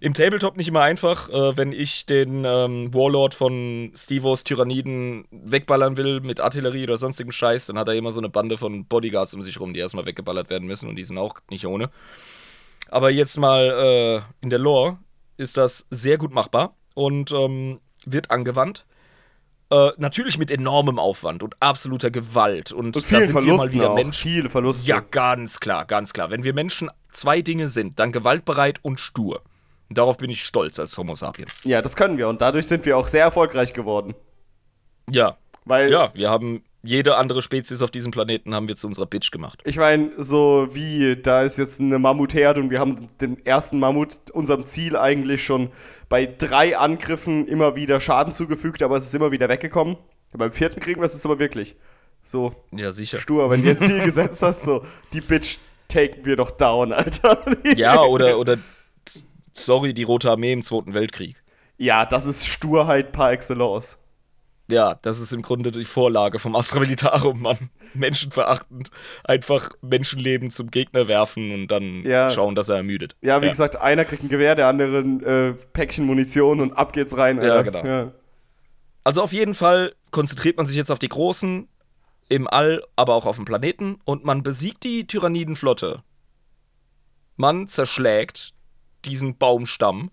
Im 0.00 0.14
Tabletop 0.14 0.56
nicht 0.56 0.68
immer 0.68 0.82
einfach, 0.82 1.28
äh, 1.28 1.56
wenn 1.56 1.72
ich 1.72 2.06
den 2.06 2.44
ähm, 2.44 2.92
Warlord 2.94 3.34
von 3.34 3.90
Stevos 3.96 4.44
Tyranniden 4.44 5.26
wegballern 5.30 5.96
will 5.96 6.20
mit 6.20 6.40
Artillerie 6.40 6.84
oder 6.84 6.98
sonstigem 6.98 7.32
Scheiß, 7.32 7.66
dann 7.66 7.78
hat 7.78 7.88
er 7.88 7.94
immer 7.94 8.12
so 8.12 8.20
eine 8.20 8.28
Bande 8.28 8.58
von 8.58 8.84
Bodyguards 8.86 9.34
um 9.34 9.42
sich 9.42 9.58
rum, 9.58 9.74
die 9.74 9.80
erstmal 9.80 10.06
weggeballert 10.06 10.50
werden 10.50 10.68
müssen 10.68 10.88
und 10.88 10.96
die 10.96 11.04
sind 11.04 11.18
auch 11.18 11.40
nicht 11.50 11.66
ohne. 11.66 11.90
Aber 12.90 13.10
jetzt 13.10 13.38
mal 13.38 14.22
äh, 14.22 14.44
in 14.44 14.50
der 14.50 14.58
Lore 14.58 14.98
ist 15.36 15.56
das 15.56 15.86
sehr 15.90 16.18
gut 16.18 16.32
machbar 16.32 16.76
und 16.94 17.32
ähm, 17.32 17.80
wird 18.04 18.30
angewandt. 18.30 18.84
Äh, 19.74 19.92
natürlich 19.96 20.38
mit 20.38 20.52
enormem 20.52 21.00
Aufwand 21.00 21.42
und 21.42 21.56
absoluter 21.60 22.10
Gewalt. 22.12 22.70
Und, 22.70 22.86
Und 22.86 22.96
da 22.96 23.00
vielen 23.00 23.22
sind 23.26 23.34
wir 23.34 23.40
mal 23.40 23.42
Verlusten 23.42 23.72
wieder 23.72 23.90
auch. 23.90 23.94
Menschen. 23.96 24.30
Viele 24.30 24.50
Verluste. 24.50 24.86
Ja, 24.86 25.00
ganz 25.00 25.58
klar, 25.58 25.84
ganz 25.84 26.12
klar. 26.12 26.30
Wenn 26.30 26.44
wir 26.44 26.54
Menschen 26.54 26.90
zwei 27.10 27.42
Dinge 27.42 27.68
sind, 27.68 27.98
dann 27.98 28.12
gewaltbereit 28.12 28.78
und 28.82 29.00
stur. 29.00 29.42
Und 29.88 29.98
darauf 29.98 30.16
bin 30.16 30.30
ich 30.30 30.44
stolz 30.44 30.78
als 30.78 30.96
Homo 30.96 31.16
sapiens. 31.16 31.60
ja, 31.64 31.82
das 31.82 31.96
können 31.96 32.18
wir. 32.18 32.28
Und 32.28 32.40
dadurch 32.40 32.68
sind 32.68 32.86
wir 32.86 32.96
auch 32.96 33.08
sehr 33.08 33.24
erfolgreich 33.24 33.72
geworden. 33.72 34.14
Ja, 35.10 35.36
Weil, 35.64 35.90
ja, 35.90 36.10
wir 36.14 36.30
haben 36.30 36.62
jede 36.84 37.16
andere 37.16 37.40
Spezies 37.42 37.82
auf 37.82 37.90
diesem 37.90 38.12
Planeten 38.12 38.54
haben 38.54 38.68
wir 38.68 38.76
zu 38.76 38.86
unserer 38.86 39.06
Bitch 39.06 39.30
gemacht. 39.30 39.60
ich 39.64 39.76
meine, 39.76 40.10
so 40.22 40.68
wie, 40.72 41.16
da 41.16 41.42
ist 41.42 41.56
jetzt 41.56 41.80
eine 41.80 41.98
Mammutherde 41.98 42.60
und 42.60 42.70
wir 42.70 42.78
haben 42.78 43.08
den 43.20 43.44
ersten 43.46 43.78
Mammut 43.78 44.18
unserem 44.32 44.66
Ziel 44.66 44.96
eigentlich 44.96 45.44
schon 45.44 45.70
bei 46.08 46.26
drei 46.26 46.76
Angriffen 46.76 47.48
immer 47.48 47.74
wieder 47.76 48.00
Schaden 48.00 48.32
zugefügt, 48.32 48.82
aber 48.82 48.96
es 48.96 49.04
ist 49.06 49.14
immer 49.14 49.32
wieder 49.32 49.48
weggekommen. 49.48 49.96
Beim 50.32 50.50
vierten 50.52 50.80
kriegen 50.80 51.00
wir 51.00 51.06
es 51.06 51.24
aber 51.24 51.38
wirklich. 51.38 51.76
So, 52.22 52.52
Ja, 52.72 52.90
sicher. 52.92 53.18
stur, 53.18 53.50
wenn 53.50 53.62
du 53.62 53.70
ein 53.70 53.78
Ziel 53.78 54.02
gesetzt 54.02 54.42
hast, 54.42 54.62
so, 54.62 54.84
die 55.12 55.20
Bitch 55.20 55.58
taken 55.88 56.24
wir 56.24 56.36
doch 56.36 56.50
down, 56.50 56.92
Alter. 56.92 57.44
Ja, 57.76 58.02
oder, 58.02 58.38
oder, 58.38 58.58
sorry, 59.52 59.94
die 59.94 60.02
Rote 60.02 60.30
Armee 60.30 60.52
im 60.52 60.62
Zweiten 60.62 60.92
Weltkrieg. 60.94 61.42
Ja, 61.76 62.04
das 62.06 62.26
ist 62.26 62.46
Sturheit 62.46 63.12
par 63.12 63.32
excellence. 63.32 63.98
Ja, 64.66 64.94
das 65.02 65.20
ist 65.20 65.32
im 65.34 65.42
Grunde 65.42 65.70
die 65.72 65.84
Vorlage 65.84 66.38
vom 66.38 66.56
Astra 66.56 66.80
Militarum, 66.80 67.42
Mann. 67.42 67.70
Menschenverachtend. 67.92 68.90
Einfach 69.24 69.70
Menschenleben 69.82 70.50
zum 70.50 70.70
Gegner 70.70 71.06
werfen 71.06 71.52
und 71.52 71.68
dann 71.68 72.02
Ja. 72.04 72.30
schauen, 72.30 72.54
dass 72.54 72.70
er 72.70 72.76
ermüdet. 72.76 73.14
Ja, 73.20 73.42
wie 73.42 73.48
gesagt, 73.48 73.76
einer 73.76 74.06
kriegt 74.06 74.22
ein 74.22 74.30
Gewehr, 74.30 74.54
der 74.54 74.68
andere 74.68 74.98
ein 75.00 75.22
äh, 75.22 75.52
Päckchen 75.74 76.06
Munition 76.06 76.60
und 76.60 76.72
ab 76.78 76.94
geht's 76.94 77.16
rein. 77.16 77.36
Ja, 77.42 77.56
Alter. 77.56 77.64
genau. 77.72 77.84
Ja. 77.86 78.12
Also 79.04 79.22
auf 79.22 79.34
jeden 79.34 79.52
Fall 79.52 79.94
konzentriert 80.12 80.56
man 80.56 80.64
sich 80.64 80.76
jetzt 80.76 80.90
auf 80.90 80.98
die 80.98 81.08
Großen 81.10 81.68
im 82.30 82.48
All, 82.48 82.82
aber 82.96 83.14
auch 83.16 83.26
auf 83.26 83.36
dem 83.36 83.44
Planeten 83.44 83.98
und 84.06 84.24
man 84.24 84.42
besiegt 84.42 84.82
die 84.82 85.06
Tyrannidenflotte. 85.06 86.02
Man 87.36 87.68
zerschlägt 87.68 88.54
diesen 89.04 89.36
Baumstamm 89.36 90.10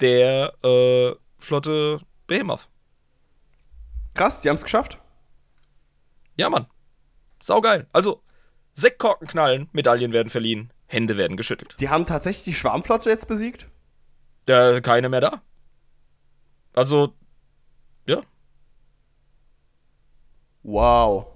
der 0.00 0.54
äh, 0.64 1.12
Flotte 1.38 2.00
Behemoth. 2.26 2.68
Krass, 4.14 4.40
die 4.40 4.48
haben's 4.48 4.62
geschafft. 4.62 5.00
Ja, 6.36 6.48
Mann. 6.50 6.66
Saugeil. 7.42 7.86
Also, 7.92 8.22
Sektkorken 8.72 9.26
knallen, 9.28 9.68
Medaillen 9.72 10.12
werden 10.12 10.30
verliehen, 10.30 10.72
Hände 10.86 11.16
werden 11.16 11.36
geschüttelt. 11.36 11.76
Die 11.80 11.88
haben 11.88 12.06
tatsächlich 12.06 12.44
die 12.44 12.54
Schwarmflotte 12.54 13.10
jetzt 13.10 13.28
besiegt? 13.28 13.68
Da 14.46 14.80
keine 14.80 15.08
mehr 15.08 15.20
da. 15.20 15.42
Also, 16.74 17.14
ja. 18.06 18.20
Wow. 20.62 21.26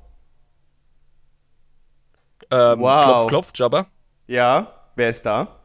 Ähm, 2.50 2.80
Wow. 2.80 3.04
Klopf, 3.04 3.28
klopf, 3.28 3.52
Jabba. 3.54 3.86
Ja, 4.26 4.90
wer 4.96 5.10
ist 5.10 5.22
da? 5.26 5.60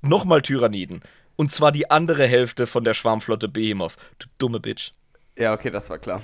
Nochmal 0.00 0.42
Tyranniden. 0.42 1.02
Und 1.36 1.50
zwar 1.52 1.70
die 1.70 1.90
andere 1.90 2.26
Hälfte 2.26 2.66
von 2.66 2.84
der 2.84 2.94
Schwarmflotte 2.94 3.48
Behemoth. 3.48 3.96
Du 4.18 4.26
dumme 4.38 4.60
Bitch. 4.60 4.92
Ja, 5.36 5.52
okay, 5.52 5.70
das 5.70 5.90
war 5.90 5.98
klar. 5.98 6.22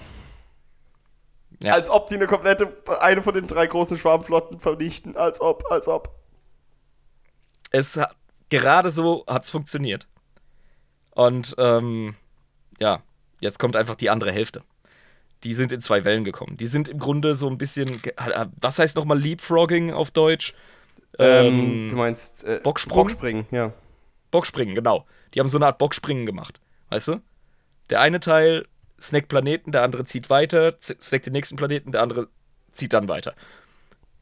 Ja. 1.62 1.74
Als 1.74 1.90
ob 1.90 2.08
die 2.08 2.16
eine 2.16 2.26
komplette, 2.26 2.72
eine 3.00 3.22
von 3.22 3.34
den 3.34 3.46
drei 3.46 3.66
großen 3.66 3.96
Schwarmflotten 3.98 4.58
vernichten. 4.58 5.16
Als 5.16 5.40
ob, 5.40 5.70
als 5.70 5.86
ob. 5.86 6.14
Es 7.70 7.96
hat, 7.96 8.16
gerade 8.48 8.90
so 8.90 9.24
hat 9.28 9.44
es 9.44 9.50
funktioniert. 9.50 10.08
Und 11.10 11.54
ähm, 11.58 12.16
ja, 12.80 13.02
jetzt 13.40 13.58
kommt 13.58 13.76
einfach 13.76 13.94
die 13.94 14.10
andere 14.10 14.32
Hälfte. 14.32 14.62
Die 15.44 15.54
sind 15.54 15.72
in 15.72 15.80
zwei 15.80 16.04
Wellen 16.04 16.24
gekommen. 16.24 16.56
Die 16.56 16.66
sind 16.66 16.88
im 16.88 16.98
Grunde 16.98 17.34
so 17.34 17.48
ein 17.48 17.58
bisschen. 17.58 18.00
Was 18.60 18.78
heißt 18.78 18.96
nochmal 18.96 19.18
Leapfrogging 19.18 19.92
auf 19.92 20.10
Deutsch? 20.10 20.54
Ähm, 21.18 21.88
du 21.90 21.96
meinst 21.96 22.44
äh, 22.44 22.60
Bocksprung? 22.62 22.96
Bockspringen, 22.96 23.46
ja. 23.50 23.72
Bockspringen, 24.30 24.74
genau. 24.74 25.04
Die 25.34 25.40
haben 25.40 25.48
so 25.48 25.58
eine 25.58 25.66
Art 25.66 25.78
Bockspringen 25.78 26.26
gemacht. 26.26 26.60
Weißt 26.88 27.08
du? 27.08 27.20
Der 27.90 28.00
eine 28.00 28.20
Teil 28.20 28.66
snackt 29.02 29.28
Planeten, 29.28 29.72
der 29.72 29.82
andere 29.82 30.04
zieht 30.04 30.30
weiter, 30.30 30.74
snackt 30.80 31.26
den 31.26 31.32
nächsten 31.32 31.56
Planeten, 31.56 31.92
der 31.92 32.02
andere 32.02 32.28
zieht 32.72 32.92
dann 32.92 33.08
weiter. 33.08 33.34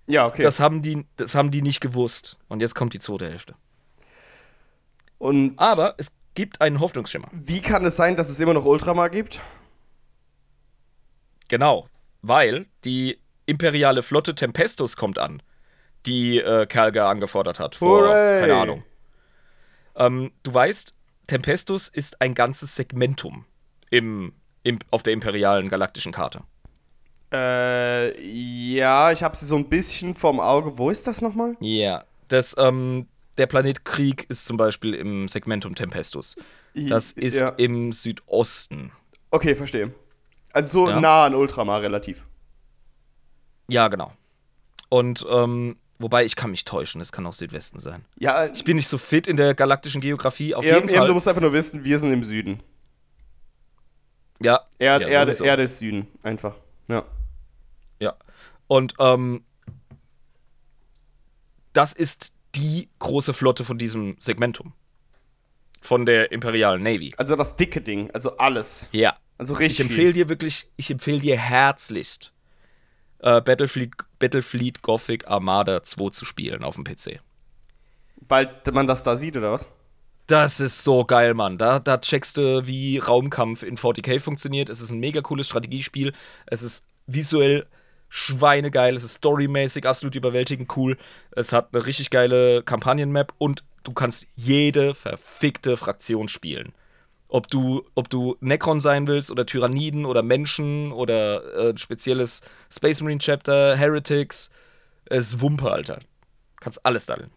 Ja, 0.07 0.27
okay. 0.27 0.43
Das 0.43 0.59
haben 0.59 0.83
die, 0.83 1.07
das 1.17 1.35
haben 1.35 1.51
die 1.51 1.63
nicht 1.63 1.81
gewusst. 1.81 2.39
Und 2.49 2.61
jetzt 2.61 2.75
kommt 2.75 2.95
die 2.95 2.99
zweite 2.99 3.29
Hälfte. 3.29 3.55
Und 5.19 5.59
Aber 5.59 5.95
es 5.99 6.13
gibt 6.35 6.61
einen 6.61 6.81
Hoffnungsschimmer. 6.81 7.29
wie 7.33 7.61
kann 7.61 7.85
es 7.85 7.97
sein, 7.97 8.17
dass 8.17 8.29
es 8.31 8.41
immer 8.41 8.55
noch 8.55 8.65
Ultramar 8.65 9.11
gibt? 9.11 9.41
Genau. 11.49 11.89
Weil 12.23 12.67
die 12.85 13.19
imperiale 13.47 14.03
Flotte 14.03 14.35
Tempestus 14.35 14.97
kommt 14.97 15.19
an, 15.19 15.43
die 16.07 16.39
äh, 16.39 16.67
Kalga 16.67 17.11
angefordert 17.11 17.59
hat. 17.59 17.75
Vor, 17.75 18.09
Hooray! 18.09 18.41
keine 18.41 18.55
Ahnung. 18.57 18.85
Ähm, 19.97 20.33
du 20.43 20.55
weißt, 20.55 20.95
Tempestus 21.27 21.89
ist 21.89 22.21
ein 22.21 22.35
ganzes 22.35 22.75
Segmentum 22.77 23.45
im, 23.91 24.33
auf 24.91 25.03
der 25.03 25.13
imperialen 25.13 25.69
galaktischen 25.69 26.13
Karte. 26.13 26.43
Äh, 27.33 28.21
ja, 28.75 29.13
ich 29.13 29.23
habe 29.23 29.37
sie 29.37 29.47
so 29.47 29.57
ein 29.57 29.69
bisschen 29.69 30.15
vorm 30.15 30.41
Auge. 30.41 30.77
Wo 30.79 30.91
ist 30.91 31.07
das 31.07 31.21
nochmal? 31.21 31.55
Ja. 31.61 32.05
Das, 32.29 32.57
ähm, 32.59 33.07
der 33.39 33.47
Planet 33.47 33.85
Krieg 33.85 34.27
ist 34.29 34.45
zum 34.47 34.57
Beispiel 34.57 34.95
im 34.95 35.29
Segmentum 35.29 35.75
Tempestus. 35.75 36.37
Das 36.75 37.13
ist 37.13 37.39
Ja. 37.41 37.49
im 37.51 37.93
Südosten. 37.93 38.93
Okay, 39.31 39.55
verstehe. 39.55 39.93
Also 40.53 40.85
so 40.87 40.91
Ja. 40.91 41.01
nah 41.01 41.25
an 41.27 41.35
Ultramar 41.35 41.83
relativ. 41.83 42.25
Ja, 43.69 43.87
genau. 43.89 44.13
Und, 44.89 45.25
ähm, 45.31 45.77
wobei 46.01 46.25
ich 46.25 46.35
kann 46.35 46.51
mich 46.51 46.65
täuschen, 46.65 47.01
es 47.01 47.13
kann 47.13 47.25
auch 47.27 47.33
Südwesten 47.33 47.79
sein. 47.79 48.05
Ja, 48.19 48.47
Ich 48.47 48.65
bin 48.65 48.77
nicht 48.77 48.89
so 48.89 48.99
fit 48.99 49.29
in 49.29 49.37
der 49.37 49.55
galaktischen 49.55 50.01
Geografie. 50.01 50.55
Auf 50.57 50.65
er, 50.65 50.77
jeden 50.77 50.89
Fall. 50.89 51.07
du 51.07 51.15
musst 51.15 51.29
einfach 51.29 51.41
nur 51.43 51.53
wissen, 51.53 51.85
wir 51.85 51.99
sind 51.99 52.13
im 52.13 52.25
Süden. 52.25 52.61
Ja, 54.43 54.61
Erd, 54.79 55.03
ja, 55.03 55.09
Erde. 55.09 55.45
Erde 55.45 55.63
ist 55.65 55.79
Süden, 55.79 56.07
einfach. 56.23 56.55
Ja. 56.89 57.05
Ja. 58.01 58.15
Und 58.67 58.95
ähm, 58.99 59.45
das 61.73 61.93
ist 61.93 62.35
die 62.55 62.89
große 62.99 63.33
Flotte 63.33 63.65
von 63.65 63.79
diesem 63.79 64.17
Segmentum. 64.19 64.73
von 65.83 66.05
der 66.05 66.31
Imperialen 66.33 66.83
Navy. 66.83 67.15
Also 67.17 67.37
das 67.37 67.57
dicke 67.57 67.81
Ding, 67.81 68.11
also 68.11 68.37
alles. 68.37 68.87
Ja. 68.93 69.17
Also 69.39 69.55
Ich 69.55 69.61
richtig. 69.61 69.87
empfehle 69.87 70.13
dir 70.13 70.29
wirklich, 70.29 70.69
ich 70.77 70.91
empfehle 70.91 71.21
dir 71.21 71.39
herzlichst, 71.39 72.33
äh, 73.21 73.41
Battlefield, 73.41 73.95
Battlefield 74.19 74.83
Gothic 74.83 75.27
Armada 75.27 75.83
2 75.83 76.11
zu 76.11 76.27
spielen 76.27 76.65
auf 76.65 76.75
dem 76.75 76.85
PC. 76.85 77.21
Weil 78.29 78.61
man 78.73 78.87
das 78.87 79.03
da 79.03 79.17
sieht, 79.17 79.37
oder 79.39 79.53
was? 79.53 79.69
Das 80.31 80.61
ist 80.61 80.85
so 80.85 81.05
geil, 81.05 81.35
Mann. 81.35 81.59
Da, 81.59 81.81
da 81.81 81.99
checkst 81.99 82.37
du, 82.37 82.65
wie 82.65 82.99
Raumkampf 82.99 83.65
in 83.65 83.77
40k 83.77 84.21
funktioniert. 84.21 84.69
Es 84.69 84.81
ist 84.81 84.93
ein 84.93 85.01
mega 85.01 85.23
cooles 85.23 85.49
Strategiespiel. 85.49 86.13
Es 86.47 86.63
ist 86.63 86.87
visuell 87.09 87.67
schweinegeil. 88.09 88.95
Es 88.95 89.03
ist 89.03 89.15
storymäßig 89.15 89.89
absolut 89.89 90.15
überwältigend 90.15 90.77
cool. 90.77 90.97
Es 91.33 91.53
hat 91.53 91.71
eine 91.75 91.85
richtig 91.85 92.11
geile 92.11 92.63
Kampagnenmap 92.63 93.35
und 93.39 93.65
du 93.83 93.93
kannst 93.93 94.29
jede 94.37 94.95
verfickte 94.95 95.77
Fraktion 95.77 96.29
spielen. 96.29 96.75
Ob 97.27 97.49
du, 97.49 97.83
ob 97.97 98.09
du 98.09 98.37
Necron 98.39 98.79
sein 98.79 99.09
willst 99.09 99.33
oder 99.33 99.47
Tyranniden 99.47 100.07
oder 100.07 100.23
Menschen 100.23 100.93
oder 100.93 101.71
äh, 101.71 101.77
spezielles 101.77 102.43
Space 102.73 103.01
Marine 103.01 103.19
Chapter, 103.19 103.77
Heretics. 103.77 104.53
Es 105.07 105.33
ist 105.33 105.41
Wumpe, 105.41 105.73
Alter. 105.73 105.99
Kannst 106.61 106.87
alles 106.87 107.07
daddeln. 107.07 107.33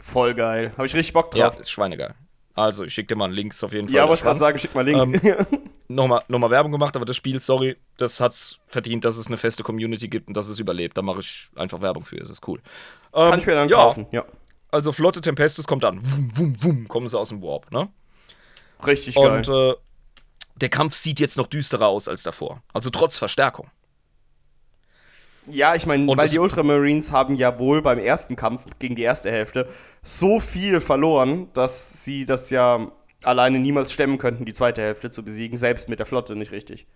Voll 0.00 0.34
geil. 0.34 0.72
Habe 0.76 0.86
ich 0.86 0.94
richtig 0.94 1.12
Bock 1.12 1.34
Ja, 1.36 1.48
drauf. 1.50 1.60
ist 1.60 1.70
schweinegeil. 1.70 2.14
Also, 2.54 2.84
ich 2.84 2.92
schicke 2.92 3.08
dir 3.08 3.16
mal 3.16 3.26
einen 3.26 3.34
Link 3.34 3.52
ist 3.52 3.62
auf 3.62 3.72
jeden 3.72 3.88
Fall. 3.88 3.96
Ja, 3.96 4.02
der 4.02 4.08
wollte 4.10 4.22
gerade 4.22 4.38
sagen, 4.38 4.58
schick 4.58 4.74
mal 4.74 4.84
Link. 4.84 5.22
nochmal 5.88 6.22
noch 6.28 6.38
mal 6.38 6.50
Werbung 6.50 6.72
gemacht, 6.72 6.96
aber 6.96 7.04
das 7.04 7.16
Spiel, 7.16 7.38
sorry, 7.40 7.76
das 7.96 8.20
hat's 8.20 8.58
verdient, 8.66 9.04
dass 9.04 9.16
es 9.16 9.28
eine 9.28 9.36
feste 9.36 9.62
Community 9.62 10.08
gibt 10.08 10.28
und 10.28 10.36
dass 10.36 10.48
es 10.48 10.58
überlebt. 10.58 10.96
Da 10.96 11.02
mache 11.02 11.20
ich 11.20 11.48
einfach 11.56 11.80
Werbung 11.80 12.04
für. 12.04 12.16
Das 12.16 12.30
ist 12.30 12.46
cool. 12.48 12.60
Ähm, 13.14 13.30
Kann 13.30 13.38
ich 13.38 13.46
mir 13.46 13.54
dann 13.54 13.68
ja, 13.68 13.76
kaufen. 13.76 14.06
Ja. 14.10 14.24
Also 14.70 14.92
Flotte 14.92 15.20
Tempestus 15.20 15.66
kommt 15.66 15.84
an. 15.84 16.00
Wum, 16.02 16.32
wum, 16.34 16.56
wum, 16.60 16.88
kommen 16.88 17.08
sie 17.08 17.18
aus 17.18 17.30
dem 17.30 17.42
Warp, 17.42 17.70
ne? 17.72 17.88
Richtig 18.86 19.14
geil. 19.14 19.26
Und 19.26 19.48
äh, 19.48 19.74
der 20.56 20.68
Kampf 20.68 20.94
sieht 20.94 21.20
jetzt 21.20 21.36
noch 21.36 21.46
düsterer 21.46 21.86
aus 21.88 22.08
als 22.08 22.22
davor. 22.22 22.62
Also 22.72 22.90
trotz 22.90 23.18
Verstärkung. 23.18 23.68
Ja, 25.46 25.74
ich 25.74 25.86
meine, 25.86 26.06
weil 26.16 26.28
die 26.28 26.38
Ultramarines 26.38 27.12
haben 27.12 27.34
ja 27.34 27.58
wohl 27.58 27.82
beim 27.82 27.98
ersten 27.98 28.36
Kampf 28.36 28.66
gegen 28.78 28.94
die 28.94 29.02
erste 29.02 29.30
Hälfte 29.30 29.68
so 30.02 30.38
viel 30.40 30.80
verloren, 30.80 31.48
dass 31.54 32.04
sie 32.04 32.24
das 32.26 32.50
ja 32.50 32.90
alleine 33.22 33.58
niemals 33.58 33.92
stemmen 33.92 34.18
könnten, 34.18 34.44
die 34.44 34.52
zweite 34.52 34.82
Hälfte 34.82 35.10
zu 35.10 35.24
besiegen, 35.24 35.56
selbst 35.56 35.88
mit 35.88 35.98
der 35.98 36.06
Flotte 36.06 36.36
nicht 36.36 36.52
richtig. 36.52 36.86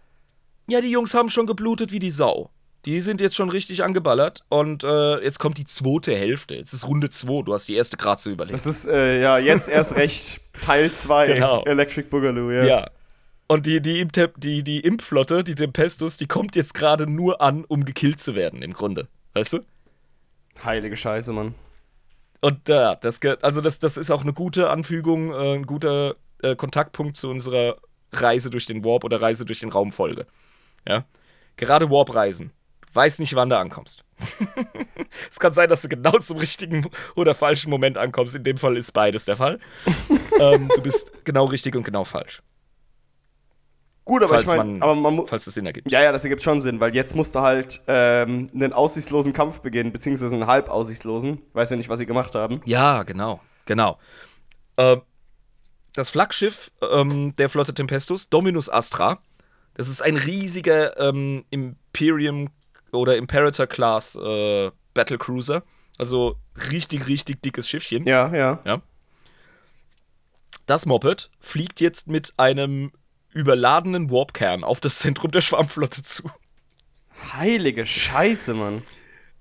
Ja, 0.68 0.80
die 0.80 0.90
Jungs 0.90 1.14
haben 1.14 1.28
schon 1.28 1.46
geblutet 1.46 1.92
wie 1.92 1.98
die 1.98 2.10
Sau. 2.10 2.50
Die 2.86 3.00
sind 3.00 3.22
jetzt 3.22 3.34
schon 3.34 3.48
richtig 3.48 3.82
angeballert 3.82 4.44
und 4.50 4.84
äh, 4.84 5.22
jetzt 5.22 5.38
kommt 5.38 5.56
die 5.56 5.64
zweite 5.64 6.14
Hälfte. 6.14 6.54
Jetzt 6.54 6.74
ist 6.74 6.86
Runde 6.86 7.08
2. 7.08 7.42
Du 7.42 7.54
hast 7.54 7.66
die 7.66 7.74
erste 7.76 7.96
gerade 7.96 8.20
so 8.20 8.28
überlebt. 8.30 8.54
Das 8.54 8.66
ist 8.66 8.86
äh, 8.86 9.22
ja 9.22 9.38
jetzt 9.38 9.68
erst 9.68 9.96
recht 9.96 10.40
Teil 10.60 10.92
2 10.92 11.26
Genau. 11.34 11.64
Electric 11.64 12.08
Boogaloo, 12.10 12.50
ja. 12.50 12.64
Ja. 12.64 12.90
Und 13.46 13.66
die, 13.66 13.82
die, 13.82 14.06
die, 14.36 14.62
die 14.62 14.80
Impflotte, 14.80 15.44
die 15.44 15.54
Tempestus, 15.54 16.16
die 16.16 16.26
kommt 16.26 16.56
jetzt 16.56 16.74
gerade 16.74 17.06
nur 17.10 17.40
an, 17.40 17.64
um 17.64 17.84
gekillt 17.84 18.20
zu 18.20 18.34
werden, 18.34 18.62
im 18.62 18.72
Grunde. 18.72 19.08
Weißt 19.34 19.52
du? 19.52 19.58
Heilige 20.64 20.96
Scheiße, 20.96 21.32
Mann. 21.32 21.54
Und 22.40 22.68
ja, 22.68 22.94
das, 22.94 23.20
ge- 23.20 23.36
also 23.42 23.60
das, 23.60 23.78
das 23.78 23.96
ist 23.96 24.10
auch 24.10 24.22
eine 24.22 24.32
gute 24.32 24.70
Anfügung, 24.70 25.32
äh, 25.32 25.54
ein 25.54 25.66
guter 25.66 26.16
äh, 26.42 26.56
Kontaktpunkt 26.56 27.16
zu 27.16 27.28
unserer 27.30 27.76
Reise 28.12 28.50
durch 28.50 28.66
den 28.66 28.84
Warp 28.84 29.04
oder 29.04 29.20
Reise 29.20 29.44
durch 29.44 29.60
den 29.60 29.70
Raumfolge. 29.70 30.26
Ja. 30.86 31.04
Gerade 31.56 31.90
Warp-Reisen. 31.90 32.50
Weiß 32.92 33.18
nicht, 33.18 33.34
wann 33.34 33.48
du 33.50 33.58
ankommst. 33.58 34.04
es 35.30 35.38
kann 35.40 35.52
sein, 35.52 35.68
dass 35.68 35.82
du 35.82 35.88
genau 35.88 36.12
zum 36.18 36.38
richtigen 36.38 36.86
oder 37.16 37.34
falschen 37.34 37.70
Moment 37.70 37.98
ankommst. 37.98 38.34
In 38.36 38.44
dem 38.44 38.56
Fall 38.56 38.76
ist 38.76 38.92
beides 38.92 39.24
der 39.24 39.36
Fall. 39.36 39.58
ähm, 40.40 40.70
du 40.74 40.80
bist 40.82 41.12
genau 41.24 41.46
richtig 41.46 41.74
und 41.74 41.84
genau 41.84 42.04
falsch. 42.04 42.42
Gut, 44.04 44.22
aber 44.22 44.34
Falls 44.34 44.42
ich 44.42 44.56
meine, 44.56 44.82
aber 44.82 44.94
man 44.94 45.26
Falls 45.26 45.46
das 45.46 45.54
Sinn 45.54 45.64
ergibt. 45.64 45.90
Ja, 45.90 46.02
ja, 46.02 46.12
das 46.12 46.24
ergibt 46.24 46.42
schon 46.42 46.60
Sinn, 46.60 46.78
weil 46.78 46.94
jetzt 46.94 47.16
musst 47.16 47.34
du 47.34 47.40
halt 47.40 47.80
ähm, 47.86 48.50
einen 48.54 48.74
aussichtslosen 48.74 49.32
Kampf 49.32 49.60
beginnen, 49.60 49.92
beziehungsweise 49.92 50.34
einen 50.34 50.46
halb 50.46 50.68
aussichtslosen. 50.68 51.40
Weiß 51.54 51.70
ja 51.70 51.76
nicht, 51.76 51.88
was 51.88 51.98
sie 51.98 52.06
gemacht 52.06 52.34
haben. 52.34 52.60
Ja, 52.66 53.02
genau, 53.04 53.40
genau. 53.64 53.98
Ähm, 54.76 55.00
das 55.94 56.10
Flaggschiff 56.10 56.70
ähm, 56.82 57.34
der 57.36 57.48
Flotte 57.48 57.72
Tempestus, 57.72 58.28
Dominus 58.28 58.68
Astra, 58.68 59.20
das 59.74 59.88
ist 59.88 60.02
ein 60.02 60.16
riesiger 60.16 60.98
ähm, 61.00 61.44
Imperium 61.50 62.50
oder 62.92 63.16
Imperator-Class 63.16 64.16
äh, 64.16 64.70
Battlecruiser. 64.92 65.62
Also 65.98 66.36
richtig, 66.70 67.06
richtig 67.06 67.42
dickes 67.42 67.68
Schiffchen. 67.68 68.06
Ja, 68.06 68.34
ja. 68.34 68.82
Das 70.66 70.86
Moped 70.86 71.30
fliegt 71.40 71.80
jetzt 71.80 72.08
mit 72.08 72.32
einem 72.36 72.92
überladenen 73.34 74.10
Warpkern 74.10 74.64
auf 74.64 74.80
das 74.80 74.98
Zentrum 74.98 75.30
der 75.30 75.42
Schwarmflotte 75.42 76.02
zu. 76.02 76.30
Heilige 77.32 77.84
Scheiße, 77.84 78.54
Mann. 78.54 78.82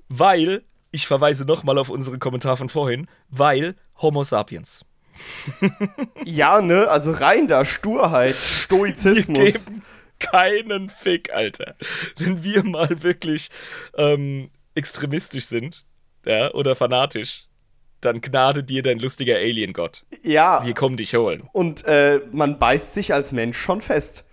Weil, 0.10 0.64
ich 0.92 1.08
verweise 1.08 1.46
nochmal 1.46 1.78
auf 1.78 1.90
unseren 1.90 2.20
Kommentar 2.20 2.58
von 2.58 2.70
vorhin, 2.70 3.08
weil 3.30 3.76
Homo 4.02 4.24
sapiens. 4.24 4.82
Ja, 6.26 6.62
ne? 6.62 6.88
Also 6.88 7.12
rein 7.12 7.48
da, 7.48 7.66
Sturheit, 7.66 8.36
Stoizismus. 8.36 9.68
keinen 10.20 10.90
Fick, 10.90 11.32
Alter. 11.34 11.76
Wenn 12.18 12.44
wir 12.44 12.64
mal 12.64 13.04
wirklich 13.04 13.50
ähm, 13.98 14.50
extremistisch 14.74 15.46
sind, 15.46 15.86
ja, 16.26 16.52
oder 16.54 16.76
fanatisch, 16.76 17.46
dann 18.06 18.22
gnade 18.22 18.64
dir 18.64 18.84
dein 18.84 19.00
lustiger 19.00 19.36
Alien-Gott. 19.36 20.04
Ja, 20.24 20.66
Wir 20.66 20.74
kommen 20.74 20.98
dich 20.98 21.16
holen. 21.16 21.48
und 21.54 21.84
äh, 21.86 22.22
man 22.32 22.60
beißt 22.60 22.94
sich 22.94 23.14
als 23.14 23.32
Mensch 23.32 23.58
schon 23.58 23.82
fest, 23.82 24.26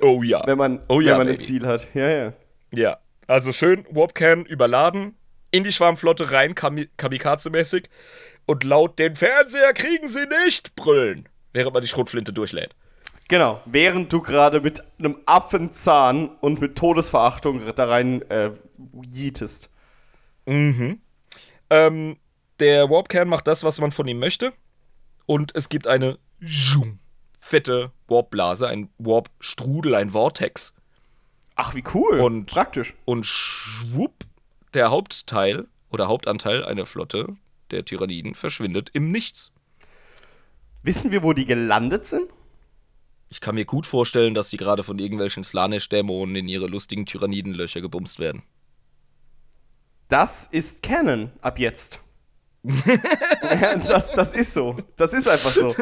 Oh 0.00 0.22
ja. 0.22 0.42
wenn 0.46 0.58
man, 0.58 0.80
oh 0.88 1.00
ja, 1.00 1.12
wenn 1.12 1.18
man 1.26 1.28
ein. 1.28 1.38
Ziel 1.38 1.66
hat. 1.66 1.88
Ja, 1.94 2.08
ja. 2.10 2.32
Ja. 2.72 2.98
Also 3.26 3.52
schön 3.52 3.86
Warpcan 3.90 4.44
überladen, 4.44 5.14
in 5.50 5.62
die 5.64 5.70
Schwarmflotte 5.72 6.32
rein, 6.32 6.54
Kami- 6.54 6.88
Kamikaze-mäßig 6.98 7.84
und 8.46 8.64
laut 8.64 8.98
den 8.98 9.14
Fernseher 9.14 9.72
kriegen 9.72 10.08
sie 10.08 10.26
nicht 10.44 10.74
brüllen, 10.74 11.28
während 11.52 11.72
man 11.74 11.80
die 11.82 11.88
Schrotflinte 11.88 12.32
durchlädt. 12.32 12.74
Genau. 13.28 13.62
Während 13.64 14.12
du 14.12 14.20
gerade 14.20 14.60
mit 14.60 14.82
einem 14.98 15.16
Affenzahn 15.24 16.28
und 16.40 16.60
mit 16.60 16.76
Todesverachtung 16.76 17.62
da 17.74 17.86
rein 17.86 18.20
äh, 18.30 18.50
jietest. 19.06 19.70
Ähm, 21.70 22.16
der 22.60 22.90
Warpkern 22.90 23.28
macht 23.28 23.46
das, 23.46 23.64
was 23.64 23.80
man 23.80 23.92
von 23.92 24.06
ihm 24.08 24.18
möchte. 24.18 24.52
Und 25.26 25.54
es 25.54 25.68
gibt 25.68 25.86
eine 25.86 26.18
fette 27.32 27.92
Warpblase, 28.08 28.68
ein 28.68 28.90
Warpstrudel, 28.98 29.94
ein 29.94 30.10
Vortex. 30.10 30.74
Ach, 31.56 31.74
wie 31.74 31.84
cool. 31.94 32.20
Und- 32.20 32.46
praktisch. 32.46 32.94
Und 33.04 33.24
schwupp, 33.26 34.24
der 34.74 34.90
Hauptteil 34.90 35.66
oder 35.90 36.08
Hauptanteil 36.08 36.64
einer 36.64 36.86
Flotte 36.86 37.36
der 37.70 37.84
Tyranniden 37.84 38.34
verschwindet 38.34 38.90
im 38.92 39.10
Nichts. 39.10 39.52
Wissen 40.82 41.10
wir, 41.10 41.22
wo 41.22 41.32
die 41.32 41.46
gelandet 41.46 42.04
sind? 42.06 42.28
Ich 43.30 43.40
kann 43.40 43.54
mir 43.54 43.64
gut 43.64 43.86
vorstellen, 43.86 44.34
dass 44.34 44.50
sie 44.50 44.58
gerade 44.58 44.84
von 44.84 44.98
irgendwelchen 44.98 45.44
Slanesh-Dämonen 45.44 46.36
in 46.36 46.48
ihre 46.48 46.66
lustigen 46.66 47.06
Tyrannidenlöcher 47.06 47.80
gebumst 47.80 48.18
werden. 48.18 48.42
Das 50.08 50.46
ist 50.46 50.82
Canon 50.82 51.32
ab 51.40 51.58
jetzt. 51.58 52.00
Das, 53.86 54.12
das 54.12 54.32
ist 54.32 54.54
so. 54.54 54.76
Das 54.96 55.12
ist 55.12 55.28
einfach 55.28 55.50
so. 55.50 55.74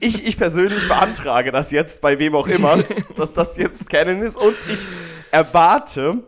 Ich, 0.00 0.26
ich 0.26 0.36
persönlich 0.36 0.86
beantrage 0.86 1.52
das 1.52 1.70
jetzt 1.70 2.02
bei 2.02 2.18
wem 2.18 2.34
auch 2.34 2.46
immer, 2.48 2.82
dass 3.16 3.32
das 3.32 3.56
jetzt 3.56 3.88
Canon 3.88 4.20
ist. 4.20 4.36
Und 4.36 4.56
ich 4.70 4.86
erwarte 5.30 6.18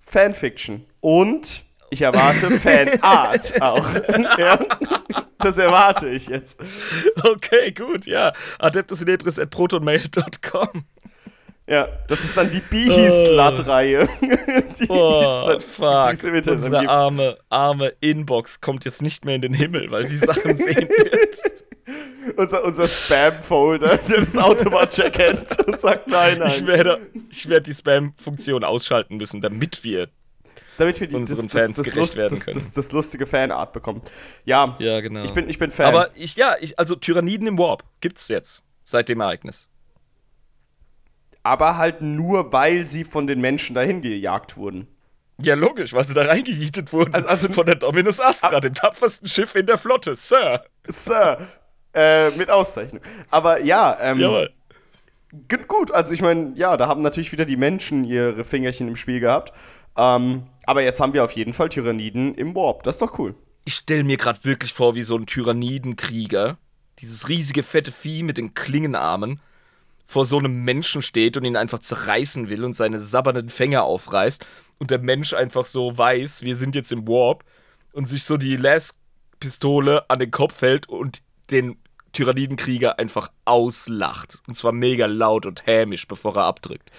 Fanfiction. 0.00 0.84
Und 1.00 1.62
ich 1.90 2.02
erwarte 2.02 2.50
Fanart 3.00 3.62
auch. 3.62 3.86
Ja, 4.38 4.58
das 5.38 5.58
erwarte 5.58 6.08
ich 6.08 6.26
jetzt. 6.26 6.58
Okay, 7.22 7.72
gut, 7.72 8.06
ja. 8.06 8.32
Adeptusinebris 8.58 9.38
at 9.38 9.50
protonmail.com. 9.50 10.84
Ja, 11.68 11.86
das 12.08 12.24
ist 12.24 12.34
dann 12.34 12.50
die 12.50 12.60
Behe-Slut-Reihe. 12.60 14.08
die, 14.80 14.86
Oh, 14.88 15.44
die 15.50 15.56
es 15.58 15.64
fuck. 15.64 16.10
die 16.32 16.38
es 16.38 16.48
Unsere 16.48 16.78
gibt. 16.80 16.90
arme, 16.90 17.36
arme 17.50 17.92
Inbox 18.00 18.62
kommt 18.62 18.86
jetzt 18.86 19.02
nicht 19.02 19.26
mehr 19.26 19.34
in 19.34 19.42
den 19.42 19.52
Himmel, 19.52 19.90
weil 19.90 20.06
sie 20.06 20.16
Sachen 20.16 20.56
sehen 20.56 20.88
wird. 20.88 21.62
Unser, 22.36 22.64
unser 22.64 22.88
Spam-Folder, 22.88 23.98
der 23.98 24.20
das 24.22 24.36
automatisch 24.36 24.98
erkennt 25.04 25.58
und 25.66 25.78
sagt 25.78 26.06
nein, 26.08 26.38
nein. 26.38 26.48
Ich 26.48 26.66
werde, 26.66 27.00
ich 27.30 27.48
werde 27.48 27.64
die 27.64 27.74
Spam-Funktion 27.74 28.64
ausschalten 28.64 29.18
müssen, 29.18 29.42
damit 29.42 29.84
wir. 29.84 30.08
damit 30.78 31.00
wir 31.00 31.06
die, 31.08 31.16
unseren 31.16 31.50
Fans 31.50 31.76
gerecht 31.76 31.96
Lust, 31.96 32.16
werden 32.16 32.34
das, 32.34 32.44
können. 32.46 32.54
das, 32.58 32.72
das 32.72 32.92
lustige 32.92 33.26
Fanart 33.26 33.74
bekommen. 33.74 34.00
Ja, 34.46 34.74
Ja, 34.78 35.00
genau. 35.00 35.22
ich, 35.24 35.32
bin, 35.32 35.48
ich 35.50 35.58
bin 35.58 35.70
Fan. 35.70 35.86
Aber 35.86 36.10
ich, 36.14 36.34
ja, 36.36 36.56
ich, 36.60 36.78
also 36.78 36.94
Tyranniden 36.94 37.46
im 37.46 37.58
Warp 37.58 37.84
gibt's 38.00 38.28
jetzt, 38.28 38.62
seit 38.84 39.08
dem 39.10 39.20
Ereignis. 39.20 39.68
Aber 41.42 41.76
halt 41.76 42.00
nur, 42.02 42.52
weil 42.52 42.86
sie 42.86 43.04
von 43.04 43.26
den 43.26 43.40
Menschen 43.40 43.74
dahin 43.74 44.02
gejagt 44.02 44.56
wurden. 44.56 44.86
Ja, 45.40 45.54
logisch, 45.54 45.92
weil 45.92 46.04
sie 46.04 46.14
da 46.14 46.22
reingejietet 46.22 46.92
wurden. 46.92 47.14
Also- 47.14 47.28
also- 47.28 47.52
von 47.52 47.66
der 47.66 47.76
Dominus 47.76 48.20
Astra, 48.20 48.58
dem 48.60 48.74
tapfersten 48.74 49.28
Schiff 49.28 49.54
in 49.54 49.66
der 49.66 49.78
Flotte, 49.78 50.14
Sir. 50.14 50.64
Sir, 50.86 51.46
Äh, 51.94 52.30
mit 52.32 52.50
Auszeichnung. 52.50 53.00
Aber 53.30 53.60
ja, 53.62 53.96
ähm, 54.00 54.18
Jawohl. 54.18 54.50
Gut, 55.66 55.90
also 55.90 56.12
ich 56.14 56.20
meine, 56.22 56.52
ja, 56.54 56.76
da 56.76 56.86
haben 56.86 57.02
natürlich 57.02 57.32
wieder 57.32 57.44
die 57.44 57.56
Menschen 57.56 58.04
ihre 58.04 58.44
Fingerchen 58.44 58.88
im 58.88 58.96
Spiel 58.96 59.20
gehabt. 59.20 59.52
Ähm, 59.96 60.44
aber 60.64 60.82
jetzt 60.82 61.00
haben 61.00 61.12
wir 61.12 61.24
auf 61.24 61.32
jeden 61.32 61.52
Fall 61.54 61.68
Tyranniden 61.70 62.34
im 62.34 62.54
Warp. 62.54 62.82
Das 62.82 62.96
ist 62.96 63.02
doch 63.02 63.18
cool. 63.18 63.34
Ich 63.64 63.74
stelle 63.74 64.04
mir 64.04 64.16
gerade 64.16 64.38
wirklich 64.44 64.72
vor, 64.72 64.94
wie 64.94 65.02
so 65.02 65.16
ein 65.16 65.26
Tyrannidenkrieger, 65.26 66.56
dieses 67.00 67.28
riesige 67.28 67.62
fette 67.62 67.90
Vieh 67.92 68.22
mit 68.22 68.38
den 68.38 68.54
Klingenarmen, 68.54 69.40
vor 70.08 70.24
so 70.24 70.38
einem 70.38 70.64
Menschen 70.64 71.02
steht 71.02 71.36
und 71.36 71.44
ihn 71.44 71.56
einfach 71.56 71.80
zerreißen 71.80 72.48
will 72.48 72.64
und 72.64 72.72
seine 72.72 72.98
sabbernden 72.98 73.50
Fänger 73.50 73.82
aufreißt 73.82 74.44
und 74.78 74.90
der 74.90 75.00
Mensch 75.00 75.34
einfach 75.34 75.66
so 75.66 75.96
weiß, 75.96 76.42
wir 76.42 76.56
sind 76.56 76.74
jetzt 76.74 76.90
im 76.92 77.06
Warp 77.06 77.44
und 77.92 78.08
sich 78.08 78.24
so 78.24 78.38
die 78.38 78.56
Las-Pistole 78.56 80.08
an 80.08 80.18
den 80.18 80.30
Kopf 80.30 80.62
hält 80.62 80.88
und 80.88 81.22
den 81.50 81.76
Tyrannidenkrieger 82.12 82.98
einfach 82.98 83.28
auslacht. 83.44 84.38
Und 84.48 84.54
zwar 84.54 84.72
mega 84.72 85.04
laut 85.04 85.44
und 85.44 85.66
hämisch, 85.66 86.08
bevor 86.08 86.36
er 86.36 86.44
abdrückt. 86.44 86.90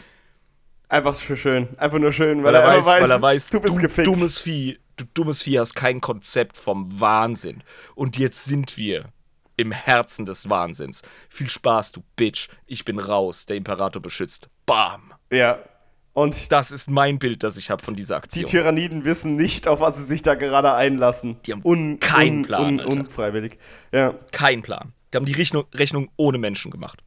Einfach 0.87 1.15
für 1.15 1.35
schön. 1.35 1.67
Einfach 1.79 1.97
nur 1.97 2.13
schön, 2.13 2.43
Weil, 2.43 2.53
er, 2.53 2.63
weiß, 2.63 2.85
weil 2.85 3.09
er 3.09 3.21
weiß, 3.21 3.49
du 3.49 3.59
bist 3.59 3.77
du 3.77 3.81
gefickt. 3.81 4.07
dummes 4.07 4.37
Vieh, 4.37 4.79
du 4.97 5.05
dummes 5.15 5.41
Vieh 5.41 5.59
hast 5.59 5.75
kein 5.75 5.99
Konzept 5.99 6.57
vom 6.57 6.99
Wahnsinn. 6.99 7.63
Und 7.95 8.17
jetzt 8.17 8.45
sind 8.45 8.77
wir 8.77 9.05
im 9.59 9.71
Herzen 9.71 10.25
des 10.25 10.49
Wahnsinns. 10.49 11.01
Viel 11.29 11.49
Spaß, 11.49 11.91
du 11.91 12.03
Bitch. 12.15 12.47
Ich 12.65 12.85
bin 12.85 12.97
raus. 12.97 13.45
Der 13.45 13.57
Imperator 13.57 14.01
beschützt. 14.01 14.49
Bam. 14.65 15.13
Ja. 15.31 15.59
Und 16.13 16.51
Das 16.51 16.71
ist 16.71 16.89
mein 16.89 17.19
Bild, 17.19 17.43
das 17.43 17.57
ich 17.57 17.69
habe 17.69 17.83
von 17.83 17.95
dieser 17.95 18.15
die 18.15 18.23
Aktion. 18.23 18.45
Tyranniden 18.45 19.05
wissen 19.05 19.35
nicht, 19.35 19.67
auf 19.67 19.79
was 19.81 19.97
sie 19.97 20.05
sich 20.05 20.21
da 20.21 20.35
gerade 20.35 20.73
einlassen. 20.73 21.37
Die 21.45 21.51
haben 21.51 21.99
keinen 21.99 22.41
Plan, 22.43 22.79
Alter. 22.79 22.91
Unfreiwillig. 22.91 23.57
Ja. 23.91 24.15
Kein 24.31 24.61
Plan. 24.61 24.93
Die 25.13 25.17
haben 25.17 25.25
die 25.25 25.33
Rechnung, 25.33 25.65
Rechnung 25.73 26.09
ohne 26.17 26.37
Menschen 26.37 26.71
gemacht. 26.71 27.03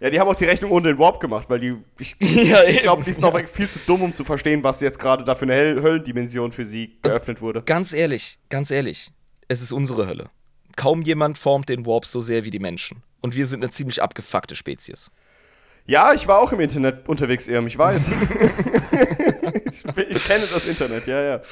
Ja, 0.00 0.10
die 0.10 0.20
haben 0.20 0.28
auch 0.28 0.36
die 0.36 0.44
Rechnung 0.44 0.70
ohne 0.70 0.88
den 0.88 0.98
Warp 0.98 1.18
gemacht, 1.18 1.50
weil 1.50 1.58
die. 1.58 1.76
Ich, 1.98 2.16
Ja, 2.20 2.62
ich 2.64 2.82
glaube, 2.82 3.02
die 3.02 3.12
sind 3.12 3.24
auch 3.24 3.38
viel 3.46 3.68
zu 3.68 3.80
dumm, 3.80 4.02
um 4.02 4.14
zu 4.14 4.24
verstehen, 4.24 4.62
was 4.62 4.80
jetzt 4.80 4.98
gerade 4.98 5.24
da 5.24 5.34
für 5.34 5.44
eine 5.44 5.82
Höllendimension 5.82 6.52
für 6.52 6.64
sie 6.64 6.98
geöffnet 7.02 7.40
wurde. 7.40 7.62
Ganz 7.62 7.92
ehrlich, 7.92 8.38
ganz 8.48 8.70
ehrlich, 8.70 9.10
es 9.48 9.60
ist 9.62 9.72
unsere 9.72 10.06
Hölle. 10.06 10.30
Kaum 10.78 11.02
jemand 11.02 11.38
formt 11.38 11.68
den 11.68 11.86
Warp 11.86 12.06
so 12.06 12.20
sehr 12.20 12.44
wie 12.44 12.52
die 12.52 12.60
Menschen. 12.60 13.02
Und 13.20 13.34
wir 13.34 13.48
sind 13.48 13.64
eine 13.64 13.72
ziemlich 13.72 14.00
abgefuckte 14.00 14.54
Spezies. 14.54 15.10
Ja, 15.86 16.14
ich 16.14 16.28
war 16.28 16.38
auch 16.38 16.52
im 16.52 16.60
Internet 16.60 17.08
unterwegs, 17.08 17.48
Irm, 17.48 17.66
ich 17.66 17.76
weiß. 17.76 18.08
ich, 19.64 19.84
ich 19.96 20.24
kenne 20.24 20.44
das 20.46 20.66
Internet, 20.66 21.08
ja, 21.08 21.20
ja. 21.20 21.42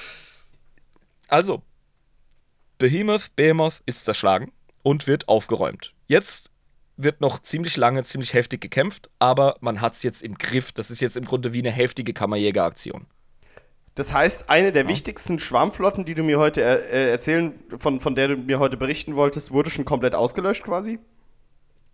Also, 1.27 1.65
Behemoth, 2.78 3.35
Behemoth 3.35 3.82
ist 3.85 4.05
zerschlagen 4.05 4.53
und 4.85 5.09
wird 5.09 5.28
aufgeräumt. 5.28 5.93
Jetzt 6.07 6.53
wird 6.97 7.20
noch 7.20 7.43
ziemlich 7.43 7.77
lange, 7.77 8.05
ziemlich 8.05 8.32
heftig 8.32 8.61
gekämpft, 8.61 9.11
aber 9.19 9.57
man 9.61 9.81
hat 9.81 9.94
es 9.94 10.05
jetzt 10.05 10.23
im 10.23 10.39
Griff. 10.39 10.70
Das 10.70 10.93
ist 10.93 11.01
jetzt 11.01 11.16
im 11.16 11.24
Grunde 11.24 11.53
wie 11.53 11.59
eine 11.59 11.73
heftige 11.73 12.12
Kammerjägeraktion. 12.12 13.07
Das 13.97 14.12
heißt, 14.12 14.51
eine 14.51 14.73
der 14.73 14.89
wichtigsten 14.89 15.39
Schwarmflotten, 15.39 16.05
die 16.05 16.14
du 16.14 16.23
mir 16.23 16.39
heute 16.39 16.62
äh, 16.62 17.06
äh, 17.06 17.10
erzählen, 17.10 17.59
von, 17.78 17.98
von 17.98 18.14
der 18.14 18.28
du 18.28 18.36
mir 18.36 18.59
heute 18.59 18.77
berichten 18.77 19.16
wolltest, 19.16 19.52
wurde 19.52 19.70
schon 19.70 19.86
komplett 19.86 20.14
ausgelöscht 20.14 20.64
quasi. 20.64 20.98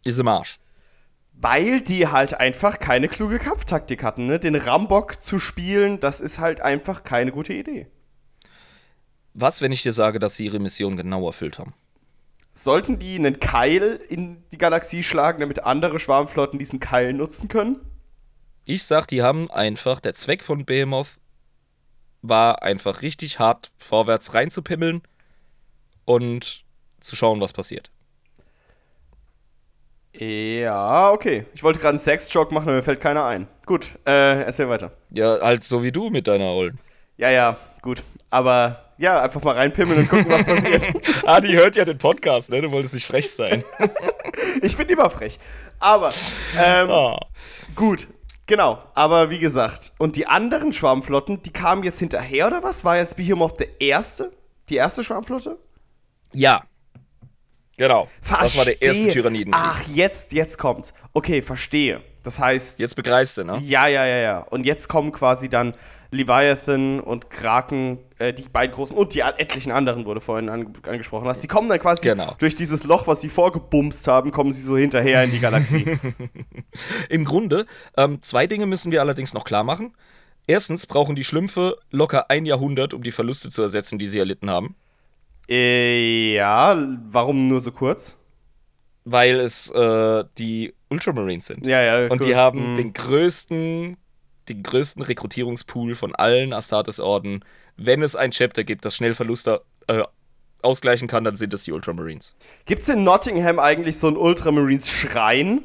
Ist 0.05 0.19
im 0.19 0.27
Arsch. 0.27 0.59
Weil 1.35 1.81
die 1.81 2.09
halt 2.09 2.35
einfach 2.35 2.81
keine 2.81 3.09
kluge 3.09 3.39
Kampftaktik 3.39 4.03
hatten. 4.03 4.27
Ne? 4.27 4.41
Den 4.41 4.57
Rambock 4.57 5.23
zu 5.23 5.39
spielen, 5.39 6.01
das 6.01 6.21
ist 6.21 6.41
halt 6.41 6.61
einfach 6.61 7.05
keine 7.05 7.31
gute 7.31 7.55
Idee. 7.55 7.87
Was, 9.33 9.63
wenn 9.63 9.71
ich 9.71 9.83
dir 9.83 9.93
sage, 9.93 10.19
dass 10.19 10.35
sie 10.35 10.47
ihre 10.47 10.59
Mission 10.59 10.97
genau 10.97 11.25
erfüllt 11.25 11.61
haben? 11.61 11.73
Sollten 12.53 12.99
die 12.99 13.15
einen 13.15 13.39
Keil 13.39 14.01
in 14.09 14.43
die 14.51 14.59
Galaxie 14.59 15.05
schlagen, 15.05 15.39
damit 15.39 15.63
andere 15.63 16.01
Schwarmflotten 16.01 16.59
diesen 16.59 16.81
Keil 16.81 17.13
nutzen 17.13 17.47
können? 17.47 17.81
Ich 18.65 18.83
sag, 18.83 19.07
die 19.07 19.23
haben 19.23 19.51
einfach, 19.53 20.01
der 20.01 20.15
Zweck 20.15 20.43
von 20.43 20.65
Behemoth 20.65 21.22
war 22.23 22.63
einfach 22.63 23.03
richtig 23.03 23.39
hart 23.39 23.71
vorwärts 23.79 24.33
reinzupimmeln 24.35 25.03
und 26.05 26.65
zu 27.01 27.17
schauen, 27.17 27.41
was 27.41 27.53
passiert. 27.53 27.91
Ja, 30.15 31.11
okay. 31.11 31.47
Ich 31.55 31.63
wollte 31.63 31.79
gerade 31.79 31.91
einen 31.91 31.99
Sex-Joke 31.99 32.53
machen, 32.53 32.65
aber 32.69 32.77
mir 32.77 32.83
fällt 32.83 33.01
keiner 33.01 33.25
ein. 33.25 33.49
Gut, 33.67 33.91
äh, 34.07 34.43
erzähl 34.43 34.69
weiter. 34.69 34.93
Ja, 35.11 35.41
halt 35.41 35.65
so 35.65 35.83
wie 35.83 35.93
du 35.93 36.11
mit 36.11 36.29
deiner 36.29 36.51
Ollen. 36.53 36.79
Ja, 37.17 37.31
ja, 37.31 37.57
gut. 37.81 38.03
Aber 38.31 38.93
ja, 38.99 39.21
einfach 39.23 39.43
mal 39.43 39.55
reinpimmeln 39.55 40.01
und 40.01 40.09
gucken, 40.11 40.31
was 40.31 40.45
passiert. 40.45 40.85
ah, 41.27 41.41
die 41.41 41.57
hört 41.57 41.77
ja 41.77 41.85
den 41.85 41.99
Podcast, 41.99 42.51
ne? 42.51 42.61
Du 42.61 42.71
wolltest 42.71 42.95
nicht 42.95 43.07
frech 43.07 43.31
sein. 43.31 43.65
Ich 44.61 44.77
bin 44.77 44.87
immer 44.89 45.09
frech. 45.09 45.39
Aber, 45.81 46.13
ähm, 46.59 46.91
Ah. 46.91 47.19
gut. 47.75 48.07
Genau, 48.47 48.83
aber 48.95 49.31
wie 49.31 49.39
gesagt, 49.39 49.93
und 49.99 50.17
die 50.17 50.27
anderen 50.27 50.73
Schwarmflotten, 50.73 51.43
die 51.43 51.53
kamen 51.53 51.85
jetzt 51.85 52.01
hinterher 52.01 52.49
oder 52.49 52.63
was? 52.63 52.85
War 52.85 52.97
jetzt 52.97 53.17
Behemoth 53.17 53.61
der 53.61 53.81
erste? 53.81 54.33
Die 54.69 54.77
erste 54.77 55.05
Schwarmflotte? 55.05 55.59
Ja. 56.33 56.65
Genau. 57.77 58.09
Das 58.29 58.57
war 58.57 58.65
der 58.65 58.81
erste 58.83 59.05
Verstehe. 59.05 59.13
Tyrannidenkrieg. 59.13 59.65
Ach, 59.65 59.83
jetzt, 59.89 60.33
jetzt 60.33 60.59
kommt's. 60.59 60.93
Okay, 61.13 61.41
verstehe. 61.43 62.03
Das 62.23 62.39
heißt, 62.39 62.79
Jetzt 62.79 62.95
begreifst 62.95 63.39
du, 63.39 63.45
ne? 63.45 63.59
ja, 63.65 63.87
ja, 63.87 64.07
ja, 64.07 64.17
ja. 64.19 64.39
Und 64.39 64.65
jetzt 64.65 64.89
kommen 64.89 65.11
quasi 65.13 65.49
dann 65.49 65.75
Leviathan 66.11 67.01
und 67.01 67.31
Kraken, 67.31 67.99
äh, 68.23 68.33
die 68.33 68.43
beiden 68.49 68.75
großen, 68.75 68.97
und 68.97 69.15
die 69.15 69.21
etlichen 69.21 69.73
anderen, 69.73 70.05
wurde 70.05 70.21
vorhin 70.21 70.49
ange 70.49 70.67
angesprochen 70.87 71.27
hast. 71.29 71.41
Die 71.43 71.49
kommen 71.49 71.69
dann 71.69 71.79
quasi 71.81 72.03
Genau. 72.09 72.35
durch 72.39 72.55
dieses 72.55 72.85
Loch, 72.85 73.07
was 73.07 73.21
sie 73.21 73.29
vorgebumst 73.29 74.07
haben, 74.09 74.31
kommen 74.31 74.53
sie 74.53 74.63
so 74.63 74.77
hinterher 74.77 75.25
in 75.25 75.31
die 75.31 75.41
Galaxie. 75.41 75.99
Im 77.09 77.25
Grunde, 77.25 77.67
ähm, 77.97 78.23
zwei 78.23 78.47
Dinge 78.47 78.67
müssen 78.67 78.93
wir 78.93 79.01
allerdings 79.01 79.35
noch 79.35 79.45
klar 79.45 79.65
machen. 79.65 79.95
Erstens 80.47 80.87
brauchen 80.87 81.15
die 81.15 81.25
Schlümpfe 81.25 81.79
locker 81.91 82.31
ein 82.31 82.47
Jahrhundert, 82.47 82.95
um 82.95 83.03
die 83.03 83.13
Verluste 83.13 83.51
zu 83.51 83.63
ersetzen, 83.63 83.99
die 83.99 84.07
sie 84.07 84.19
erlitten 84.19 84.51
haben. 84.51 84.75
äh, 85.49 86.35
ja, 86.35 86.77
warum 87.11 87.49
nur 87.49 87.61
so 87.61 87.73
kurz? 87.73 88.17
Weil 89.05 89.41
es 89.41 89.71
äh, 89.71 90.25
die 90.39 90.75
Ultramarines 90.89 91.47
sind. 91.47 91.67
Ja, 91.67 91.83
ja, 91.83 92.09
Und 92.11 92.21
cool. 92.21 92.27
die 92.29 92.37
haben 92.37 92.73
Mhm. 92.73 92.77
den 92.77 92.93
größten, 92.93 93.97
den 94.49 94.63
größten 94.63 95.03
Rekrutierungspool 95.03 95.95
von 95.95 96.15
allen 96.15 96.53
Astartes-Orden. 96.53 97.45
Wenn 97.77 98.03
es 98.03 98.17
ein 98.17 98.31
Chapter 98.31 98.65
gibt, 98.65 98.85
das 98.85 98.97
schnell 98.97 99.15
Verluste 99.15 99.63
äh, 99.87 100.03
ausgleichen 100.63 101.09
kann, 101.09 101.25
dann 101.25 101.37
sind 101.37 101.53
es 101.53 101.65
die 101.65 101.73
Ultramarines. 101.73 102.35
Gibt's 102.67 102.89
in 102.89 103.05
Nottingham 103.05 103.59
eigentlich 103.59 103.99
so 103.99 104.07
einen 104.07 104.17
Ultramarines-Schrein, 104.17 105.63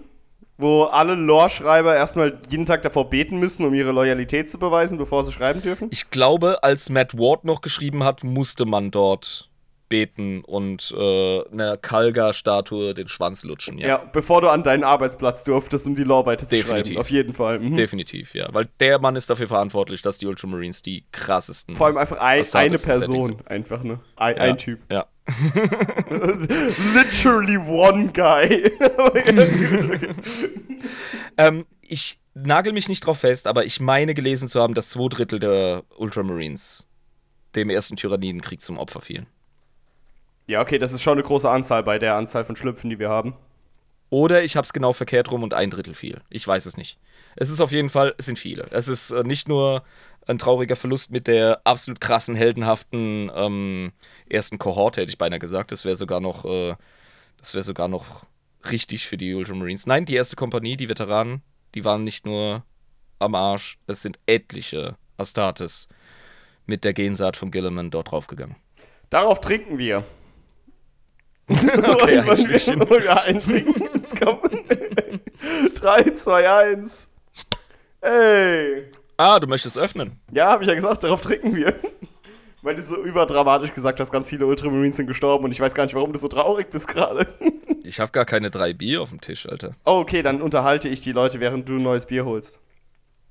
wo 0.58 0.84
alle 0.84 1.16
Lore-Schreiber 1.16 1.96
erstmal 1.96 2.40
jeden 2.50 2.66
Tag 2.66 2.82
davor 2.82 3.10
beten 3.10 3.38
müssen, 3.38 3.66
um 3.66 3.74
ihre 3.74 3.92
Loyalität 3.92 4.50
zu 4.50 4.58
beweisen, 4.58 4.98
bevor 4.98 5.24
sie 5.24 5.32
schreiben 5.32 5.62
dürfen? 5.62 5.90
Ich 5.92 6.10
glaube, 6.10 6.64
als 6.64 6.90
Matt 6.90 7.18
Ward 7.18 7.46
noch 7.46 7.62
geschrieben 7.62 8.04
hat, 8.04 8.24
musste 8.24 8.66
man 8.66 8.90
dort 8.90 9.50
beten 9.90 10.44
und 10.44 10.94
äh, 10.96 11.42
einer 11.52 11.78
Kalga-Statue 11.78 12.94
den 12.94 13.08
Schwanz 13.08 13.44
lutschen. 13.44 13.78
Ja. 13.78 13.88
Ja. 13.88 13.98
bevor 14.12 14.42
du 14.42 14.50
an 14.50 14.64
deinen 14.64 14.84
Arbeitsplatz 14.84 15.44
durftest, 15.44 15.88
um 15.88 15.96
die 15.96 16.04
Lore 16.04 16.26
weiterzuschreiben. 16.26 16.68
Definitiv. 16.68 16.98
Auf 16.98 17.10
jeden 17.10 17.34
Fall. 17.34 17.60
Mhm. 17.60 17.76
Definitiv, 17.76 18.34
ja. 18.34 18.48
Weil 18.52 18.68
der 18.80 19.00
Mann 19.00 19.16
ist 19.16 19.30
dafür 19.30 19.48
verantwortlich, 19.48 20.02
dass 20.02 20.18
die 20.18 20.28
Ultramarines 20.28 20.82
die 20.82 21.06
krassesten. 21.12 21.76
Vor 21.76 21.88
allem 21.88 21.98
einfach 21.98 22.18
ein, 22.18 22.44
eine 22.54 22.78
Person, 22.78 23.38
einfach, 23.46 23.84
ne? 23.84 24.00
Ein, 24.16 24.36
ja. 24.36 24.42
ein 24.42 24.58
Typ. 24.58 24.80
Ja. 24.92 25.06
Literally 26.96 27.58
one 27.58 28.12
guy. 28.14 28.72
Ähm, 31.38 31.66
ich 31.82 32.20
nagel 32.34 32.74
mich 32.74 32.90
nicht 32.90 33.06
drauf 33.06 33.20
fest, 33.20 33.48
aber 33.48 33.66
ich 33.66 33.80
meine 33.80 34.14
gelesen 34.14 34.50
zu 34.50 34.62
haben, 34.62 34.74
dass 34.74 34.90
zwei 34.90 35.08
Drittel 35.08 35.40
der 35.40 35.84
Ultramarines 35.98 36.88
dem 37.56 37.70
ersten 37.70 37.96
Tyrannidenkrieg 37.96 38.62
zum 38.62 38.78
Opfer 38.78 39.02
fielen. 39.02 39.28
Ja, 40.48 40.62
okay, 40.62 40.78
das 40.78 40.94
ist 40.94 41.02
schon 41.02 41.14
eine 41.14 41.24
große 41.24 41.50
Anzahl 41.50 41.84
bei 41.84 42.00
der 42.00 42.16
Anzahl 42.16 42.46
von 42.46 42.56
Schlüpfen, 42.56 42.90
die 42.90 43.00
wir 43.00 43.10
haben. 43.10 43.36
Oder 44.10 44.44
ich 44.44 44.56
habe 44.56 44.64
es 44.64 44.74
genau 44.74 44.94
verkehrt 44.94 45.32
rum 45.32 45.44
und 45.44 45.54
ein 45.54 45.70
Drittel 45.70 45.94
fiel. 45.94 46.22
Ich 46.30 46.48
weiß 46.48 46.66
es 46.66 46.78
nicht. 46.78 46.98
Es 47.36 47.50
ist 47.50 47.60
auf 47.60 47.72
jeden 47.74 47.90
Fall, 47.90 48.16
es 48.18 48.26
sind 48.26 48.40
viele. 48.40 48.66
Es 48.72 48.88
ist 48.88 49.12
äh, 49.12 49.24
nicht 49.24 49.50
nur 49.50 49.84
ein 50.26 50.38
trauriger 50.38 50.76
Verlust 50.76 51.12
mit 51.12 51.28
der 51.28 51.62
absolut 51.66 52.00
krassen, 52.00 52.36
heldenhaften 52.36 53.32
ähm, 53.36 53.92
ersten 54.30 54.58
Kohorte, 54.58 55.02
hätte 55.02 55.12
ich 55.12 55.18
beinahe 55.18 55.40
gesagt. 55.40 55.72
Das 55.72 55.84
wäre 55.84 55.96
sogar 55.96 56.22
noch, 56.22 56.46
äh, 56.46 56.76
das 57.38 57.54
wäre 57.54 57.64
sogar 57.64 57.90
noch 57.90 58.26
richtig 58.72 59.08
für 59.08 59.18
die 59.18 59.36
Ultramarines. 59.36 59.88
Nein, 59.88 60.06
die 60.06 60.16
erste 60.16 60.36
Kompanie, 60.36 60.78
die 60.78 60.90
Veteranen, 60.90 61.42
die 61.76 61.84
waren 61.84 62.04
nicht 62.04 62.26
nur 62.26 62.64
am 63.20 63.36
Arsch. 63.36 63.78
Es 63.88 64.02
sind 64.02 64.20
etliche 64.26 64.96
Astartes 65.18 65.88
mit 66.66 66.84
der 66.84 66.94
Gensaat 66.94 67.38
von 67.38 67.52
Gilliman 67.52 67.92
dort 67.92 68.12
draufgegangen. 68.12 68.56
Darauf 69.10 69.40
trinken 69.42 69.78
wir. 69.78 70.04
Okay, 71.50 72.18
ein 72.20 72.28
Wollen 72.28 72.38
Schlückchen. 72.38 72.80
wir- 72.80 72.90
wollen 72.90 73.04
wir 73.04 73.24
eintrinken? 73.24 73.90
Jetzt 73.94 74.20
kommt. 74.20 74.42
3, 75.76 76.04
2, 76.12 76.50
1. 76.50 77.08
Ey. 78.02 78.84
Ah, 79.18 79.40
du 79.40 79.48
möchtest 79.48 79.78
öffnen. 79.78 80.20
Ja, 80.32 80.52
habe 80.52 80.64
ich 80.64 80.70
ja 80.70 80.76
gesagt, 80.76 81.04
darauf 81.04 81.22
trinken 81.22 81.56
wir. 81.56 81.74
Weil 82.62 82.76
du 82.76 82.82
so 82.82 82.98
überdramatisch 83.04 83.74
gesagt 83.74 84.00
hast, 84.00 84.12
ganz 84.12 84.30
viele 84.30 84.46
Ultramarines 84.46 84.98
sind 84.98 85.08
gestorben 85.08 85.46
und 85.46 85.52
ich 85.52 85.60
weiß 85.60 85.74
gar 85.74 85.84
nicht, 85.84 85.96
warum 85.96 86.12
du 86.12 86.20
so 86.20 86.28
traurig 86.28 86.70
bist 86.70 86.88
gerade. 86.88 87.28
Ich 87.84 88.00
habe 88.00 88.12
gar 88.12 88.26
keine 88.26 88.50
drei 88.52 88.74
Bier 88.74 89.02
auf 89.02 89.10
dem 89.10 89.22
Tisch, 89.22 89.48
Alter. 89.48 89.72
Oh, 89.86 90.00
okay, 90.00 90.22
dann 90.22 90.42
unterhalte 90.42 90.90
ich 90.90 91.00
die 91.02 91.14
Leute, 91.14 91.40
während 91.40 91.70
du 91.70 91.76
ein 91.76 91.84
neues 91.84 92.08
Bier 92.08 92.26
holst. 92.26 92.60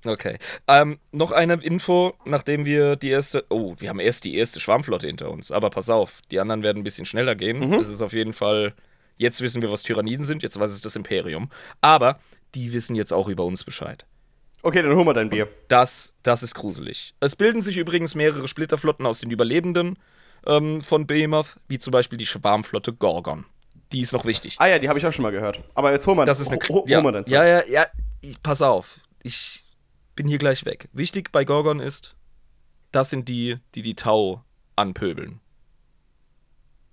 Okay. 0.06 0.38
Ähm, 0.68 0.98
noch 1.12 1.32
eine 1.32 1.54
Info, 1.54 2.14
nachdem 2.24 2.64
wir 2.66 2.96
die 2.96 3.10
erste. 3.10 3.44
Oh, 3.50 3.74
wir 3.78 3.88
haben 3.88 4.00
erst 4.00 4.24
die 4.24 4.36
erste 4.36 4.60
Schwarmflotte 4.60 5.06
hinter 5.06 5.30
uns. 5.30 5.50
Aber 5.50 5.70
pass 5.70 5.90
auf, 5.90 6.20
die 6.30 6.40
anderen 6.40 6.62
werden 6.62 6.78
ein 6.80 6.84
bisschen 6.84 7.06
schneller 7.06 7.34
gehen. 7.34 7.70
Das 7.72 7.88
ist 7.88 8.02
auf 8.02 8.12
jeden 8.12 8.32
Fall. 8.32 8.74
Jetzt 9.18 9.40
wissen 9.40 9.62
wir, 9.62 9.70
was 9.72 9.82
Tyranniden 9.82 10.24
sind, 10.26 10.42
jetzt 10.42 10.58
weiß 10.60 10.70
es 10.70 10.82
das 10.82 10.94
Imperium. 10.94 11.48
Aber 11.80 12.18
die 12.54 12.72
wissen 12.74 12.94
jetzt 12.94 13.12
auch 13.12 13.28
über 13.28 13.44
uns 13.44 13.64
Bescheid. 13.64 14.04
Okay, 14.62 14.82
dann 14.82 14.94
hol 14.94 15.04
mal 15.04 15.12
dein 15.14 15.30
Bier. 15.30 15.48
Das, 15.68 16.16
das 16.22 16.42
ist 16.42 16.54
gruselig. 16.54 17.14
Es 17.20 17.36
bilden 17.36 17.62
sich 17.62 17.76
übrigens 17.78 18.14
mehrere 18.14 18.46
Splitterflotten 18.48 19.06
aus 19.06 19.20
den 19.20 19.30
Überlebenden 19.30 19.96
ähm, 20.46 20.82
von 20.82 21.06
Behemoth, 21.06 21.56
wie 21.68 21.78
zum 21.78 21.92
Beispiel 21.92 22.18
die 22.18 22.26
Schwarmflotte 22.26 22.92
Gorgon. 22.92 23.46
Die 23.92 24.00
ist 24.00 24.12
noch 24.12 24.24
wichtig. 24.24 24.56
Ah 24.58 24.66
ja, 24.66 24.78
die 24.78 24.88
habe 24.88 24.98
ich 24.98 25.06
auch 25.06 25.12
schon 25.12 25.22
mal 25.22 25.30
gehört. 25.30 25.62
Aber 25.74 25.92
jetzt 25.92 26.06
hol 26.06 26.14
mal, 26.16 26.26
Das 26.26 26.40
ist 26.40 26.50
eine. 26.50 26.58
hol 26.68 26.82
ja, 26.88 27.00
mal 27.00 27.12
dein 27.12 27.24
Zeug. 27.24 27.32
ja, 27.34 27.44
ja, 27.46 27.62
ja. 27.68 27.86
Ich, 28.20 28.42
pass 28.42 28.60
auf. 28.60 28.98
Ich 29.22 29.62
bin 30.16 30.26
hier 30.26 30.38
gleich 30.38 30.64
weg. 30.64 30.88
Wichtig 30.93 31.30
bei 31.30 31.44
Gorgon 31.44 31.78
ist, 31.78 32.16
das 32.90 33.10
sind 33.10 33.28
die, 33.28 33.59
die 33.74 33.82
die 33.82 33.94
Tau 33.94 34.43
anpöbeln. 34.74 35.40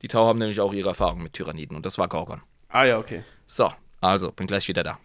Die 0.02 0.10
Tau 0.10 0.28
haben 0.28 0.40
nämlich 0.40 0.60
auch 0.60 0.74
ihre 0.74 0.90
Erfahrung 0.90 1.24
mit 1.24 1.34
Tyranniden 1.34 1.78
und 1.78 1.86
das 1.86 1.98
war 1.98 2.10
Gorgon. 2.10 2.41
Ah 2.68 2.84
ja, 2.84 3.00
okay. 3.00 3.24
So, 3.45 3.72
also, 4.02 4.32
bin 4.32 4.48
gleich 4.48 4.68
wieder 4.68 4.84
da. 4.84 5.00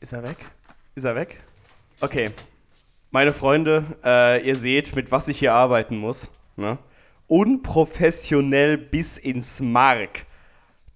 Ist 0.00 0.12
er 0.12 0.22
weg? 0.22 0.38
Ist 0.94 1.04
er 1.04 1.14
weg? 1.14 1.42
Okay. 2.00 2.30
Meine 3.10 3.32
Freunde, 3.32 3.84
äh, 4.04 4.46
ihr 4.46 4.56
seht, 4.56 4.94
mit 4.94 5.10
was 5.10 5.28
ich 5.28 5.38
hier 5.38 5.52
arbeiten 5.52 5.96
muss. 5.96 6.30
Ne? 6.56 6.78
Unprofessionell 7.26 8.78
bis 8.78 9.18
ins 9.18 9.60
Mark. 9.60 10.24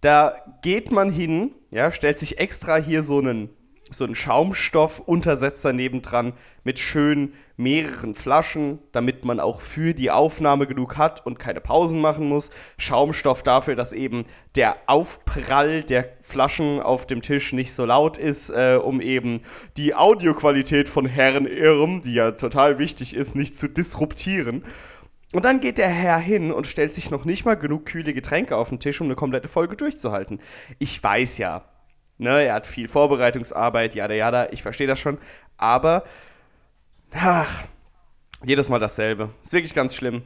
Da 0.00 0.36
geht 0.62 0.90
man 0.90 1.12
hin, 1.12 1.54
ja, 1.70 1.92
stellt 1.92 2.18
sich 2.18 2.38
extra 2.38 2.76
hier 2.76 3.02
so 3.02 3.18
einen, 3.18 3.50
so 3.92 4.04
einen 4.04 4.14
Schaumstoffuntersetzer 4.14 5.72
nebendran 5.72 6.32
mit 6.64 6.78
schön 6.78 7.32
mehreren 7.56 8.14
Flaschen, 8.14 8.78
damit 8.92 9.24
man 9.24 9.40
auch 9.40 9.60
für 9.60 9.94
die 9.94 10.10
Aufnahme 10.10 10.66
genug 10.66 10.96
hat 10.96 11.24
und 11.24 11.38
keine 11.38 11.60
Pausen 11.60 12.00
machen 12.00 12.28
muss. 12.28 12.50
Schaumstoff 12.78 13.42
dafür, 13.42 13.76
dass 13.76 13.92
eben 13.92 14.24
der 14.56 14.76
Aufprall 14.86 15.82
der 15.82 16.08
Flaschen 16.22 16.80
auf 16.80 17.06
dem 17.06 17.22
Tisch 17.22 17.52
nicht 17.52 17.72
so 17.72 17.84
laut 17.84 18.18
ist, 18.18 18.50
äh, 18.50 18.78
um 18.82 19.00
eben 19.00 19.40
die 19.76 19.94
Audioqualität 19.94 20.88
von 20.88 21.06
Herrn 21.06 21.46
Irm, 21.46 22.02
die 22.02 22.14
ja 22.14 22.32
total 22.32 22.78
wichtig 22.78 23.14
ist, 23.14 23.34
nicht 23.34 23.56
zu 23.56 23.68
disruptieren. 23.68 24.64
Und 25.32 25.46
dann 25.46 25.60
geht 25.60 25.78
der 25.78 25.88
Herr 25.88 26.18
hin 26.18 26.52
und 26.52 26.66
stellt 26.66 26.92
sich 26.92 27.10
noch 27.10 27.24
nicht 27.24 27.46
mal 27.46 27.54
genug 27.54 27.86
kühle 27.86 28.12
Getränke 28.12 28.56
auf 28.56 28.68
den 28.68 28.80
Tisch, 28.80 29.00
um 29.00 29.06
eine 29.06 29.14
komplette 29.14 29.48
Folge 29.48 29.76
durchzuhalten. 29.76 30.40
Ich 30.78 31.02
weiß 31.02 31.38
ja, 31.38 31.64
ne, 32.18 32.44
er 32.44 32.54
hat 32.54 32.66
viel 32.66 32.88
Vorbereitungsarbeit, 32.88 33.94
jada 33.94 34.14
jada, 34.14 34.48
ich 34.50 34.62
verstehe 34.62 34.86
das 34.86 34.98
schon, 34.98 35.18
aber 35.56 36.04
ach, 37.12 37.64
jedes 38.44 38.68
Mal 38.68 38.78
dasselbe. 38.78 39.30
Ist 39.42 39.52
wirklich 39.52 39.74
ganz 39.74 39.94
schlimm, 39.94 40.22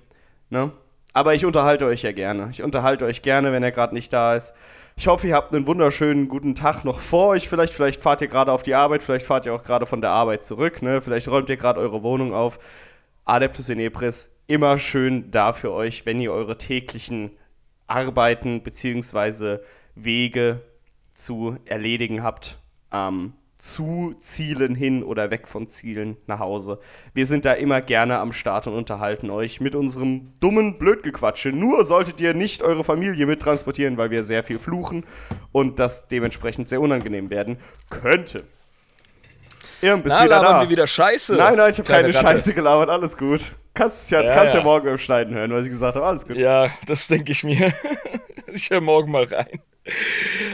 ne? 0.51 0.73
Aber 1.13 1.35
ich 1.35 1.47
unterhalte 1.47 1.87
euch 1.87 2.03
ja 2.03 2.13
gerne. 2.13 2.49
Ich 2.51 2.63
unterhalte 2.63 3.07
euch 3.07 3.23
gerne, 3.23 3.51
wenn 3.51 3.63
er 3.63 3.73
gerade 3.73 3.95
nicht 3.95 4.13
da 4.13 4.37
ist. 4.37 4.53
Ich 4.97 5.07
hoffe, 5.07 5.27
ihr 5.27 5.35
habt 5.35 5.53
einen 5.55 5.67
wunderschönen 5.67 6.29
guten 6.29 6.55
Tag 6.55 6.85
noch 6.85 7.01
vor 7.01 7.29
euch. 7.29 7.49
Vielleicht, 7.49 7.73
vielleicht 7.73 8.03
fahrt 8.03 8.21
ihr 8.21 8.29
gerade 8.29 8.53
auf 8.53 8.63
die 8.63 8.75
Arbeit, 8.75 9.03
vielleicht 9.03 9.27
fahrt 9.27 9.47
ihr 9.47 9.55
auch 9.55 9.63
gerade 9.63 9.87
von 9.87 10.03
der 10.03 10.11
Arbeit 10.11 10.45
zurück, 10.45 10.83
ne? 10.83 11.01
Vielleicht 11.01 11.29
räumt 11.29 11.49
ihr 11.49 11.57
gerade 11.57 11.81
eure 11.81 12.03
Wohnung 12.03 12.35
auf. 12.35 12.59
Adeptus 13.25 13.71
Inepris, 13.71 14.37
immer 14.47 14.79
schön 14.79 15.31
da 15.31 15.53
für 15.53 15.73
euch, 15.73 16.07
wenn 16.07 16.21
ihr 16.21 16.33
eure 16.33 16.59
täglichen 16.59 17.31
Arbeiten 17.87 18.63
bzw. 18.63 19.59
Wege 19.95 20.61
zu 21.17 21.57
erledigen 21.65 22.23
habt. 22.23 22.59
Ähm, 22.93 23.33
zu 23.59 24.15
Zielen 24.21 24.75
hin 24.75 25.03
oder 25.03 25.31
weg 25.31 25.49
von 25.49 25.67
Zielen 25.67 26.19
nach 26.27 26.39
Hause. 26.39 26.79
Wir 27.15 27.25
sind 27.25 27.47
da 27.47 27.55
immer 27.55 27.81
gerne 27.81 28.19
am 28.19 28.33
Start 28.33 28.67
und 28.67 28.75
unterhalten 28.75 29.31
euch 29.31 29.61
mit 29.61 29.75
unserem 29.75 30.31
dummen 30.41 30.79
Blödgequatsche. 30.79 31.49
Nur 31.49 31.85
solltet 31.85 32.21
ihr 32.21 32.35
nicht 32.35 32.63
eure 32.63 32.85
Familie 32.85 33.27
mittransportieren, 33.27 33.97
weil 33.97 34.11
wir 34.11 34.25
sehr 34.25 34.45
viel 34.45 34.59
fluchen 34.59 35.05
und 35.53 35.79
das 35.79 36.07
dementsprechend 36.07 36.69
sehr 36.69 36.83
unangenehm 36.83 37.31
werden 37.31 37.57
könnte. 37.89 38.45
Irm, 39.81 40.03
bist 40.03 40.17
Na, 40.19 40.27
da? 40.27 40.61
wir 40.61 40.69
wieder 40.69 40.87
Scheiße. 40.87 41.35
Nein, 41.35 41.57
nein, 41.57 41.71
ich 41.71 41.79
habe 41.79 41.89
keine 41.89 42.09
Ratte. 42.09 42.19
Scheiße 42.19 42.55
gelabert, 42.55 42.91
alles 42.91 43.17
gut. 43.17 43.55
Kannst 43.75 44.11
ja, 44.11 44.23
Ja, 44.23 44.35
kannst 44.35 44.55
ja. 44.55 44.61
ja. 44.61 44.65
morgen 44.65 44.87
beim 44.87 44.99
Schneiden 44.99 45.35
hören, 45.35 45.51
was 45.51 45.65
ich 45.65 45.71
gesagt 45.71 45.97
habe, 45.97 46.07
alles 46.07 46.27
gut. 46.27 46.37
Ja, 46.37 46.69
das 46.87 47.09
denke 47.09 47.33
ich 47.33 47.43
mir. 47.43 47.73
ich 48.53 48.71
höre 48.71 48.81
morgen 48.81 49.11
mal 49.11 49.25
rein. 49.25 49.61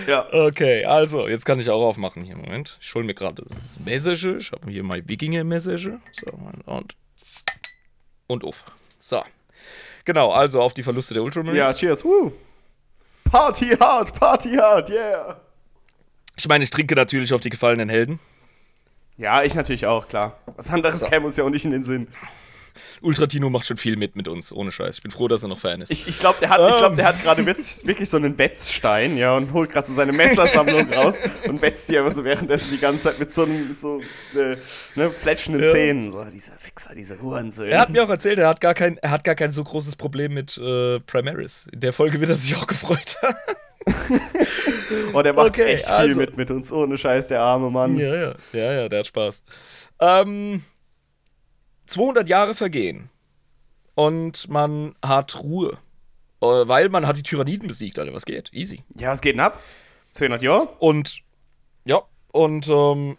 Ja. 0.07 0.27
Okay, 0.33 0.85
also, 0.85 1.29
jetzt 1.29 1.45
kann 1.45 1.59
ich 1.61 1.71
auch 1.71 1.83
aufmachen 1.83 2.23
hier. 2.25 2.37
Moment. 2.37 2.79
Ich 2.81 2.95
hole 2.95 3.05
mir 3.05 3.15
gerade 3.15 3.45
das 3.59 3.79
Message. 3.81 4.25
Ich 4.25 4.53
habe 4.53 4.71
hier 4.71 4.83
mein 4.83 5.09
Wikinger-Message. 5.09 5.91
So, 6.13 6.39
und. 6.67 6.97
Und 8.27 8.45
auf. 8.45 8.65
So. 8.99 9.23
Genau, 10.05 10.33
also 10.33 10.61
auf 10.61 10.75
die 10.75 10.83
Verluste 10.83 11.15
der 11.15 11.23
Ultramarines. 11.23 11.59
Ja, 11.59 11.73
cheers. 11.75 12.05
Woo. 12.05 12.33
Party 13.31 13.71
hard, 13.71 14.13
party 14.19 14.57
hard, 14.57 14.91
yeah. 14.91 15.41
Ich 16.37 16.49
meine, 16.49 16.65
ich 16.65 16.71
trinke 16.71 16.95
natürlich 16.95 17.33
auf 17.33 17.41
die 17.41 17.51
gefallenen 17.51 17.89
Helden. 17.89 18.19
Ja, 19.17 19.43
ich 19.43 19.55
natürlich 19.55 19.87
auch, 19.87 20.09
klar. 20.09 20.39
Was 20.57 20.71
anderes 20.71 21.03
käme 21.05 21.27
uns 21.27 21.37
ja 21.37 21.45
auch 21.45 21.51
nicht 21.51 21.65
in 21.65 21.71
den 21.71 21.83
Sinn. 21.83 22.09
Ultratino 23.03 23.51
macht 23.51 23.67
schon 23.67 23.77
viel 23.77 23.97
mit 23.97 24.17
mit 24.17 24.29
uns, 24.29 24.53
ohne 24.53 24.71
Scheiß. 24.73 24.97
Ich 24.97 25.03
bin 25.03 25.11
froh, 25.11 25.29
dass 25.29 25.43
er 25.43 25.49
noch 25.49 25.59
Fan 25.61 25.81
ist. 25.81 25.91
Ich, 25.91 26.07
ich 26.09 26.19
glaube, 26.19 26.39
der 26.41 26.51
hat, 26.51 26.71
ich 26.71 26.77
glaub, 26.79 26.97
der 26.97 27.07
hat 27.07 27.23
gerade 27.23 27.43
witz- 27.43 27.87
wirklich 27.87 28.09
so 28.09 28.17
einen 28.17 28.39
Wetzstein, 28.39 29.17
ja, 29.17 29.37
und 29.37 29.53
holt 29.53 29.71
gerade 29.71 29.87
so 29.87 29.93
seine 29.95 30.13
Messersammlung 30.13 30.93
raus 30.95 31.19
und 31.49 31.61
wetzt 31.63 31.89
die 31.89 31.99
einfach 31.99 32.13
so 32.13 32.25
währenddessen 32.25 32.71
die 32.71 32.79
ganze 32.79 33.03
Zeit 33.05 33.19
mit 33.19 33.31
so 33.33 33.43
einem, 33.45 33.69
mit 33.69 33.81
so, 33.81 34.01
äh, 34.35 34.57
ne, 34.95 35.11
fletschenden 35.11 35.63
Ja. 35.65 35.71
Zähnen. 35.73 36.11
So, 36.11 36.25
dieser 36.25 36.53
Fixer, 36.59 36.95
dieser 36.95 37.21
Hurensöhne. 37.21 37.71
er 37.73 37.81
hat 37.81 37.91
mir 37.91 38.05
auch 38.05 38.09
erzählt, 38.09 38.39
er 38.39 38.49
hat 38.49 38.61
gar 38.61 38.75
kein, 38.75 38.99
er 38.99 39.11
hat 39.11 39.25
gar 39.25 39.35
kein 39.35 39.53
so 39.53 39.63
großes 39.65 39.97
Problem 39.97 40.35
mit 40.35 40.57
äh, 40.59 41.01
Primaris. 41.01 41.69
In 41.73 41.81
der 41.81 41.93
Folge 41.93 42.21
wird 42.21 42.31
er 42.31 42.37
sich 42.37 42.55
auch 42.57 42.67
gefreut 42.67 43.19
haben. 43.23 43.35
oh, 45.13 45.23
der 45.23 45.33
macht 45.35 45.49
Okay, 45.49 45.75
echt 45.75 45.87
viel 45.87 45.93
also- 45.95 46.19
mit 46.21 46.37
mit 46.37 46.51
uns, 46.51 46.73
ohne 46.73 46.97
Scheiß, 46.99 47.27
der 47.27 47.41
arme 47.41 47.71
Mann. 47.71 47.97
Ja, 47.97 48.15
ja. 48.15 48.35
Ja, 48.53 48.73
ja, 48.73 48.89
der 48.89 49.01
hat 49.01 49.07
Spaß. 49.07 49.43
Ähm, 50.01 50.63
200 51.87 52.29
Jahre 52.29 52.55
vergehen. 52.55 53.11
Und 53.95 54.49
man 54.49 54.95
hat 55.05 55.43
Ruhe. 55.43 55.77
Äh, 56.41 56.47
Weil 56.47 56.89
man 56.89 57.07
hat 57.07 57.17
die 57.17 57.23
Tyranniden 57.23 57.69
besiegt, 57.69 57.99
Alter. 57.99 58.15
Was 58.15 58.25
geht? 58.25 58.53
Easy. 58.53 58.83
Ja, 58.97 59.11
was 59.11 59.21
geht 59.21 59.35
denn 59.35 59.41
ab? 59.41 59.61
200 60.13 60.43
Jahre? 60.43 60.69
Und, 60.79 61.21
ja, 61.85 62.03
und, 62.33 62.69
ähm, 62.69 63.17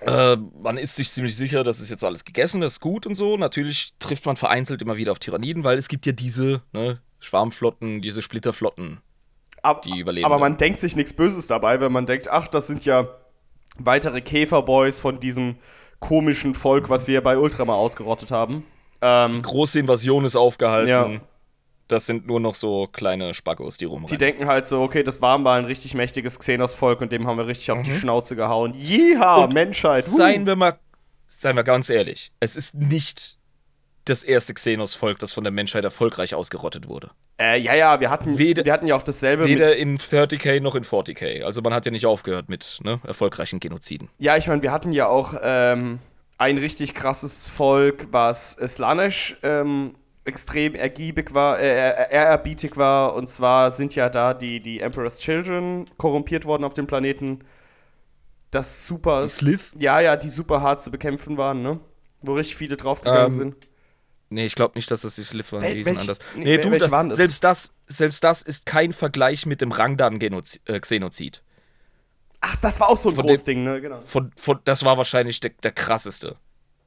äh, 0.00 0.36
man 0.36 0.78
ist 0.78 0.96
sich 0.96 1.10
ziemlich 1.10 1.36
sicher, 1.36 1.62
das 1.64 1.80
ist 1.80 1.90
jetzt 1.90 2.04
alles 2.04 2.24
gegessen, 2.24 2.60
das 2.60 2.74
ist 2.74 2.80
gut 2.80 3.06
und 3.06 3.14
so. 3.14 3.36
Natürlich 3.36 3.94
trifft 3.98 4.26
man 4.26 4.36
vereinzelt 4.36 4.82
immer 4.82 4.96
wieder 4.96 5.12
auf 5.12 5.18
Tyranniden, 5.18 5.64
weil 5.64 5.78
es 5.78 5.88
gibt 5.88 6.06
ja 6.06 6.12
diese, 6.12 6.62
ne, 6.72 7.00
Schwarmflotten, 7.20 8.02
diese 8.02 8.20
Splitterflotten. 8.20 9.00
Ab, 9.62 9.82
Die 9.82 10.00
überleben 10.00 10.26
aber 10.26 10.38
man 10.38 10.56
denkt 10.56 10.80
sich 10.80 10.96
nichts 10.96 11.12
Böses 11.12 11.46
dabei, 11.46 11.80
wenn 11.80 11.92
man 11.92 12.04
denkt, 12.04 12.28
ach, 12.28 12.48
das 12.48 12.66
sind 12.66 12.84
ja 12.84 13.08
weitere 13.78 14.20
Käferboys 14.20 14.98
von 14.98 15.20
diesem 15.20 15.56
komischen 16.02 16.54
Volk, 16.54 16.90
was 16.90 17.08
wir 17.08 17.22
bei 17.22 17.38
Ultramar 17.38 17.76
ausgerottet 17.76 18.30
haben. 18.30 18.66
Ähm, 19.00 19.40
Große 19.40 19.78
Invasion 19.80 20.26
ist 20.26 20.36
aufgehalten. 20.36 20.88
Ja. 20.90 21.08
Das 21.88 22.06
sind 22.06 22.26
nur 22.26 22.40
noch 22.40 22.54
so 22.54 22.86
kleine 22.92 23.34
Spackos, 23.34 23.76
die 23.76 23.84
rumrennen. 23.86 24.06
die 24.08 24.16
denken 24.18 24.46
halt 24.46 24.66
so, 24.66 24.82
okay, 24.82 25.02
das 25.02 25.20
war 25.20 25.38
mal 25.38 25.58
ein 25.58 25.64
richtig 25.64 25.94
mächtiges 25.94 26.38
Xenos-Volk 26.38 27.00
und 27.00 27.10
dem 27.12 27.26
haben 27.26 27.36
wir 27.38 27.46
richtig 27.46 27.70
auf 27.70 27.82
die 27.82 27.90
Mhm. 27.90 27.98
Schnauze 27.98 28.36
gehauen. 28.36 28.72
Jeha, 28.74 29.46
Menschheit. 29.48 30.04
Seien 30.04 30.46
wir 30.46 30.56
mal, 30.56 30.78
seien 31.26 31.56
wir 31.56 31.64
ganz 31.64 31.90
ehrlich, 31.90 32.32
es 32.40 32.56
ist 32.56 32.74
nicht 32.74 33.38
das 34.04 34.24
erste 34.24 34.54
Xenos-Volk, 34.54 35.18
das 35.18 35.32
von 35.32 35.44
der 35.44 35.52
Menschheit 35.52 35.84
erfolgreich 35.84 36.34
ausgerottet 36.34 36.88
wurde. 36.88 37.10
Äh, 37.40 37.58
ja, 37.60 37.74
ja, 37.74 38.00
wir 38.00 38.10
hatten, 38.10 38.38
Weder- 38.38 38.64
wir 38.64 38.72
hatten 38.72 38.86
ja 38.86 38.96
auch 38.96 39.02
dasselbe 39.02 39.44
Weder 39.46 39.76
in 39.76 39.96
30k 39.98 40.60
noch 40.60 40.74
in 40.74 40.84
40k. 40.84 41.42
Also 41.44 41.62
man 41.62 41.72
hat 41.74 41.86
ja 41.86 41.92
nicht 41.92 42.06
aufgehört 42.06 42.48
mit 42.48 42.80
ne, 42.82 43.00
erfolgreichen 43.06 43.60
Genoziden. 43.60 44.08
Ja, 44.18 44.36
ich 44.36 44.48
meine, 44.48 44.62
wir 44.62 44.72
hatten 44.72 44.92
ja 44.92 45.06
auch 45.06 45.34
ähm, 45.40 45.98
ein 46.38 46.58
richtig 46.58 46.94
krasses 46.94 47.46
Volk, 47.46 48.08
was 48.10 48.52
Slanisch 48.52 49.36
ähm, 49.42 49.94
extrem 50.24 50.74
ergiebig 50.74 51.34
war, 51.34 51.58
äh, 51.60 52.10
ehrerbietig 52.12 52.76
war. 52.76 53.14
Und 53.14 53.28
zwar 53.28 53.70
sind 53.70 53.94
ja 53.94 54.08
da 54.08 54.34
die, 54.34 54.60
die 54.60 54.80
Emperor's 54.80 55.18
Children 55.18 55.86
korrumpiert 55.96 56.44
worden 56.44 56.64
auf 56.64 56.74
dem 56.74 56.86
Planeten. 56.86 57.40
Das 58.50 58.86
super. 58.86 59.22
Die 59.22 59.28
Slith? 59.28 59.72
Ja, 59.78 60.00
ja, 60.00 60.16
die 60.16 60.28
super 60.28 60.60
hart 60.60 60.82
zu 60.82 60.90
bekämpfen 60.90 61.38
waren, 61.38 61.62
ne? 61.62 61.80
Wo 62.20 62.34
richtig 62.34 62.56
viele 62.56 62.76
draufgegangen 62.76 63.26
Ähm, 63.26 63.30
sind. 63.30 63.56
Nee, 64.32 64.46
ich 64.46 64.54
glaube 64.54 64.72
nicht, 64.76 64.90
dass 64.90 65.02
das 65.02 65.14
die 65.16 65.22
Sliff 65.22 65.52
waren. 65.52 65.62
Wel- 65.62 65.74
Die 65.74 65.84
sind 65.84 65.96
welche- 65.96 66.00
anders. 66.12 66.18
nee, 66.34 66.58
du, 66.58 66.70
das, 66.78 66.90
waren 66.90 67.08
das? 67.08 67.18
Selbst, 67.18 67.44
das, 67.44 67.74
selbst 67.86 68.24
das 68.24 68.42
ist 68.42 68.66
kein 68.66 68.92
Vergleich 68.92 69.46
mit 69.46 69.60
dem 69.60 69.72
Rangdan-Xenozid. 69.72 71.42
Ach, 72.40 72.56
das 72.56 72.80
war 72.80 72.88
auch 72.88 72.96
so 72.96 73.10
ein 73.10 73.14
von 73.14 73.26
großes 73.26 73.44
Ding, 73.44 73.62
ne? 73.62 73.80
Genau. 73.80 74.00
Von, 74.00 74.32
von, 74.36 74.58
das 74.64 74.84
war 74.84 74.96
wahrscheinlich 74.98 75.38
der, 75.40 75.52
der 75.62 75.70
krasseste 75.70 76.36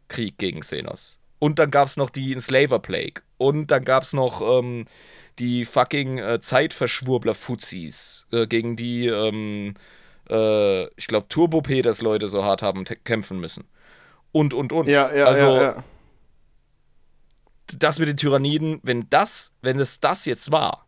Krieg 0.10 0.38
gegen 0.38 0.60
Xenos. 0.60 1.20
Und 1.40 1.60
dann 1.60 1.72
gab 1.72 1.88
es 1.88 1.96
noch 1.98 2.10
die 2.10 2.34
Enslaver 2.34 2.80
Plague. 2.80 3.22
Und 3.38 3.72
dann 3.72 3.86
gab 3.86 4.04
es 4.04 4.14
noch 4.14 4.42
ähm, 4.42 4.86
die 5.40 5.64
fucking 5.66 6.18
äh, 6.18 6.40
Zeitverschwurbler-Fuzis, 6.40 8.26
äh, 8.32 8.48
gegen 8.48 8.76
die, 8.76 9.08
ähm, 9.08 9.74
äh, 10.30 10.86
ich 10.96 11.08
glaube, 11.08 11.28
Turbo-Peters 11.30 12.02
Leute 12.02 12.28
so 12.30 12.44
hart 12.44 12.62
haben 12.62 12.86
kämpfen 13.04 13.40
müssen. 13.40 13.66
Und, 14.32 14.54
und, 14.54 14.74
und. 14.74 14.88
Ja, 14.88 15.14
ja, 15.14 15.26
also, 15.26 15.56
ja, 15.56 15.62
ja. 15.62 15.84
Das 17.68 18.00
mit 18.00 18.08
den 18.08 18.18
Tyranniden, 18.18 18.80
wenn 18.84 19.10
das, 19.10 19.56
wenn 19.62 19.80
es 19.80 20.00
das 20.00 20.26
jetzt 20.26 20.52
war, 20.52 20.88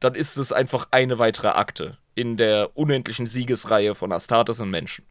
dann 0.00 0.14
ist 0.14 0.36
es 0.36 0.52
einfach 0.52 0.88
eine 0.90 1.18
weitere 1.18 1.48
Akte 1.48 1.98
in 2.14 2.36
der 2.36 2.76
unendlichen 2.76 3.26
Siegesreihe 3.26 3.94
von 3.94 4.12
Astartes 4.12 4.60
und 4.60 4.70
Menschen. 4.70 5.04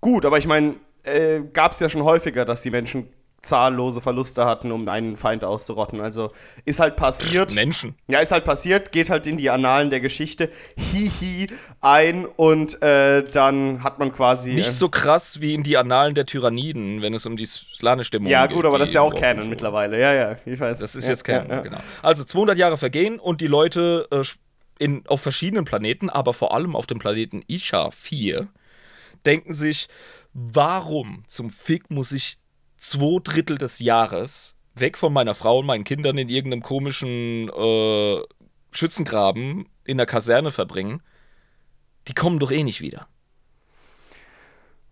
Gut, 0.00 0.24
aber 0.24 0.38
ich 0.38 0.46
meine, 0.46 0.76
äh, 1.02 1.40
gab 1.52 1.72
es 1.72 1.80
ja 1.80 1.88
schon 1.88 2.04
häufiger, 2.04 2.44
dass 2.44 2.62
die 2.62 2.70
Menschen 2.70 3.08
zahllose 3.42 4.00
Verluste 4.00 4.44
hatten, 4.44 4.70
um 4.70 4.86
einen 4.88 5.16
Feind 5.16 5.44
auszurotten. 5.44 6.00
Also 6.00 6.32
ist 6.64 6.80
halt 6.80 6.96
passiert. 6.96 7.54
Menschen. 7.54 7.94
Ja, 8.08 8.20
ist 8.20 8.32
halt 8.32 8.44
passiert, 8.44 8.92
geht 8.92 9.08
halt 9.08 9.26
in 9.26 9.38
die 9.38 9.48
Annalen 9.50 9.90
der 9.90 10.00
Geschichte, 10.00 10.50
hihi, 10.76 11.46
ein 11.80 12.26
und 12.26 12.82
äh, 12.82 13.22
dann 13.24 13.82
hat 13.82 13.98
man 13.98 14.12
quasi. 14.12 14.52
Nicht 14.52 14.68
äh, 14.68 14.72
so 14.72 14.88
krass 14.88 15.40
wie 15.40 15.54
in 15.54 15.62
die 15.62 15.76
Annalen 15.76 16.14
der 16.14 16.26
Tyranniden, 16.26 17.00
wenn 17.00 17.14
es 17.14 17.24
um 17.24 17.36
die 17.36 17.46
Slanisch-Dämonen 17.46 18.30
Ja, 18.30 18.46
geht. 18.46 18.56
gut, 18.56 18.66
aber 18.66 18.78
das 18.78 18.90
ist 18.90 18.94
ja 18.94 19.00
auch 19.00 19.14
Canon 19.14 19.48
mittlerweile. 19.48 19.98
Ja, 19.98 20.12
ja, 20.12 20.36
ich 20.44 20.60
weiß. 20.60 20.78
Das 20.78 20.94
ist 20.94 21.04
ja, 21.04 21.10
jetzt 21.10 21.24
Canon, 21.24 21.48
ja, 21.48 21.56
ja. 21.56 21.62
genau. 21.62 21.80
Also 22.02 22.24
200 22.24 22.58
Jahre 22.58 22.76
vergehen 22.76 23.18
und 23.18 23.40
die 23.40 23.46
Leute 23.46 24.06
äh, 24.10 24.22
in, 24.78 25.02
auf 25.06 25.22
verschiedenen 25.22 25.64
Planeten, 25.64 26.10
aber 26.10 26.34
vor 26.34 26.54
allem 26.54 26.76
auf 26.76 26.86
dem 26.86 26.98
Planeten 26.98 27.42
Isha 27.46 27.90
4, 27.90 28.48
denken 29.24 29.52
sich, 29.52 29.88
warum 30.32 31.24
zum 31.26 31.50
Fick 31.50 31.90
muss 31.90 32.12
ich 32.12 32.38
zwei 32.80 33.20
Drittel 33.22 33.58
des 33.58 33.78
Jahres 33.78 34.56
weg 34.74 34.98
von 34.98 35.12
meiner 35.12 35.34
Frau 35.34 35.60
und 35.60 35.66
meinen 35.66 35.84
Kindern 35.84 36.18
in 36.18 36.28
irgendeinem 36.28 36.62
komischen 36.62 37.48
äh, 37.48 38.20
Schützengraben 38.72 39.68
in 39.84 39.98
der 39.98 40.06
Kaserne 40.06 40.50
verbringen? 40.50 41.02
Die 42.08 42.14
kommen 42.14 42.38
doch 42.38 42.50
eh 42.50 42.64
nicht 42.64 42.80
wieder. 42.80 43.06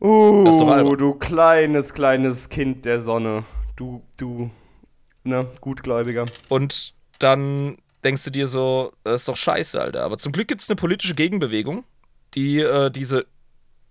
Uh, 0.00 0.94
du 0.94 1.14
kleines, 1.14 1.92
kleines 1.92 2.48
Kind 2.50 2.84
der 2.84 3.00
Sonne. 3.00 3.44
Du, 3.74 4.02
du, 4.16 4.50
ne, 5.24 5.48
Gutgläubiger. 5.60 6.26
Und 6.48 6.94
dann 7.18 7.78
denkst 8.04 8.24
du 8.24 8.30
dir 8.30 8.46
so, 8.46 8.92
das 9.02 9.22
ist 9.22 9.28
doch 9.28 9.36
scheiße, 9.36 9.80
Alter. 9.80 10.04
Aber 10.04 10.18
zum 10.18 10.30
Glück 10.30 10.46
gibt 10.46 10.60
es 10.60 10.70
eine 10.70 10.76
politische 10.76 11.14
Gegenbewegung, 11.14 11.84
die 12.34 12.60
äh, 12.60 12.90
diese 12.90 13.26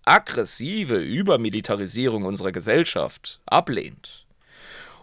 aggressive 0.07 0.97
Übermilitarisierung 0.97 2.25
unserer 2.25 2.51
Gesellschaft 2.51 3.41
ablehnt. 3.45 4.25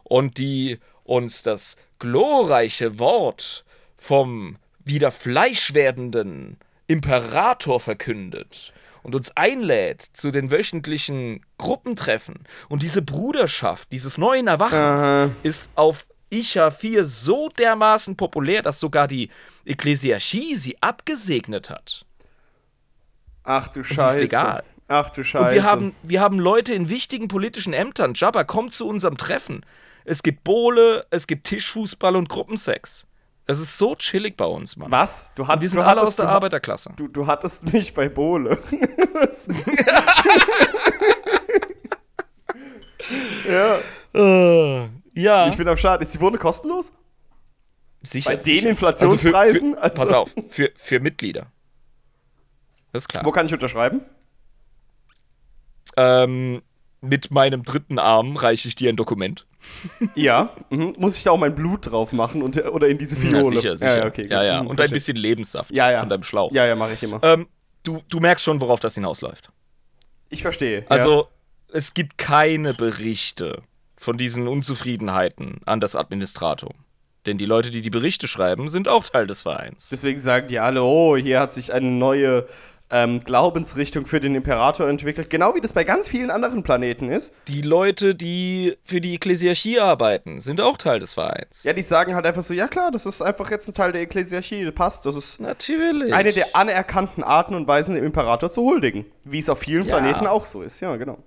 Und 0.02 0.38
die 0.38 0.78
uns 1.04 1.42
das 1.42 1.76
glorreiche 1.98 2.98
Wort 2.98 3.64
vom 3.96 4.56
wieder 4.84 5.10
fleisch 5.10 5.74
werdenden 5.74 6.58
Imperator 6.86 7.80
verkündet 7.80 8.72
und 9.02 9.14
uns 9.14 9.36
einlädt 9.36 10.02
zu 10.12 10.30
den 10.30 10.50
wöchentlichen 10.50 11.44
Gruppentreffen. 11.58 12.40
Und 12.68 12.82
diese 12.82 13.02
Bruderschaft 13.02 13.92
dieses 13.92 14.18
neuen 14.18 14.46
Erwachens 14.46 15.00
Aha. 15.00 15.30
ist 15.42 15.70
auf 15.74 16.06
Icha 16.30 16.70
4 16.70 17.04
so 17.04 17.48
dermaßen 17.50 18.16
populär, 18.16 18.62
dass 18.62 18.80
sogar 18.80 19.06
die 19.06 19.30
Ekklesiarchie 19.64 20.56
sie 20.56 20.76
abgesegnet 20.82 21.70
hat. 21.70 22.04
Ach 23.44 23.68
du 23.68 23.80
ist 23.80 23.94
Scheiße. 23.94 24.20
legal. 24.20 24.64
Ach 24.88 25.08
du 25.10 25.24
Scheiße. 25.24 25.46
Und 25.46 25.52
wir 25.54 25.62
haben, 25.64 25.94
wir 26.02 26.20
haben 26.20 26.38
Leute 26.38 26.74
in 26.74 26.88
wichtigen 26.90 27.28
politischen 27.28 27.72
Ämtern. 27.72 28.12
Jabba, 28.14 28.44
komm 28.44 28.70
zu 28.70 28.86
unserem 28.86 29.16
Treffen. 29.16 29.64
Es 30.04 30.22
gibt 30.22 30.44
Bowle, 30.44 31.06
es 31.10 31.26
gibt 31.26 31.46
Tischfußball 31.46 32.16
und 32.16 32.28
Gruppensex. 32.28 33.06
Es 33.46 33.60
ist 33.60 33.76
so 33.78 33.94
chillig 33.94 34.36
bei 34.36 34.44
uns, 34.46 34.76
Mann. 34.76 34.90
Was? 34.90 35.32
Du, 35.34 35.46
hat, 35.46 35.60
Wir 35.60 35.68
sind 35.68 35.80
alle 35.80 36.00
hattest, 36.00 36.06
aus 36.06 36.16
der 36.16 36.26
du, 36.26 36.30
Arbeiterklasse. 36.32 36.92
Du, 36.96 37.08
du 37.08 37.26
hattest 37.26 37.70
mich 37.72 37.92
bei 37.94 38.08
Bohle. 38.08 38.58
ja, 43.48 43.78
ja, 45.14 45.48
ich 45.48 45.56
bin 45.56 45.68
am 45.68 45.76
Start. 45.76 46.02
Ist 46.02 46.14
die 46.14 46.20
Wohne 46.20 46.38
kostenlos? 46.38 46.92
sicher. 48.02 48.30
bei 48.30 48.36
den 48.36 48.44
sicher. 48.44 48.68
Inflationspreisen? 48.68 49.76
Also 49.76 49.78
für, 49.78 49.78
für, 49.78 49.82
Also- 49.82 50.02
Pass 50.02 50.12
auf, 50.12 50.34
für, 50.48 50.70
für 50.76 51.00
Mitglieder. 51.00 51.46
Das 52.92 53.04
ist 53.04 53.08
klar. 53.08 53.24
Wo 53.24 53.30
kann 53.32 53.46
ich 53.46 53.52
unterschreiben? 53.52 54.02
Ähm, 55.96 56.62
mit 57.00 57.30
meinem 57.30 57.62
dritten 57.62 57.98
Arm 57.98 58.36
reiche 58.36 58.66
ich 58.66 58.74
dir 58.74 58.88
ein 58.88 58.96
Dokument. 58.96 59.46
Ja. 60.14 60.50
Mhm. 60.70 60.94
Muss 60.98 61.16
ich 61.16 61.22
da 61.22 61.30
auch 61.30 61.38
mein 61.38 61.54
Blut 61.54 61.90
drauf 61.90 62.12
machen 62.12 62.42
und, 62.42 62.56
oder 62.66 62.88
in 62.88 62.98
diese 62.98 63.16
Fiole? 63.16 63.38
Ja, 63.38 63.44
sicher, 63.44 63.76
sicher. 63.76 63.98
Ja, 63.98 64.06
okay, 64.06 64.22
gut. 64.22 64.30
ja, 64.30 64.42
ja. 64.42 64.62
Mhm, 64.62 64.68
Und 64.70 64.80
ein 64.80 64.90
bisschen 64.90 65.16
Lebenssaft 65.16 65.70
ja, 65.70 65.90
ja. 65.90 66.00
von 66.00 66.08
deinem 66.08 66.22
Schlauch. 66.22 66.52
Ja, 66.52 66.66
ja, 66.66 66.74
mache 66.74 66.94
ich 66.94 67.02
immer. 67.02 67.20
Ähm, 67.22 67.46
du, 67.82 68.00
du 68.08 68.20
merkst 68.20 68.44
schon, 68.44 68.60
worauf 68.60 68.80
das 68.80 68.94
hinausläuft. 68.94 69.50
Ich 70.30 70.42
verstehe. 70.42 70.84
Also, 70.88 71.28
es 71.72 71.94
gibt 71.94 72.18
keine 72.18 72.74
Berichte 72.74 73.62
von 73.96 74.16
diesen 74.16 74.48
Unzufriedenheiten 74.48 75.60
an 75.64 75.80
das 75.80 75.96
Administratum. 75.96 76.72
Denn 77.26 77.38
die 77.38 77.46
Leute, 77.46 77.70
die 77.70 77.80
die 77.80 77.90
Berichte 77.90 78.28
schreiben, 78.28 78.68
sind 78.68 78.86
auch 78.86 79.04
Teil 79.04 79.26
des 79.26 79.42
Vereins. 79.42 79.88
Deswegen 79.88 80.18
sagen 80.18 80.48
die 80.48 80.58
alle, 80.58 80.82
oh, 80.82 81.16
hier 81.16 81.40
hat 81.40 81.52
sich 81.52 81.72
eine 81.72 81.88
neue 81.88 82.46
ähm, 82.94 83.18
Glaubensrichtung 83.18 84.06
für 84.06 84.20
den 84.20 84.36
Imperator 84.36 84.88
entwickelt. 84.88 85.28
Genau 85.28 85.56
wie 85.56 85.60
das 85.60 85.72
bei 85.72 85.82
ganz 85.82 86.08
vielen 86.08 86.30
anderen 86.30 86.62
Planeten 86.62 87.10
ist. 87.10 87.34
Die 87.48 87.60
Leute, 87.60 88.14
die 88.14 88.76
für 88.84 89.00
die 89.00 89.14
Ekklesiarchie 89.14 89.80
arbeiten, 89.80 90.40
sind 90.40 90.60
auch 90.60 90.76
Teil 90.76 91.00
des 91.00 91.12
Vereins. 91.14 91.64
Ja, 91.64 91.72
die 91.72 91.82
sagen 91.82 92.14
halt 92.14 92.24
einfach 92.24 92.44
so, 92.44 92.54
ja 92.54 92.68
klar, 92.68 92.92
das 92.92 93.04
ist 93.04 93.20
einfach 93.20 93.50
jetzt 93.50 93.66
ein 93.66 93.74
Teil 93.74 93.90
der 93.90 94.02
Ekklesiarchie, 94.02 94.64
das 94.64 94.74
passt. 94.74 95.06
Das 95.06 95.16
ist 95.16 95.40
Natürlich. 95.40 96.14
eine 96.14 96.32
der 96.32 96.54
anerkannten 96.54 97.24
Arten 97.24 97.56
und 97.56 97.66
Weisen, 97.66 97.96
dem 97.96 98.04
Imperator 98.04 98.52
zu 98.52 98.62
huldigen. 98.62 99.04
Wie 99.24 99.40
es 99.40 99.48
auf 99.48 99.58
vielen 99.58 99.86
Ja. 99.86 99.98
Planeten 99.98 100.28
auch 100.28 100.46
so 100.46 100.62
ist. 100.62 100.78
Ja, 100.78 100.94
genau. 100.94 101.18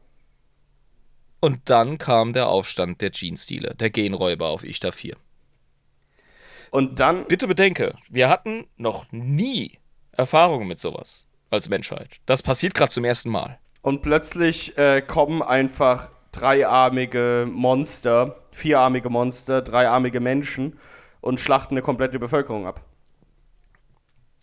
Und 1.41 1.69
dann 1.69 1.97
kam 1.97 2.31
der 2.31 2.47
Aufstand 2.47 3.01
der 3.01 3.11
Jeansdealer, 3.11 3.73
der 3.73 3.89
Genräuber 3.89 4.47
auf 4.47 4.63
Ichta 4.63 4.91
4. 4.91 5.17
Und 6.71 7.01
dann, 7.01 7.25
Bitte 7.25 7.47
bedenke, 7.47 7.93
wir 8.09 8.29
hatten 8.29 8.67
noch 8.77 9.11
nie 9.11 9.79
Erfahrungen 10.13 10.67
mit 10.67 10.79
sowas 10.79 11.26
als 11.49 11.69
Menschheit. 11.69 12.09
Das 12.25 12.43
passiert 12.43 12.73
gerade 12.73 12.91
zum 12.91 13.05
ersten 13.05 13.29
Mal. 13.29 13.57
und 13.81 14.01
plötzlich 14.01 14.77
äh, 14.77 15.01
kommen 15.01 15.41
einfach 15.41 16.09
dreiarmige 16.31 17.47
Monster, 17.49 18.37
vierarmige 18.51 19.09
Monster, 19.09 19.61
dreiarmige 19.61 20.19
Menschen 20.19 20.77
und 21.21 21.39
schlachten 21.39 21.73
eine 21.73 21.81
komplette 21.81 22.19
Bevölkerung 22.19 22.67
ab. 22.67 22.81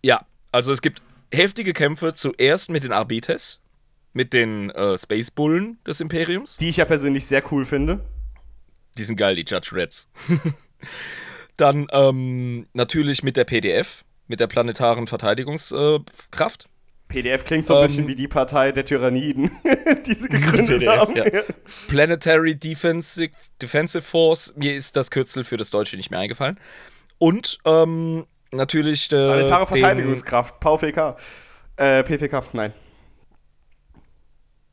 Ja, 0.03 0.27
also 0.53 0.73
es 0.73 0.83
gibt 0.83 1.03
heftige 1.33 1.73
Kämpfe 1.73 2.15
zuerst 2.15 2.71
mit 2.71 2.85
den 2.85 2.93
Arbites, 2.93 3.61
mit 4.13 4.33
den 4.33 4.71
äh, 4.71 4.97
Space 4.99 5.31
Bullen 5.31 5.79
des 5.87 6.01
Imperiums. 6.01 6.57
Die 6.57 6.69
ich 6.69 6.77
ja 6.79 6.85
persönlich 6.85 7.27
sehr 7.27 7.43
cool 7.53 7.65
finde. 7.65 8.05
Die 8.97 9.05
sind 9.05 9.17
geil, 9.17 9.37
die 9.37 9.45
Judge 9.47 9.71
Reds. 9.73 10.09
Dann 11.57 11.87
ähm, 11.93 12.67
natürlich 12.73 13.23
mit 13.23 13.37
der 13.37 13.45
PDF, 13.45 14.05
mit 14.29 14.41
der 14.41 14.47
planetaren 14.47 15.07
Verteidigungskraft. 15.07 16.69
PDF 17.15 17.45
klingt 17.45 17.65
so 17.67 17.75
ein 17.75 17.81
Ähm, 17.81 17.87
bisschen 17.87 18.09
wie 18.09 18.15
die 18.15 18.29
Partei 18.29 18.73
der 18.73 18.85
Tyranniden, 18.85 19.51
die 20.07 20.15
sie 20.15 20.29
gegründet 20.29 20.81
PDF, 20.81 20.99
haben. 20.99 21.17
ja. 21.17 21.43
Planetary 21.89 22.57
Defensive, 22.57 23.31
Defensive 23.63 24.03
Force. 24.03 24.53
Mir 24.57 24.75
ist 24.75 24.97
das 24.97 25.11
Kürzel 25.11 25.45
für 25.45 25.57
das 25.57 25.71
Deutsche 25.71 25.97
nicht 25.97 26.11
mehr 26.11 26.21
eingefallen. 26.21 26.59
Und 27.19 27.59
ähm, 27.65 28.27
natürlich 28.51 29.07
äh, 29.07 29.09
Planetare 29.11 29.67
Verteidigungskraft, 29.67 30.61
PVK. 30.61 31.17
Äh, 31.77 32.03
PVK, 32.05 32.53
nein. 32.53 32.73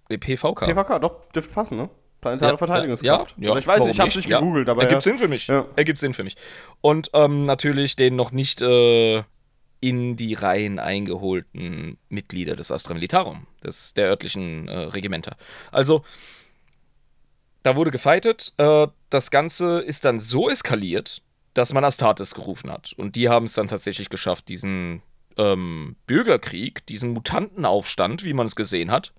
PVK. 0.09 0.65
PVK, 0.65 0.99
doch, 0.99 1.25
dürfte 1.31 1.53
passen, 1.53 1.77
ne? 1.77 1.89
Planetare 2.19 2.51
Ja, 2.51 2.57
Verteidigungskraft. 2.57 3.35
Ja, 3.37 3.49
ja, 3.53 3.57
ich 3.57 3.65
weiß 3.65 3.83
nicht, 3.83 3.93
ich 3.93 3.99
hab's 3.99 4.15
nicht 4.15 4.29
Ja, 4.29 4.39
gegoogelt, 4.39 4.69
aber 4.69 4.81
Ergibt 4.83 4.97
ja. 5.05 5.11
Sinn 5.11 5.17
für 5.17 5.27
mich. 5.27 5.47
Ja. 5.47 5.65
Ergibt 5.75 5.97
Sinn 5.99 6.13
für 6.13 6.23
mich. 6.23 6.35
Und 6.81 7.09
ähm, 7.13 7.45
natürlich 7.45 7.95
den 7.95 8.15
noch 8.15 8.31
nicht 8.31 8.61
äh, 8.61 9.23
in 9.81 10.15
die 10.15 10.33
Reihen 10.35 10.79
eingeholten 10.79 11.97
Mitglieder 12.07 12.55
des 12.55 12.71
Astra 12.71 12.93
Militarum, 12.93 13.47
des, 13.63 13.93
der 13.93 14.07
örtlichen 14.09 14.67
äh, 14.67 14.77
Regimenter. 14.77 15.35
Also, 15.71 16.03
da 17.63 17.75
wurde 17.75 17.91
gefightet. 17.91 18.53
Äh, 18.57 18.87
das 19.09 19.31
Ganze 19.31 19.79
ist 19.79 20.05
dann 20.05 20.19
so 20.19 20.49
eskaliert, 20.49 21.21
dass 21.53 21.73
man 21.73 21.83
Astartes 21.83 22.33
gerufen 22.35 22.71
hat. 22.71 22.93
Und 22.97 23.15
die 23.15 23.27
haben 23.29 23.45
es 23.45 23.53
dann 23.53 23.67
tatsächlich 23.67 24.09
geschafft, 24.09 24.47
diesen 24.49 25.01
ähm, 25.37 25.95
Bürgerkrieg, 26.07 26.85
diesen 26.85 27.11
Mutantenaufstand, 27.11 28.23
wie 28.23 28.33
man 28.33 28.45
es 28.45 28.55
gesehen 28.55 28.91
hat, 28.91 29.13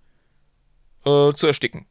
äh, 1.04 1.32
zu 1.34 1.46
ersticken. 1.46 1.86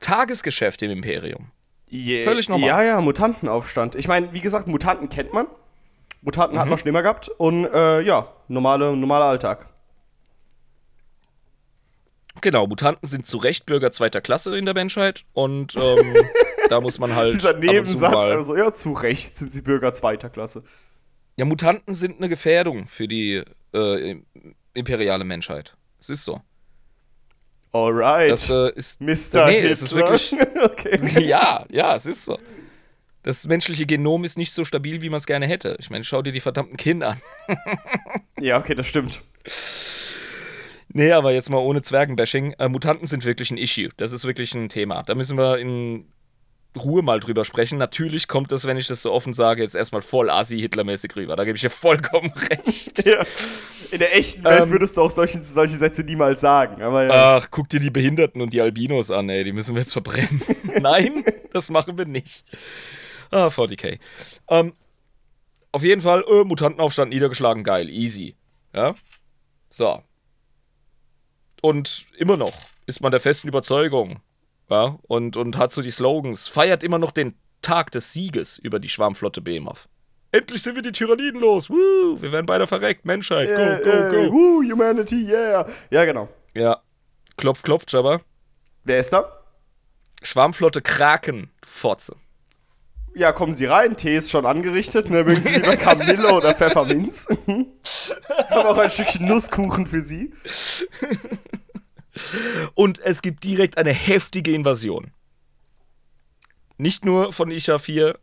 Tagesgeschäft 0.00 0.82
im 0.82 0.90
Imperium. 0.90 1.50
Je- 1.88 2.24
Völlig 2.24 2.48
normal. 2.48 2.68
Ja, 2.68 2.82
ja, 2.82 3.00
Mutantenaufstand. 3.00 3.94
Ich 3.94 4.08
meine, 4.08 4.32
wie 4.32 4.40
gesagt, 4.40 4.66
Mutanten 4.68 5.08
kennt 5.08 5.32
man. 5.32 5.46
Mutanten 6.26 6.56
Mhm. 6.56 6.60
hat 6.60 6.68
man 6.68 6.78
schon 6.78 6.88
immer 6.88 7.02
gehabt. 7.02 7.28
Und 7.28 7.64
äh, 7.66 8.02
ja, 8.02 8.28
normale, 8.48 8.94
normaler 8.96 9.26
Alltag. 9.26 9.68
Genau, 12.42 12.66
Mutanten 12.66 13.06
sind 13.08 13.26
zu 13.26 13.38
Recht 13.38 13.64
Bürger 13.64 13.92
zweiter 13.92 14.20
Klasse 14.20 14.58
in 14.58 14.66
der 14.66 14.74
Menschheit 14.74 15.24
und 15.32 15.74
ähm, 15.76 16.14
da 16.68 16.80
muss 16.82 16.98
man 16.98 17.14
halt. 17.14 17.32
Dieser 17.32 17.54
Nebensatz, 17.54 18.14
also 18.14 18.56
ja, 18.56 18.72
zu 18.74 18.92
Recht 18.92 19.36
sind 19.36 19.52
sie 19.52 19.62
Bürger 19.62 19.94
zweiter 19.94 20.28
Klasse. 20.28 20.62
Ja, 21.36 21.44
Mutanten 21.46 21.94
sind 21.94 22.18
eine 22.18 22.28
Gefährdung 22.28 22.88
für 22.88 23.08
die 23.08 23.42
äh, 23.72 24.16
imperiale 24.74 25.24
Menschheit. 25.24 25.76
Es 25.98 26.10
ist 26.10 26.24
so. 26.24 26.40
Alright. 27.72 28.30
Das 28.32 28.50
äh, 28.50 28.72
ist. 28.74 29.00
Mr. 29.00 29.46
Nee, 29.46 29.60
Hitler. 29.60 29.70
es 29.70 29.82
ist 29.82 29.94
wirklich. 29.94 30.34
okay. 30.62 31.20
ja, 31.26 31.64
ja, 31.70 31.94
es 31.94 32.04
ist 32.06 32.24
so. 32.24 32.38
Das 33.26 33.44
menschliche 33.48 33.86
Genom 33.86 34.22
ist 34.22 34.38
nicht 34.38 34.52
so 34.52 34.64
stabil, 34.64 35.02
wie 35.02 35.10
man 35.10 35.18
es 35.18 35.26
gerne 35.26 35.46
hätte. 35.48 35.76
Ich 35.80 35.90
meine, 35.90 36.04
schau 36.04 36.22
dir 36.22 36.30
die 36.32 36.38
verdammten 36.40 36.76
Kinder 36.76 37.08
an. 37.10 37.20
Ja, 38.40 38.58
okay, 38.58 38.74
das 38.76 38.86
stimmt. 38.86 39.22
Nee, 40.88 41.10
aber 41.10 41.32
jetzt 41.32 41.50
mal 41.50 41.58
ohne 41.58 41.82
Zwergenbashing. 41.82 42.52
Äh, 42.58 42.68
Mutanten 42.68 43.06
sind 43.06 43.24
wirklich 43.24 43.50
ein 43.50 43.56
Issue. 43.58 43.88
Das 43.96 44.12
ist 44.12 44.26
wirklich 44.26 44.54
ein 44.54 44.68
Thema. 44.68 45.02
Da 45.02 45.14
müssen 45.14 45.36
wir 45.38 45.58
in 45.58 46.04
Ruhe 46.78 47.02
mal 47.02 47.18
drüber 47.18 47.44
sprechen. 47.44 47.78
Natürlich 47.78 48.28
kommt 48.28 48.52
das, 48.52 48.66
wenn 48.66 48.76
ich 48.76 48.86
das 48.86 49.02
so 49.02 49.10
offen 49.12 49.34
sage, 49.34 49.62
jetzt 49.62 49.74
erstmal 49.74 50.02
voll 50.02 50.30
assi-Hitlermäßig 50.30 51.16
rüber. 51.16 51.34
Da 51.34 51.44
gebe 51.44 51.56
ich 51.56 51.62
dir 51.62 51.70
vollkommen 51.70 52.30
recht. 52.66 53.04
Ja. 53.04 53.24
In 53.90 53.98
der 53.98 54.14
echten 54.16 54.44
Welt 54.44 54.62
Ähm. 54.64 54.70
würdest 54.70 54.96
du 54.96 55.00
auch 55.02 55.10
solche, 55.10 55.42
solche 55.42 55.76
Sätze 55.78 56.04
niemals 56.04 56.40
sagen. 56.42 56.80
Ja. 56.80 57.38
Ach, 57.38 57.48
guck 57.50 57.68
dir 57.70 57.80
die 57.80 57.90
Behinderten 57.90 58.40
und 58.40 58.52
die 58.52 58.60
Albinos 58.60 59.10
an, 59.10 59.28
ey. 59.30 59.42
Die 59.42 59.52
müssen 59.52 59.74
wir 59.74 59.80
jetzt 59.80 59.94
verbrennen. 59.94 60.40
Nein, 60.80 61.24
das 61.52 61.70
machen 61.70 61.98
wir 61.98 62.04
nicht. 62.06 62.44
Ah, 63.30 63.48
40k. 63.48 63.98
Ähm, 64.48 64.72
auf 65.72 65.82
jeden 65.82 66.00
Fall, 66.00 66.24
äh, 66.28 66.44
Mutantenaufstand 66.44 67.12
niedergeschlagen, 67.12 67.64
geil, 67.64 67.88
easy. 67.88 68.34
Ja. 68.74 68.94
So. 69.68 70.02
Und 71.62 72.06
immer 72.16 72.36
noch 72.36 72.54
ist 72.86 73.00
man 73.00 73.10
der 73.10 73.20
festen 73.20 73.48
Überzeugung, 73.48 74.20
ja, 74.70 74.98
und, 75.02 75.36
und 75.36 75.56
hat 75.58 75.72
so 75.72 75.82
die 75.82 75.90
Slogans, 75.90 76.48
feiert 76.48 76.82
immer 76.82 76.98
noch 76.98 77.10
den 77.10 77.34
Tag 77.62 77.90
des 77.90 78.12
Sieges 78.12 78.58
über 78.58 78.78
die 78.78 78.88
Schwarmflotte 78.88 79.40
Behemoth. 79.40 79.88
Endlich 80.32 80.62
sind 80.62 80.74
wir 80.74 80.82
die 80.82 80.92
Tyranniden 80.92 81.40
los. 81.40 81.70
Woo, 81.70 82.20
wir 82.20 82.30
werden 82.32 82.46
beide 82.46 82.66
verreckt. 82.66 83.04
Menschheit, 83.04 83.48
go, 83.48 83.60
Yeah, 83.60 83.78
go, 83.80 83.88
yeah, 83.88 84.08
go. 84.08 84.32
Woo, 84.32 84.62
Humanity, 84.62 85.24
yeah. 85.24 85.66
Ja, 85.90 86.04
genau. 86.04 86.28
Ja. 86.54 86.82
Klopf, 87.36 87.62
klopf, 87.62 87.84
Jabba. 87.88 88.20
Wer 88.84 89.00
ist 89.00 89.12
da? 89.12 89.42
Schwarmflotte 90.22 90.82
Kraken, 90.82 91.50
Fotze. 91.64 92.16
Ja, 93.16 93.32
kommen 93.32 93.54
Sie 93.54 93.64
rein. 93.64 93.96
Tee 93.96 94.14
ist 94.14 94.30
schon 94.30 94.44
angerichtet. 94.44 95.08
Ne? 95.08 95.24
Mögen 95.24 95.40
Sie 95.40 95.48
lieber 95.48 95.74
Kamille 95.78 96.34
oder 96.34 96.54
Pfefferminz? 96.54 97.26
Haben 97.46 98.66
auch 98.66 98.76
ein 98.76 98.90
Stückchen 98.90 99.26
Nusskuchen 99.26 99.86
für 99.86 100.02
Sie. 100.02 100.34
Und 102.74 102.98
es 102.98 103.22
gibt 103.22 103.42
direkt 103.44 103.78
eine 103.78 103.92
heftige 103.92 104.52
Invasion. 104.52 105.12
Nicht 106.76 107.06
nur 107.06 107.32
von 107.32 107.50
Isha 107.50 107.78
4, 107.78 108.18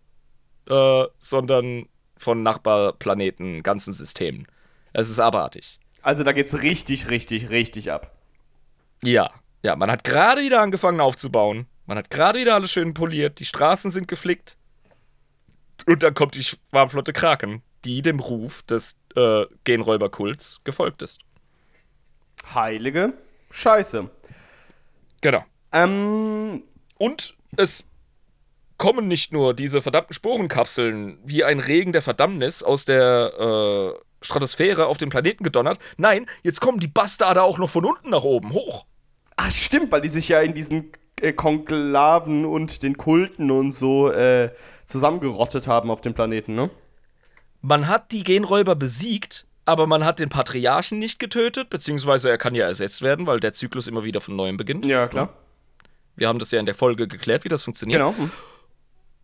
äh, 0.70 1.04
sondern 1.18 1.88
von 2.16 2.44
Nachbarplaneten, 2.44 3.64
ganzen 3.64 3.94
Systemen. 3.94 4.46
Es 4.94 5.10
ist 5.10 5.20
abartig. 5.20 5.80
Also 6.04 6.24
da 6.24 6.34
geht's 6.34 6.62
richtig, 6.62 7.10
richtig, 7.10 7.50
richtig 7.50 7.92
ab. 7.92 8.16
Ja, 9.04 9.32
ja, 9.64 9.76
man 9.76 9.90
hat 9.90 10.04
gerade 10.04 10.44
wieder 10.44 10.62
angefangen 10.62 11.02
aufzubauen. 11.02 11.66
Man 11.88 11.98
hat 11.98 12.12
gerade 12.12 12.38
wieder 12.38 12.54
alles 12.54 12.72
schön 12.72 12.94
poliert. 12.94 13.40
Die 13.40 13.46
Straßen 13.46 13.90
sind 13.90 14.08
geflickt. 14.08 14.56
Und 15.86 16.04
dann 16.04 16.14
kommt 16.14 16.36
die 16.36 16.44
Schwarmflotte 16.44 17.14
Kraken, 17.14 17.62
die 17.86 18.02
dem 18.02 18.20
Ruf 18.20 18.62
des 18.64 19.00
äh, 19.16 19.46
Genräuberkults 19.64 20.62
gefolgt 20.64 21.02
ist. 21.02 21.20
Heilige 22.54 23.14
Scheiße. 23.52 24.10
Genau. 25.22 25.44
Ähm, 25.72 26.64
Und 26.98 27.36
es 27.58 27.86
kommen 28.78 29.08
nicht 29.08 29.32
nur 29.32 29.54
diese 29.54 29.82
verdammten 29.82 30.14
Sporenkapseln 30.14 31.20
wie 31.24 31.44
ein 31.44 31.60
Regen 31.60 31.94
der 31.94 32.02
Verdammnis 32.02 32.64
aus 32.64 32.86
der 32.86 33.94
äh, 33.96 34.26
Stratosphäre 34.26 34.88
auf 34.88 34.98
den 34.98 35.10
Planeten 35.10 35.44
gedonnert. 35.44 35.80
Nein, 35.98 36.26
jetzt 36.44 36.60
kommen 36.62 36.80
die 36.80 36.88
Bastarde 36.88 37.44
auch 37.44 37.58
noch 37.58 37.70
von 37.70 37.86
unten 37.86 38.10
nach 38.10 38.24
oben 38.24 38.54
hoch. 38.54 38.86
ach 39.36 39.52
stimmt, 39.52 39.92
weil 39.92 40.02
die 40.02 40.10
sich 40.10 40.30
ja 40.30 40.42
in 40.42 40.54
diesen 40.54 40.92
äh, 41.22 41.34
Konklaven 41.34 42.46
und 42.46 42.84
den 42.84 42.98
Kulten 42.98 43.52
und 43.52 43.72
so 43.72 44.10
äh, 44.12 44.52
zusammengerottet 44.86 45.68
haben 45.68 45.92
auf 45.92 46.02
dem 46.02 46.14
Planeten, 46.14 46.56
ne? 46.56 46.70
Man 47.62 47.88
hat 47.88 48.12
die 48.12 48.24
Genräuber 48.24 48.76
besiegt, 48.76 49.48
aber 49.66 49.88
man 49.88 50.04
hat 50.04 50.20
den 50.20 50.30
Patriarchen 50.30 51.00
nicht 51.00 51.20
getötet, 51.20 51.70
beziehungsweise 51.70 52.30
er 52.30 52.38
kann 52.38 52.56
ja 52.56 52.66
ersetzt 52.66 53.02
werden, 53.02 53.26
weil 53.26 53.40
der 53.40 53.54
Zyklus 53.54 53.88
immer 53.88 54.04
wieder 54.04 54.20
von 54.20 54.36
neuem 54.36 54.58
beginnt. 54.58 54.86
Ja, 54.86 55.08
klar. 55.08 55.30
Wir 56.16 56.28
haben 56.28 56.40
das 56.40 56.52
ja 56.52 56.60
in 56.60 56.66
der 56.66 56.76
Folge 56.76 57.08
geklärt, 57.08 57.44
wie 57.46 57.50
das 57.50 57.64
funktioniert. 57.64 58.00
Genau. 58.00 58.30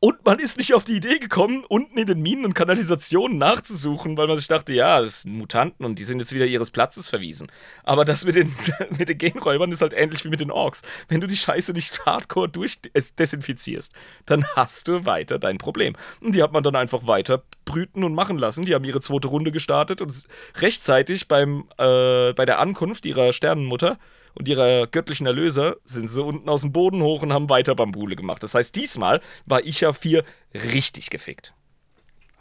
Und 0.02 0.26
man 0.26 0.40
ist 0.40 0.58
nicht 0.58 0.74
auf 0.74 0.86
die 0.86 0.96
Idee 0.96 1.20
gekommen, 1.20 1.66
unten 1.68 1.98
in 1.98 2.08
den 2.08 2.22
Minen 2.22 2.46
und 2.46 2.54
Kanalisationen 2.54 3.38
nachzusuchen, 3.38 4.16
weil 4.16 4.28
man 4.28 4.38
sich 4.38 4.48
dachte, 4.48 4.72
ja, 4.72 5.02
das 5.02 5.24
sind 5.24 5.38
Mutanten 5.38 5.86
und 5.86 6.00
die 6.00 6.06
sind 6.06 6.20
jetzt 6.20 6.34
wieder 6.34 6.46
ihres 6.46 6.72
Platzes 6.72 7.10
verwiesen. 7.10 7.52
Aber 7.84 8.06
das 8.06 8.24
mit 8.24 8.36
den, 8.36 8.56
mit 8.98 9.10
den 9.10 9.18
Genräubern 9.18 9.74
ist 9.74 9.82
halt 9.82 9.94
ähnlich 9.94 10.24
wie 10.24 10.30
mit 10.30 10.40
den 10.40 10.52
Orks. 10.52 10.84
Wenn 11.10 11.20
du 11.20 11.28
die 11.28 11.36
Scheiße 11.36 11.74
nicht 11.74 12.06
hardcore 12.06 12.48
durchdesinfizierst, 12.48 13.92
dann 14.26 14.46
hast 14.56 14.88
du 14.88 15.06
weiter 15.06 15.38
dein 15.38 15.58
Problem. 15.58 15.96
Und 16.22 16.34
die 16.34 16.44
hat 16.44 16.54
man 16.54 16.64
dann 16.64 16.78
einfach 16.78 17.06
weiter 17.06 17.44
brüten 17.66 18.06
und 18.06 18.16
machen 18.16 18.38
lassen. 18.38 18.64
Die 18.64 18.76
haben 18.76 18.86
ihre 18.86 19.02
zweite 19.02 19.28
Runde 19.28 19.52
gestartet 19.52 20.02
und 20.02 20.14
rechtzeitig 20.60 21.28
beim, 21.28 21.66
äh, 21.78 22.32
bei 22.32 22.46
der 22.46 22.60
Ankunft 22.60 23.06
ihrer 23.06 23.34
Sternenmutter 23.34 23.98
und 24.34 24.48
ihrer 24.48 24.88
göttlichen 24.88 25.28
Erlöser 25.28 25.76
sind 25.86 26.10
sie 26.10 26.24
unten 26.24 26.50
aus 26.50 26.62
dem 26.62 26.72
Boden 26.72 27.02
hoch 27.02 27.22
und 27.22 27.34
haben 27.34 27.50
weiter 27.50 27.76
Bambule 27.76 28.16
gemacht. 28.16 28.44
Das 28.44 28.56
heißt, 28.56 28.76
diesmal 28.76 29.22
war 29.46 29.66
Icha 29.66 29.94
4 29.94 30.24
richtig 30.54 31.10
gefickt. 31.10 31.54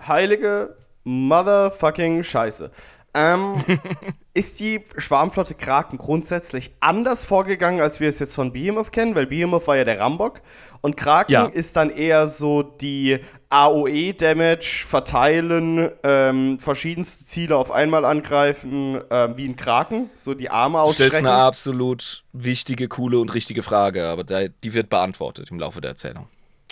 Heilige 0.07 0.77
motherfucking 1.05 2.23
Scheiße. 2.23 2.71
Ähm, 3.15 3.65
ist 4.35 4.61
die 4.61 4.85
Schwarmflotte 4.97 5.55
Kraken 5.55 5.99
grundsätzlich 5.99 6.73
anders 6.81 7.25
vorgegangen, 7.25 7.81
als 7.81 8.01
wir 8.01 8.09
es 8.09 8.19
jetzt 8.19 8.35
von 8.35 8.53
Behemoth 8.53 8.93
kennen? 8.93 9.15
Weil 9.15 9.27
Behemoth 9.27 9.67
war 9.67 9.77
ja 9.77 9.85
der 9.85 9.99
Rambock 9.99 10.41
und 10.83 10.97
Kraken 10.97 11.33
Ja. 11.33 11.47
ist 11.47 11.75
dann 11.77 11.91
eher 11.91 12.29
so 12.29 12.63
die 12.63 13.19
AOE-Damage 13.51 14.85
verteilen, 14.87 15.91
ähm, 16.03 16.59
verschiedenste 16.61 17.25
Ziele 17.25 17.57
auf 17.57 17.71
einmal 17.73 18.05
angreifen, 18.05 19.01
ähm, 19.11 19.37
wie 19.37 19.49
ein 19.49 19.57
Kraken, 19.57 20.11
so 20.15 20.35
die 20.35 20.51
Arme 20.51 20.79
Du 20.79 20.93
stellst 20.93 21.15
ausstrecken. 21.15 21.27
eine 21.29 21.37
absolut 21.43 22.25
wichtige, 22.33 22.89
coole 22.89 23.19
und 23.19 23.33
richtige 23.35 23.63
Frage, 23.63 24.07
aber 24.07 24.23
die 24.25 24.75
wird 24.75 24.91
beantwortet 24.91 25.51
im 25.51 25.59
Laufe 25.59 25.81
der 25.81 25.93
Erzählung. 25.93 26.27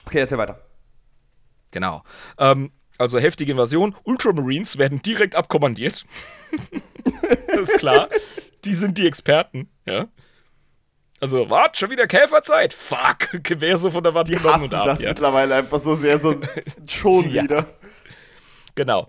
Okay, 0.06 0.18
erzähl 0.20 0.38
weiter. 0.38 0.58
Genau. 1.72 2.02
Ähm, 2.38 2.70
also 2.98 3.18
heftige 3.18 3.52
Invasion. 3.52 3.94
Ultramarines 4.04 4.78
werden 4.78 5.02
direkt 5.02 5.34
abkommandiert. 5.34 6.04
das 7.48 7.68
ist 7.68 7.78
klar. 7.78 8.08
Die 8.64 8.74
sind 8.74 8.98
die 8.98 9.06
Experten, 9.06 9.68
ja. 9.84 10.08
Also, 11.18 11.48
wart, 11.48 11.78
schon 11.78 11.90
wieder 11.90 12.06
Käferzeit? 12.06 12.74
Fuck, 12.74 13.30
Gewehr 13.42 13.78
so 13.78 13.90
von 13.90 14.04
der 14.04 14.12
Wand 14.14 14.28
Die 14.28 14.34
genommen 14.34 14.64
und 14.64 14.74
ab. 14.74 14.84
das 14.84 15.02
ja. 15.02 15.08
mittlerweile 15.08 15.54
einfach 15.54 15.80
so 15.80 15.94
sehr, 15.94 16.18
so 16.18 16.34
schon 16.88 17.30
Ja. 17.30 17.42
wieder. 17.44 17.66
Genau. 18.74 19.06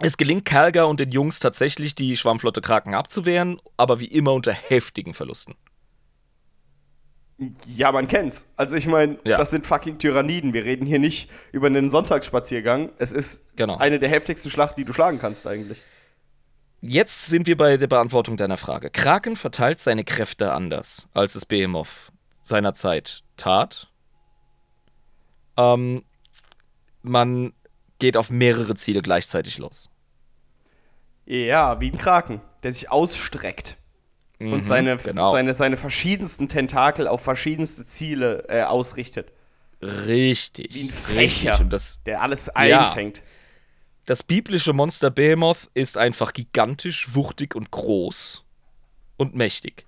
Es 0.00 0.16
gelingt 0.16 0.44
Kalga 0.44 0.84
und 0.84 1.00
den 1.00 1.10
Jungs 1.10 1.40
tatsächlich, 1.40 1.94
die 1.94 2.16
Schwammflotte 2.16 2.60
Kraken 2.60 2.94
abzuwehren, 2.94 3.60
aber 3.76 4.00
wie 4.00 4.06
immer 4.06 4.32
unter 4.32 4.52
heftigen 4.52 5.12
Verlusten. 5.12 5.56
Ja, 7.66 7.92
man 7.92 8.08
kennt's. 8.08 8.50
Also 8.56 8.74
ich 8.76 8.86
meine, 8.86 9.18
Ja. 9.24 9.36
das 9.36 9.50
sind 9.50 9.64
fucking 9.64 9.98
Tyranniden. 9.98 10.52
Wir 10.54 10.64
reden 10.64 10.86
hier 10.86 10.98
nicht 10.98 11.30
über 11.52 11.68
einen 11.68 11.88
Sonntagsspaziergang. 11.88 12.90
Es 12.98 13.12
ist 13.12 13.44
Genau. 13.56 13.76
eine 13.76 13.98
der 14.00 14.08
heftigsten 14.08 14.50
Schlachten, 14.50 14.80
die 14.80 14.84
du 14.84 14.92
schlagen 14.92 15.18
kannst 15.20 15.46
eigentlich. 15.46 15.80
Jetzt 16.80 17.26
sind 17.26 17.46
wir 17.46 17.56
bei 17.56 17.76
der 17.76 17.86
Beantwortung 17.86 18.36
deiner 18.36 18.56
Frage. 18.56 18.90
Kraken 18.90 19.36
verteilt 19.36 19.78
seine 19.80 20.04
Kräfte 20.04 20.52
anders, 20.52 21.08
als 21.14 21.34
es 21.36 21.44
Behemoth 21.46 22.12
seinerzeit 22.42 23.22
tat. 23.36 23.88
Ähm, 25.56 26.04
man 27.02 27.52
geht 27.98 28.16
auf 28.16 28.30
mehrere 28.30 28.74
Ziele 28.74 29.02
gleichzeitig 29.02 29.58
los. 29.58 29.88
Ja, 31.26 31.80
wie 31.80 31.90
ein 31.90 31.98
Kraken, 31.98 32.40
der 32.62 32.72
sich 32.72 32.90
ausstreckt 32.90 33.76
und 34.40 34.62
seine, 34.62 34.96
genau. 34.98 35.30
seine, 35.32 35.52
seine 35.54 35.76
verschiedensten 35.76 36.48
Tentakel 36.48 37.08
auf 37.08 37.22
verschiedenste 37.22 37.84
Ziele 37.84 38.44
äh, 38.48 38.62
ausrichtet. 38.62 39.32
Richtig. 39.82 40.74
Wie 40.74 40.82
ein. 40.84 40.90
Fächer, 40.90 41.64
das, 41.68 42.00
der 42.06 42.22
alles 42.22 42.46
Ja. 42.46 42.88
einfängt. 42.88 43.22
das 44.06 44.22
biblische 44.22 44.72
Monster 44.72 45.10
Behemoth 45.10 45.68
ist 45.74 45.98
einfach 45.98 46.32
gigantisch, 46.32 47.14
wuchtig 47.14 47.54
und 47.54 47.70
groß 47.70 48.44
und 49.16 49.34
mächtig. 49.34 49.84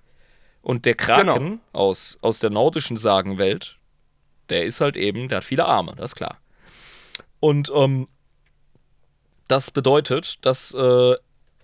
Und 0.61 0.85
der 0.85 0.93
Kraken 0.95 1.25
Genau. 1.43 1.59
aus, 1.73 2.19
aus 2.21 2.37
der 2.39 2.51
nordischen 2.51 2.97
Sagenwelt, 2.97 3.77
der 4.49 4.65
ist 4.65 4.79
halt 4.79 4.95
eben, 4.95 5.27
der 5.27 5.37
hat 5.37 5.43
viele 5.43 5.65
Arme, 5.65 5.93
das 5.97 6.11
ist 6.11 6.15
klar. 6.15 6.37
Und 7.39 7.71
ähm, 7.75 8.07
das 9.47 9.71
bedeutet, 9.71 10.45
dass 10.45 10.73
äh, 10.73 11.15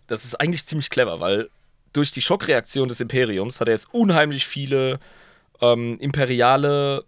das 0.07 0.25
ist 0.25 0.35
eigentlich 0.41 0.65
ziemlich 0.65 0.89
clever, 0.89 1.19
weil 1.19 1.49
durch 1.97 2.11
die 2.11 2.21
Schockreaktion 2.21 2.87
des 2.87 3.01
Imperiums 3.01 3.59
hat 3.59 3.67
er 3.67 3.73
jetzt 3.73 3.93
unheimlich 3.93 4.45
viele 4.45 4.99
ähm, 5.61 5.97
imperiale 5.99 7.03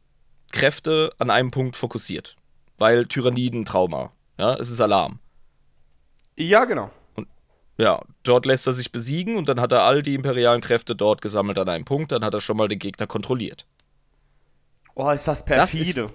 Kräfte 0.51 1.13
an 1.19 1.29
einem 1.29 1.51
Punkt 1.51 1.75
fokussiert. 1.75 2.35
Weil 2.77 3.05
Tyranniden 3.05 3.65
Trauma. 3.65 4.11
Ja, 4.37 4.55
es 4.55 4.69
ist 4.69 4.81
Alarm. 4.81 5.19
Ja, 6.35 6.65
genau. 6.65 6.91
Ja, 7.77 8.01
dort 8.23 8.45
lässt 8.45 8.67
er 8.67 8.73
sich 8.73 8.91
besiegen 8.91 9.37
und 9.37 9.47
dann 9.47 9.61
hat 9.61 9.71
er 9.71 9.83
all 9.83 10.01
die 10.03 10.15
imperialen 10.15 10.61
Kräfte 10.61 10.95
dort 10.95 11.21
gesammelt 11.21 11.57
an 11.59 11.69
einem 11.69 11.85
Punkt. 11.85 12.11
Dann 12.11 12.25
hat 12.25 12.33
er 12.33 12.41
schon 12.41 12.57
mal 12.57 12.67
den 12.67 12.79
Gegner 12.79 13.07
kontrolliert. 13.07 13.65
Oh, 14.95 15.09
ist 15.11 15.27
das 15.27 15.45
Das 15.45 15.71
perfide. 15.71 16.03
ist, 16.03 16.13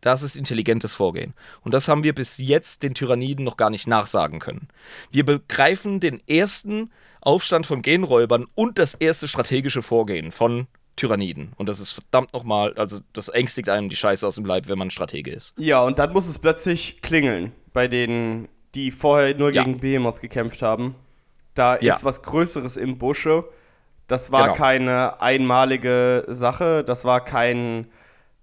das 0.00 0.22
ist 0.22 0.36
intelligentes 0.36 0.94
Vorgehen. 0.94 1.34
Und 1.62 1.72
das 1.72 1.88
haben 1.88 2.04
wir 2.04 2.14
bis 2.14 2.38
jetzt 2.38 2.82
den 2.82 2.94
Tyranniden 2.94 3.44
noch 3.44 3.56
gar 3.56 3.70
nicht 3.70 3.86
nachsagen 3.86 4.38
können. 4.38 4.68
Wir 5.10 5.24
begreifen 5.24 6.00
den 6.00 6.20
ersten 6.28 6.90
Aufstand 7.20 7.66
von 7.66 7.82
Genräubern 7.82 8.46
und 8.54 8.78
das 8.78 8.94
erste 8.94 9.28
strategische 9.28 9.82
Vorgehen 9.82 10.32
von 10.32 10.66
Tyranniden. 10.96 11.52
Und 11.56 11.68
das 11.68 11.78
ist 11.80 11.92
verdammt 11.92 12.32
nochmal, 12.32 12.74
also 12.74 13.00
das 13.12 13.28
ängstigt 13.28 13.68
einem 13.68 13.88
die 13.88 13.96
Scheiße 13.96 14.26
aus 14.26 14.34
dem 14.34 14.44
Leib, 14.44 14.68
wenn 14.68 14.78
man 14.78 14.90
Stratege 14.90 15.30
ist. 15.30 15.52
ja, 15.56 15.82
und 15.82 15.98
dann 15.98 16.12
muss 16.12 16.28
es 16.28 16.38
plötzlich 16.38 17.00
klingeln 17.02 17.52
bei 17.72 17.86
denen, 17.88 18.48
die 18.74 18.90
vorher 18.90 19.34
nur 19.36 19.52
Ja. 19.52 19.62
gegen 19.62 19.78
Behemoth 19.78 20.20
gekämpft 20.20 20.62
haben. 20.62 20.94
Da 21.54 21.78
Ja. 21.80 21.94
ist 21.94 22.04
was 22.04 22.22
Größeres 22.22 22.76
im 22.76 22.98
Busche. 22.98 23.44
Das 24.08 24.32
war 24.32 24.44
Genau. 24.44 24.54
keine 24.56 25.20
einmalige 25.20 26.24
Sache. 26.28 26.82
Das 26.84 27.04
war 27.04 27.24
kein, 27.24 27.86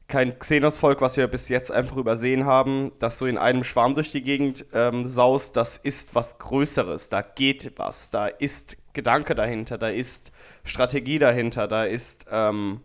kein 0.08 0.38
Xenos-Volk, 0.38 1.02
was 1.02 1.18
wir 1.18 1.28
bis 1.28 1.50
jetzt 1.50 1.72
einfach 1.72 1.98
übersehen 1.98 2.46
haben, 2.46 2.92
das 3.00 3.18
so 3.18 3.26
in 3.26 3.38
einem 3.40 3.64
Schwarm 3.64 3.96
durch 3.96 4.12
die 4.12 4.22
Gegend 4.22 4.66
ähm, 4.74 5.08
saust. 5.08 5.56
Das 5.58 5.78
ist 5.78 6.14
was 6.14 6.38
Größeres. 6.38 7.10
Da 7.10 7.22
geht 7.22 7.74
was. 7.78 8.12
Da 8.12 8.28
ist 8.28 8.78
Gedanke 8.94 9.34
dahinter. 9.34 9.78
Da 9.80 9.90
ist 9.90 10.32
Strategie 10.64 11.18
dahinter. 11.18 11.68
Da 11.68 11.86
ist 11.86 12.28
ähm, 12.30 12.82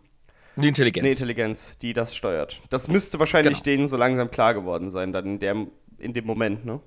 Die 0.55 0.67
Intelligenz. 0.67 1.03
eine 1.03 1.11
Intelligenz, 1.11 1.77
die 1.77 1.93
das 1.93 2.15
steuert. 2.15 2.59
Das 2.71 2.87
müsste 2.87 3.19
wahrscheinlich 3.19 3.61
Genau. 3.61 3.75
denen 3.75 3.87
so 3.87 3.97
langsam 3.97 4.31
klar 4.31 4.53
geworden 4.55 4.89
sein, 4.89 5.13
dann 5.13 5.25
in, 5.25 5.39
der, 5.39 5.67
in 5.99 6.13
dem 6.13 6.25
Moment, 6.25 6.65
ne? 6.65 6.79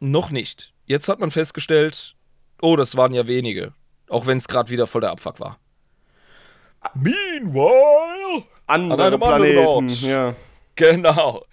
Noch 0.00 0.30
nicht. 0.30 0.74
Jetzt 0.84 1.08
hat 1.08 1.18
man 1.18 1.30
festgestellt, 1.30 2.14
oh, 2.60 2.76
das 2.76 2.94
waren 2.96 3.14
ja 3.14 3.26
wenige. 3.26 3.72
Auch 4.10 4.26
wenn 4.26 4.36
es 4.36 4.48
gerade 4.48 4.68
wieder 4.68 4.86
voll 4.86 5.00
der 5.00 5.10
Abfuck 5.12 5.40
war. 5.40 5.58
Meanwhile. 6.94 8.44
Andere 8.66 9.04
einem 9.04 9.22
anderen 9.22 9.40
Planeten, 9.52 9.66
Ort. 9.66 10.00
ja. 10.00 10.34
Genau. 10.74 11.44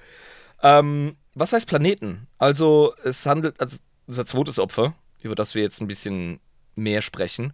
Ähm, 0.61 1.15
was 1.35 1.53
heißt 1.53 1.67
Planeten? 1.67 2.27
Also, 2.37 2.93
es 3.03 3.25
handelt, 3.25 3.59
also 3.59 3.77
unser 4.07 4.25
zweites 4.25 4.59
Opfer, 4.59 4.95
über 5.21 5.35
das 5.35 5.55
wir 5.55 5.61
jetzt 5.61 5.81
ein 5.81 5.87
bisschen 5.87 6.39
mehr 6.75 7.01
sprechen, 7.01 7.53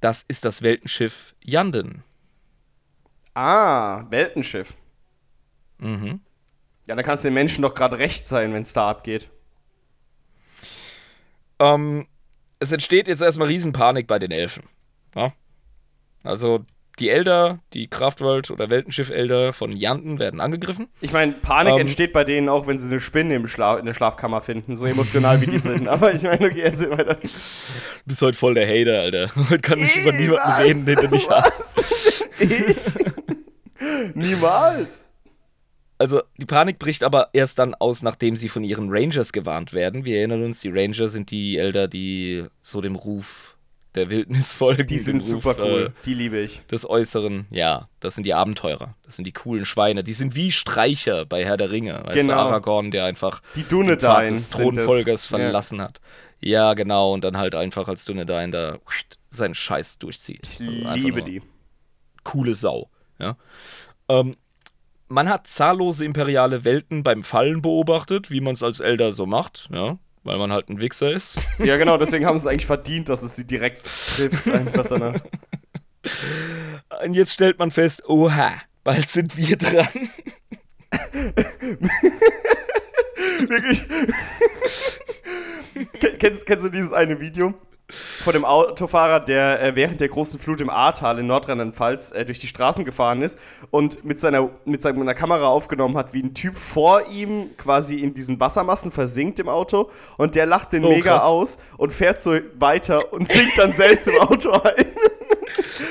das 0.00 0.22
ist 0.22 0.44
das 0.44 0.62
Weltenschiff 0.62 1.34
Yanden. 1.42 2.02
Ah, 3.34 4.06
Weltenschiff. 4.10 4.74
Mhm. 5.78 6.20
Ja, 6.86 6.94
da 6.94 7.02
kann 7.02 7.16
es 7.16 7.22
den 7.22 7.34
Menschen 7.34 7.62
doch 7.62 7.74
gerade 7.74 7.98
recht 7.98 8.26
sein, 8.26 8.54
wenn 8.54 8.62
es 8.62 8.72
da 8.72 8.88
abgeht. 8.88 9.28
Ähm, 11.58 12.06
es 12.58 12.72
entsteht 12.72 13.08
jetzt 13.08 13.22
erstmal 13.22 13.48
Riesenpanik 13.48 14.06
bei 14.06 14.18
den 14.18 14.30
Elfen. 14.30 14.62
Ja? 15.14 15.32
Also, 16.22 16.64
die 16.98 17.10
Elder, 17.10 17.58
die 17.74 17.88
Kraftwald- 17.88 18.50
oder 18.50 18.70
Weltenschiff-Elder 18.70 19.52
von 19.52 19.72
Yanden 19.72 20.18
werden 20.18 20.40
angegriffen. 20.40 20.88
Ich 21.00 21.12
meine, 21.12 21.32
Panik 21.32 21.74
Ähm. 21.74 21.80
entsteht 21.80 22.12
bei 22.12 22.24
denen 22.24 22.48
auch, 22.48 22.66
wenn 22.66 22.78
sie 22.78 22.86
eine 22.88 23.00
Spinne 23.00 23.34
im 23.34 23.46
Schla 23.46 23.76
in 23.76 23.84
der 23.86 23.94
Schlafkammer 23.94 24.40
finden, 24.40 24.76
so 24.76 24.86
emotional 24.86 25.40
wie 25.40 25.46
die 25.46 25.58
sind. 25.58 25.88
Aber 25.88 26.14
ich 26.14 26.22
meine, 26.22 26.46
okay, 26.46 26.60
erzähl 26.60 26.90
weiter. 26.90 27.14
Du 27.16 27.28
bist 28.06 28.22
heute 28.22 28.38
voll 28.38 28.54
der 28.54 28.66
Hater, 28.66 29.00
Alter. 29.00 29.30
Heute 29.50 29.58
kann 29.58 29.78
ich 29.78 29.96
über 30.02 30.12
niemanden 30.12 30.42
was? 30.44 30.58
reden, 30.60 30.86
den 30.86 30.96
du 30.96 31.08
nicht 31.08 31.28
hast. 31.30 31.84
Ich? 32.38 32.94
Niemals. 34.14 35.04
Also 35.98 36.22
die 36.38 36.46
Panik 36.46 36.78
bricht 36.78 37.04
aber 37.04 37.30
erst 37.32 37.58
dann 37.58 37.74
aus, 37.74 38.02
nachdem 38.02 38.36
sie 38.36 38.48
von 38.48 38.64
ihren 38.64 38.88
Rangers 38.90 39.32
gewarnt 39.32 39.72
werden. 39.72 40.04
Wir 40.04 40.18
erinnern 40.18 40.42
uns, 40.44 40.60
die 40.60 40.68
Ranger 40.70 41.08
sind 41.08 41.30
die 41.30 41.56
Elder, 41.56 41.88
die 41.88 42.44
so 42.60 42.80
dem 42.82 42.96
Ruf 42.96 43.55
der 43.96 44.10
Wildnis 44.10 44.54
folgen. 44.54 44.86
Die 44.86 44.98
sind 44.98 45.16
Ruf, 45.16 45.28
super 45.28 45.56
cool. 45.58 45.92
Äh, 45.96 46.04
Die 46.04 46.14
liebe 46.14 46.38
ich. 46.40 46.60
des 46.70 46.88
Äußeren, 46.88 47.46
ja, 47.50 47.88
das 48.00 48.14
sind 48.14 48.24
die 48.24 48.34
Abenteurer. 48.34 48.94
Das 49.04 49.16
sind 49.16 49.24
die 49.24 49.32
coolen 49.32 49.64
Schweine. 49.64 50.04
Die 50.04 50.12
sind 50.12 50.34
wie 50.36 50.52
Streicher 50.52 51.24
bei 51.26 51.44
Herr 51.44 51.56
der 51.56 51.70
Ringe. 51.70 52.02
Weißt 52.04 52.14
Genau. 52.16 52.34
du, 52.34 52.38
Aragorn, 52.40 52.90
der 52.90 53.04
einfach 53.06 53.40
Die 53.54 53.60
den 53.60 53.64
Pfad 53.64 53.72
Dunedain 53.72 54.32
des. 54.34 54.50
Thronfolgers 54.50 55.30
Ja. 55.30 55.38
verlassen 55.38 55.80
hat. 55.80 56.00
Ja, 56.40 56.74
genau. 56.74 57.12
Und 57.14 57.24
dann 57.24 57.38
halt 57.38 57.54
einfach 57.54 57.88
als 57.88 58.04
Dunedain 58.04 58.52
da 58.52 58.78
seinen 59.30 59.54
Scheiß 59.54 59.98
durchzieht. 59.98 60.40
Ich 60.60 60.86
Also 60.86 61.06
liebe 61.06 61.22
die. 61.22 61.42
coole 62.24 62.54
Sau. 62.54 62.90
Ja. 63.18 63.36
Ähm, 64.08 64.36
man 65.08 65.28
hat 65.28 65.46
zahllose 65.46 66.04
imperiale 66.04 66.64
Welten 66.64 67.02
beim 67.02 67.22
Fallen 67.22 67.62
beobachtet, 67.62 68.30
wie 68.30 68.40
man 68.40 68.54
es 68.54 68.62
als 68.62 68.80
Elder 68.80 69.12
so 69.12 69.24
macht, 69.24 69.68
ja, 69.72 69.98
weil 70.26 70.38
man 70.38 70.52
halt 70.52 70.68
ein 70.68 70.80
Wichser 70.80 71.10
ist. 71.12 71.38
Ja, 71.58 71.76
genau, 71.76 71.96
deswegen 71.96 72.26
haben 72.26 72.36
sie 72.38 72.42
es 72.42 72.46
eigentlich 72.52 72.66
verdient, 72.66 73.08
dass 73.08 73.22
es 73.22 73.36
sie 73.36 73.46
direkt 73.46 73.88
trifft, 74.16 74.48
einfach 74.50 74.86
danach. 74.86 75.20
Und 77.04 77.14
jetzt 77.14 77.32
stellt 77.32 77.58
man 77.58 77.70
fest, 77.70 78.08
oha, 78.08 78.52
bald 78.84 79.08
sind 79.08 79.36
wir 79.36 79.56
dran. 79.56 79.88
Wirklich. 83.48 83.82
Ken- 86.00 86.18
kennst, 86.18 86.46
kennst 86.46 86.64
du 86.64 86.70
dieses 86.70 86.92
eine 86.92 87.20
Video? 87.20 87.54
Von 87.88 88.32
dem 88.32 88.44
Autofahrer, 88.44 89.20
der 89.20 89.62
äh, 89.62 89.76
während 89.76 90.00
der 90.00 90.08
großen 90.08 90.40
Flut 90.40 90.60
im 90.60 90.70
Ahrtal 90.70 91.20
in 91.20 91.28
Nordrhein-Pfalz 91.28 92.10
äh, 92.10 92.24
durch 92.24 92.40
die 92.40 92.48
Straßen 92.48 92.84
gefahren 92.84 93.22
ist 93.22 93.38
und 93.70 94.04
mit 94.04 94.18
seiner, 94.18 94.50
mit 94.64 94.82
seiner 94.82 95.14
Kamera 95.14 95.46
aufgenommen 95.46 95.96
hat, 95.96 96.12
wie 96.12 96.20
ein 96.22 96.34
Typ 96.34 96.56
vor 96.56 97.06
ihm 97.08 97.56
quasi 97.56 97.96
in 97.98 98.12
diesen 98.12 98.40
Wassermassen 98.40 98.90
versinkt 98.90 99.38
im 99.38 99.48
Auto 99.48 99.88
und 100.16 100.34
der 100.34 100.46
lacht 100.46 100.72
den 100.72 100.84
Oh, 100.84 100.88
mega 100.88 101.12
krass. 101.18 101.22
aus 101.22 101.58
und 101.76 101.92
fährt 101.92 102.20
so 102.20 102.36
weiter 102.58 103.12
und 103.12 103.30
sinkt 103.30 103.56
dann 103.56 103.72
selbst 103.72 104.08
im 104.08 104.18
Auto 104.18 104.50
ein. 104.50 104.86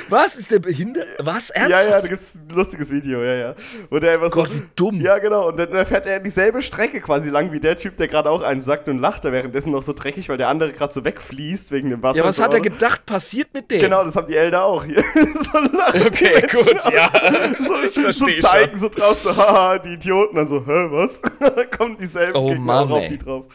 Was 0.10 0.36
ist 0.36 0.52
der 0.52 0.60
behindert? 0.60 1.08
Was? 1.20 1.50
Ja, 1.50 1.62
Ernsthaft? 1.62 1.90
ja, 1.90 2.02
da 2.02 2.08
gibt's 2.08 2.36
ein 2.36 2.56
lustiges 2.56 2.92
Video, 2.92 3.24
ja, 3.24 3.34
ja. 3.34 3.56
Wo 3.90 4.00
der 4.00 4.14
einfach 4.14 4.32
Gott, 4.32 4.50
so. 4.50 4.56
wie 4.56 4.64
dumm. 4.76 5.02
Ja, 5.02 5.18
genau. 5.18 5.50
Und 5.50 5.58
dann, 5.58 5.72
dann 5.72 5.86
fährt 5.86 6.06
er 6.06 6.20
dieselbe 6.20 6.62
Strecke 6.62 7.02
quasi 7.02 7.30
lang 7.30 7.52
wie 7.52 7.60
der 7.60 7.76
Typ, 7.76 7.98
der 7.98 8.08
gerade 8.08 8.30
auch 8.30 8.42
einen 8.42 8.62
sackt 8.62 8.90
und 8.90 9.00
lacht 9.00 9.26
da 9.26 9.32
währenddessen 9.32 9.72
noch 9.72 9.84
so 9.84 9.94
dreckig, 9.94 10.30
weil 10.30 10.38
der 10.38 10.50
andere 10.50 10.72
gerade 10.74 10.94
so 10.94 11.04
wegfließt 11.04 11.72
wegen 11.72 11.90
dem 11.90 12.04
Wasser. 12.04 12.18
Ja, 12.20 12.26
was 12.26 12.38
so. 12.38 12.44
hat 12.44 12.54
er 12.54 12.62
gedacht, 12.62 13.06
passiert 13.06 13.54
mit 13.54 13.72
dem? 13.72 13.80
Genau, 13.80 14.04
das 14.04 14.16
haben 14.16 14.28
die 14.28 14.36
Elder 14.36 14.64
auch 14.64 14.84
hier. 14.84 15.04
so 15.14 15.60
lachen. 15.60 16.02
Okay, 16.08 16.42
gut, 16.52 16.80
aus. 16.80 16.92
ja. 16.94 17.10
So, 17.60 18.12
so 18.12 18.26
zeigen 18.42 18.78
so 18.78 18.90
drauf, 18.90 19.20
so, 19.22 19.36
haha, 19.36 19.78
die 19.80 19.94
Idioten. 19.94 20.36
Dann 20.36 20.48
so, 20.48 20.66
hä, 20.66 20.88
was? 20.92 21.22
dann 21.40 21.70
kommen 21.72 21.98
dieselben 21.98 22.36
Oh 22.36 22.48
Gegner 22.48 22.62
Mann, 22.64 22.92
auch 22.92 22.98
auf 22.98 23.04
ey. 23.04 23.10
die 23.10 23.18
drauf. 23.20 23.46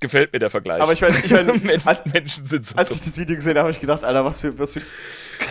Gefällt 0.00 0.32
mir 0.32 0.40
der 0.40 0.50
Vergleich. 0.50 0.80
Aber 0.82 0.92
ich 0.92 1.00
meine, 1.00 1.18
ich 1.24 1.30
meine, 1.30 1.52
Men 1.62 1.80
als, 1.84 2.04
Menschen 2.06 2.46
sind 2.46 2.66
so 2.66 2.74
als 2.76 2.94
ich 2.94 3.00
das 3.00 3.16
Video 3.16 3.36
gesehen 3.36 3.50
habe, 3.50 3.60
habe 3.60 3.70
ich 3.70 3.80
gedacht, 3.80 4.02
Alter, 4.02 4.24
was 4.24 4.40
für, 4.40 4.58
was 4.58 4.74
für 4.74 4.82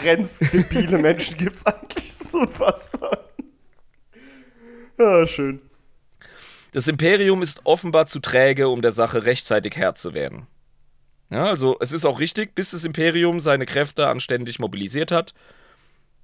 grenzdebile 0.02 0.98
Menschen 0.98 1.38
gibt 1.38 1.56
es 1.56 1.66
eigentlich? 1.66 1.88
Das 2.18 2.34
ist 2.34 2.36
unfassbar. 2.36 3.26
Ja, 4.98 5.26
schön. 5.28 5.62
Das 6.74 6.88
Imperium 6.88 7.42
ist 7.42 7.62
offenbar 7.64 8.08
zu 8.08 8.20
träge, 8.20 8.68
um 8.68 8.82
der 8.82 8.92
Sache 8.92 9.26
rechtzeitig 9.26 9.78
Herr 9.78 9.96
zu 9.96 10.14
werden. 10.14 10.48
Ja, 11.30 11.46
also 11.46 11.78
es 11.80 11.94
ist 11.94 12.06
auch 12.06 12.20
richtig, 12.20 12.56
bis 12.56 12.72
das 12.72 12.86
Imperium 12.86 13.40
seine 13.40 13.66
Kräfte 13.66 14.08
anständig 14.08 14.60
mobilisiert 14.60 15.12
hat, 15.12 15.34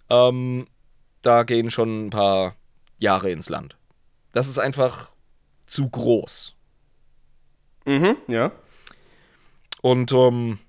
ähm, 0.09 0.67
da 1.21 1.43
gehen 1.43 1.69
schon 1.69 2.07
ein 2.07 2.09
paar 2.09 2.55
Jahre 2.97 3.31
ins 3.31 3.49
Land. 3.49 3.77
Das 4.31 4.47
ist 4.47 4.59
einfach 4.59 5.11
zu 5.65 5.89
groß. 5.89 6.52
Mhm, 7.85 8.15
ja. 8.27 8.51
Und 9.81 10.11
ähm, 10.13 10.59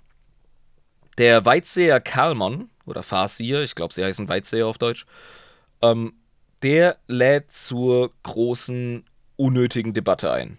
der 1.19 1.45
Weitseher 1.45 2.01
Kalmon, 2.01 2.71
oder 2.87 3.03
Farseer, 3.03 3.63
ich 3.63 3.75
glaube, 3.75 3.95
sie 3.95 4.05
heißen 4.05 4.29
Weitseher 4.29 4.67
auf 4.67 4.79
Deutsch, 4.79 5.07
ähm, 5.83 6.15
der 6.63 6.99
lädt 7.07 7.53
zur 7.53 8.11
großen, 8.23 9.05
unnötigen 9.37 9.93
Debatte 9.93 10.33
ein. 10.33 10.59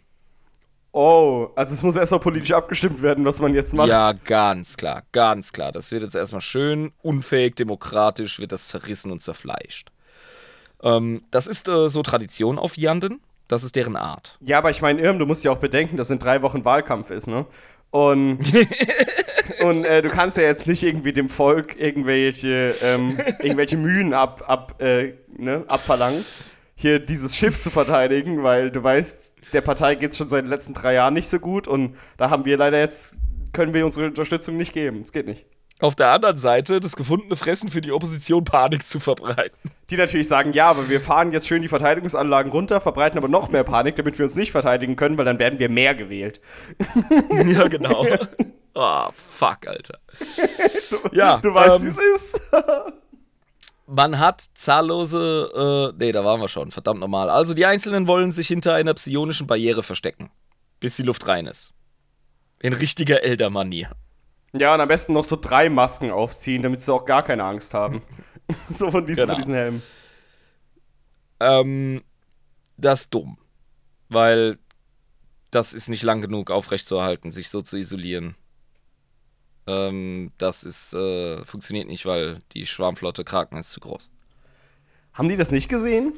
Oh, 0.91 1.49
also 1.57 1.73
es 1.73 1.84
muss 1.84 1.98
erst 1.98 2.14
mal 2.14 2.19
politisch 2.19 2.53
abgestimmt 2.53 3.02
werden, 3.02 3.26
was 3.26 3.41
man 3.41 3.53
jetzt 3.53 3.73
macht. 3.73 3.90
Ja, 3.90 4.14
ganz 4.14 4.77
klar, 4.77 5.03
ganz 5.11 5.52
klar. 5.52 5.73
Das 5.73 5.91
wird 5.91 6.03
jetzt 6.03 6.15
erstmal 6.15 6.41
schön, 6.41 6.94
unfähig, 7.02 7.57
demokratisch, 7.57 8.40
wird 8.40 8.53
das 8.53 8.69
zerrissen 8.69 9.11
und 9.11 9.22
zerfleischt. 9.22 9.91
Ähm, 10.82 11.23
das 11.32 11.48
ist 11.48 11.68
äh, 11.68 11.90
so 11.90 12.02
Tradition 12.02 12.57
auf 12.57 12.77
Yanden. 12.77 13.19
Das 13.48 13.64
ist 13.64 13.76
deren 13.76 13.96
Art. 13.96 14.38
Ja, 14.42 14.58
aber 14.58 14.72
ich 14.72 14.82
meine, 14.82 15.02
Irm, 15.02 15.20
du 15.20 15.26
musst 15.26 15.44
ja 15.44 15.52
auch 15.52 15.58
bedenken, 15.58 15.98
dass 15.98 16.10
in 16.10 16.20
drei 16.20 16.42
Wochen 16.42 16.66
Wahlkampf 16.66 17.12
ist, 17.12 17.28
ne? 17.28 17.46
Und, 17.92 18.40
und 19.62 19.86
äh, 19.86 20.02
du 20.02 20.10
kannst 20.10 20.38
ja 20.38 20.44
jetzt 20.44 20.68
nicht 20.68 20.84
irgendwie 20.84 21.14
dem 21.14 21.30
Volk 21.30 21.80
irgendwelche, 21.80 22.76
ähm, 22.82 23.18
irgendwelche 23.42 23.78
Mühen 23.78 24.14
ab, 24.14 24.44
ab, 24.48 24.82
äh, 24.82 25.14
ne, 25.38 25.64
abverlangen, 25.68 26.26
hier 26.76 27.00
dieses 27.00 27.36
Schiff 27.36 27.60
zu 27.60 27.70
verteidigen, 27.70 28.44
weil 28.44 28.70
du 28.72 28.84
weißt, 28.84 29.34
der 29.54 29.62
Partei 29.62 29.96
geht 29.96 30.12
es 30.12 30.18
schon 30.18 30.28
seit 30.28 30.44
den 30.46 30.50
letzten 30.50 30.74
drei 30.74 30.96
Jahren 30.96 31.14
nicht 31.14 31.30
so 31.30 31.40
gut 31.40 31.68
und 31.68 31.96
da 32.18 32.30
haben 32.30 32.44
wir 32.44 32.58
leider 32.58 32.80
jetzt 32.80 33.16
können 33.54 33.74
wir 33.74 33.86
unsere 33.86 34.08
Unterstützung 34.08 34.58
nicht 34.58 34.74
geben. 34.74 35.02
Es 35.02 35.14
geht 35.14 35.28
nicht. 35.28 35.46
Auf 35.82 35.94
der 35.94 36.12
anderen 36.12 36.38
Seite 36.38 36.80
das 36.80 36.96
gefundene 36.96 37.36
Fressen 37.36 37.70
für 37.70 37.82
die 37.82 37.92
Opposition 37.92 38.46
Panik 38.46 38.84
zu 38.84 39.02
verbreiten. 39.02 39.72
Die 39.90 39.98
natürlich 39.98 40.28
sagen, 40.28 40.54
ja, 40.54 40.70
aber 40.70 40.88
wir 40.88 41.02
fahren 41.02 41.34
jetzt 41.34 41.48
schön 41.48 41.62
die 41.62 41.68
Verteidigungsanlagen 41.68 42.50
runter, 42.52 42.80
verbreiten 42.80 43.18
aber 43.18 43.28
noch 43.28 43.50
mehr 43.50 43.66
Panik, 43.66 43.98
damit 43.98 44.18
wir 44.18 44.24
uns 44.24 44.36
nicht 44.36 44.54
verteidigen 44.54 44.96
können, 44.96 45.18
weil 45.18 45.26
dann 45.26 45.38
werden 45.38 45.60
wir 45.60 45.68
mehr 45.68 45.94
gewählt. 45.94 46.40
ja, 47.46 47.68
genau. 47.68 48.08
Ah, 48.74 49.08
oh, 49.08 49.12
fuck, 49.14 49.68
Alter. 49.68 50.00
du, 50.90 50.98
ja, 51.12 51.38
du 51.38 51.54
weißt, 51.54 51.82
ähm, 51.82 51.86
wie 51.86 51.90
es 51.90 51.98
ist. 51.98 52.52
man 53.88 54.18
hat 54.18 54.46
zahllose, 54.54 55.94
äh, 55.94 55.98
nee, 55.98 56.14
da 56.14 56.24
waren 56.24 56.40
wir 56.40 56.48
schon, 56.48 56.72
verdammt 56.72 57.02
nochmal. 57.02 57.30
Also 57.30 57.54
die 57.54 57.66
Einzelnen 57.66 58.08
wollen 58.08 58.32
sich 58.32 58.48
hinter 58.48 58.76
einer 58.76 58.94
psionischen 58.94 59.46
Barriere 59.46 59.84
verstecken, 59.84 60.32
bis 60.80 60.96
die 60.96 61.04
Luft 61.04 61.28
rein 61.28 61.48
ist. 61.48 61.74
In 62.62 62.72
richtiger 62.72 63.24
Elder-Manier. 63.24 63.92
Ja, 64.57 64.73
und 64.73 64.82
am 64.82 64.88
besten 64.88 65.14
noch 65.14 65.26
so 65.26 65.36
drei 65.36 65.69
Masken 65.69 66.11
aufziehen, 66.11 66.61
damit 66.61 66.82
sie 66.82 66.94
auch 66.94 67.06
gar 67.06 67.23
keine 67.23 67.44
Angst 67.44 67.73
haben. 67.73 68.02
so 68.69 68.90
von 68.90 69.06
diesen, 69.06 69.23
genau. 69.23 69.34
von 69.34 69.41
diesen 69.41 69.53
Helmen. 69.53 69.84
Ähm, 71.41 72.03
das 72.77 73.02
ist 73.02 73.14
dumm. 73.14 73.38
Weil 74.10 74.57
das 75.52 75.73
ist 75.73 75.90
nicht 75.90 76.03
lang 76.03 76.22
genug 76.22 76.52
aufrechtzuerhalten, 76.52 77.32
sich 77.32 77.49
so 77.49 77.61
zu 77.61 77.77
isolieren. 77.77 78.36
Ähm, 79.68 80.32
das 80.38 80.64
ist, 80.64 80.94
äh, 80.94 81.44
funktioniert 81.44 81.88
nicht, 81.88 82.06
weil 82.06 82.41
die 82.53 82.65
Schwarmflotte 82.65 83.23
Kraken 83.23 83.57
ist 83.57 83.72
zu 83.72 83.80
groß. 83.80 84.10
Haben 85.14 85.30
die 85.30 85.38
das 85.38 85.52
nicht 85.52 85.69
gesehen? 85.69 86.14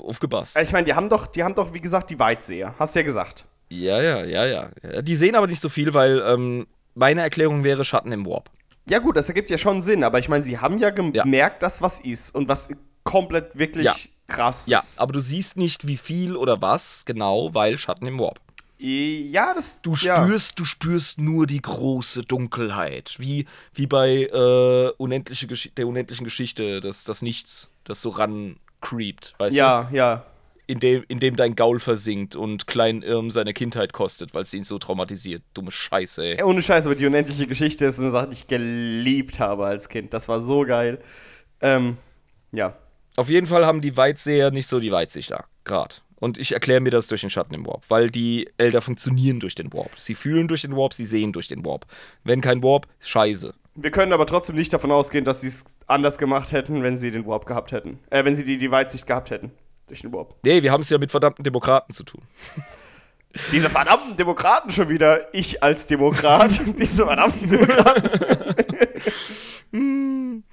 Aufgepasst. 0.00 0.56
Ich 0.58 0.72
meine, 0.72 0.86
die 0.86 0.94
haben 0.94 1.08
doch, 1.08 1.26
die 1.26 1.44
haben 1.44 1.54
doch, 1.54 1.72
wie 1.72 1.80
gesagt, 1.80 2.10
die 2.10 2.18
Weitseher. 2.18 2.74
Hast 2.78 2.94
du 2.94 3.00
ja 3.00 3.04
gesagt. 3.04 3.44
Ja, 3.70 4.00
ja, 4.00 4.24
ja, 4.24 4.46
ja. 4.46 5.02
Die 5.02 5.16
sehen 5.16 5.34
aber 5.34 5.46
nicht 5.46 5.60
so 5.60 5.68
viel, 5.68 5.92
weil 5.94 6.22
ähm, 6.26 6.66
meine 6.94 7.20
Erklärung 7.20 7.64
wäre 7.64 7.84
Schatten 7.84 8.12
im 8.12 8.26
Warp. 8.26 8.50
Ja, 8.88 8.98
gut, 8.98 9.16
das 9.16 9.28
ergibt 9.28 9.50
ja 9.50 9.58
schon 9.58 9.82
Sinn, 9.82 10.02
aber 10.02 10.18
ich 10.18 10.28
meine, 10.28 10.42
sie 10.42 10.58
haben 10.58 10.78
ja 10.78 10.90
gemerkt, 10.90 11.26
ja. 11.32 11.50
dass 11.58 11.82
was 11.82 12.00
ist 12.00 12.34
und 12.34 12.48
was 12.48 12.70
komplett 13.04 13.58
wirklich 13.58 13.84
ja. 13.84 13.94
krass 14.26 14.62
ist. 14.62 14.68
Ja, 14.68 14.82
aber 14.96 15.12
du 15.12 15.20
siehst 15.20 15.56
nicht, 15.56 15.86
wie 15.86 15.98
viel 15.98 16.36
oder 16.36 16.62
was 16.62 17.04
genau, 17.04 17.54
weil 17.54 17.76
Schatten 17.76 18.06
im 18.06 18.18
Warp. 18.18 18.40
Ja, 18.78 19.54
das. 19.54 19.82
Du 19.82 19.96
spürst, 19.96 20.50
ja. 20.50 20.54
du 20.56 20.64
spürst 20.64 21.18
nur 21.18 21.46
die 21.46 21.60
große 21.60 22.22
Dunkelheit. 22.22 23.16
Wie, 23.18 23.46
wie 23.74 23.88
bei 23.88 24.28
äh, 24.32 24.92
unendliche 24.96 25.48
der 25.76 25.88
unendlichen 25.88 26.24
Geschichte, 26.24 26.80
das, 26.80 27.04
das 27.04 27.20
Nichts, 27.20 27.72
das 27.82 28.00
so 28.00 28.10
ran 28.10 28.56
creept, 28.80 29.34
weißt 29.38 29.56
ja, 29.56 29.82
du? 29.90 29.96
Ja, 29.96 30.14
ja. 30.14 30.26
In 30.68 30.80
dem, 30.80 31.02
in 31.08 31.18
dem 31.18 31.34
dein 31.34 31.56
Gaul 31.56 31.80
versinkt 31.80 32.36
und 32.36 32.66
Klein 32.66 33.02
Irm 33.02 33.30
seine 33.30 33.54
Kindheit 33.54 33.94
kostet, 33.94 34.34
weil 34.34 34.42
es 34.42 34.52
ihn 34.52 34.64
so 34.64 34.78
traumatisiert. 34.78 35.42
Dumme 35.54 35.72
Scheiße, 35.72 36.22
ey. 36.22 36.42
Ohne 36.42 36.60
Scheiße, 36.62 36.86
aber 36.86 36.94
die 36.94 37.06
unendliche 37.06 37.46
Geschichte 37.46 37.86
ist 37.86 37.98
eine 37.98 38.10
Sache, 38.10 38.28
die 38.28 38.34
ich 38.34 38.46
geliebt 38.46 39.40
habe 39.40 39.64
als 39.64 39.88
Kind. 39.88 40.12
Das 40.12 40.28
war 40.28 40.42
so 40.42 40.66
geil. 40.66 40.98
Ähm, 41.62 41.96
ja. 42.52 42.76
Auf 43.16 43.30
jeden 43.30 43.46
Fall 43.46 43.64
haben 43.64 43.80
die 43.80 43.96
Weitseher 43.96 44.50
nicht 44.50 44.66
so 44.66 44.78
die 44.78 44.92
Weitsicht 44.92 45.30
da, 45.30 45.46
gerade. 45.64 45.96
Und 46.20 46.36
ich 46.36 46.52
erkläre 46.52 46.80
mir 46.80 46.90
das 46.90 47.06
durch 47.08 47.22
den 47.22 47.30
Schatten 47.30 47.54
im 47.54 47.66
Warp, 47.66 47.84
weil 47.88 48.10
die 48.10 48.50
Elder 48.58 48.82
funktionieren 48.82 49.40
durch 49.40 49.54
den 49.54 49.72
Warp. 49.72 49.90
Sie 49.96 50.14
fühlen 50.14 50.48
durch 50.48 50.62
den 50.62 50.76
Warp, 50.76 50.92
sie 50.92 51.06
sehen 51.06 51.32
durch 51.32 51.48
den 51.48 51.64
Warp. 51.64 51.86
Wenn 52.24 52.40
kein 52.40 52.62
Warp, 52.62 52.88
scheiße. 53.00 53.54
Wir 53.74 53.90
können 53.92 54.12
aber 54.12 54.26
trotzdem 54.26 54.56
nicht 54.56 54.72
davon 54.72 54.90
ausgehen, 54.90 55.24
dass 55.24 55.40
sie 55.40 55.48
es 55.48 55.64
anders 55.86 56.18
gemacht 56.18 56.50
hätten, 56.50 56.82
wenn 56.82 56.96
sie 56.96 57.12
den 57.12 57.26
Warp 57.26 57.46
gehabt 57.46 57.70
hätten. 57.70 58.00
Äh, 58.10 58.24
wenn 58.24 58.34
sie 58.34 58.44
die, 58.44 58.58
die 58.58 58.70
Weitsicht 58.70 59.06
gehabt 59.06 59.30
hätten. 59.30 59.52
Durch 59.88 60.02
den 60.02 60.12
Warp. 60.12 60.36
Nee, 60.44 60.62
wir 60.62 60.70
haben 60.70 60.82
es 60.82 60.90
ja 60.90 60.98
mit 60.98 61.10
verdammten 61.10 61.42
Demokraten 61.42 61.92
zu 61.92 62.04
tun. 62.04 62.22
Diese 63.52 63.68
verdammten 63.68 64.16
Demokraten 64.16 64.70
schon 64.70 64.88
wieder. 64.88 65.32
Ich 65.34 65.62
als 65.62 65.86
Demokrat. 65.86 66.60
Diese 66.78 67.04
verdammten 67.04 67.48
Demokraten. 67.48 68.10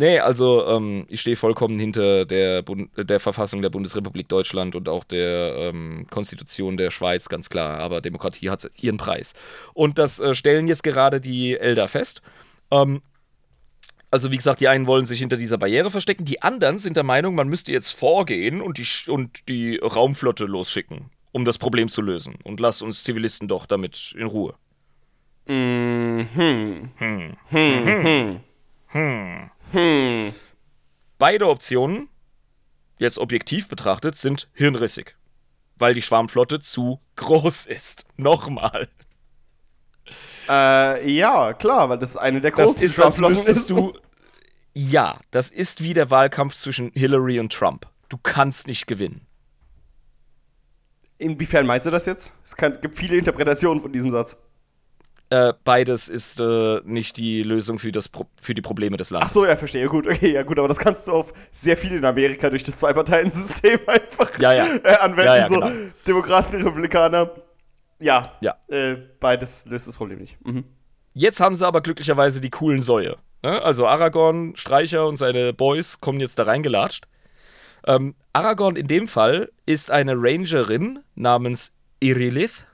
Nee, 0.00 0.18
also 0.18 0.66
ähm, 0.66 1.04
ich 1.10 1.20
stehe 1.20 1.36
vollkommen 1.36 1.78
hinter 1.78 2.24
der, 2.24 2.62
Bund 2.62 2.90
der 2.96 3.20
Verfassung 3.20 3.60
der 3.60 3.68
Bundesrepublik 3.68 4.30
Deutschland 4.30 4.74
und 4.74 4.88
auch 4.88 5.04
der 5.04 5.54
ähm, 5.58 6.06
Konstitution 6.08 6.78
der 6.78 6.90
Schweiz, 6.90 7.28
ganz 7.28 7.50
klar. 7.50 7.80
Aber 7.80 8.00
Demokratie 8.00 8.48
hat 8.48 8.70
ihren 8.80 8.96
Preis. 8.96 9.34
Und 9.74 9.98
das 9.98 10.18
äh, 10.18 10.32
stellen 10.32 10.68
jetzt 10.68 10.84
gerade 10.84 11.20
die 11.20 11.54
Elder 11.54 11.86
fest. 11.86 12.22
Ähm, 12.70 13.02
also 14.10 14.30
wie 14.30 14.36
gesagt, 14.36 14.60
die 14.60 14.68
einen 14.68 14.86
wollen 14.86 15.06
sich 15.06 15.20
hinter 15.20 15.36
dieser 15.36 15.58
Barriere 15.58 15.90
verstecken, 15.90 16.24
die 16.24 16.42
anderen 16.42 16.78
sind 16.78 16.96
der 16.96 17.04
Meinung, 17.04 17.34
man 17.34 17.48
müsste 17.48 17.72
jetzt 17.72 17.90
vorgehen 17.90 18.60
und 18.60 18.78
die, 18.78 19.10
und 19.10 19.48
die 19.48 19.76
Raumflotte 19.76 20.44
losschicken, 20.44 21.10
um 21.32 21.44
das 21.44 21.58
Problem 21.58 21.88
zu 21.88 22.02
lösen. 22.02 22.36
Und 22.42 22.58
lass 22.58 22.82
uns 22.82 23.04
Zivilisten 23.04 23.46
doch 23.46 23.66
damit 23.66 24.14
in 24.16 24.26
Ruhe. 24.26 24.54
Mhm. 25.46 26.28
Hm. 26.34 26.90
Hm. 26.96 27.36
Hm. 27.48 27.86
Hm. 27.86 28.40
hm. 28.88 29.50
Hm. 29.72 30.32
Beide 31.18 31.48
Optionen, 31.48 32.08
jetzt 32.98 33.18
objektiv 33.18 33.68
betrachtet, 33.68 34.16
sind 34.16 34.48
hirnrissig. 34.54 35.16
Weil 35.76 35.94
die 35.94 36.02
Schwarmflotte 36.02 36.60
zu 36.60 37.00
groß 37.16 37.66
ist. 37.66 38.06
Nochmal. 38.16 38.88
Äh, 40.50 41.10
ja, 41.12 41.52
klar, 41.52 41.88
weil 41.88 41.98
das 41.98 42.16
eine 42.16 42.40
der 42.40 42.50
großen 42.50 42.74
das 42.74 42.82
ist, 42.82 42.94
Schwarmflotten 42.94 43.46
ist. 43.46 43.70
Du, 43.70 43.92
ja, 44.74 45.16
das 45.30 45.50
ist 45.50 45.84
wie 45.84 45.94
der 45.94 46.10
Wahlkampf 46.10 46.54
zwischen 46.54 46.90
Hillary 46.92 47.38
und 47.38 47.52
Trump. 47.52 47.86
Du 48.08 48.18
kannst 48.20 48.66
nicht 48.66 48.88
gewinnen. 48.88 49.26
Inwiefern 51.18 51.66
meinst 51.66 51.86
du 51.86 51.90
das 51.90 52.06
jetzt? 52.06 52.32
Es 52.44 52.56
kann, 52.56 52.80
gibt 52.80 52.96
viele 52.96 53.16
Interpretationen 53.16 53.80
von 53.80 53.92
diesem 53.92 54.10
Satz. 54.10 54.38
Äh, 55.28 55.52
beides 55.62 56.08
ist 56.08 56.40
äh, 56.40 56.80
nicht 56.84 57.16
die 57.16 57.44
Lösung 57.44 57.78
für, 57.78 57.92
das 57.92 58.08
Pro 58.08 58.26
für 58.42 58.52
die 58.52 58.62
Probleme 58.62 58.96
des 58.96 59.10
Landes. 59.10 59.30
Ach 59.30 59.32
so, 59.32 59.46
ja, 59.46 59.54
verstehe. 59.54 59.86
Gut, 59.86 60.08
okay, 60.08 60.32
ja 60.32 60.42
gut, 60.42 60.58
aber 60.58 60.66
das 60.66 60.78
kannst 60.78 61.06
du 61.06 61.12
auf 61.12 61.32
sehr 61.52 61.76
viel 61.76 61.92
in 61.92 62.04
Amerika 62.04 62.50
durch 62.50 62.64
das 62.64 62.74
Zwei-Parteien-System 62.76 63.78
einfach 63.86 64.36
ja, 64.40 64.52
ja. 64.52 64.66
Äh, 64.82 64.96
anwenden. 64.96 65.26
Ja, 65.26 65.36
ja, 65.36 65.46
so 65.46 65.60
genau. 65.60 65.70
Demokraten, 66.04 66.56
Republikaner. 66.56 67.30
Ja, 68.00 68.36
ja. 68.40 68.56
Äh, 68.68 68.96
beides 69.20 69.66
löst 69.66 69.86
das 69.86 69.96
Problem 69.96 70.18
nicht. 70.18 70.44
Mhm. 70.44 70.64
Jetzt 71.12 71.40
haben 71.40 71.54
sie 71.54 71.66
aber 71.66 71.80
glücklicherweise 71.80 72.40
die 72.40 72.50
coolen 72.50 72.82
Säue. 72.82 73.16
Ne? 73.42 73.62
Also 73.62 73.86
Aragorn, 73.86 74.56
Streicher 74.56 75.06
und 75.06 75.16
seine 75.16 75.52
Boys 75.52 76.00
kommen 76.00 76.20
jetzt 76.20 76.38
da 76.38 76.44
reingelatscht. 76.44 77.06
Ähm, 77.86 78.14
Aragorn 78.32 78.76
in 78.76 78.86
dem 78.86 79.08
Fall 79.08 79.50
ist 79.66 79.90
eine 79.90 80.14
Rangerin 80.16 81.00
namens 81.14 81.74
Irilith 82.00 82.66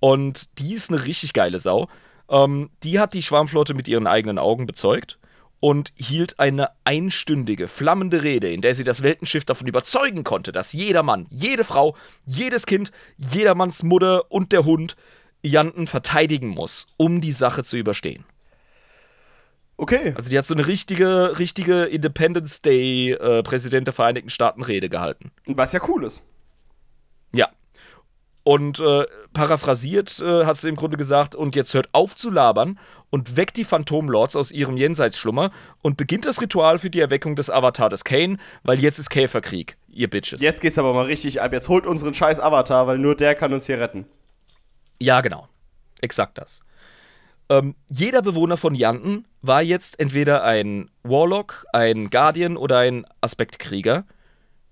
und 0.00 0.58
die 0.58 0.74
ist 0.74 0.90
eine 0.90 1.04
richtig 1.04 1.32
geile 1.32 1.58
Sau. 1.58 1.88
Ähm, 2.28 2.70
die 2.82 3.00
hat 3.00 3.14
die 3.14 3.22
Schwarmflotte 3.22 3.74
mit 3.74 3.88
ihren 3.88 4.06
eigenen 4.06 4.38
Augen 4.38 4.66
bezeugt 4.66 5.17
und 5.60 5.92
hielt 5.96 6.38
eine 6.38 6.70
einstündige, 6.84 7.68
flammende 7.68 8.22
Rede, 8.22 8.50
in 8.50 8.60
der 8.60 8.74
sie 8.74 8.84
das 8.84 9.02
Weltenschiff 9.02 9.44
davon 9.44 9.66
überzeugen 9.66 10.24
konnte, 10.24 10.52
dass 10.52 10.72
jeder 10.72 11.02
Mann, 11.02 11.26
jede 11.30 11.64
Frau, 11.64 11.96
jedes 12.24 12.66
Kind, 12.66 12.92
jedermanns 13.16 13.82
Mutter 13.82 14.30
und 14.30 14.52
der 14.52 14.64
Hund 14.64 14.96
Janten 15.42 15.86
verteidigen 15.86 16.48
muss, 16.48 16.88
um 16.96 17.20
die 17.20 17.32
Sache 17.32 17.62
zu 17.64 17.76
überstehen. 17.76 18.24
Okay. 19.76 20.12
Also 20.16 20.28
die 20.28 20.36
hat 20.36 20.44
so 20.44 20.54
eine 20.54 20.66
richtige, 20.66 21.38
richtige 21.38 21.84
Independence 21.84 22.62
Day 22.62 23.12
äh, 23.12 23.44
Präsident 23.44 23.86
der 23.86 23.94
Vereinigten 23.94 24.28
Staaten 24.28 24.62
Rede 24.62 24.88
gehalten. 24.88 25.30
Was 25.46 25.72
ja 25.72 25.80
cool 25.88 26.04
ist. 26.04 26.20
Ja. 27.32 27.48
Und 28.42 28.80
äh, 28.80 29.06
paraphrasiert 29.32 30.20
äh, 30.20 30.46
hat 30.46 30.56
sie 30.56 30.68
im 30.68 30.74
Grunde 30.74 30.96
gesagt, 30.96 31.36
und 31.36 31.54
jetzt 31.54 31.74
hört 31.74 31.90
auf 31.92 32.16
zu 32.16 32.30
labern 32.30 32.78
und 33.10 33.36
weckt 33.36 33.56
die 33.56 33.64
Phantomlords 33.64 34.36
aus 34.36 34.50
ihrem 34.50 34.76
Jenseitsschlummer 34.76 35.50
und 35.82 35.96
beginnt 35.96 36.24
das 36.24 36.40
Ritual 36.40 36.78
für 36.78 36.90
die 36.90 37.00
Erweckung 37.00 37.36
des 37.36 37.50
Avatar 37.50 37.88
des 37.88 38.04
Kane, 38.04 38.38
weil 38.62 38.78
jetzt 38.80 38.98
ist 38.98 39.10
Käferkrieg, 39.10 39.76
ihr 39.88 40.08
Bitches. 40.08 40.40
Jetzt 40.40 40.60
geht's 40.60 40.78
aber 40.78 40.92
mal 40.92 41.06
richtig 41.06 41.40
ab. 41.40 41.52
Jetzt 41.52 41.68
holt 41.68 41.86
unseren 41.86 42.14
scheiß 42.14 42.40
Avatar, 42.40 42.86
weil 42.86 42.98
nur 42.98 43.14
der 43.14 43.34
kann 43.34 43.52
uns 43.52 43.66
hier 43.66 43.80
retten. 43.80 44.06
Ja, 45.00 45.20
genau. 45.20 45.48
Exakt 46.00 46.38
das. 46.38 46.60
Ähm, 47.50 47.74
jeder 47.88 48.22
Bewohner 48.22 48.56
von 48.56 48.74
Yanten 48.74 49.26
war 49.40 49.62
jetzt 49.62 49.98
entweder 49.98 50.44
ein 50.44 50.90
Warlock, 51.02 51.66
ein 51.72 52.10
Guardian 52.10 52.56
oder 52.56 52.78
ein 52.78 53.06
Aspektkrieger, 53.20 54.04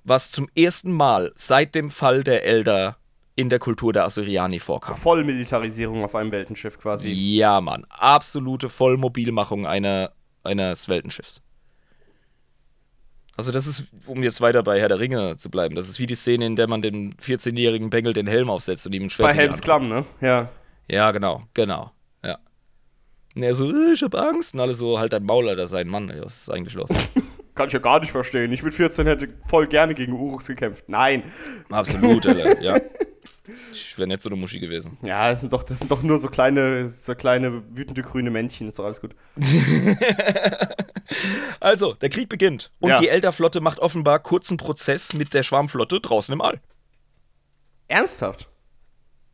was 0.05 0.31
zum 0.31 0.49
ersten 0.55 0.93
Mal 0.93 1.33
seit 1.37 1.75
dem 1.75 1.91
Fall 1.91 2.23
der 2.23 2.45
Elder 2.45 2.97
in 3.37 3.51
der 3.51 3.59
Kultur 3.59 3.93
der 3.93 4.05
Assyriani 4.05 4.59
vorkam. 4.59 4.95
Vollmilitarisierung 4.95 6.03
auf 6.03 6.15
einem 6.15 6.33
Weltenschiff 6.33 6.79
quasi. 6.79 7.11
Ja, 7.11 7.61
Mann. 7.61 7.87
Absolute 7.91 8.71
Vollmobilmachung 8.71 9.67
einer, 9.67 10.13
eines 10.43 10.89
Weltenschiffs. 10.89 11.43
Also, 13.37 13.53
das 13.53 13.67
ist, 13.67 13.89
um 14.07 14.23
jetzt 14.23 14.41
weiter 14.41 14.63
bei 14.63 14.81
Herr 14.81 14.89
der 14.89 14.99
Ringe 14.99 15.37
zu 15.37 15.51
bleiben, 15.51 15.75
das 15.75 15.89
ist 15.89 16.01
wie 16.01 16.07
die 16.07 16.15
Szene, 16.15 16.47
in 16.47 16.57
der 16.57 16.67
man 16.69 16.81
dem 16.81 17.13
14-jährigen 17.23 17.91
Bengel 17.91 18.15
den 18.15 18.27
Helm 18.27 18.49
aufsetzt 18.49 18.87
und 18.87 18.95
ihm 18.95 19.05
ein 19.05 19.11
Schwert 19.11 19.29
Bei 19.29 19.35
Helms 19.35 19.61
Klamm, 19.61 19.91
ne? 19.91 20.07
Ja. 20.23 20.49
Ja, 20.89 21.11
genau, 21.11 21.43
genau. 21.53 21.91
Ja. 22.25 22.39
Und 23.35 23.43
er 23.43 23.55
so, 23.55 23.71
äh, 23.71 23.93
ich 23.93 24.03
hab 24.03 24.15
Angst. 24.15 24.55
Und 24.55 24.61
alle 24.61 24.75
so, 24.75 24.99
halt 24.99 25.13
dein 25.13 25.25
Maul, 25.25 25.51
Alter, 25.51 25.67
sein 25.67 25.89
Mann. 25.89 26.11
Was 26.23 26.43
ist 26.43 26.51
eigentlich 26.51 26.75
los? 26.75 26.89
Kann 27.55 27.67
ich 27.67 27.75
ja 27.75 27.79
gar 27.79 28.01
nicht 28.01 28.13
verstehen. 28.13 28.53
Ich 28.53 28.63
mit 28.63 28.73
14 28.73 29.07
hätte 29.07 29.29
voll 29.47 29.67
gerne 29.67 29.95
gegen 29.95 30.13
Uruks 30.13 30.47
gekämpft. 30.47 30.89
Nein. 30.89 31.25
Absolut, 31.71 32.27
Alter, 32.27 32.63
ja. 32.63 32.79
Ich 33.73 33.97
wäre 33.99 34.09
nicht 34.09 34.23
so 34.23 34.29
eine 34.29 34.37
Muschi 34.37 34.59
gewesen. 34.61 34.97
Ja, 35.03 35.31
das 35.31 35.41
sind 35.41 35.53
doch, 35.53 35.63
das 35.63 35.79
sind 35.79 35.91
doch 35.91 36.03
nur 36.03 36.19
so 36.19 36.29
kleine, 36.29 36.89
so 36.89 37.15
kleine 37.15 37.63
wütende 37.77 38.03
grüne 38.03 38.31
Männchen. 38.31 38.69
Ist 38.69 38.79
doch 38.79 38.85
alles 38.85 39.01
gut. 39.01 39.15
Also, 41.61 41.95
der 41.95 42.09
Krieg 42.11 42.29
beginnt 42.29 42.71
und 42.81 42.91
Ja. 42.91 42.99
die 43.01 43.09
Elderflotte 43.09 43.61
macht 43.61 43.79
offenbar 43.79 44.19
kurzen 44.19 44.57
Prozess 44.57 45.15
mit 45.15 45.35
der 45.35 45.43
Schwarmflotte 45.43 46.01
draußen 46.01 46.33
im 46.33 46.41
All. 46.41 46.61
Ernsthaft? 47.89 48.49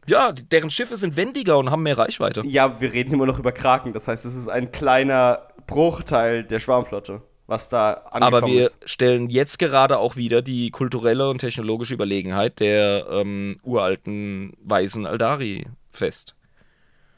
Ja, 0.06 0.32
deren 0.32 0.70
Schiffe 0.70 0.96
sind 0.96 1.16
wendiger 1.16 1.58
und 1.58 1.70
haben 1.70 1.82
mehr 1.82 1.96
Reichweite. 1.98 2.42
Ja, 2.46 2.80
wir 2.80 2.92
reden 2.92 3.12
immer 3.14 3.26
noch 3.26 3.38
über 3.38 3.52
Kraken. 3.52 3.92
Das 3.92 4.08
heißt, 4.08 4.24
es 4.24 4.34
ist 4.34 4.48
ein 4.48 4.72
kleiner 4.72 5.48
Bruchteil 5.66 6.44
der 6.44 6.60
Schwarmflotte, 6.60 7.22
was 7.52 7.68
da 7.68 7.92
angekommen 8.10 8.22
Aber 8.34 8.46
wir 8.46 8.66
ist. 8.66 8.78
stellen 8.86 9.28
jetzt 9.28 9.58
gerade 9.58 9.98
auch 9.98 10.16
wieder 10.16 10.40
die 10.42 10.70
kulturelle 10.70 11.28
und 11.28 11.38
technologische 11.38 11.94
Überlegenheit 11.94 12.58
der 12.58 13.06
ähm, 13.10 13.60
uralten 13.62 14.54
weisen 14.64 15.06
Aldari 15.06 15.66
fest. 15.90 16.34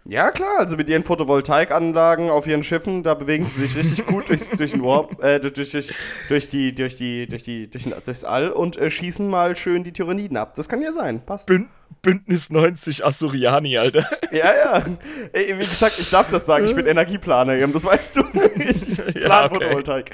Ja, 0.06 0.30
klar, 0.30 0.58
also 0.58 0.76
mit 0.76 0.88
ihren 0.90 1.02
Photovoltaikanlagen 1.02 2.28
auf 2.28 2.46
ihren 2.46 2.62
Schiffen, 2.62 3.02
da 3.02 3.14
bewegen 3.14 3.46
sie 3.46 3.66
sich 3.66 3.74
richtig 3.76 4.06
gut 4.06 4.28
durchs, 4.28 4.50
durch 4.50 4.72
den 4.72 4.82
Warp, 4.82 5.22
äh, 5.24 5.40
durch, 5.40 5.54
durch, 5.54 5.94
durch 6.28 6.48
die, 6.50 6.74
durch 6.74 6.96
die, 6.96 7.26
durch 7.26 7.42
die, 7.42 7.70
durch 7.70 7.84
den, 7.84 7.94
durchs 8.04 8.22
All 8.22 8.50
und 8.50 8.76
äh, 8.76 8.90
schießen 8.90 9.26
mal 9.26 9.56
schön 9.56 9.82
die 9.82 9.92
Tyranniden 9.92 10.36
ab. 10.36 10.54
Das 10.56 10.68
kann 10.68 10.82
ja 10.82 10.92
sein, 10.92 11.24
passt. 11.24 11.46
Bün 11.46 11.68
Bündnis 12.02 12.50
90 12.50 13.02
Asuriani, 13.06 13.78
Alter. 13.78 14.06
Ja, 14.30 14.54
ja. 14.54 14.84
Ey, 15.32 15.54
wie 15.58 15.64
gesagt, 15.64 15.98
ich 15.98 16.10
darf 16.10 16.28
das 16.28 16.44
sagen, 16.44 16.66
ich 16.66 16.74
bin 16.74 16.84
Energieplaner, 16.86 17.66
das 17.66 17.84
weißt 17.84 18.16
du. 18.16 18.20
Ich 18.58 18.96
plan 18.96 19.14
Ja, 19.22 19.44
okay. 19.46 19.54
Photovoltaik. 19.54 20.10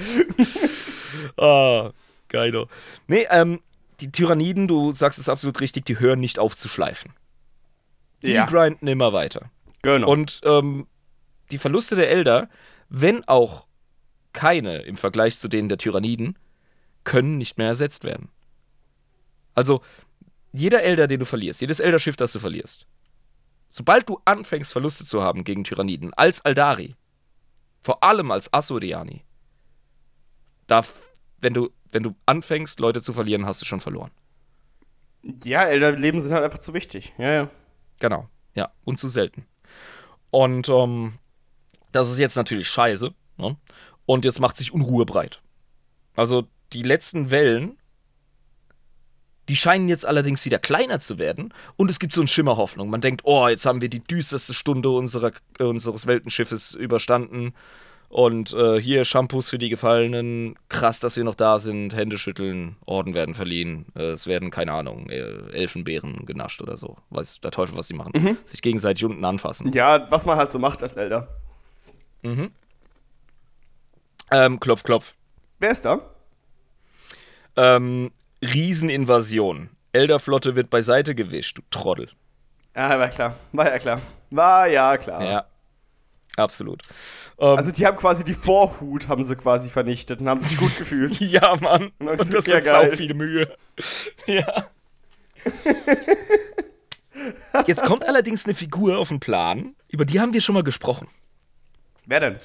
Ah, 1.37 1.91
geilo. 2.29 2.69
Nee, 3.09 3.27
ähm, 3.31 3.61
die 4.01 4.13
Tyranniden, 4.13 4.69
du 4.69 4.93
sagst 4.93 5.19
es 5.19 5.29
absolut 5.29 5.61
richtig, 5.61 5.85
die 5.87 5.99
hören 5.99 6.21
nicht 6.21 6.39
auf 6.39 6.57
zu 6.57 6.69
schleifen. 6.69 7.13
Die 8.23 8.33
Ja. 8.33 8.47
grinden 8.47 8.87
immer 8.87 9.13
weiter. 9.13 9.51
Genau. 9.83 10.11
Und 10.11 10.41
ähm, 10.45 10.87
die 11.51 11.59
Verluste 11.59 11.97
der 11.97 12.11
Elder, 12.11 12.49
wenn 12.89 13.27
auch 13.27 13.67
keine 14.33 14.79
im 14.83 14.97
Vergleich 14.97 15.39
zu 15.39 15.49
denen 15.49 15.69
der 15.69 15.79
Tyranniden, 15.79 16.39
können 17.05 17.39
nicht 17.39 17.59
mehr 17.59 17.69
ersetzt 17.69 18.05
werden. 18.05 18.29
Also, 19.55 19.81
jeder 20.53 20.83
Elder, 20.83 21.07
den 21.07 21.21
du 21.21 21.27
verlierst, 21.27 21.61
jedes 21.61 21.81
Elderschiff, 21.81 22.17
das 22.17 22.33
du 22.33 22.39
verlierst, 22.39 22.87
sobald 23.69 24.09
du 24.09 24.21
anfängst, 24.25 24.73
Verluste 24.73 25.05
zu 25.05 25.23
haben 25.23 25.45
gegen 25.45 25.65
Tyranniden, 25.65 26.13
als 26.15 26.45
Aldari, 26.45 26.95
vor 27.83 28.03
allem 28.03 28.31
als 28.31 28.53
Asuriani, 28.53 29.25
darf, 30.67 31.11
wenn 31.41 31.55
du, 31.55 31.71
wenn 31.91 32.03
du 32.03 32.15
anfängst, 32.27 32.79
Leute 32.81 33.03
zu 33.03 33.13
verlieren, 33.13 33.47
hast 33.47 33.61
du 33.63 33.67
schon 33.67 33.81
verloren. 33.81 34.11
ja, 35.45 35.65
Elderleben 35.65 36.21
sind 36.21 36.33
halt 36.33 36.45
einfach 36.45 36.59
zu 36.59 36.75
wichtig. 36.75 37.13
Ja, 37.19 37.33
ja. 37.33 37.51
Genau, 37.99 38.29
ja, 38.55 38.73
und 38.85 38.99
zu 38.99 39.09
selten. 39.09 39.47
Und 40.31 40.69
ähm, 40.69 41.13
das 41.93 42.11
ist 42.11 42.19
jetzt 42.19 42.37
natürlich 42.37 42.69
scheiße. 42.69 43.13
Ne? 43.37 43.57
Und 44.07 44.25
jetzt 44.25 44.41
macht 44.41 44.57
sich 44.57 44.73
Unruhe 44.73 45.07
breit. 45.07 45.41
Also 46.17 46.47
die 46.73 46.83
letzten 46.83 47.31
Wellen, 47.31 47.77
die 49.49 49.57
scheinen 49.57 49.89
jetzt 49.89 50.07
allerdings 50.07 50.45
wieder 50.45 50.59
kleiner 50.59 51.01
zu 51.01 51.19
werden. 51.19 51.53
Und 51.77 51.91
es 51.91 51.99
gibt 51.99 52.15
so 52.15 52.21
einen 52.21 52.29
Schimmer 52.29 52.57
Hoffnung. 52.57 52.91
Man 52.91 53.01
denkt, 53.01 53.23
oh, 53.25 53.49
jetzt 53.49 53.67
haben 53.67 53.81
wir 53.81 53.89
die 53.89 54.05
düsterste 54.05 54.55
Stunde 54.55 54.91
unserer, 54.91 55.33
äh, 55.59 55.65
unseres 55.65 56.07
Weltenschiffes 56.07 56.75
überstanden. 56.75 57.55
Und 58.11 58.53
äh, 58.55 58.81
hier 58.81 59.05
Shampoos 59.05 59.51
für 59.51 59.59
die 59.59 59.69
Gefallenen. 59.69 60.57
Krass, 60.69 60.99
dass 60.99 61.17
wir 61.17 61.23
noch 61.23 61.37
da 61.37 61.61
sind. 61.61 61.95
Hände 61.95 62.19
schütteln, 62.19 62.75
Orden 62.85 63.15
werden 63.15 63.37
verliehen. 63.37 63.87
Äh, 63.95 64.11
es 64.11 64.27
werden, 64.27 64.51
keine 64.51 64.73
Ahnung, 64.73 65.09
äh, 65.09 65.53
Elfenbeeren 65.53 66.27
genascht 66.27 66.61
oder 66.61 66.77
so. 66.77 66.97
Weiß 67.11 67.41
der 67.41 67.53
Teufel, 67.53 67.79
was 67.79 67.87
sie 67.87 67.95
machen. 67.95 68.37
Sich 68.47 68.63
gegenseitig 68.63 69.05
unten 69.05 69.25
anfassen. 69.25 69.71
Ja, 69.73 70.11
was 70.11 70.27
man 70.27 70.37
halt 70.37 70.51
so 70.51 70.59
macht 70.59 70.83
als 70.83 70.97
Elder. 70.97 71.29
Ähm, 74.33 74.59
klopf, 74.59 74.83
klopf. 74.83 75.15
Wer 75.61 75.71
ist 75.71 75.85
da? 75.85 76.01
Ähm, 77.57 78.11
Rieseninvasion. 78.43 79.71
Elderflotte 79.93 80.57
wird 80.57 80.69
beiseite 80.69 81.15
gewischt, 81.15 81.59
du 81.59 81.63
Trottel. 81.71 82.09
Ja, 82.75 82.99
war 82.99 83.09
klar. 83.09 83.37
War 83.53 83.71
ja 83.71 83.79
klar. 83.79 84.01
War 84.31 84.67
ja 84.67 84.97
klar. 84.97 85.25
Ja. 85.25 85.47
Absolut. 86.37 86.83
Ähm, 87.39 87.57
Also 87.57 87.73
die 87.73 87.87
haben 87.87 87.97
quasi 87.97 88.25
die 88.25 88.35
Vorhut, 88.35 89.09
haben 89.09 89.25
sie 89.25 89.37
quasi 89.37 89.71
vernichtet 89.71 90.21
und 90.21 90.29
haben 90.29 90.41
sich 90.41 90.57
gut 90.57 90.77
gefühlt. 90.79 91.19
ja, 91.21 91.57
Mann. 91.61 91.91
Und 91.99 92.09
Und 92.09 92.21
das 92.21 92.29
ist 92.31 92.49
ja 92.49 92.63
sau 92.63 92.89
viel 92.91 93.15
Mühe. 93.15 93.55
ja. 94.27 94.67
Jetzt 97.67 97.85
kommt 97.85 98.07
allerdings 98.07 98.45
eine 98.45 98.55
Figur 98.55 98.99
auf 98.99 99.09
den 99.09 99.21
Plan, 99.21 99.75
über 99.89 100.05
die 100.05 100.21
haben 100.21 100.33
wir 100.33 100.41
schon 100.41 100.55
mal 100.55 100.63
gesprochen. 100.63 101.09
Wer 102.07 102.21
denn? 102.21 102.37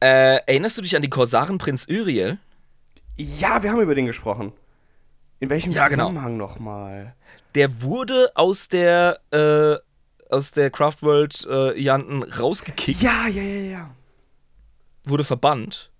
Äh, 0.00 0.36
erinnerst 0.46 0.78
du 0.78 0.82
dich 0.82 0.96
an 0.96 1.02
die 1.02 1.10
Korsaren 1.10 1.58
Prinz 1.58 1.86
Uriel? 1.88 2.38
Ja, 3.16 3.62
wir 3.62 3.70
haben 3.70 3.80
über 3.80 3.94
den 3.94 4.06
gesprochen. 4.06 4.52
In 5.40 5.50
welchem 5.50 5.72
Ja, 5.72 5.88
genau. 5.88 6.08
Zusammenhang 6.08 6.36
nochmal? 6.36 7.14
Der 7.54 7.82
wurde 7.82 8.30
aus 8.34 8.68
der, 8.68 9.20
äh, 9.30 9.76
aus 10.32 10.50
der 10.52 10.70
Craftworld 10.70 11.46
äh, 11.48 11.78
Janten 11.80 12.22
rausgekickt. 12.22 13.02
Ja, 13.02 13.26
ja, 13.28 13.42
ja, 13.42 13.70
ja. 13.70 13.94
wurde 15.04 15.24
verbannt. 15.24 15.90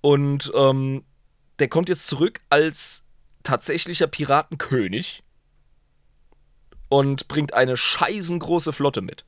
Und 0.00 0.52
ähm, 0.54 1.04
der 1.58 1.68
kommt 1.68 1.88
jetzt 1.88 2.06
zurück 2.06 2.40
als 2.50 3.04
tatsächlicher 3.42 4.06
Piratenkönig 4.06 5.22
und 6.88 7.28
bringt 7.28 7.54
eine 7.54 7.76
scheißengroße 7.76 8.72
Flotte 8.72 9.02
mit. 9.02 9.24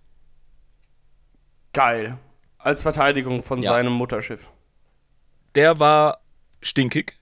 Geil. 1.72 2.18
Als 2.58 2.82
Verteidigung 2.82 3.42
von 3.42 3.62
Ja. 3.62 3.70
seinem 3.70 3.92
Mutterschiff. 3.92 4.50
Der 5.54 5.78
war 5.78 6.20
stinkig. 6.60 7.16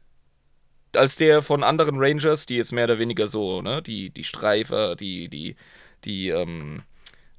Als 0.95 1.17
der 1.17 1.43
von 1.43 1.63
anderen 1.63 1.97
Rangers, 1.99 2.47
die 2.47 2.57
jetzt 2.57 2.73
mehr 2.73 2.85
oder 2.85 2.99
weniger 2.99 3.29
so, 3.29 3.61
ne, 3.61 3.83
die, 3.83 4.11
die 4.11 4.25
Streifer, 4.25 4.97
die, 4.97 5.29
die, 5.29 5.57
die, 6.05 6.29
ähm, 6.29 6.83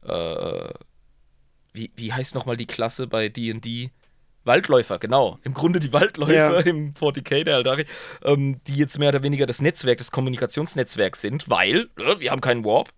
äh, 0.04 0.70
wie, 1.74 1.92
wie 1.96 2.14
heißt 2.14 2.36
nochmal 2.36 2.58
die 2.58 2.66
Klasse 2.68 3.08
bei 3.08 3.30
D&D? 3.30 3.92
Waldläufer, 4.44 4.98
genau. 4.98 5.38
Im 5.44 5.54
Grunde 5.54 5.80
die 5.80 5.92
Waldläufer 5.94 6.34
Ja. 6.34 6.60
im 6.62 6.94
40k 6.94 7.44
der 7.44 7.58
Aldari, 7.58 7.86
ähm, 8.24 8.62
die 8.66 8.76
jetzt 8.78 8.98
mehr 8.98 9.10
oder 9.10 9.22
weniger 9.22 9.46
das 9.46 9.62
Netzwerk, 9.62 9.98
das 9.98 10.12
Kommunikationsnetzwerk 10.12 11.18
sind, 11.18 11.50
weil 11.50 11.90
äh, 11.98 12.20
wir 12.20 12.32
haben 12.32 12.42
keinen 12.42 12.64
Warp. 12.64 12.90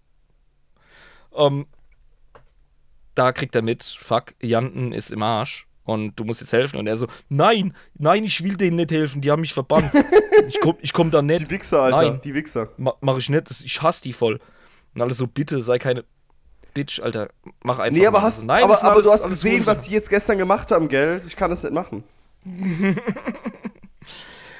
Ähm, 1.35 1.65
da 3.15 3.31
kriegt 3.31 3.55
er 3.55 3.63
mit, 3.63 3.83
fuck, 3.83 4.35
Janten 4.41 4.93
ist 4.93 5.11
im 5.11 5.23
Arsch 5.23 5.67
und 5.83 6.15
du 6.19 6.23
musst 6.23 6.39
jetzt 6.41 6.53
helfen. 6.53 6.77
Und 6.77 6.87
er 6.87 6.97
so, 6.97 7.07
nein, 7.27 7.75
nein, 7.95 8.23
ich 8.23 8.43
will 8.43 8.55
denen 8.55 8.77
nicht 8.77 8.91
helfen, 8.91 9.21
die 9.21 9.31
haben 9.31 9.41
mich 9.41 9.53
verbannt. 9.53 9.91
ich 10.47 10.59
komm, 10.61 10.77
ich 10.81 10.93
komm 10.93 11.11
da 11.11 11.21
nicht. 11.21 11.41
Die 11.41 11.49
Wichser, 11.49 11.81
Alter. 11.81 12.11
Nein. 12.11 12.21
Die 12.23 12.33
Wichser. 12.33 12.69
Ma 12.77 12.93
mach 13.01 13.17
ich 13.17 13.29
nicht, 13.29 13.49
ich 13.49 13.81
hasse 13.81 14.03
die 14.03 14.13
voll. 14.13 14.39
Und 14.95 15.01
alle 15.01 15.13
so, 15.13 15.27
bitte, 15.27 15.61
sei 15.61 15.77
keine 15.79 16.03
Bitch, 16.73 16.99
Alter, 16.99 17.29
mach 17.63 17.79
einfach 17.79 17.97
Nee, 17.97 18.05
aber 18.07 18.19
mal. 18.19 18.25
hast, 18.25 18.43
nein, 18.45 18.63
aber, 18.63 18.77
aber 18.83 18.91
alles- 18.93 19.05
du 19.05 19.11
hast 19.11 19.21
alles 19.23 19.35
gesehen, 19.41 19.65
was 19.65 19.83
die 19.83 19.91
jetzt 19.91 20.09
gestern 20.09 20.37
gemacht 20.37 20.71
haben, 20.71 20.87
gell? 20.87 21.21
Ich 21.25 21.35
kann 21.35 21.49
das 21.49 21.63
nicht 21.63 21.73
machen. 21.73 22.03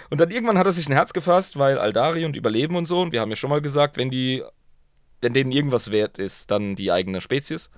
Und 0.09 0.19
dann 0.19 0.31
irgendwann 0.31 0.57
hat 0.57 0.65
er 0.65 0.71
sich 0.71 0.89
ein 0.89 0.93
Herz 0.93 1.13
gefasst, 1.13 1.59
weil 1.59 1.77
Aldari 1.77 2.25
und 2.25 2.35
Überleben 2.35 2.75
und 2.75 2.85
so, 2.85 2.99
und 3.01 3.11
wir 3.11 3.21
haben 3.21 3.29
ja 3.29 3.35
schon 3.35 3.51
mal 3.51 3.61
gesagt, 3.61 3.95
wenn 3.97 4.09
die, 4.09 4.41
wenn 5.21 5.33
denen 5.33 5.51
irgendwas 5.51 5.91
wert 5.91 6.17
ist, 6.17 6.49
dann 6.49 6.75
die 6.75 6.91
eigene 6.91 7.21
Spezies. 7.21 7.69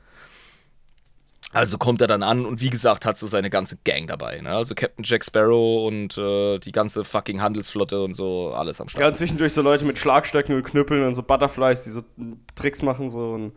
Also 1.53 1.77
kommt 1.77 1.99
er 1.99 2.07
dann 2.07 2.23
an 2.23 2.45
und 2.45 2.61
wie 2.61 2.69
gesagt 2.69 3.05
hat 3.05 3.17
so 3.17 3.27
seine 3.27 3.49
ganze 3.49 3.77
Gang 3.83 4.07
dabei. 4.07 4.39
Ne? 4.39 4.49
Also 4.51 4.73
Captain 4.73 5.03
Jack 5.03 5.25
Sparrow 5.25 5.85
und 5.87 6.17
äh, 6.17 6.59
die 6.59 6.71
ganze 6.71 7.03
fucking 7.03 7.41
Handelsflotte 7.41 8.01
und 8.01 8.13
so, 8.13 8.53
alles 8.53 8.79
am 8.79 8.87
Start. 8.87 9.01
Ja, 9.01 9.07
und 9.09 9.17
zwischendurch 9.17 9.53
so 9.53 9.61
Leute 9.61 9.83
mit 9.85 9.99
Schlagstöcken 9.99 10.55
und 10.55 10.63
Knüppeln 10.63 11.03
und 11.05 11.15
so 11.15 11.23
Butterflies, 11.23 11.83
die 11.83 11.89
so 11.89 12.01
Tricks 12.55 12.81
machen, 12.81 13.09
so 13.09 13.31
und. 13.31 13.51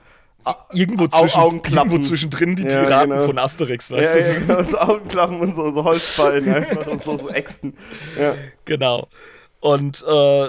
irgendwo, 0.73 1.05
Au- 1.05 1.09
zwischen, 1.09 1.41
Augenklappen. 1.41 1.91
irgendwo 1.93 2.09
zwischendrin 2.09 2.57
die 2.57 2.65
Ja, 2.65 2.83
Piraten 2.83 3.11
genau. 3.11 3.27
von 3.27 3.39
Asterix, 3.39 3.89
Ja, 3.91 3.97
weißt 3.99 4.17
du? 4.17 4.21
ja, 4.33 4.39
genau, 4.41 4.63
so 4.65 4.79
Augenklappen 4.79 5.41
und 5.41 5.55
so, 5.55 5.71
so 5.71 5.85
Holzballen 5.85 6.53
einfach 6.53 6.87
und 6.89 7.03
so, 7.03 7.17
so 7.17 7.29
Äxten. 7.31 7.77
Ja. 8.21 8.35
Genau. 8.65 9.09
Und 9.61 10.05
äh, 10.07 10.49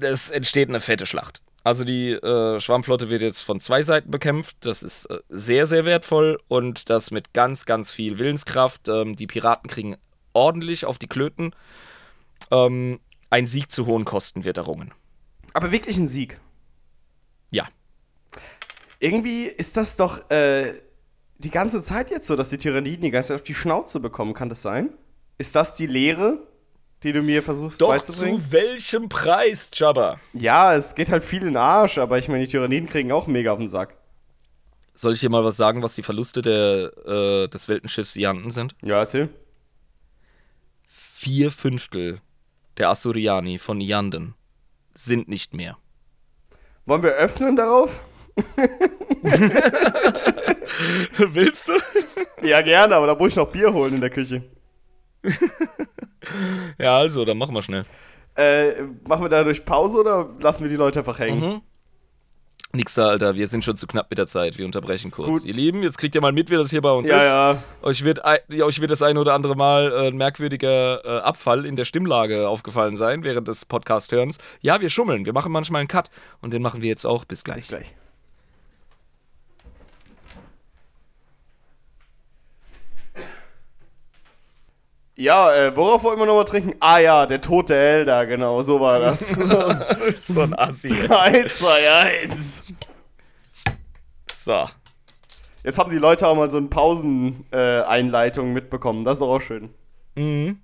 es 0.00 0.30
entsteht 0.30 0.68
eine 0.68 0.80
fette 0.80 1.06
Schlacht. 1.06 1.42
Also 1.68 1.84
die 1.84 2.12
äh, 2.12 2.58
Schwammflotte 2.60 3.10
wird 3.10 3.20
jetzt 3.20 3.42
von 3.42 3.60
zwei 3.60 3.82
Seiten 3.82 4.10
bekämpft. 4.10 4.56
Das 4.60 4.82
ist 4.82 5.04
äh, 5.04 5.18
sehr, 5.28 5.66
sehr 5.66 5.84
wertvoll 5.84 6.40
und 6.48 6.88
das 6.88 7.10
mit 7.10 7.34
ganz, 7.34 7.66
ganz 7.66 7.92
viel 7.92 8.18
Willenskraft. 8.18 8.88
Ähm, 8.88 9.16
die 9.16 9.26
Piraten 9.26 9.68
kriegen 9.68 9.98
ordentlich 10.32 10.86
auf 10.86 10.96
die 10.96 11.08
Klöten. 11.08 11.54
Ähm, 12.50 13.00
ein 13.28 13.44
Sieg 13.44 13.70
zu 13.70 13.84
hohen 13.84 14.06
Kosten 14.06 14.46
wird 14.46 14.56
errungen. 14.56 14.94
Aber 15.52 15.70
wirklich 15.70 15.98
ein 15.98 16.06
Sieg. 16.06 16.40
Ja. 17.50 17.68
Irgendwie 18.98 19.44
ist 19.44 19.76
das 19.76 19.96
doch 19.96 20.30
äh, 20.30 20.72
die 21.36 21.50
ganze 21.50 21.82
Zeit 21.82 22.10
jetzt 22.10 22.28
so, 22.28 22.34
dass 22.34 22.48
die 22.48 22.56
Tyranniden 22.56 23.02
die 23.02 23.10
ganze 23.10 23.28
Zeit 23.28 23.40
auf 23.42 23.42
die 23.42 23.54
Schnauze 23.54 24.00
bekommen. 24.00 24.32
Kann 24.32 24.48
das 24.48 24.62
sein? 24.62 24.88
Ist 25.36 25.54
das 25.54 25.74
die 25.74 25.86
Lehre 25.86 26.47
die 27.02 27.12
du 27.12 27.22
mir 27.22 27.42
versuchst 27.42 27.80
Doch 27.80 27.88
beizubringen? 27.88 28.40
zu 28.40 28.52
welchem 28.52 29.08
Preis, 29.08 29.70
Jabba? 29.72 30.18
Ja, 30.32 30.74
es 30.74 30.94
geht 30.94 31.10
halt 31.10 31.24
viel 31.24 31.40
in 31.40 31.48
den 31.48 31.56
Arsch, 31.56 31.98
aber 31.98 32.18
ich 32.18 32.28
meine, 32.28 32.44
die 32.44 32.50
Tyranniden 32.50 32.88
kriegen 32.88 33.12
auch 33.12 33.26
mega 33.26 33.52
auf 33.52 33.58
den 33.58 33.68
Sack. 33.68 33.96
Soll 34.94 35.12
ich 35.12 35.20
dir 35.20 35.30
mal 35.30 35.44
was 35.44 35.56
sagen, 35.56 35.82
was 35.82 35.94
die 35.94 36.02
Verluste 36.02 36.42
der, 36.42 36.92
äh, 37.06 37.48
des 37.48 37.68
Weltenschiffs 37.68 38.16
Ianten 38.16 38.50
sind? 38.50 38.74
Ja, 38.82 38.98
erzähl. 38.98 39.28
Vier 40.88 41.52
Fünftel 41.52 42.20
der 42.78 42.90
Asuriani 42.90 43.58
von 43.58 43.80
Ianden 43.80 44.34
sind 44.94 45.28
nicht 45.28 45.54
mehr. 45.54 45.78
Wollen 46.84 47.02
wir 47.02 47.12
öffnen 47.12 47.54
darauf? 47.54 48.02
Willst 51.18 51.68
du? 51.68 51.72
Ja, 52.42 52.62
gerne, 52.62 52.96
aber 52.96 53.08
da 53.08 53.14
muss 53.14 53.30
ich 53.30 53.36
noch 53.36 53.50
Bier 53.50 53.72
holen 53.72 53.94
in 53.94 54.00
der 54.00 54.10
Küche. 54.10 54.42
Ja, 56.78 56.98
also, 56.98 57.24
dann 57.24 57.38
machen 57.38 57.54
wir 57.54 57.62
schnell. 57.62 57.84
Äh, 58.36 58.82
machen 59.08 59.24
wir 59.24 59.28
dadurch 59.28 59.64
Pause 59.64 59.98
oder 59.98 60.28
lassen 60.40 60.62
wir 60.64 60.70
die 60.70 60.76
Leute 60.76 61.00
einfach 61.00 61.18
hängen? 61.18 61.40
Mhm. 61.40 61.60
Nix 62.74 62.94
da, 62.94 63.08
Alter, 63.08 63.34
wir 63.34 63.48
sind 63.48 63.64
schon 63.64 63.76
zu 63.78 63.86
knapp 63.86 64.10
mit 64.10 64.18
der 64.18 64.26
Zeit. 64.26 64.58
Wir 64.58 64.66
unterbrechen 64.66 65.10
kurz. 65.10 65.26
Gut. 65.40 65.44
Ihr 65.44 65.54
Lieben, 65.54 65.82
jetzt 65.82 65.96
kriegt 65.96 66.14
ihr 66.14 66.20
mal 66.20 66.32
mit, 66.32 66.50
wie 66.50 66.56
das 66.56 66.68
hier 66.68 66.82
bei 66.82 66.90
uns 66.90 67.08
Ja, 67.08 67.16
ist. 67.18 67.24
ja. 67.24 67.62
Euch 67.80 68.04
wird, 68.04 68.20
euch 68.24 68.80
wird 68.80 68.90
das 68.90 69.02
ein 69.02 69.16
oder 69.16 69.32
andere 69.32 69.56
Mal 69.56 69.90
äh, 69.90 70.08
ein 70.08 70.16
merkwürdiger 70.18 71.02
äh, 71.02 71.20
Abfall 71.20 71.64
in 71.64 71.76
der 71.76 71.86
Stimmlage 71.86 72.46
aufgefallen 72.46 72.94
sein 72.96 73.24
während 73.24 73.48
des 73.48 73.64
Podcast-Hörens. 73.64 74.36
Ja, 74.60 74.82
wir 74.82 74.90
schummeln. 74.90 75.24
Wir 75.24 75.32
machen 75.32 75.50
manchmal 75.50 75.80
einen 75.80 75.88
Cut. 75.88 76.10
Und 76.42 76.52
den 76.52 76.60
machen 76.60 76.82
wir 76.82 76.90
jetzt 76.90 77.06
auch. 77.06 77.24
Bis 77.24 77.42
gleich. 77.42 77.56
Bis 77.56 77.68
gleich. 77.68 77.94
Ja, 85.18 85.52
äh, 85.52 85.76
worauf 85.76 86.04
wollten 86.04 86.20
wir 86.20 86.26
nochmal 86.26 86.44
trinken? 86.44 86.76
Ah 86.78 87.00
ja, 87.00 87.26
der 87.26 87.40
tote 87.40 87.74
Elder, 87.74 88.24
genau, 88.24 88.62
so 88.62 88.78
war 88.78 89.00
das. 89.00 89.30
so 90.16 90.42
ein 90.42 90.56
Assi. 90.56 90.86
3, 90.86 91.48
2, 91.48 91.90
1. 92.30 92.74
So. 94.30 94.64
Jetzt 95.64 95.76
haben 95.76 95.90
die 95.90 95.98
Leute 95.98 96.28
auch 96.28 96.36
mal 96.36 96.48
so 96.48 96.58
eine 96.58 96.68
Pauseneinleitung 96.68 98.52
mitbekommen, 98.52 99.02
das 99.02 99.16
ist 99.16 99.22
auch 99.24 99.40
schön. 99.40 99.70
Mhm. 100.14 100.60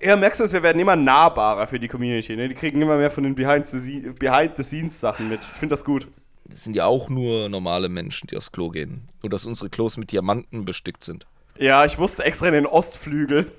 Ja, 0.00 0.16
merkst 0.16 0.40
du, 0.40 0.50
wir 0.50 0.62
werden 0.62 0.80
immer 0.80 0.96
nahbarer 0.96 1.66
für 1.66 1.78
die 1.78 1.88
Community, 1.88 2.34
ne? 2.34 2.48
Die 2.48 2.54
kriegen 2.54 2.80
immer 2.80 2.96
mehr 2.96 3.10
von 3.10 3.24
den 3.24 3.34
Behind-the-Scenes-Sachen 3.34 4.14
Behind 4.18 4.56
the 4.56 4.62
Scenes 4.62 5.00
Sachen 5.00 5.28
mit. 5.28 5.40
Ich 5.40 5.46
finde 5.48 5.74
das 5.74 5.84
gut. 5.84 6.08
Das 6.46 6.64
sind 6.64 6.76
ja 6.76 6.86
auch 6.86 7.10
nur 7.10 7.50
normale 7.50 7.90
Menschen, 7.90 8.26
die 8.28 8.38
aufs 8.38 8.52
Klo 8.52 8.70
gehen. 8.70 9.10
Nur, 9.22 9.28
dass 9.28 9.44
unsere 9.44 9.68
Klos 9.68 9.98
mit 9.98 10.12
Diamanten 10.12 10.64
bestückt 10.64 11.04
sind. 11.04 11.26
Ja, 11.58 11.84
ich 11.84 11.98
musste 11.98 12.24
extra 12.24 12.48
in 12.48 12.54
den 12.54 12.66
Ostflügel, 12.66 13.50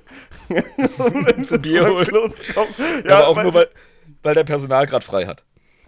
um 0.98 1.44
Zum 1.44 1.62
Bier 1.62 1.88
holen. 1.88 2.32
Zu. 2.32 2.44
Ja, 3.08 3.20
aber 3.20 3.28
auch 3.28 3.42
nur, 3.42 3.54
weil, 3.54 3.70
weil 4.24 4.34
der 4.34 4.44
Personal 4.44 4.86
gerade 4.86 5.06
frei 5.06 5.26
hat. 5.26 5.44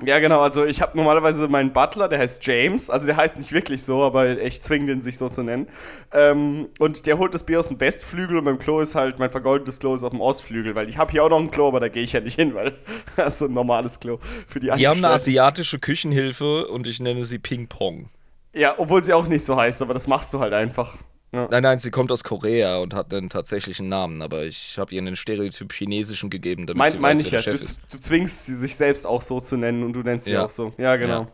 Ja, 0.06 0.20
genau, 0.20 0.42
also 0.42 0.64
ich 0.64 0.80
habe 0.80 0.96
normalerweise 0.96 1.48
meinen 1.48 1.74
Butler, 1.74 2.08
der 2.08 2.20
heißt 2.20 2.46
James, 2.46 2.92
also 2.92 3.08
der 3.08 3.18
heißt 3.18 3.36
nicht 3.38 3.52
wirklich 3.52 3.84
so, 3.84 4.04
aber 4.04 4.40
ich 4.40 4.62
zwinge 4.62 4.86
den, 4.86 5.02
sich 5.02 5.18
so 5.18 5.28
zu 5.28 5.42
nennen. 5.42 5.68
Ähm, 6.14 6.70
und 6.78 7.08
der 7.08 7.18
holt 7.18 7.34
das 7.34 7.44
Bier 7.44 7.60
aus 7.60 7.70
dem 7.70 7.80
Westflügel 7.80 8.38
und 8.38 8.44
mein 8.44 8.60
Klo 8.60 8.80
ist 8.80 8.94
halt, 8.94 9.18
mein 9.18 9.32
vergoldetes 9.32 9.80
Klo 9.80 9.96
ist 9.96 10.04
auf 10.04 10.12
dem 10.12 10.22
Ostflügel, 10.22 10.76
weil 10.76 10.88
ich 10.88 11.00
habe 11.00 11.12
hier 11.12 11.24
auch 11.24 11.30
noch 11.30 11.40
ein 11.40 11.50
Klo, 11.50 11.68
aber 11.70 11.80
da 11.80 11.90
gehe 11.90 12.04
ich 12.04 12.14
ja 12.14 12.20
nicht 12.20 12.36
hin, 12.36 12.54
weil 12.54 12.76
das 13.16 13.34
ist 13.34 13.40
so 13.40 13.46
ein 13.46 13.54
normales 13.54 14.00
Klo 14.00 14.20
für 14.48 14.60
die 14.60 14.70
Die 14.78 14.88
haben 14.88 15.04
eine 15.04 15.16
asiatische 15.16 15.80
Küchenhilfe 15.80 16.68
und 16.68 16.86
ich 16.86 17.00
nenne 17.00 17.26
sie 17.26 17.40
Ping 17.40 17.68
Pong. 17.68 18.10
Ja, 18.54 18.76
obwohl 18.78 19.04
sie 19.04 19.14
auch 19.14 19.28
nicht 19.28 19.46
so 19.46 19.56
heißt, 19.56 19.82
aber 19.82 19.96
das 19.96 20.06
machst 20.08 20.32
du 20.32 20.40
halt 20.40 20.54
einfach. 20.54 20.96
Ja. 21.34 21.48
Nein, 21.52 21.64
nein, 21.64 21.78
sie 21.80 21.92
kommt 21.92 22.10
aus 22.12 22.24
Korea 22.24 22.78
und 22.78 22.94
hat 22.94 23.14
einen 23.14 23.30
tatsächlichen 23.30 23.90
Namen, 23.90 24.22
aber 24.22 24.46
ich 24.46 24.78
habe 24.80 24.94
ihr 24.96 25.02
einen 25.02 25.18
Stereotyp 25.18 25.74
chinesischen 25.74 26.30
gegeben, 26.30 26.66
damit 26.68 26.78
Mein, 26.78 26.92
sie 26.94 27.00
mein 27.00 27.18
weiß, 27.18 27.26
ich 27.26 27.32
ja, 27.32 27.42
der 27.42 27.52
du, 27.54 27.58
Chef 27.60 27.62
ist. 27.62 27.82
du 27.92 28.00
zwingst 28.00 28.46
sie 28.46 28.56
sich 28.56 28.76
selbst 28.78 29.06
auch 29.06 29.22
so 29.22 29.42
zu 29.42 29.58
nennen 29.58 29.84
und 29.84 29.92
du 29.94 30.00
nennst 30.02 30.26
sie 30.28 30.34
Ja. 30.34 30.46
auch 30.46 30.50
so. 30.50 30.74
Ja, 30.78 30.96
genau. 30.96 31.28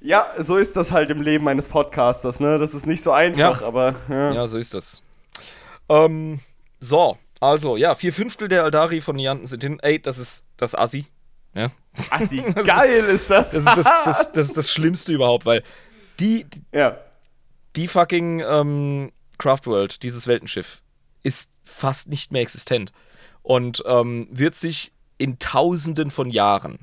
Ja. 0.00 0.26
so 0.38 0.56
ist 0.56 0.76
das 0.76 0.92
halt 0.92 1.10
im 1.10 1.20
Leben 1.20 1.48
eines 1.48 1.66
Podcasters, 1.68 2.38
ne? 2.38 2.58
Das 2.58 2.74
ist 2.74 2.86
nicht 2.86 3.02
so 3.02 3.10
einfach, 3.12 3.60
Ja. 3.62 3.66
aber 3.66 3.96
ja. 4.08 4.32
Ja, 4.34 4.46
so 4.46 4.56
ist 4.56 4.72
das. 4.72 5.02
Ähm, 5.88 6.38
so, 6.78 7.16
also, 7.40 7.76
ja, 7.76 7.94
vier 7.96 8.12
Fünftel 8.12 8.46
der 8.48 8.62
Aldari 8.64 9.00
von 9.00 9.16
Nianten 9.16 9.46
sind 9.46 9.62
hin. 9.64 9.78
Ey, 9.82 10.00
das 10.00 10.18
ist 10.18 10.44
das 10.56 10.74
Assi. 10.76 11.06
Ja. 11.54 11.70
Assi, 12.10 12.38
ist- 12.46 12.54
geil 12.66 13.04
ist 13.06 13.30
das. 13.30 13.50
Das 13.50 13.58
ist 13.58 13.66
das, 13.76 14.04
das, 14.04 14.32
das, 14.32 14.52
das 14.52 14.70
Schlimmste 14.72 15.12
überhaupt, 15.12 15.44
weil 15.44 15.62
die, 16.20 16.46
ja. 16.72 16.98
Die 17.76 17.86
fucking 17.88 18.40
ähm, 18.40 19.12
Craftworld, 19.38 20.02
dieses 20.02 20.26
Weltenschiff, 20.26 20.82
ist 21.22 21.50
fast 21.64 22.08
nicht 22.08 22.32
mehr 22.32 22.42
existent 22.42 22.92
und 23.42 23.82
ähm, 23.86 24.28
wird 24.30 24.54
sich 24.54 24.92
in 25.18 25.38
Tausenden 25.38 26.10
von 26.10 26.30
Jahren 26.30 26.80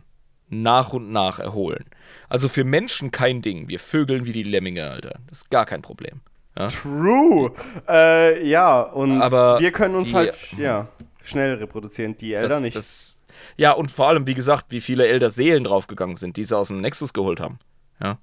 nach 0.49 0.93
und 0.93 1.11
nach 1.11 1.39
erholen. 1.39 1.85
Also 2.29 2.47
für 2.49 2.63
Menschen 2.63 3.11
kein 3.11 3.41
Ding. 3.41 3.67
Wir 3.67 3.79
vögeln 3.79 4.25
wie 4.25 4.33
die 4.33 4.43
Lemminge, 4.43 4.89
Alter. 4.89 5.19
Das 5.27 5.39
ist 5.39 5.49
gar 5.49 5.65
kein 5.65 5.81
Problem. 5.81 6.21
Ja? 6.57 6.67
True. 6.67 7.51
Äh, 7.87 8.47
ja, 8.47 8.81
und 8.81 9.21
Aber 9.21 9.59
wir 9.59 9.71
können 9.71 9.95
uns 9.95 10.09
die- 10.09 10.15
halt, 10.15 10.37
ja, 10.57 10.87
schnell 11.23 11.55
reproduzieren, 11.55 12.15
die 12.17 12.33
Elder 12.33 12.49
Das, 12.49 12.61
nicht. 12.61 12.75
das, 12.75 13.17
ja, 13.57 13.71
und 13.71 13.89
vor 13.91 14.09
allem, 14.09 14.27
wie 14.27 14.35
gesagt, 14.35 14.65
wie 14.69 14.81
viele 14.81 15.07
Elder 15.07 15.31
Seelen 15.31 15.63
draufgegangen 15.63 16.15
sind, 16.15 16.37
die 16.37 16.43
sie 16.43 16.55
aus 16.55 16.67
dem 16.67 16.81
Nexus 16.81 17.13
geholt 17.13 17.39
haben. 17.39 17.57
Ja. 18.01 18.19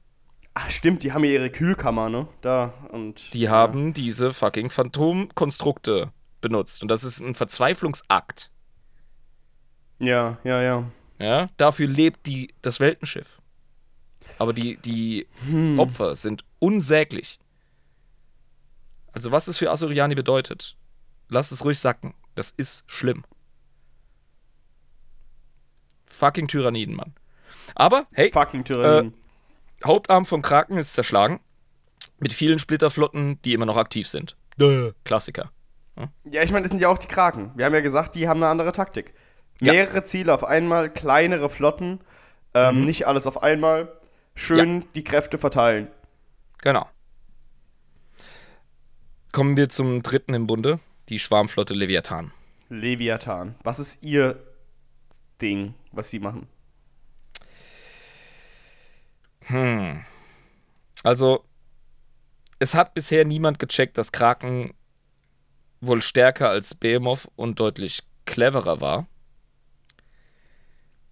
Ach, 0.55 0.69
stimmt, 0.69 1.03
die 1.03 1.13
haben 1.13 1.25
ja 1.25 1.31
ihre 1.31 1.51
Kühlkammer, 1.51 2.09
ne? 2.09 2.29
Da 2.41 2.75
und. 2.91 3.33
Die 3.35 3.49
haben 3.49 3.95
diese 3.95 4.33
fucking 4.33 4.71
Phantomkonstrukte 4.71 6.13
benutzt. 6.41 6.83
Und 6.83 6.89
das 6.89 7.05
ist 7.05 7.21
ein 7.21 7.35
Verzweiflungsakt. 7.35 8.51
Ja, 10.01 10.39
ja, 10.45 10.63
ja. 10.63 10.91
Ja, 11.19 11.49
dafür 11.59 11.87
lebt 11.87 12.27
die, 12.27 12.55
das 12.63 12.81
Weltenschiff. 12.81 13.41
Aber 14.39 14.53
die, 14.53 14.77
die 14.79 15.27
Opfer 15.77 16.15
sind 16.15 16.45
unsäglich. 16.59 17.39
Also, 19.13 19.31
was 19.33 19.49
es 19.49 19.59
für 19.59 19.71
Asuriani 19.71 20.15
bedeutet, 20.15 20.77
lasst 21.29 21.53
es 21.53 21.65
ruhig 21.65 21.79
sacken. 21.79 22.15
Das 22.35 22.51
ist 22.51 22.85
schlimm. 22.87 23.25
Fucking 26.07 26.49
Tyranniden, 26.49 26.95
Mann. 26.95 27.15
Aber, 27.75 28.07
hey, 28.13 28.31
Fucking 28.31 28.65
Tyranniden. 28.65 29.20
Hauptarm 29.85 30.25
vom 30.25 30.43
Kraken 30.43 30.77
ist 30.79 30.95
zerschlagen. 30.95 31.41
Mit 32.19 32.33
vielen 32.33 32.59
Splitterflotten, 32.59 33.41
die 33.43 33.55
immer 33.55 33.67
noch 33.67 33.77
aktiv 33.77 34.07
sind. 34.07 34.37
Duh. 34.59 34.93
Klassiker. 35.05 35.51
Ja, 36.25 36.43
ich 36.43 36.53
meine, 36.53 36.63
das 36.63 36.71
sind 36.71 36.81
ja 36.81 36.89
auch 36.89 36.99
die 36.99 37.09
Kraken. 37.09 37.53
Wir 37.57 37.65
haben 37.65 37.75
ja 37.75 37.81
gesagt, 37.81 38.15
die 38.15 38.29
haben 38.29 38.43
eine 38.43 38.51
andere 38.51 38.73
Taktik. 38.73 39.15
Ja. 39.61 39.73
Mehrere 39.73 40.05
Ziele 40.05 40.33
auf 40.33 40.45
einmal, 40.45 40.91
kleinere 40.91 41.51
Flotten, 41.51 42.01
ähm, 42.55 42.85
nicht 42.85 43.07
alles 43.07 43.27
auf 43.27 43.43
einmal. 43.43 43.93
Schön 44.35 44.87
die 44.95 45.05
Kräfte 45.05 45.37
verteilen. 45.37 45.89
Genau. 46.63 46.89
Kommen 49.33 49.57
wir 49.57 49.69
zum 49.69 50.03
dritten 50.03 50.35
im 50.35 50.47
Bunde, 50.47 50.81
die 51.09 51.19
Schwarmflotte 51.19 51.75
Leviathan. 51.75 52.33
Leviathan. 52.69 53.55
Was 53.63 53.79
ist 53.79 54.03
ihr 54.03 54.43
Ding, 55.43 55.75
was 55.93 56.11
sie 56.11 56.21
machen? 56.21 56.49
Also, 61.03 61.45
es 62.59 62.75
hat 62.75 62.95
bisher 62.95 63.25
niemand 63.25 63.59
gecheckt, 63.59 63.99
dass 63.99 64.13
Kraken 64.13 64.75
wohl 65.81 66.03
stärker 66.03 66.51
als 66.51 66.75
Behemoth 66.75 67.29
und 67.37 67.59
deutlich 67.59 68.03
cleverer 68.27 68.81
war. 68.81 69.07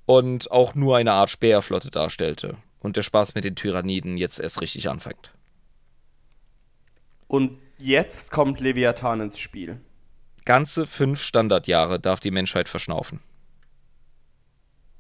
Und 0.05 0.51
auch 0.51 0.75
nur 0.75 0.97
eine 0.97 1.13
Art 1.13 1.31
Speerflotte 1.31 1.91
darstellte. 1.91 2.59
Und 2.81 2.97
der 2.97 3.03
Spaß 3.03 3.35
mit 3.35 3.45
den 3.45 3.57
Tyranniden 3.57 4.17
jetzt 4.17 4.39
erst 4.39 4.61
richtig 4.61 4.89
anfängt. 4.89 5.33
Und 7.27 7.59
jetzt 7.77 8.31
kommt 8.31 8.61
Leviathan 8.61 9.21
ins 9.21 9.39
Spiel. 9.39 9.81
Ganze 10.45 10.87
fünf 10.87 11.21
Standardjahre 11.21 12.01
darf 12.01 12.21
die 12.21 12.31
Menschheit 12.31 12.69
verschnaufen. 12.69 13.21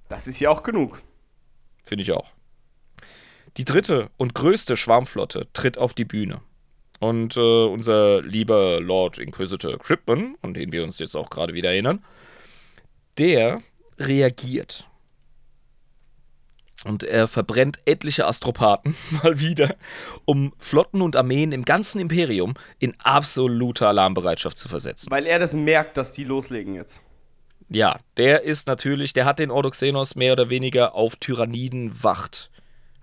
Das 0.08 0.26
ist 0.26 0.40
ja 0.40 0.50
auch 0.50 0.62
genug. 0.62 1.02
Finde 1.84 2.02
ich 2.02 2.12
auch. 2.12 2.32
Die 3.58 3.64
dritte 3.64 4.10
und 4.16 4.34
größte 4.34 4.76
Schwarmflotte 4.76 5.48
tritt 5.52 5.78
auf 5.78 5.92
die 5.92 6.04
Bühne. 6.04 6.40
Und 7.00 7.36
äh, 7.36 7.40
unser 7.66 8.22
lieber 8.22 8.80
Lord 8.80 9.18
Inquisitor 9.18 9.78
Cripman, 9.78 10.36
an 10.42 10.54
den 10.54 10.72
wir 10.72 10.84
uns 10.84 10.98
jetzt 10.98 11.16
auch 11.16 11.28
gerade 11.28 11.54
wieder 11.54 11.70
erinnern, 11.70 12.04
der 13.18 13.60
reagiert. 13.98 14.88
Und 16.84 17.02
er 17.02 17.26
verbrennt 17.26 17.80
etliche 17.84 18.26
Astropathen 18.26 18.94
mal 19.22 19.40
wieder, 19.40 19.74
um 20.24 20.52
Flotten 20.58 21.02
und 21.02 21.16
Armeen 21.16 21.50
im 21.50 21.64
ganzen 21.64 22.00
Imperium 22.00 22.54
in 22.78 22.94
absolute 23.00 23.88
Alarmbereitschaft 23.88 24.56
zu 24.56 24.68
versetzen. 24.68 25.10
Weil 25.10 25.26
er 25.26 25.40
das 25.40 25.54
merkt, 25.54 25.96
dass 25.96 26.12
die 26.12 26.24
loslegen 26.24 26.74
jetzt. 26.76 27.00
Ja, 27.68 27.98
der 28.16 28.44
ist 28.44 28.68
natürlich, 28.68 29.12
der 29.12 29.24
hat 29.24 29.40
den 29.40 29.50
Ordoxenos 29.50 30.14
mehr 30.14 30.32
oder 30.32 30.48
weniger 30.48 30.94
auf 30.94 31.16
Tyranniden 31.16 32.02
wacht. 32.04 32.50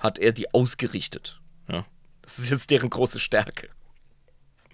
Hat 0.06 0.20
er 0.20 0.32
die 0.32 0.54
ausgerichtet. 0.54 1.40
Ja. 1.68 1.84
Das 2.22 2.38
ist 2.40 2.50
jetzt 2.52 2.70
deren 2.70 2.90
große 2.92 3.20
Stärke. 3.20 3.70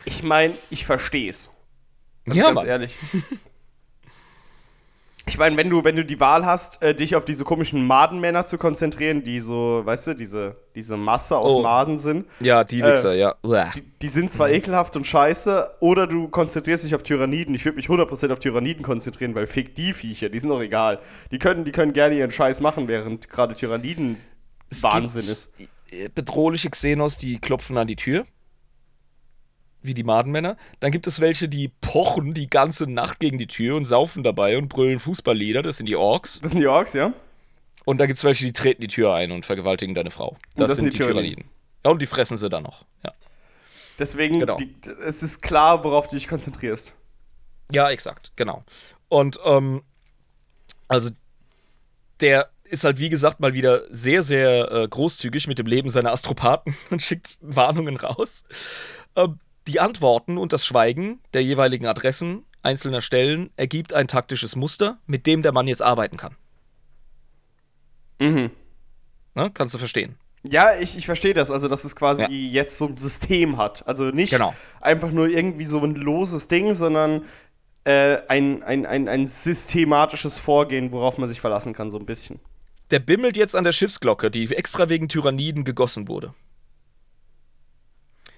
Ich 0.05 0.23
meine, 0.23 0.53
ich 0.69 0.85
verstehe 0.85 1.29
es. 1.29 1.49
Also 2.27 2.37
Ja, 2.39 2.45
ganz 2.47 2.55
Mann. 2.55 2.67
ehrlich. 2.67 2.95
Ich 5.27 5.37
meine, 5.37 5.55
wenn 5.55 5.69
du, 5.69 5.83
wenn 5.83 5.95
du 5.95 6.03
die 6.03 6.19
Wahl 6.19 6.45
hast, 6.47 6.81
äh, 6.81 6.95
dich 6.95 7.15
auf 7.15 7.23
diese 7.23 7.43
komischen 7.45 7.85
Madenmänner 7.85 8.45
zu 8.47 8.57
konzentrieren, 8.57 9.23
die 9.23 9.39
so, 9.39 9.81
weißt 9.85 10.07
du, 10.07 10.13
diese, 10.15 10.55
diese 10.73 10.97
Masse 10.97 11.37
aus 11.37 11.53
Oh. 11.53 11.61
Maden 11.61 11.99
sind, 11.99 12.25
Ja, 12.39 12.63
die 12.63 12.83
Wichser, 12.83 13.13
ja. 13.13 13.35
Uah. 13.43 13.69
die, 13.75 13.81
die 14.01 14.07
sind 14.07 14.33
zwar 14.33 14.49
ekelhaft 14.49 14.95
und 14.95 15.05
scheiße, 15.05 15.75
oder 15.79 16.07
du 16.07 16.27
konzentrierst 16.27 16.83
dich 16.85 16.95
auf 16.95 17.03
Tyranniden. 17.03 17.53
Ich 17.53 17.63
würde 17.63 17.75
mich 17.75 17.85
100% 17.87 18.31
auf 18.33 18.39
Tyranniden 18.39 18.81
konzentrieren, 18.83 19.35
weil 19.35 19.45
fick 19.45 19.75
die 19.75 19.93
Viecher, 19.93 20.27
die 20.29 20.39
sind 20.39 20.49
doch 20.49 20.59
egal. 20.61 20.99
Die 21.29 21.37
können, 21.37 21.65
die 21.65 21.71
können 21.71 21.93
gerne 21.93 22.15
ihren 22.15 22.31
Scheiß 22.31 22.59
machen, 22.59 22.87
während 22.87 23.29
gerade 23.29 23.53
Tyranniden 23.53 24.17
Es 24.71 24.81
Wahnsinn 24.83 25.21
gibt, 25.21 25.31
ist. 25.31 25.51
äh, 25.91 26.09
Bedrohliche 26.09 26.69
Xenos, 26.71 27.17
die 27.17 27.37
klopfen 27.39 27.77
an 27.77 27.85
die 27.87 27.95
Tür. 27.95 28.25
Wie 29.83 29.93
die 29.93 30.03
Madenmänner. 30.03 30.57
Dann 30.79 30.91
gibt 30.91 31.07
es 31.07 31.19
welche, 31.19 31.49
die 31.49 31.69
pochen 31.81 32.33
die 32.35 32.49
ganze 32.49 32.85
Nacht 32.89 33.19
gegen 33.19 33.37
die 33.39 33.47
Tür 33.47 33.75
und 33.75 33.85
saufen 33.85 34.23
dabei 34.23 34.57
und 34.57 34.67
brüllen 34.69 34.99
Fußballlieder. 34.99 35.61
Das 35.63 35.77
sind 35.77 35.87
die 35.87 35.95
Orks. 35.95 36.39
Das 36.41 36.51
sind 36.51 36.61
die 36.61 36.67
Orks, 36.67 36.93
ja? 36.93 37.13
Und 37.85 37.97
da 37.97 38.05
gibt 38.05 38.17
es 38.19 38.23
welche, 38.23 38.45
die 38.45 38.53
treten 38.53 38.81
die 38.81 38.87
Tür 38.87 39.13
ein 39.15 39.31
und 39.31 39.43
vergewaltigen 39.45 39.95
deine 39.95 40.11
Frau. 40.11 40.37
Das, 40.55 40.67
das 40.67 40.77
sind 40.77 40.85
sind 40.85 40.85
die 40.85 40.89
die 40.91 41.03
Tyranniden. 41.03 41.35
Tyranniden. 41.35 41.51
Ja, 41.83 41.91
und 41.91 42.01
die 42.01 42.05
fressen 42.05 42.37
sie 42.37 42.47
dann 42.49 42.61
noch. 42.63 42.85
Ja, 43.03 43.11
Deswegen, 43.97 44.39
Genau. 44.39 44.55
die, 44.57 44.73
es 45.05 45.23
ist 45.23 45.41
klar, 45.41 45.83
worauf 45.83 46.07
du 46.07 46.15
dich 46.15 46.27
konzentrierst. 46.27 46.93
ja 47.71 47.89
exakt, 47.89 48.31
genau. 48.35 48.63
Und, 49.09 49.39
ähm, 49.43 49.81
also, 50.87 51.09
der 52.19 52.49
ist 52.71 52.83
halt, 52.83 52.99
wie 52.99 53.09
gesagt, 53.09 53.39
mal 53.39 53.53
wieder 53.53 53.83
sehr, 53.89 54.23
sehr 54.23 54.71
äh, 54.71 54.87
großzügig 54.87 55.47
mit 55.47 55.59
dem 55.59 55.67
Leben 55.67 55.89
seiner 55.89 56.11
Astropathen 56.11 56.75
und 56.89 57.01
schickt 57.01 57.37
Warnungen 57.41 57.97
raus. 57.97 58.43
Ähm, 59.15 59.39
die 59.67 59.79
Antworten 59.79 60.37
und 60.37 60.53
das 60.53 60.65
Schweigen 60.65 61.19
der 61.33 61.43
jeweiligen 61.43 61.85
Adressen 61.85 62.43
einzelner 62.63 63.01
Stellen 63.01 63.49
ergibt 63.57 63.93
ein 63.93 64.07
taktisches 64.07 64.55
Muster, 64.55 64.97
mit 65.05 65.25
dem 65.27 65.41
der 65.41 65.51
Mann 65.51 65.67
jetzt 65.67 65.81
arbeiten 65.81 66.17
kann. 66.17 66.35
Mhm. 68.19 68.51
Ne? 69.35 69.51
Kannst 69.53 69.73
du 69.73 69.79
verstehen? 69.79 70.15
Ja, 70.43 70.75
ich, 70.79 70.97
ich 70.97 71.05
verstehe 71.05 71.33
das. 71.33 71.51
Also, 71.51 71.67
dass 71.67 71.83
es 71.83 71.95
quasi 71.95 72.23
Ja. 72.23 72.29
jetzt 72.29 72.77
so 72.77 72.87
ein 72.87 72.95
System 72.95 73.57
hat. 73.57 73.87
Also 73.87 74.05
nicht 74.05 74.31
Genau. 74.31 74.53
einfach 74.79 75.11
nur 75.11 75.27
irgendwie 75.27 75.65
so 75.65 75.79
ein 75.83 75.95
loses 75.95 76.47
Ding, 76.47 76.73
sondern 76.73 77.25
äh, 77.83 78.17
ein, 78.27 78.63
ein, 78.63 78.85
ein, 78.85 79.07
ein 79.07 79.27
systematisches 79.27 80.39
Vorgehen, 80.39 80.91
worauf 80.91 81.17
man 81.17 81.29
sich 81.29 81.41
verlassen 81.41 81.73
kann, 81.73 81.89
so 81.91 81.97
ein 81.99 82.05
bisschen. 82.05 82.39
Der 82.91 82.99
bimmelt 82.99 83.37
jetzt 83.37 83.55
an 83.55 83.63
der 83.63 83.71
Schiffsglocke, 83.71 84.29
die 84.29 84.53
extra 84.55 84.89
wegen 84.89 85.07
Tyranniden 85.07 85.63
gegossen 85.63 86.07
wurde. 86.07 86.33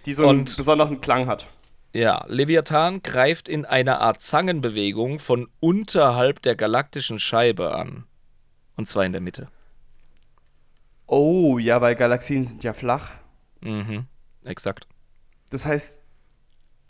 Die 0.05 0.13
so 0.13 0.27
einen 0.27 0.39
Und- 0.41 0.55
besonderen 0.57 1.01
Klang 1.01 1.27
hat. 1.27 1.49
Ja, 1.95 2.25
Leviathan 2.27 3.03
greift 3.03 3.47
in 3.47 3.65
einer 3.65 4.01
Art 4.01 4.19
Zangenbewegung 4.21 5.19
von 5.19 5.47
unterhalb 5.59 6.41
der 6.41 6.55
galaktischen 6.55 7.19
Scheibe 7.19 7.75
an. 7.75 8.05
Und 8.75 8.87
zwar 8.87 9.05
in 9.05 9.11
der 9.11 9.21
Mitte. 9.21 9.47
Oh, 11.05 11.59
ja, 11.59 11.81
weil 11.81 11.93
Galaxien 11.95 12.43
sind 12.45 12.63
ja 12.63 12.73
flach. 12.73 13.11
Mhm, 13.61 14.07
exakt. 14.43 14.87
Das 15.51 15.65
heißt, 15.65 15.99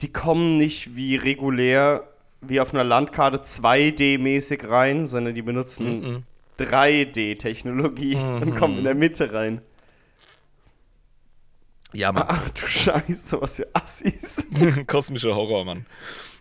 die 0.02 0.12
kommen 0.12 0.58
nicht 0.58 0.96
wie 0.96 1.18
regulär, 1.18 2.08
wie 2.40 2.62
auf 2.62 2.74
einer 2.74 2.86
Landkarte 2.86 3.40
2D-mäßig 3.42 4.70
rein, 4.70 5.06
sondern 5.08 5.36
die 5.36 5.42
benutzen 5.42 6.00
Mhm. 6.02 6.24
3D-Technologie 6.60 8.16
und 8.16 8.56
kommen 8.56 8.80
in 8.80 8.84
der 8.84 8.96
Mitte 8.96 9.34
rein. 9.34 9.62
Ja, 11.94 12.12
Mann. 12.12 12.26
Ach 12.28 12.50
du 12.50 12.66
Scheiße, 12.66 13.42
was 13.42 13.58
für 13.58 13.68
Assis. 13.74 14.48
Kosmischer 14.88 15.36
Horror, 15.36 15.64
Mann. 15.66 15.86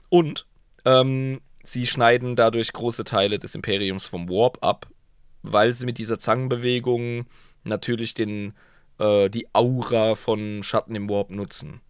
Und 0.08 0.46
ähm, 0.84 1.40
sie 1.62 1.86
schneiden 1.86 2.36
dadurch 2.36 2.72
große 2.72 3.04
Teile 3.04 3.38
des 3.38 3.54
Imperiums 3.54 4.06
vom 4.06 4.28
Warp 4.28 4.58
ab, 4.62 4.88
weil 5.42 5.72
sie 5.72 5.86
mit 5.86 5.98
dieser 5.98 6.18
Zangenbewegung 6.18 7.26
natürlich 7.64 8.14
den, 8.14 8.54
äh, 8.98 9.28
die 9.28 9.46
Aura 9.54 10.14
von 10.14 10.62
Schatten 10.62 10.94
im 10.94 11.08
Warp 11.08 11.30
nutzen. 11.30 11.80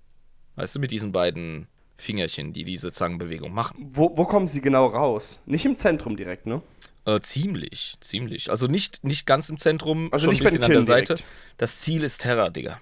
Weißt 0.57 0.75
du, 0.75 0.81
mit 0.81 0.91
diesen 0.91 1.13
beiden 1.13 1.69
Fingerchen, 1.97 2.53
die 2.53 2.65
diese 2.65 2.93
Zangenbewegung 2.93 3.55
machen. 3.55 3.87
Wo, 3.89 4.17
wo 4.17 4.25
kommen 4.25 4.49
sie 4.49 4.61
genau 4.61 4.87
raus? 4.87 5.41
Nicht 5.47 5.65
im 5.65 5.77
Zentrum 5.77 6.17
direkt, 6.17 6.47
ne? 6.47 6.63
Äh, 7.05 7.21
ziemlich, 7.21 7.97
ziemlich. 8.01 8.51
Also 8.51 8.67
nicht, 8.69 9.03
nicht 9.03 9.27
ganz 9.27 9.49
im 9.49 9.59
Zentrum, 9.59 10.09
Also 10.13 10.25
schon 10.27 10.31
nicht 10.33 10.41
ein 10.43 10.45
bisschen 10.45 10.63
an 10.65 10.71
der 10.71 10.77
Killen 10.77 10.85
Seite. 10.87 11.15
direkt. 11.17 11.25
Das 11.59 11.81
Ziel 11.81 12.05
ist 12.05 12.21
Terra, 12.23 12.51
Digga. 12.51 12.81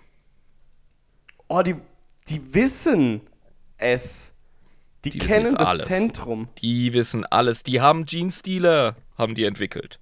Oh, 1.48 1.62
die, 1.62 1.74
die 2.28 2.54
wissen 2.54 3.22
es. 3.78 4.34
Die, 5.04 5.10
Die 5.10 5.18
kennen 5.18 5.54
das 5.56 5.66
alles. 5.66 5.86
Zentrum. 5.86 6.48
Die 6.58 6.92
wissen 6.92 7.24
alles. 7.24 7.62
Die 7.62 7.80
haben 7.80 8.04
Gene-Stealer, 8.04 8.96
haben 9.16 9.34
die 9.34 9.44
entwickelt. 9.44 9.98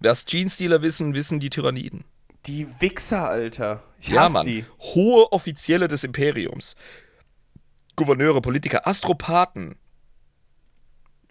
Das 0.00 0.24
Gene-Stealer 0.26 0.82
wissen, 0.82 1.14
wissen 1.14 1.40
die 1.40 1.50
Tyranniden. 1.50 2.04
Die 2.46 2.66
Wichser, 2.80 3.28
Alter. 3.28 3.82
Ich 3.98 4.08
Ja, 4.08 4.22
hasse 4.22 4.34
Mann. 4.34 4.46
die. 4.46 4.64
Hohe 4.80 5.32
Offizielle 5.32 5.88
des 5.88 6.04
Imperiums. 6.04 6.76
Gouverneure, 7.96 8.40
Politiker, 8.40 8.86
Astropathen 8.86 9.78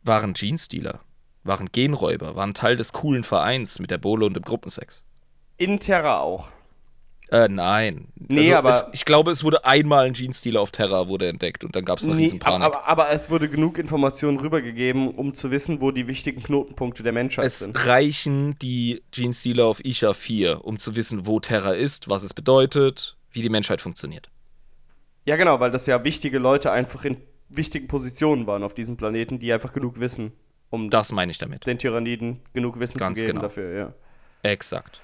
waren 0.05 0.33
Gene-Stealer, 0.33 0.99
waren 1.43 1.69
Genräuber, 1.71 2.35
waren 2.35 2.53
Teil 2.53 2.77
des 2.77 2.93
coolen 2.93 3.23
Vereins 3.23 3.79
mit 3.79 3.91
der 3.91 3.97
Bowle 3.97 4.25
und 4.25 4.35
dem 4.35 4.43
Gruppensex. 4.43 5.03
In 5.57 5.79
Terra 5.79 6.19
auch. 6.19 6.49
Äh, 7.31 7.47
nein. 7.47 8.09
Nee, 8.15 8.53
aber- 8.53 8.69
Es, 8.69 8.85
ich 8.91 9.03
glaube, 9.03 9.31
es 9.31 9.43
wurde 9.43 9.65
einmal 9.65 10.05
ein 10.05 10.13
Gene-Stealer 10.13 10.61
auf 10.61 10.69
Terra 10.69 11.07
wurde 11.07 11.27
entdeckt 11.27 11.63
und 11.63 11.75
dann 11.75 11.83
gab 11.83 11.97
es 11.97 12.05
eine 12.05 12.15
Nee, 12.15 12.23
Riesenpanik. 12.25 12.63
aber, 12.67 12.87
aber 12.87 13.09
es 13.09 13.31
wurde 13.31 13.49
genug 13.49 13.79
Informationen 13.79 14.39
rübergegeben, 14.39 15.09
um 15.09 15.33
zu 15.33 15.49
wissen, 15.49 15.81
wo 15.81 15.89
die 15.89 16.05
wichtigen 16.07 16.43
Knotenpunkte 16.43 17.01
der 17.01 17.13
Menschheit 17.13 17.45
Es 17.45 17.59
sind. 17.59 17.87
reichen 17.87 18.59
die 18.59 19.01
Gene-Stealer 19.11 19.65
auf 19.65 19.83
Isha 19.83 20.13
4, 20.13 20.63
um 20.65 20.77
zu 20.77 20.95
wissen, 20.95 21.25
wo 21.25 21.39
Terra 21.39 21.71
ist, 21.71 22.09
was 22.09 22.21
es 22.21 22.35
bedeutet, 22.35 23.17
wie 23.31 23.41
die 23.41 23.49
Menschheit 23.49 23.81
funktioniert. 23.81 24.29
Ja, 25.25 25.35
genau, 25.35 25.59
weil 25.59 25.71
das 25.71 25.87
ja 25.87 26.03
wichtige 26.03 26.37
Leute 26.37 26.71
einfach 26.71 27.05
in 27.05 27.17
wichtigen 27.49 27.87
Positionen 27.87 28.47
waren 28.47 28.63
auf 28.63 28.73
diesem 28.73 28.97
Planeten, 28.97 29.39
die 29.39 29.51
einfach 29.53 29.73
genug 29.73 29.99
wissen, 29.99 30.31
um 30.69 30.89
Das 30.89 31.11
meine 31.11 31.31
ich 31.31 31.37
damit. 31.37 31.65
den 31.65 31.77
Tyranniden 31.79 32.41
genug 32.53 32.79
Wissen 32.79 32.97
Ganz 32.97 33.17
zu 33.19 33.25
geben 33.25 33.37
genau. 33.37 33.47
dafür, 33.47 33.73
ja. 33.77 33.93
Exakt. 34.43 34.99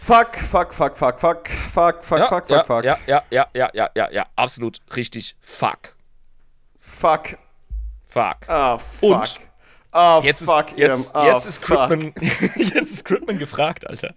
Fuck, 0.00 0.36
fuck, 0.36 0.72
fuck, 0.72 0.96
fuck, 0.96 1.18
fuck, 1.20 1.48
fuck, 1.48 2.04
fuck, 2.04 2.18
ja, 2.18 2.26
fuck, 2.28 2.48
ja, 2.50 2.56
fuck, 2.58 2.66
fuck. 2.66 2.84
Ja, 2.84 2.98
ja, 3.06 3.22
ja, 3.30 3.48
ja, 3.54 3.70
ja, 3.74 3.90
ja, 3.94 4.10
ja, 4.10 4.26
absolut 4.34 4.80
richtig. 4.96 5.36
Fuck. 5.40 5.94
Fuck. 6.78 7.36
Fuck. 8.06 8.48
Ah, 8.48 8.78
fuck. 8.78 9.10
Und? 9.10 9.40
Ah, 9.92 10.20
Jetzt 10.22 10.40
ist, 10.40 10.50
fuck. 10.50 10.76
jetzt, 10.78 11.14
Im. 11.14 11.20
Ah, 11.20 11.26
jetzt, 11.26 11.46
ist 11.46 11.64
fuck. 11.64 11.88
Critman, 11.88 12.12
jetzt 12.56 12.92
ist 12.92 13.04
Critman 13.04 13.38
gefragt, 13.38 13.86
Alter. 13.86 14.14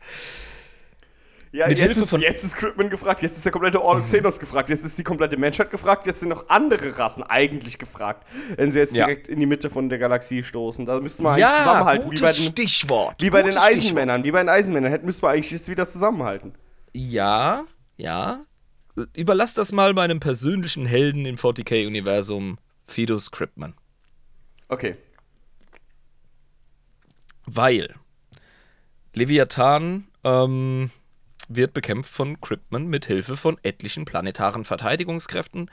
Ja, 1.53 1.67
Mit 1.67 1.77
jetzt 1.77 1.85
Hilfe 1.89 1.99
ist, 2.01 2.09
von- 2.09 2.19
jetzt 2.21 2.43
ist 2.43 2.57
Cryptman 2.57 2.89
gefragt, 2.89 3.21
jetzt 3.21 3.37
ist 3.37 3.45
der 3.45 3.51
komplette 3.51 3.79
Ordo 3.79 4.01
Xenos 4.01 4.39
gefragt, 4.39 4.69
jetzt 4.69 4.83
ist 4.85 4.97
die 4.97 5.03
komplette 5.03 5.37
Menschheit 5.37 5.69
gefragt, 5.69 6.07
jetzt 6.07 6.19
sind 6.19 6.29
noch 6.29 6.49
andere 6.49 6.97
Rassen 6.97 7.21
eigentlich 7.21 7.77
gefragt, 7.77 8.27
wenn 8.57 8.71
sie 8.71 8.79
jetzt 8.79 8.95
Ja. 8.95 9.05
direkt 9.05 9.27
in 9.27 9.39
die 9.39 9.45
Mitte 9.45 9.69
von 9.69 9.87
der 9.87 9.99
Galaxie 9.99 10.41
stoßen. 10.43 10.83
Da 10.87 10.99
müssten 10.99 11.21
wir 11.21 11.29
eigentlich 11.29 11.41
Ja, 11.45 11.57
zusammenhalten, 11.59 12.05
wie 12.05 12.09
gutes 12.09 12.21
bei 12.21 12.31
den, 12.31 12.51
Stichwort. 12.51 13.21
wie 13.21 13.29
bei 13.29 13.43
den 13.43 13.51
gutes 13.51 13.63
Stichwort. 13.63 13.83
Eisenmännern. 13.85 14.23
Wie 14.23 14.31
bei 14.31 14.39
den 14.39 14.49
Eisenmännern 14.49 14.91
hätten 14.91 15.05
müssten 15.05 15.21
wir 15.21 15.29
eigentlich 15.29 15.51
jetzt 15.51 15.69
wieder 15.69 15.85
zusammenhalten. 15.87 16.55
Ja, 16.91 17.65
ja. 17.97 18.39
Überlass 19.13 19.53
das 19.53 19.71
mal 19.71 19.93
meinem 19.93 20.19
persönlichen 20.19 20.87
Helden 20.87 21.27
im 21.27 21.37
40k-Universum, 21.37 22.57
Fidus 22.87 23.29
Cryptman. 23.29 23.75
Okay. 24.69 24.95
Weil 27.45 27.93
Leviathan 29.13 30.07
ähm, 30.23 30.89
wird 31.55 31.73
bekämpft 31.73 32.11
von 32.11 32.39
Cryptman 32.41 32.87
mit 32.87 33.05
Hilfe 33.05 33.37
von 33.37 33.57
etlichen 33.63 34.05
planetaren 34.05 34.65
Verteidigungskräften, 34.65 35.69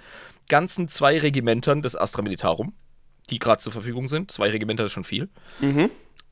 ganzen 0.48 0.88
zwei 0.88 1.18
Regimentern 1.18 1.82
des 1.82 1.96
Astra 1.96 2.22
Militarum, 2.22 2.74
die 3.30 3.38
gerade 3.38 3.62
zur 3.62 3.72
Verfügung 3.72 4.08
sind. 4.08 4.30
Zwei 4.30 4.50
Regimenter 4.50 4.84
ist 4.86 4.92
schon 4.92 5.04
viel. 5.04 5.28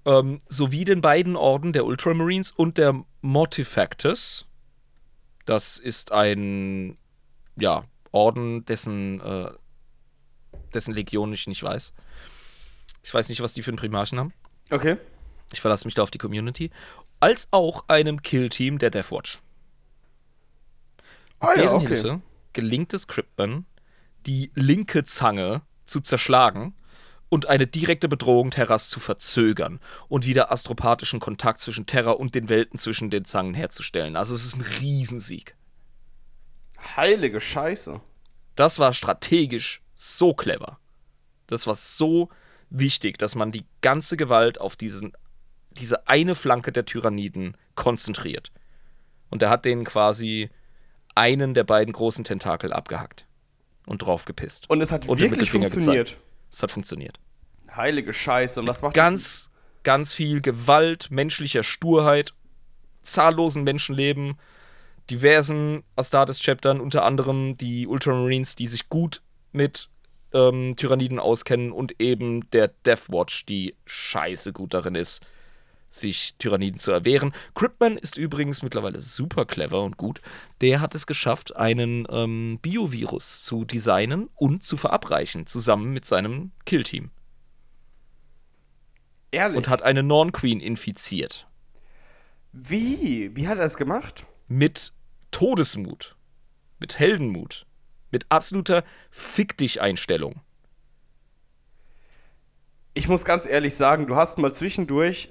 Ähm, 0.04 0.38
sowie 0.48 0.84
den 0.84 1.00
beiden 1.00 1.36
Orden 1.36 1.72
der 1.72 1.84
Ultramarines 1.84 2.50
und 2.50 2.78
der 2.78 3.04
Mortifactus. 3.20 4.46
Das 5.44 5.78
ist 5.78 6.12
ein 6.12 6.96
ja, 7.56 7.84
Orden, 8.12 8.64
dessen, 8.64 9.20
äh, 9.20 9.50
dessen 10.74 10.94
Legion 10.94 11.32
ich 11.32 11.46
nicht 11.46 11.62
weiß. 11.62 11.94
Ich 13.02 13.14
weiß 13.14 13.28
nicht, 13.28 13.40
was 13.40 13.54
die 13.54 13.62
für 13.62 13.70
einen 13.70 13.78
Primarchen 13.78 14.18
haben. 14.18 14.32
Okay. 14.70 14.96
Ich 15.52 15.60
verlasse 15.60 15.86
mich 15.86 15.94
da 15.94 16.02
auf 16.02 16.10
die 16.10 16.18
Community. 16.18 16.70
Als 17.20 17.48
auch 17.50 17.84
einem 17.88 18.22
Killteam 18.22 18.78
der 18.78 18.90
Deathwatch. 18.90 19.40
Ah 21.40 21.50
ja, 21.54 21.62
Deren 21.62 21.76
okay. 21.76 21.88
Hilfe 21.88 22.20
gelingt 22.52 22.92
es 22.94 23.06
Cryptman, 23.06 23.66
die 24.26 24.50
linke 24.54 25.04
Zange 25.04 25.62
zu 25.86 26.00
zerschlagen 26.00 26.74
und 27.28 27.46
eine 27.46 27.66
direkte 27.66 28.08
Bedrohung 28.08 28.50
Terras 28.50 28.88
zu 28.88 29.00
verzögern 29.00 29.80
und 30.08 30.26
wieder 30.26 30.50
astropathischen 30.50 31.20
Kontakt 31.20 31.60
zwischen 31.60 31.86
Terra 31.86 32.12
und 32.12 32.34
den 32.34 32.48
Welten 32.48 32.78
zwischen 32.78 33.10
den 33.10 33.24
Zangen 33.24 33.54
herzustellen. 33.54 34.16
Also 34.16 34.34
es 34.34 34.44
ist 34.44 34.56
ein 34.56 34.66
Riesensieg. 34.80 35.54
Heilige 36.96 37.40
Scheiße. 37.40 38.00
Das 38.54 38.78
war 38.78 38.92
strategisch 38.92 39.82
so 39.94 40.34
clever. 40.34 40.78
Das 41.46 41.66
war 41.66 41.74
so 41.74 42.28
wichtig, 42.70 43.18
dass 43.18 43.34
man 43.34 43.52
die 43.52 43.66
ganze 43.80 44.16
Gewalt 44.16 44.60
auf 44.60 44.76
diesen, 44.76 45.12
diese 45.70 46.08
eine 46.08 46.34
Flanke 46.34 46.72
der 46.72 46.84
Tyranniden 46.84 47.56
konzentriert. 47.74 48.50
Und 49.30 49.42
er 49.42 49.50
hat 49.50 49.64
denen 49.64 49.84
quasi 49.84 50.50
einen 51.14 51.54
der 51.54 51.64
beiden 51.64 51.92
großen 51.92 52.24
Tentakel 52.24 52.72
abgehackt 52.72 53.26
und 53.86 54.02
draufgepisst. 54.02 54.68
Und 54.70 54.80
es 54.80 54.92
hat 54.92 55.08
Und 55.08 55.20
wirklich 55.20 55.50
funktioniert. 55.50 56.06
gezeigt. 56.08 56.24
Es 56.50 56.62
hat 56.62 56.70
funktioniert. 56.70 57.18
Heilige 57.74 58.12
Scheiße. 58.12 58.60
Und 58.60 58.66
was 58.66 58.82
macht 58.82 58.94
Ganz, 58.94 59.50
ganz 59.82 60.14
viel 60.14 60.40
Gewalt, 60.40 61.10
menschlicher 61.10 61.62
Sturheit, 61.62 62.32
zahllosen 63.02 63.64
Menschenleben, 63.64 64.38
diversen 65.10 65.82
Astartes-Chaptern, 65.96 66.80
unter 66.80 67.04
anderem 67.04 67.56
die 67.56 67.86
Ultramarines, 67.86 68.56
die 68.56 68.66
sich 68.66 68.88
gut 68.88 69.22
mit 69.52 69.88
ähm, 70.32 70.74
Tyranniden 70.76 71.18
auskennen 71.18 71.72
und 71.72 72.00
eben 72.00 72.48
der 72.50 72.68
Deathwatch, 72.68 73.46
die 73.46 73.74
scheiße 73.86 74.52
gut 74.52 74.74
darin 74.74 74.94
ist, 74.94 75.20
sich 75.90 76.34
Tyranniden 76.38 76.78
zu 76.78 76.90
erwehren. 76.90 77.32
Cryptman 77.54 77.96
ist 77.96 78.16
übrigens 78.16 78.62
mittlerweile 78.62 79.00
super 79.00 79.44
clever 79.44 79.82
und 79.82 79.96
gut. 79.96 80.20
Der 80.60 80.80
hat 80.80 80.94
es 80.94 81.06
geschafft, 81.06 81.56
einen 81.56 82.06
ähm, 82.10 82.58
Biovirus 82.60 83.44
zu 83.44 83.64
designen 83.64 84.28
und 84.34 84.64
zu 84.64 84.76
verabreichen, 84.76 85.46
zusammen 85.46 85.92
mit 85.92 86.04
seinem 86.04 86.52
Killteam. 86.66 87.10
Ehrlich? 89.30 89.56
Und 89.56 89.68
hat 89.68 89.82
eine 89.82 90.02
Norn-Queen 90.02 90.60
infiziert. 90.60 91.46
Wie? 92.52 93.34
Wie 93.36 93.46
hat 93.46 93.58
er 93.58 93.64
das 93.64 93.76
gemacht? 93.76 94.26
Mit 94.48 94.92
Todesmut. 95.30 96.16
Mit 96.80 96.98
Heldenmut. 96.98 97.66
Mit 98.10 98.26
absoluter 98.30 98.84
Fick-dich-Einstellung. 99.10 100.40
Ich 102.94 103.06
muss 103.06 103.24
ganz 103.24 103.46
ehrlich 103.46 103.76
sagen, 103.76 104.06
du 104.06 104.16
hast 104.16 104.38
mal 104.38 104.52
zwischendurch 104.52 105.30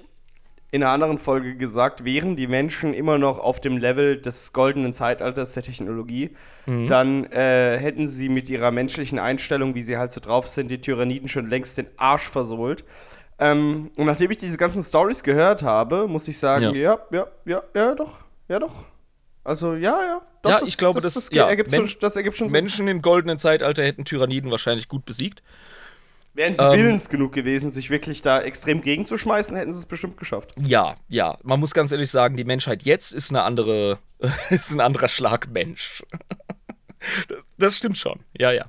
in 0.70 0.82
einer 0.82 0.92
anderen 0.92 1.18
Folge 1.18 1.56
gesagt, 1.56 2.04
wären 2.04 2.36
die 2.36 2.46
Menschen 2.46 2.92
immer 2.92 3.16
noch 3.16 3.38
auf 3.38 3.58
dem 3.60 3.78
Level 3.78 4.20
des 4.20 4.52
goldenen 4.52 4.92
Zeitalters 4.92 5.52
der 5.52 5.62
Technologie, 5.62 6.30
dann 6.66 7.24
äh, 7.32 7.78
hätten 7.78 8.06
sie 8.08 8.28
mit 8.28 8.50
ihrer 8.50 8.70
menschlichen 8.70 9.18
Einstellung, 9.18 9.74
wie 9.74 9.80
sie 9.82 9.96
halt 9.96 10.12
so 10.12 10.20
drauf 10.20 10.46
sind, 10.46 10.70
die 10.70 10.80
Tyranniden 10.80 11.26
schon 11.28 11.48
längst 11.48 11.78
den 11.78 11.86
Arsch 11.96 12.28
versohlt. 12.28 12.84
Ähm, 13.38 13.90
und 13.96 14.04
nachdem 14.06 14.30
ich 14.30 14.36
diese 14.38 14.58
ganzen 14.58 14.82
Stories 14.82 15.22
gehört 15.22 15.62
habe, 15.62 16.06
muss 16.08 16.28
ich 16.28 16.38
sagen, 16.38 16.64
Ja. 16.64 16.72
ja, 16.72 16.98
ja, 17.12 17.26
ja, 17.46 17.62
ja, 17.74 17.94
doch, 17.94 18.18
ja, 18.48 18.58
doch. 18.58 18.84
Also 19.44 19.74
ja, 19.74 19.98
ja. 20.02 20.20
Doch, 20.42 20.50
Ja, 20.50 20.60
ich 20.64 20.76
glaube, 20.76 21.00
das- 21.00 21.14
das, 21.14 21.30
ja, 21.32 21.48
ergibt 21.48 21.70
Men- 21.70 21.88
schon, 21.88 22.00
das 22.00 22.14
ergibt 22.16 22.36
schon. 22.36 22.50
Menschen 22.50 22.86
im 22.88 23.00
goldenen 23.00 23.38
Zeitalter 23.38 23.82
hätten 23.82 24.04
Tyranniden 24.04 24.50
wahrscheinlich 24.50 24.88
gut 24.88 25.06
besiegt. 25.06 25.42
Wären 26.38 26.54
sie 26.54 26.62
Ähm, 26.62 26.78
willens 26.78 27.08
genug 27.08 27.32
gewesen, 27.32 27.72
sich 27.72 27.90
wirklich 27.90 28.22
da 28.22 28.40
extrem 28.40 28.80
gegenzuschmeißen, 28.80 29.56
hätten 29.56 29.72
sie 29.72 29.80
es 29.80 29.86
bestimmt 29.86 30.16
geschafft. 30.16 30.54
Ja, 30.56 30.94
ja. 31.08 31.36
Man 31.42 31.58
muss 31.58 31.74
ganz 31.74 31.90
ehrlich 31.90 32.12
sagen, 32.12 32.36
die 32.36 32.44
Menschheit 32.44 32.84
jetzt 32.84 33.12
ist 33.12 33.30
eine 33.30 33.42
andere, 33.42 33.98
ist 34.50 34.70
ein 34.70 34.80
anderer 34.80 35.08
Schlag 35.08 35.48
Mensch. 35.50 36.04
Das, 37.26 37.38
das 37.58 37.76
stimmt 37.76 37.98
schon. 37.98 38.20
Ja, 38.38 38.52
ja. 38.52 38.66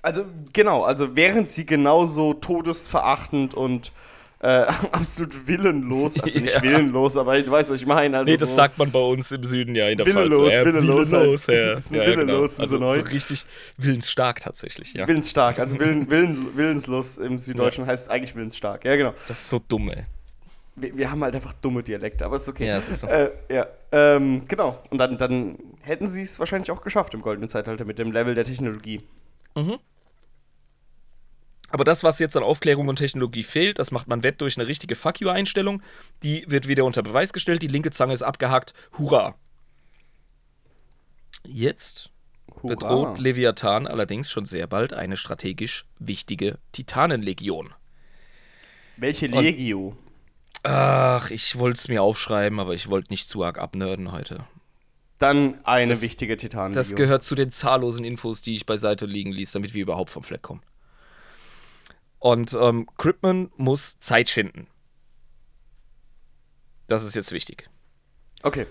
Also, 0.00 0.24
genau, 0.54 0.84
also 0.84 1.16
während 1.16 1.50
sie 1.50 1.66
genauso 1.66 2.32
todesverachtend 2.32 3.52
und 3.52 3.92
äh, 4.40 4.46
absolut 4.92 5.46
willenlos, 5.46 6.20
also 6.20 6.38
nicht 6.38 6.54
Ja. 6.54 6.62
willenlos, 6.62 7.16
aber 7.16 7.40
du 7.40 7.50
weißt, 7.50 7.70
was 7.70 7.76
ich 7.80 7.86
meine. 7.86 8.18
Also 8.18 8.30
Nee, 8.30 8.36
das 8.36 8.50
so, 8.50 8.56
sagt 8.56 8.78
man 8.78 8.90
bei 8.90 8.98
uns 9.00 9.32
im 9.32 9.44
Süden 9.44 9.74
ja 9.74 9.88
in 9.88 9.96
der 9.96 10.06
Pfalz. 10.06 10.16
Willenlos, 10.30 10.52
ja, 10.52 10.64
willenlos 10.64 11.10
willenlos, 11.10 11.48
halt. 11.48 11.58
ja. 11.58 11.70
Das 11.72 11.80
ist 11.86 11.90
ein 11.92 11.94
ja, 11.96 12.02
ja, 12.02 12.08
willenlos, 12.10 12.56
genau. 12.56 12.68
so 12.68 12.76
Also 12.76 12.94
so 12.94 13.00
neu. 13.02 13.08
richtig 13.08 13.46
willensstark 13.78 14.40
tatsächlich, 14.40 14.92
ja. 14.94 15.08
willensstark, 15.08 15.58
also 15.58 15.78
willen, 15.80 16.10
willen, 16.10 16.56
willenslos 16.56 17.16
im 17.16 17.38
Süddeutschen 17.38 17.86
heißt 17.86 18.10
eigentlich 18.10 18.34
willensstark. 18.36 18.84
Ja, 18.84 18.96
genau. 18.96 19.14
Das 19.28 19.38
ist 19.38 19.48
so 19.50 19.60
dumm, 19.66 19.88
ey. 19.90 20.04
Wir, 20.78 20.94
wir 20.94 21.10
haben 21.10 21.24
halt 21.24 21.34
einfach 21.34 21.54
dumme 21.54 21.82
Dialekte, 21.82 22.26
aber 22.26 22.36
ist 22.36 22.48
okay. 22.50 22.66
Ja, 22.66 22.76
es 22.76 22.90
ist 22.90 23.00
so. 23.00 23.06
Äh, 23.06 23.30
ja, 23.50 23.66
ähm, 23.92 24.42
genau. 24.46 24.78
Und 24.90 24.98
dann, 24.98 25.16
dann 25.16 25.56
hätten 25.80 26.06
sie 26.08 26.20
es 26.20 26.38
wahrscheinlich 26.38 26.70
auch 26.70 26.82
geschafft 26.82 27.14
im 27.14 27.22
goldenen 27.22 27.48
Zeitalter 27.48 27.86
mit 27.86 27.98
dem 27.98 28.12
Level 28.12 28.34
der 28.34 28.44
Technologie. 28.44 29.00
Aber 31.70 31.84
das, 31.84 32.04
was 32.04 32.18
jetzt 32.20 32.36
an 32.36 32.42
Aufklärung 32.42 32.88
und 32.88 32.96
Technologie 32.96 33.42
fehlt, 33.42 33.78
das 33.78 33.90
macht 33.90 34.06
man 34.08 34.22
wett 34.22 34.40
durch 34.40 34.56
eine 34.56 34.68
richtige 34.68 34.94
Fuck 34.94 35.20
you-Einstellung. 35.20 35.82
Die 36.22 36.44
wird 36.48 36.68
wieder 36.68 36.84
unter 36.84 37.02
Beweis 37.02 37.32
gestellt. 37.32 37.60
Die 37.62 37.66
linke 37.66 37.90
Zange 37.90 38.14
ist 38.14 38.22
abgehackt. 38.22 38.72
Hurra! 38.98 39.34
Jetzt 41.44 42.10
Hurra. 42.62 42.74
bedroht 42.74 43.18
Leviathan 43.18 43.86
allerdings 43.86 44.30
schon 44.30 44.46
sehr 44.46 44.66
bald 44.66 44.92
eine 44.92 45.16
strategisch 45.16 45.86
wichtige 45.98 46.58
Titanenlegion. 46.72 47.72
Welche 48.96 49.26
Legio? 49.26 49.96
Ach, 50.62 51.30
ich 51.30 51.58
wollte 51.58 51.78
es 51.78 51.88
mir 51.88 52.02
aufschreiben, 52.02 52.58
aber 52.58 52.74
ich 52.74 52.88
wollte 52.88 53.12
nicht 53.12 53.28
zu 53.28 53.44
arg 53.44 53.58
abnörden 53.58 54.10
heute. 54.12 54.46
Dann 55.18 55.64
eine 55.64 55.92
Das- 55.92 56.02
wichtige 56.02 56.36
Titanenlegion. 56.36 56.80
Das 56.80 56.94
gehört 56.96 57.24
zu 57.24 57.34
den 57.34 57.50
zahllosen 57.50 58.04
Infos, 58.04 58.42
die 58.42 58.56
ich 58.56 58.66
beiseite 58.66 59.06
liegen 59.06 59.32
ließ, 59.32 59.52
damit 59.52 59.74
wir 59.74 59.82
überhaupt 59.82 60.10
vom 60.10 60.22
Fleck 60.22 60.42
kommen. 60.42 60.62
Und 62.26 62.58
ähm, 62.60 62.88
Cryptman 62.98 63.52
muss 63.56 64.00
Zeit 64.00 64.28
schinden. 64.28 64.66
Das 66.88 67.04
ist 67.04 67.14
jetzt 67.14 67.30
wichtig. 67.30 67.70
Okay. 68.42 68.66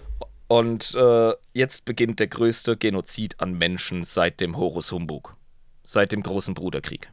Und 0.50 0.94
äh, 0.94 1.32
jetzt 1.54 1.86
beginnt 1.86 2.20
der 2.20 2.28
größte 2.28 2.76
Genozid 2.76 3.40
an 3.40 3.54
Menschen 3.58 4.04
seit 4.04 4.42
dem 4.42 4.58
Horus 4.58 4.92
Humbug. 4.92 5.38
Seit 5.84 6.12
dem 6.12 6.22
großen 6.22 6.54
Bruderkrieg. 6.54 7.10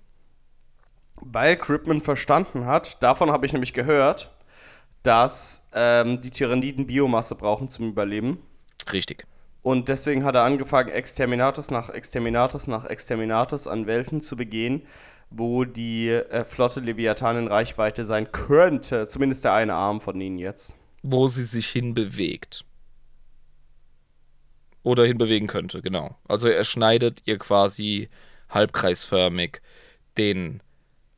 Weil 1.15 1.55
Cripman 1.55 2.01
verstanden 2.01 2.67
hat, 2.67 3.01
davon 3.05 3.31
habe 3.31 3.47
ich 3.47 3.53
nämlich 3.53 3.73
gehört, 3.73 4.33
dass 5.05 5.69
ähm, 5.73 6.23
die 6.23 6.31
Tyranniden 6.31 6.89
Biomasse 6.89 7.37
brauchen 7.37 7.69
zum 7.69 7.89
Überleben. 7.89 8.43
Richtig. 8.93 9.29
Und 9.63 9.89
deswegen 9.89 10.25
hat 10.25 10.35
er 10.35 10.43
angefangen, 10.43 10.89
Exterminatus 10.89 11.71
nach 11.71 11.89
Exterminatus 11.89 12.67
nach 12.67 12.85
Exterminatus 12.85 13.69
an 13.69 13.87
Welten 13.87 14.21
zu 14.23 14.37
begehen, 14.37 14.83
wo 15.35 15.65
die 15.65 16.09
äh, 16.09 16.45
Flotte 16.45 16.81
Leviathan 16.81 17.37
in 17.39 17.49
Reichweite 17.49 18.05
sein 18.05 18.31
könnte. 18.33 19.09
Zumindest 19.09 19.45
der 19.45 19.55
eine 19.55 19.75
Arm 19.75 20.01
von 20.01 20.21
ihnen 20.21 20.39
jetzt. 20.39 20.75
Wo 21.03 21.27
sie 21.29 21.45
sich 21.45 21.69
hinbewegt. 21.69 22.65
Oder 24.83 25.05
hinbewegen 25.05 25.49
könnte, 25.49 25.81
genau. 25.83 26.17
Also 26.27 26.49
er 26.49 26.65
schneidet 26.65 27.23
ihr 27.25 27.39
quasi 27.39 28.09
halbkreisförmig 28.49 29.61
den 30.19 30.61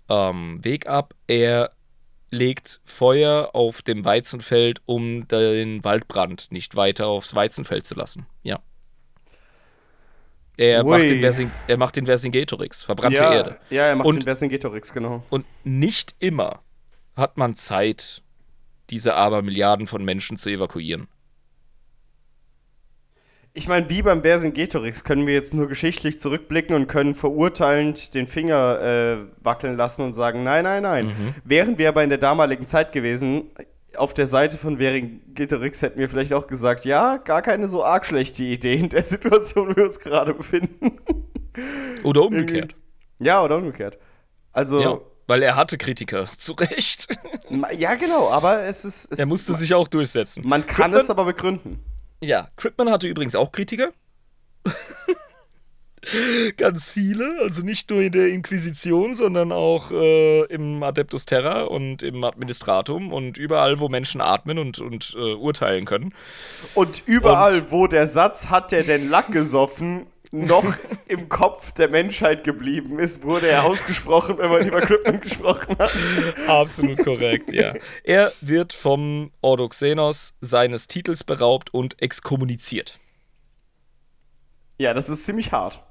ähm, 0.09 0.63
Weg 0.63 0.87
ab. 0.87 1.15
Er 1.27 1.71
legt 2.31 2.81
Feuer 2.85 3.51
auf 3.55 3.81
dem 3.83 4.05
Weizenfeld, 4.05 4.83
um 4.87 5.27
den 5.29 5.83
Waldbrand 5.85 6.51
nicht 6.51 6.77
weiter 6.77 7.07
aufs 7.07 7.35
Weizenfeld 7.35 7.87
zu 7.87 7.95
lassen. 7.95 8.27
Ja. 8.43 8.61
Er, 10.57 10.85
Ui. 10.85 10.91
macht 10.91 11.11
den, 11.11 11.21
Versin 11.21 11.51
er 11.67 11.77
macht 11.77 11.97
den 11.97 12.07
Vercingetorix, 12.07 12.85
verbrannte 12.85 13.21
ja, 13.21 13.33
Erde. 13.33 13.59
Ja, 13.71 13.87
er 13.87 13.97
macht 13.97 14.07
Und- 14.07 14.17
den 14.17 14.23
Vercingetorix, 14.23 14.93
genau. 14.93 15.23
Und 15.31 15.45
nicht 15.65 16.15
immer 16.21 16.61
hat 17.17 17.37
man 17.37 17.57
Zeit, 17.57 18.23
diese 18.91 19.15
Abermilliarden 19.15 19.87
von 19.87 20.05
Menschen 20.05 20.37
zu 20.37 20.51
evakuieren. 20.51 21.09
Ich 23.57 23.69
meine, 23.69 23.89
wie 23.89 24.03
beim 24.03 24.23
Vercingetorix 24.23 25.05
können 25.05 25.29
wir 25.29 25.35
jetzt 25.35 25.55
nur 25.55 25.69
geschichtlich 25.69 26.19
zurückblicken 26.19 26.75
und 26.75 26.89
können 26.89 27.15
verurteilend 27.15 28.15
den 28.15 28.27
Finger 28.27 28.81
äh, 28.81 29.45
wackeln 29.45 29.77
lassen 29.77 30.03
und 30.03 30.13
sagen, 30.13 30.43
nein, 30.43 30.65
nein, 30.65 30.83
nein. 30.83 31.07
Mhm. 31.07 31.35
Wären 31.45 31.79
wir 31.79 31.89
aber 31.89 32.03
in 32.03 32.09
der 32.09 32.19
damaligen 32.19 32.67
Zeit 32.67 32.91
gewesen, 32.91 33.51
auf 33.97 34.15
der 34.15 34.27
Seite 34.27 34.57
von 34.59 34.79
Vercingetorix 34.79 35.83
hätten 35.83 35.99
wir 35.99 36.09
vielleicht 36.09 36.33
auch 36.33 36.47
gesagt, 36.47 36.85
ja, 36.85 37.17
gar 37.19 37.43
keine 37.43 37.69
so 37.69 37.85
arg 37.85 38.07
schlechte 38.07 38.43
Idee 38.43 38.75
in 38.77 38.89
der 38.89 39.05
Situation, 39.05 39.69
wo 39.71 39.77
wir 39.77 39.85
uns 39.85 39.99
gerade 40.01 40.35
befinden. 40.35 40.99
Oder 42.03 42.23
umgekehrt. 42.23 42.75
Ja, 43.19 43.43
oder 43.43 43.57
umgekehrt. 43.59 43.99
Also, 44.53 44.81
Ja, 44.81 44.99
weil 45.27 45.43
er 45.43 45.57
hatte 45.57 45.79
Kritiker, 45.79 46.27
zu 46.37 46.53
Recht. 46.55 47.07
ja 47.77 47.95
genau, 47.95 48.31
aber 48.31 48.63
es 48.65 48.85
ist. 48.85 49.11
Es, 49.13 49.19
er 49.19 49.27
musste 49.27 49.55
sich 49.55 49.73
auch 49.75 49.89
durchsetzen. 49.89 50.47
man 50.47 50.67
kann 50.67 50.93
Cryptman- 50.93 51.01
es 51.01 51.11
aber 51.11 51.25
begründen. 51.25 51.81
Ja, 52.21 52.49
Cryptman 52.57 52.91
hatte 52.91 53.07
übrigens 53.07 53.37
auch 53.37 53.53
Kritiker. 53.53 53.91
Ganz 56.57 56.91
viele, 56.91 57.39
also 57.43 57.63
nicht 57.63 57.91
nur 57.91 58.01
in 58.01 58.13
der 58.13 58.29
Inquisition, 58.29 59.15
sondern 59.15 59.53
auch 59.53 59.91
äh, 59.91 60.45
im 60.45 60.83
Adeptus 60.83 61.27
Terra 61.27 61.63
und 61.63 62.03
im 62.03 62.25
Administratum 62.25 63.13
und 63.13 63.39
überall, 63.39 63.81
wo 63.81 63.89
Menschen 63.89 64.21
atmen 64.21 64.59
und, 64.59 64.79
und 64.79 65.15
äh, 65.17 65.35
urteilen 65.35 65.85
können. 65.85 66.15
Und 66.75 67.03
überall, 67.07 67.71
wo 67.71 67.87
der 67.87 68.07
Satz 68.07 68.51
hat 68.51 68.73
der 68.73 68.85
denn 68.85 69.09
Lack 69.09 69.33
gesoffen, 69.33 70.07
noch 70.35 70.65
im 71.09 71.29
Kopf 71.29 71.73
der 71.73 71.89
Menschheit 71.89 72.45
geblieben 72.45 72.99
ist, 72.99 73.23
wurde 73.23 73.49
er 73.49 73.65
ausgesprochen, 73.65 74.37
wenn 74.39 74.51
man 74.51 74.67
über 74.67 74.81
Cryptman 74.81 75.21
gesprochen 75.21 75.77
hat. 75.79 75.91
Absolut 76.49 76.99
korrekt, 76.99 77.53
ja. 77.53 77.75
Er 78.03 78.33
wird 78.41 78.73
vom 78.73 79.31
Ordo 79.41 79.69
Xenos 79.69 80.35
seines 80.41 80.89
Titels 80.89 81.25
beraubt 81.25 81.73
und 81.73 82.01
exkommuniziert. 82.03 82.99
Ja, 84.79 84.93
das 84.93 85.09
ist 85.09 85.25
ziemlich 85.25 85.53
hart. 85.53 85.83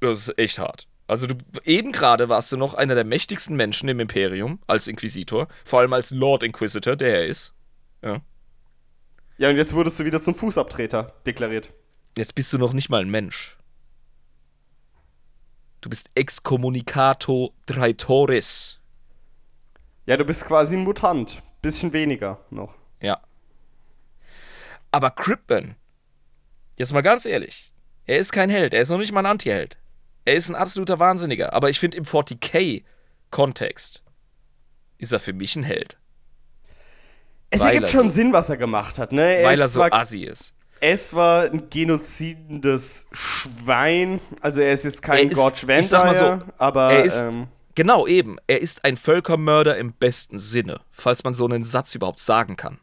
Das 0.00 0.28
ist 0.28 0.38
echt 0.38 0.58
hart. 0.58 0.86
Also 1.06 1.26
du, 1.26 1.34
eben 1.64 1.90
gerade 1.92 2.28
warst 2.28 2.52
du 2.52 2.56
noch 2.56 2.74
einer 2.74 2.94
der 2.94 3.04
mächtigsten 3.04 3.56
Menschen 3.56 3.88
im 3.88 3.98
Imperium 3.98 4.60
als 4.66 4.86
Inquisitor, 4.86 5.48
vor 5.64 5.80
allem 5.80 5.92
als 5.92 6.12
Lord 6.12 6.44
Inquisitor, 6.44 6.94
der 6.94 7.22
er 7.22 7.26
ist. 7.26 7.52
Ja. 8.02 8.20
Ja, 9.36 9.48
und 9.48 9.56
jetzt 9.56 9.74
wurdest 9.74 9.98
du 9.98 10.04
wieder 10.04 10.22
zum 10.22 10.34
Fußabtreter 10.34 11.14
deklariert. 11.26 11.72
Jetzt 12.16 12.34
bist 12.34 12.52
du 12.52 12.58
noch 12.58 12.72
nicht 12.74 12.90
mal 12.90 13.00
ein 13.00 13.10
Mensch. 13.10 13.56
Du 15.80 15.88
bist 15.88 16.10
Excommunicato 16.14 17.54
Traitoris. 17.66 18.78
Ja, 20.06 20.16
du 20.16 20.24
bist 20.24 20.44
quasi 20.44 20.76
ein 20.76 20.84
Mutant. 20.84 21.42
Bisschen 21.62 21.92
weniger 21.92 22.44
noch. 22.50 22.76
Ja. 23.00 23.20
Aber 24.90 25.10
Crippen, 25.10 25.76
jetzt 26.78 26.92
mal 26.92 27.00
ganz 27.00 27.26
ehrlich, 27.26 27.69
er 28.10 28.18
ist 28.18 28.32
kein 28.32 28.50
Held, 28.50 28.74
er 28.74 28.82
ist 28.82 28.90
noch 28.90 28.98
nicht 28.98 29.12
mal 29.12 29.20
ein 29.20 29.26
Anti-Held. 29.26 29.76
Er 30.24 30.34
ist 30.34 30.48
ein 30.48 30.54
absoluter 30.54 30.98
Wahnsinniger, 30.98 31.52
aber 31.52 31.70
ich 31.70 31.78
finde 31.78 31.96
im 31.96 32.04
40k-Kontext 32.04 34.02
ist 34.98 35.12
er 35.12 35.20
für 35.20 35.32
mich 35.32 35.56
ein 35.56 35.62
Held. 35.62 35.96
Es 37.50 37.60
Weil 37.60 37.68
ergibt 37.74 37.84
er 37.84 37.88
schon 37.98 38.08
so- 38.08 38.14
Sinn, 38.14 38.32
was 38.32 38.48
er 38.48 38.56
gemacht 38.56 38.98
hat, 38.98 39.12
ne? 39.12 39.36
Er 39.36 39.46
weil 39.48 39.60
er 39.60 39.68
so 39.68 39.80
zwar- 39.80 39.92
assi 39.92 40.20
ist. 40.24 40.54
Es 40.82 41.12
war 41.14 41.44
ein 41.44 41.68
genozidendes 41.68 43.06
Schwein. 43.12 44.20
Also 44.40 44.60
er 44.62 44.72
ist 44.72 44.84
jetzt 44.84 45.02
kein 45.02 45.28
sag 45.34 45.36
mal 46.06 46.14
so, 46.14 46.24
Vampire, 46.24 46.52
aber 46.58 46.92
er 46.92 47.04
ist- 47.04 47.20
ähm, 47.20 47.48
Genau, 47.74 48.06
eben. 48.06 48.36
Er 48.46 48.60
ist 48.60 48.84
ein 48.84 48.96
Völkermörder 48.96 49.76
im 49.78 49.92
besten 49.92 50.38
Sinne, 50.38 50.80
falls 50.90 51.22
man 51.24 51.34
so 51.34 51.44
einen 51.46 51.64
Satz 51.64 51.94
überhaupt 51.94 52.20
sagen 52.20 52.56
kann. 52.56 52.78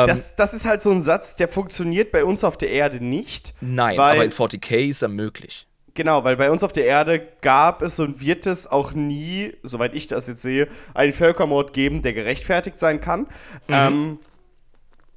Ähm, 0.00 0.06
das, 0.06 0.36
das 0.36 0.54
ist 0.54 0.64
halt 0.64 0.82
so 0.82 0.90
ein 0.90 1.02
Satz, 1.02 1.36
der 1.36 1.48
funktioniert 1.48 2.12
bei 2.12 2.24
uns 2.24 2.44
auf 2.44 2.56
der 2.56 2.70
Erde 2.70 3.04
nicht. 3.04 3.54
nein, 3.60 3.96
weil, 3.96 4.16
aber 4.16 4.24
in 4.24 4.32
40k 4.32 4.88
ist 4.88 5.02
er 5.02 5.08
möglich. 5.08 5.66
Genau, 5.94 6.22
weil 6.22 6.36
bei 6.36 6.50
uns 6.50 6.62
auf 6.62 6.72
der 6.72 6.86
Erde 6.86 7.26
gab 7.40 7.82
es 7.82 7.98
und 7.98 8.20
wird 8.20 8.46
es 8.46 8.68
auch 8.68 8.92
nie, 8.92 9.54
soweit 9.64 9.94
ich 9.94 10.06
das 10.06 10.28
jetzt 10.28 10.42
sehe, 10.42 10.68
einen 10.94 11.12
Völkermord 11.12 11.72
geben, 11.72 12.02
der 12.02 12.12
gerechtfertigt 12.12 12.78
sein 12.78 13.00
kann. 13.00 13.22
Mhm. 13.22 13.26
Ähm, 13.68 14.18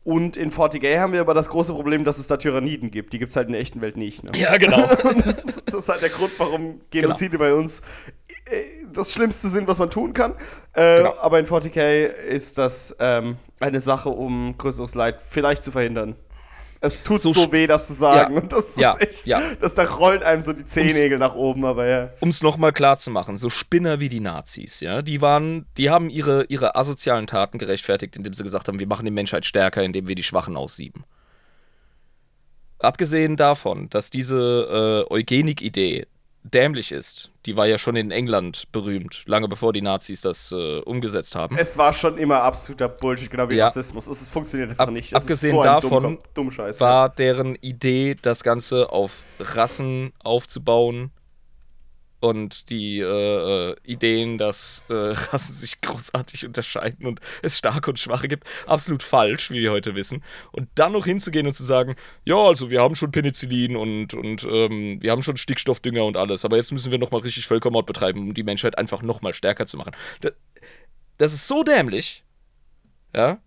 und 0.04 0.36
in 0.36 0.52
40k 0.52 1.00
haben 1.00 1.14
wir 1.14 1.22
aber 1.22 1.36
das 1.36 1.50
große 1.50 1.74
Problem, 1.74 2.06
dass 2.06 2.18
es 2.18 2.26
da 2.28 2.38
Tyranniden 2.38 2.90
gibt. 2.90 3.14
Die 3.14 3.20
gibt 3.20 3.30
es 3.32 3.36
halt 3.36 3.48
in 3.48 3.54
der 3.54 3.62
echten 3.62 3.82
Welt 3.82 3.98
nicht. 3.98 4.24
Ne? 4.24 4.32
Ja, 4.36 4.58
genau. 4.58 4.88
Das, 5.24 5.44
ist, 5.44 5.64
das 5.68 5.76
ist 5.76 5.90
halt 5.90 6.02
der 6.02 6.10
Grund, 6.10 6.32
warum 6.38 6.82
Genozide 6.90 7.38
bei 7.38 7.54
uns 7.54 7.82
äh, 8.46 8.64
das 8.92 9.14
Schlimmste 9.14 9.50
sind, 9.50 9.68
was 9.68 9.78
man 9.78 9.90
tun 9.90 10.14
kann. 10.14 10.34
Äh, 10.74 10.98
Genau. 10.98 11.14
Aber 11.22 11.40
in 11.40 11.46
40k 11.46 12.06
ist 12.08 12.58
das 12.58 12.96
ähm, 13.00 13.38
eine 13.60 13.80
Sache, 13.80 14.10
um 14.10 14.58
größeres 14.58 14.96
Leid 14.96 15.22
vielleicht 15.22 15.64
zu 15.64 15.72
verhindern. 15.72 16.16
Es 16.84 17.04
tut 17.04 17.22
So 17.22 17.32
so, 17.32 17.52
weh, 17.52 17.68
das 17.68 17.86
zu 17.88 17.94
sagen. 17.94 18.34
Ja. 18.34 18.42
Und 18.42 18.52
das 18.52 18.70
ist 18.70 18.78
Ja. 18.80 18.96
echt, 18.98 19.28
Ja. 19.28 19.40
das, 19.60 19.76
da 19.76 19.84
rollen 19.84 20.24
einem 20.24 20.42
so 20.42 20.52
die 20.52 20.66
Zehennägel 20.66 21.20
nach 21.20 21.36
oben, 21.36 21.64
aber 21.64 21.86
ja. 21.88 22.10
um 22.22 22.30
es 22.30 22.42
nochmal 22.42 22.74
klar 22.74 22.98
zu 22.98 23.12
machen, 23.12 23.38
so 23.38 23.52
Spinner 23.52 24.00
wie 24.00 24.10
die 24.10 24.20
Nazis, 24.20 24.80
ja, 24.80 25.04
die 25.04 25.22
waren, 25.22 25.68
die 25.78 25.92
haben 25.92 26.10
ihre, 26.10 26.46
ihre 26.46 26.76
asozialen 26.76 27.28
Taten 27.28 27.60
gerechtfertigt, 27.60 28.16
indem 28.16 28.34
sie 28.34 28.42
gesagt 28.44 28.68
haben, 28.68 28.80
wir 28.80 28.88
machen 28.88 29.06
die 29.06 29.12
Menschheit 29.12 29.46
stärker, 29.46 29.84
indem 29.84 30.08
wir 30.08 30.16
die 30.16 30.24
Schwachen 30.24 30.58
aussieben. 30.58 31.04
Abgesehen 32.80 33.36
davon, 33.38 33.90
dass 33.92 34.10
diese 34.10 35.06
äh, 35.08 35.14
Eugenik-Idee 35.14 36.08
dämlich 36.44 36.92
ist, 36.92 37.30
die 37.46 37.56
war 37.58 37.68
ja 37.68 37.78
schon 37.78 37.96
in 37.96 38.12
England 38.12 38.64
berühmt, 38.72 39.24
lange 39.26 39.48
bevor 39.48 39.74
die 39.74 39.82
Nazis 39.82 40.22
das 40.22 40.52
äh, 40.52 40.80
umgesetzt 40.80 41.36
haben. 41.36 41.58
Es 41.58 41.78
war 41.78 41.94
schon 41.94 42.18
immer 42.18 42.42
absoluter 42.42 42.90
Bullshit, 42.90 43.30
genau 43.30 43.50
wie 43.50 43.56
Ja. 43.56 43.66
Rassismus. 43.66 44.08
Es, 44.08 44.22
es 44.22 44.30
funktioniert 44.30 44.72
einfach 44.72 44.88
Ab- 44.88 44.94
nicht. 44.94 45.14
Es 45.14 45.22
abgesehen 45.24 45.56
so 45.56 45.64
davon 45.64 46.04
dumm, 46.04 46.20
dumm 46.34 46.52
Scheiß. 46.52 46.80
war 46.82 47.10
deren 47.10 47.56
Idee, 47.56 48.16
das 48.22 48.44
Ganze 48.44 48.92
auf 48.92 49.24
Rassen 49.40 50.14
aufzubauen 50.24 51.12
und 52.22 52.70
die 52.70 53.00
äh, 53.00 53.72
äh, 53.72 53.76
Ideen, 53.84 54.38
dass 54.38 54.86
äh, 54.90 54.94
Rassen 55.34 55.56
sich 55.56 55.82
großartig 55.82 56.46
unterscheiden 56.46 57.06
und 57.06 57.20
es 57.42 57.58
starke 57.58 57.90
und 57.90 58.00
schwache 58.00 58.28
gibt, 58.28 58.48
absolut 58.68 59.04
falsch, 59.04 59.50
wie 59.52 59.62
wir 59.62 59.72
heute 59.72 59.96
wissen. 59.96 60.24
Und 60.52 60.70
dann 60.76 60.94
noch 60.94 61.06
hinzugehen 61.06 61.48
und 61.48 61.54
zu 61.54 61.64
sagen, 61.64 61.96
ja, 62.24 62.38
also 62.38 62.70
wir 62.70 62.82
haben 62.82 62.96
schon 62.96 63.12
Penicillin 63.12 63.76
und, 63.76 64.14
und 64.14 64.44
ähm, 64.44 65.02
wir 65.02 65.12
haben 65.12 65.24
schon 65.24 65.36
Stickstoffdünger 65.36 66.06
und 66.06 66.16
alles, 66.16 66.46
aber 66.46 66.58
jetzt 66.58 66.72
müssen 66.72 66.92
wir 66.92 67.00
nochmal 67.00 67.22
richtig 67.22 67.48
Völkermord 67.48 67.88
betreiben, 67.88 68.20
um 68.20 68.34
die 68.34 68.44
Menschheit 68.44 68.78
einfach 68.78 69.02
nochmal 69.02 69.34
stärker 69.34 69.66
zu 69.66 69.78
machen. 69.78 69.92
Das, 70.22 70.34
das 71.18 71.34
ist 71.34 71.48
so 71.48 71.64
dämlich, 71.64 72.24
ja, 73.16 73.40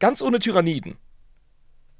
ganz 0.00 0.20
ohne 0.20 0.40
Tyranniden. 0.40 0.98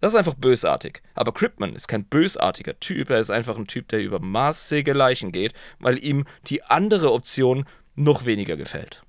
Das 0.00 0.12
ist 0.12 0.18
einfach 0.18 0.34
bösartig. 0.34 1.02
Aber 1.14 1.32
Cripman 1.32 1.74
ist 1.74 1.88
kein 1.88 2.04
bösartiger 2.04 2.78
Typ. 2.80 3.10
Er 3.10 3.18
ist 3.18 3.30
einfach 3.30 3.56
ein 3.56 3.66
Typ, 3.66 3.88
der 3.88 4.00
über 4.02 4.18
maßige 4.20 4.94
Leichen 4.94 5.30
geht, 5.32 5.52
weil 5.78 6.02
ihm 6.02 6.24
die 6.46 6.62
andere 6.62 7.12
Option 7.12 7.66
noch 7.96 8.24
weniger 8.24 8.56
gefällt. 8.56 9.02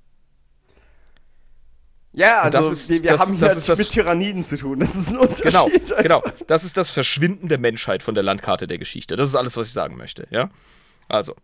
Ja, 2.13 2.41
also 2.41 2.57
das 2.57 2.71
ist- 2.71 2.89
wir, 2.89 3.03
wir 3.03 3.11
das- 3.11 3.21
haben 3.21 3.39
das 3.39 3.65
hier 3.65 3.77
mit 3.77 3.89
Tyranniden 3.89 4.43
zu 4.43 4.57
tun. 4.57 4.79
Das 4.79 4.95
ist 4.95 5.11
ein 5.11 5.17
Unterschied. 5.17 5.43
Genau, 5.43 5.65
einfach. 5.67 5.97
genau. 6.01 6.23
Das 6.47 6.65
ist 6.65 6.75
das 6.75 6.91
Verschwinden 6.91 7.47
der 7.47 7.57
Menschheit 7.57 8.03
von 8.03 8.15
der 8.15 8.23
Landkarte 8.23 8.67
der 8.67 8.77
Geschichte. 8.77 9.15
Das 9.15 9.29
ist 9.29 9.35
alles, 9.35 9.55
was 9.55 9.67
ich 9.67 9.73
sagen 9.73 9.95
möchte, 9.95 10.27
ja? 10.29 10.49
Also. 11.07 11.35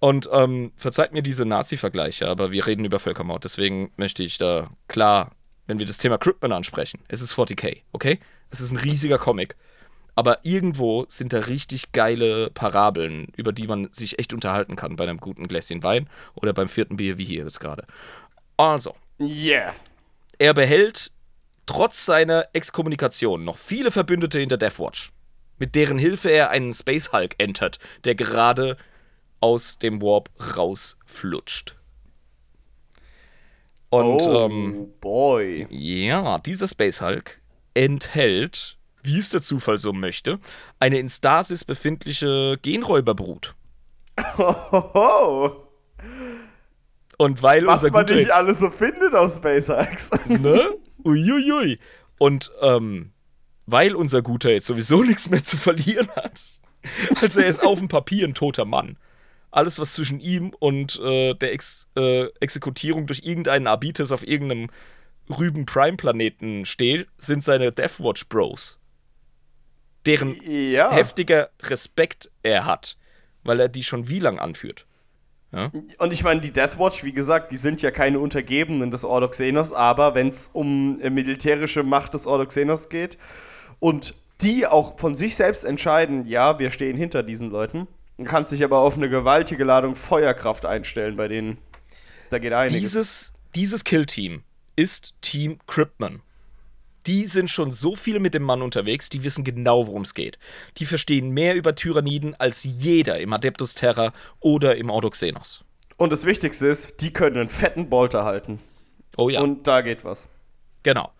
Und 0.00 0.28
ähm, 0.32 0.72
verzeiht 0.76 1.12
mir 1.12 1.22
diese 1.22 1.46
Nazi-Vergleiche, 1.46 2.26
aber 2.28 2.50
wir 2.52 2.66
reden 2.66 2.84
über 2.84 2.98
Völkermord. 2.98 3.44
Deswegen 3.44 3.92
möchte 3.96 4.22
ich 4.24 4.36
da 4.36 4.68
klar, 4.88 5.30
wenn 5.68 5.78
wir 5.78 5.86
das 5.86 5.98
Thema 5.98 6.18
Cripman 6.18 6.52
ansprechen, 6.52 7.00
es 7.08 7.22
ist 7.22 7.32
40k, 7.34 7.82
okay? 7.92 8.18
Es 8.50 8.60
ist 8.60 8.72
ein 8.72 8.78
riesiger 8.78 9.18
Comic. 9.18 9.56
Aber 10.18 10.38
irgendwo 10.44 11.04
sind 11.08 11.34
da 11.34 11.40
richtig 11.40 11.92
geile 11.92 12.48
Parabeln, 12.50 13.28
über 13.36 13.52
die 13.52 13.66
man 13.66 13.92
sich 13.92 14.18
echt 14.18 14.32
unterhalten 14.32 14.74
kann 14.74 14.96
bei 14.96 15.04
einem 15.04 15.18
guten 15.18 15.46
Gläschen 15.46 15.82
Wein 15.82 16.08
oder 16.34 16.54
beim 16.54 16.68
vierten 16.68 16.96
Bier, 16.96 17.18
wie 17.18 17.24
hier 17.24 17.44
jetzt 17.44 17.60
gerade. 17.60 17.84
Also, 18.56 18.94
Yeah. 19.20 19.74
er 20.38 20.54
behält 20.54 21.12
trotz 21.66 22.06
seiner 22.06 22.46
Exkommunikation 22.54 23.44
noch 23.44 23.58
viele 23.58 23.90
Verbündete 23.90 24.40
in 24.40 24.48
der 24.48 24.56
Deathwatch, 24.56 25.12
mit 25.58 25.74
deren 25.74 25.98
Hilfe 25.98 26.30
er 26.30 26.48
einen 26.48 26.72
Space 26.72 27.12
Hulk 27.12 27.34
entert, 27.38 27.78
der 28.04 28.14
gerade 28.14 28.78
aus 29.40 29.78
dem 29.78 30.00
Warp 30.00 30.30
rausflutscht. 30.56 31.76
Und 33.90 34.22
oh, 34.22 34.46
ähm, 34.46 34.92
boy. 35.00 35.66
ja, 35.70 36.38
dieser 36.38 36.68
Space 36.68 37.00
Hulk 37.00 37.38
enthält, 37.76 38.78
wie 39.02 39.18
es 39.18 39.30
der 39.30 39.42
Zufall 39.42 39.78
so 39.78 39.92
möchte, 39.92 40.40
eine 40.80 40.98
in 40.98 41.08
Stasis 41.08 41.64
befindliche 41.64 42.58
Genräuberbrut. 42.62 43.54
Hohoho. 44.38 45.62
Und 47.18 47.42
weil 47.42 47.66
Was 47.66 47.82
unser 47.84 47.92
man 47.92 48.06
nicht 48.06 48.30
alles 48.30 48.58
so 48.58 48.70
findet 48.70 49.14
aus 49.14 49.36
SpaceX. 49.36 50.10
ne? 50.26 50.74
Uiuiui. 51.04 51.78
Und 52.18 52.50
ähm, 52.60 53.12
weil 53.66 53.94
unser 53.94 54.22
Guter 54.22 54.50
jetzt 54.50 54.66
sowieso 54.66 55.02
nichts 55.04 55.30
mehr 55.30 55.42
zu 55.42 55.56
verlieren 55.56 56.08
hat, 56.14 56.42
also 57.20 57.40
er 57.40 57.48
ist 57.48 57.64
auf 57.64 57.78
dem 57.78 57.88
Papier 57.88 58.26
ein 58.26 58.34
toter 58.34 58.64
Mann. 58.64 58.98
Alles, 59.50 59.78
was 59.78 59.94
zwischen 59.94 60.20
ihm 60.20 60.52
und 60.58 61.00
äh, 61.00 61.34
der 61.34 61.52
Ex 61.52 61.88
äh, 61.96 62.26
Exekutierung 62.40 63.06
durch 63.06 63.22
irgendeinen 63.24 63.66
Abitus 63.66 64.12
auf 64.12 64.26
irgendeinem 64.26 64.68
Rüben-Prime-Planeten 65.30 66.66
steht, 66.66 67.08
sind 67.18 67.42
seine 67.42 67.72
Deathwatch-Bros. 67.72 68.78
Deren 70.04 70.36
ja. 70.44 70.92
heftiger 70.92 71.50
Respekt 71.62 72.30
er 72.42 72.64
hat, 72.64 72.96
weil 73.42 73.58
er 73.58 73.68
die 73.68 73.82
schon 73.82 74.08
wie 74.08 74.20
lang 74.20 74.38
anführt. 74.38 74.86
Und 75.52 76.12
ich 76.12 76.22
meine, 76.22 76.40
die 76.40 76.52
Deathwatch, 76.52 77.02
wie 77.02 77.12
gesagt, 77.12 77.50
die 77.50 77.56
sind 77.56 77.80
ja 77.80 77.90
keine 77.90 78.18
Untergebenen 78.18 78.90
des 78.90 79.04
Ordoxenos, 79.04 79.72
aber 79.72 80.14
wenn 80.14 80.28
es 80.28 80.48
um 80.48 81.00
äh, 81.00 81.08
militärische 81.08 81.82
Macht 81.82 82.14
des 82.14 82.26
Ordoxenos 82.26 82.90
geht 82.90 83.16
und 83.78 84.14
die 84.42 84.66
auch 84.66 84.98
von 84.98 85.14
sich 85.14 85.34
selbst 85.34 85.64
entscheiden, 85.64 86.26
ja, 86.26 86.58
wir 86.58 86.70
stehen 86.70 86.96
hinter 86.96 87.22
diesen 87.22 87.50
Leuten, 87.50 87.86
dann 88.18 88.26
kannst 88.26 88.52
dich 88.52 88.62
aber 88.64 88.78
auf 88.78 88.96
eine 88.96 89.08
gewaltige 89.08 89.64
Ladung 89.64 89.96
Feuerkraft 89.96 90.66
einstellen 90.66 91.16
bei 91.16 91.28
denen. 91.28 91.56
Da 92.28 92.38
geht 92.38 92.52
einiges. 92.52 92.80
Dieses, 92.80 93.32
dieses 93.54 93.84
Kill-Team 93.84 94.42
ist 94.76 95.14
Team 95.22 95.58
Cripman. 95.66 96.22
Die 97.06 97.26
sind 97.26 97.48
schon 97.50 97.72
so 97.72 97.94
viel 97.94 98.18
mit 98.18 98.34
dem 98.34 98.42
Mann 98.42 98.62
unterwegs, 98.62 99.08
die 99.08 99.22
wissen 99.22 99.44
genau, 99.44 99.86
worum 99.86 100.02
es 100.02 100.12
geht. 100.14 100.38
Die 100.78 100.86
verstehen 100.86 101.30
mehr 101.30 101.54
über 101.54 101.74
Tyranniden 101.74 102.34
als 102.34 102.64
jeder 102.64 103.20
im 103.20 103.32
Adeptus 103.32 103.74
Terra 103.74 104.12
oder 104.40 104.76
im 104.76 104.90
Ordoxenos. 104.90 105.64
und 105.98 106.12
das 106.12 106.24
Wichtigste 106.26 106.66
ist, 106.66 107.00
die 107.00 107.12
können 107.12 107.38
einen 107.38 107.48
fetten 107.48 107.88
Bolter 107.88 108.24
halten. 108.24 108.58
Oh 109.16 109.28
ja, 109.30 109.40
Und 109.40 109.66
da 109.66 109.80
geht 109.82 110.04
was. 110.04 110.28
genau. 110.82 111.12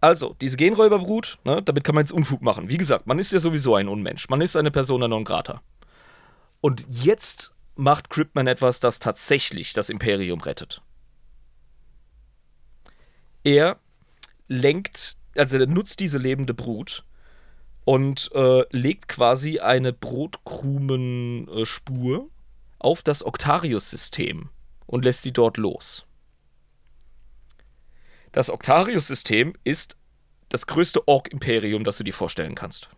Also, 0.00 0.36
diese 0.38 0.58
Genräuberbrut, 0.58 1.38
ne, 1.44 1.62
damit 1.62 1.82
kann 1.82 1.94
man 1.94 2.02
jetzt 2.02 2.12
Unfug 2.12 2.42
machen. 2.42 2.68
Wie 2.68 2.76
gesagt, 2.76 3.06
man 3.06 3.18
ist 3.18 3.32
ja 3.32 3.38
sowieso 3.38 3.74
ein 3.74 3.88
Unmensch. 3.88 4.28
Man 4.28 4.42
ist 4.42 4.54
eine 4.54 4.70
Persona 4.70 5.08
non 5.08 5.24
grata. 5.24 5.62
Und 6.60 6.84
jetzt 6.88 7.54
macht 7.74 8.10
Cripman 8.10 8.46
etwas, 8.46 8.80
das 8.80 8.98
tatsächlich 8.98 9.72
das 9.72 9.88
Imperium 9.88 10.40
rettet. 10.42 10.82
Er 13.44 13.78
lenkt, 14.48 15.16
also 15.36 15.58
er 15.58 15.66
nutzt 15.66 16.00
diese 16.00 16.18
lebende 16.18 16.54
Brut, 16.54 17.04
und 17.84 18.30
äh, 18.34 18.64
legt 18.70 19.08
quasi 19.08 19.60
eine 19.60 19.92
Brotkrumenspur 19.92 22.30
auf 22.78 23.02
das 23.02 23.22
Octarius-System 23.24 24.48
und 24.86 25.04
lässt 25.04 25.22
sie 25.22 25.32
dort 25.32 25.58
los. 25.58 26.06
Das 28.32 28.50
Octarius-System 28.50 29.52
ist 29.64 29.96
das 30.48 30.66
größte 30.66 31.06
Ork-Imperium, 31.06 31.84
das 31.84 31.98
du 31.98 32.04
dir 32.04 32.14
vorstellen 32.14 32.54
kannst. 32.54 32.88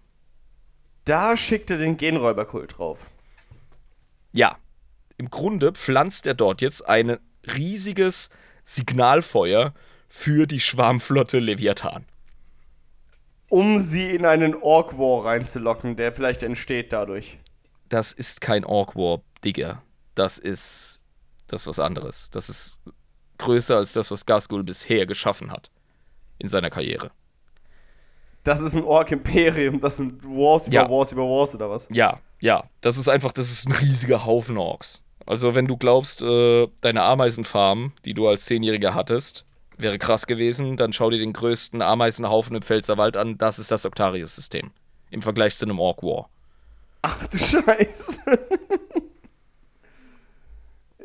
Da 1.04 1.36
schickt 1.36 1.70
er 1.70 1.78
den 1.78 1.96
Genräuberkult 1.96 2.78
drauf. 2.78 3.10
Ja, 4.32 4.56
im 5.18 5.30
Grunde 5.30 5.72
pflanzt 5.72 6.26
er 6.26 6.34
dort 6.34 6.60
jetzt 6.60 6.88
ein 6.88 7.18
riesiges 7.54 8.30
Signalfeuer 8.64 9.72
für 10.16 10.46
die 10.46 10.60
Schwarmflotte 10.60 11.38
Leviathan. 11.40 12.06
Um 13.50 13.78
sie 13.78 14.14
in 14.14 14.24
einen 14.24 14.54
Ork-War 14.54 15.26
reinzulocken, 15.26 15.94
der 15.94 16.14
vielleicht 16.14 16.42
entsteht 16.42 16.92
dadurch. 16.92 17.38
Das 17.90 18.12
ist 18.12 18.40
kein 18.40 18.64
Ork-War, 18.64 19.20
Digga. 19.44 19.82
Das 20.14 20.38
ist 20.38 21.00
das 21.48 21.62
ist 21.62 21.66
was 21.68 21.78
anderes. 21.78 22.30
Das 22.30 22.48
ist 22.48 22.78
größer 23.38 23.76
als 23.76 23.92
das, 23.92 24.10
was 24.10 24.24
Gasgul 24.26 24.64
bisher 24.64 25.04
geschaffen 25.06 25.52
hat 25.52 25.70
in 26.38 26.48
seiner 26.48 26.70
Karriere. 26.70 27.10
Das 28.42 28.60
ist 28.60 28.74
ein 28.74 28.84
Ork-Imperium, 28.84 29.80
das 29.80 29.98
sind 29.98 30.24
Wars 30.24 30.66
über 30.66 30.76
Ja. 30.76 30.90
Wars 30.90 31.12
über 31.12 31.24
Wars 31.24 31.54
oder 31.54 31.68
was? 31.68 31.88
Ja, 31.92 32.20
ja, 32.40 32.64
das 32.80 32.96
ist 32.96 33.08
einfach, 33.08 33.32
das 33.32 33.52
ist 33.52 33.68
ein 33.68 33.72
riesiger 33.72 34.24
Haufen 34.24 34.56
Orks. 34.56 35.02
Also 35.26 35.54
wenn 35.54 35.66
du 35.66 35.76
glaubst, 35.76 36.22
äh, 36.22 36.68
deine 36.80 37.02
Ameisenfarm, 37.02 37.92
die 38.04 38.14
du 38.14 38.26
als 38.26 38.46
Zehnjähriger 38.46 38.94
hattest, 38.94 39.44
wäre 39.78 39.98
krass 39.98 40.26
gewesen, 40.26 40.76
dann 40.76 40.92
schau 40.92 41.10
dir 41.10 41.18
den 41.18 41.32
größten 41.32 41.82
Ameisenhaufen 41.82 42.56
im 42.56 42.62
Pfälzerwald 42.62 43.16
an. 43.16 43.38
Das 43.38 43.58
ist 43.58 43.70
das 43.70 43.86
Octarius-System. 43.86 44.70
Im 45.10 45.22
Vergleich 45.22 45.56
zu 45.56 45.64
einem 45.64 45.78
Ork 45.78 46.02
War. 46.02 46.28
Ach 47.02 47.26
du 47.26 47.38
Scheiße. 47.38 48.20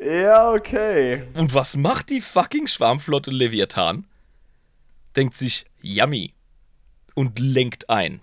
ja, 0.00 0.52
okay. 0.52 1.24
Und 1.34 1.54
was 1.54 1.76
macht 1.76 2.10
die 2.10 2.20
fucking 2.20 2.66
Schwarmflotte 2.66 3.30
Leviathan? 3.30 4.06
Denkt 5.16 5.36
sich, 5.36 5.66
yummy. 5.80 6.34
Und 7.14 7.38
lenkt 7.38 7.90
ein. 7.90 8.22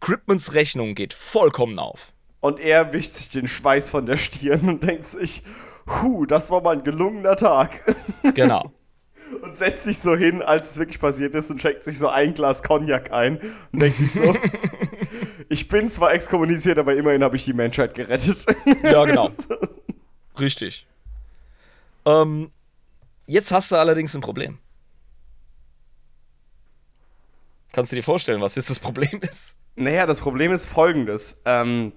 Cripmans 0.00 0.54
Rechnung 0.54 0.94
geht 0.94 1.12
vollkommen 1.12 1.78
auf. 1.78 2.12
Und 2.40 2.60
er 2.60 2.92
wischt 2.92 3.12
sich 3.12 3.28
den 3.28 3.48
Schweiß 3.48 3.90
von 3.90 4.06
der 4.06 4.16
Stirn 4.16 4.68
und 4.68 4.84
denkt 4.84 5.06
sich, 5.06 5.42
huh, 5.86 6.26
das 6.26 6.50
war 6.50 6.62
mal 6.62 6.76
ein 6.76 6.84
gelungener 6.84 7.36
Tag. 7.36 7.94
Genau. 8.34 8.72
Und 9.40 9.56
setzt 9.56 9.84
sich 9.84 9.98
so 9.98 10.16
hin, 10.16 10.42
als 10.42 10.72
es 10.72 10.78
wirklich 10.78 11.00
passiert 11.00 11.34
ist 11.34 11.50
und 11.50 11.60
schenkt 11.60 11.82
sich 11.82 11.98
so 11.98 12.08
ein 12.08 12.34
Glas 12.34 12.62
Cognac 12.62 13.12
ein 13.12 13.40
und 13.72 13.80
denkt 13.80 13.98
sich 13.98 14.12
so, 14.12 14.36
ich 15.48 15.68
bin 15.68 15.88
zwar 15.88 16.12
exkommuniziert, 16.12 16.78
aber 16.78 16.94
immerhin 16.94 17.24
habe 17.24 17.36
ich 17.36 17.44
die 17.44 17.52
Menschheit 17.52 17.94
gerettet. 17.94 18.44
Ja, 18.82 19.04
genau. 19.04 19.30
Richtig. 20.40 20.86
Ähm, 22.04 22.50
jetzt 23.26 23.52
hast 23.52 23.70
du 23.70 23.76
allerdings 23.76 24.14
ein 24.14 24.20
Problem. 24.20 24.58
Kannst 27.72 27.92
du 27.92 27.96
dir 27.96 28.02
vorstellen, 28.02 28.40
was 28.40 28.54
jetzt 28.56 28.70
das 28.70 28.80
Problem 28.80 29.20
ist? 29.22 29.56
Naja, 29.76 30.06
das 30.06 30.20
Problem 30.20 30.52
ist 30.52 30.66
folgendes. 30.66 31.40
Ähm, 31.46 31.92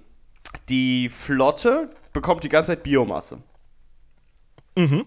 die 0.68 1.10
Flotte 1.10 1.90
bekommt 2.12 2.44
die 2.44 2.48
ganze 2.48 2.72
Zeit 2.72 2.82
Biomasse. 2.82 3.42
Mhm. 4.76 5.06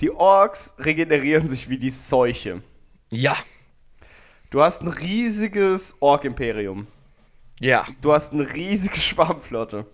Die 0.00 0.10
Orks 0.10 0.74
regenerieren 0.78 1.46
sich 1.46 1.68
wie 1.68 1.78
die 1.78 1.90
Seuche. 1.90 2.62
Ja. 3.10 3.36
Du 4.50 4.60
hast 4.60 4.82
ein 4.82 4.88
riesiges 4.88 5.96
Ork-Imperium. 6.00 6.86
Ja. 7.60 7.86
Du 8.00 8.12
hast 8.12 8.32
eine 8.32 8.52
riesige 8.52 8.98
Schwarmflotte. 9.00 9.86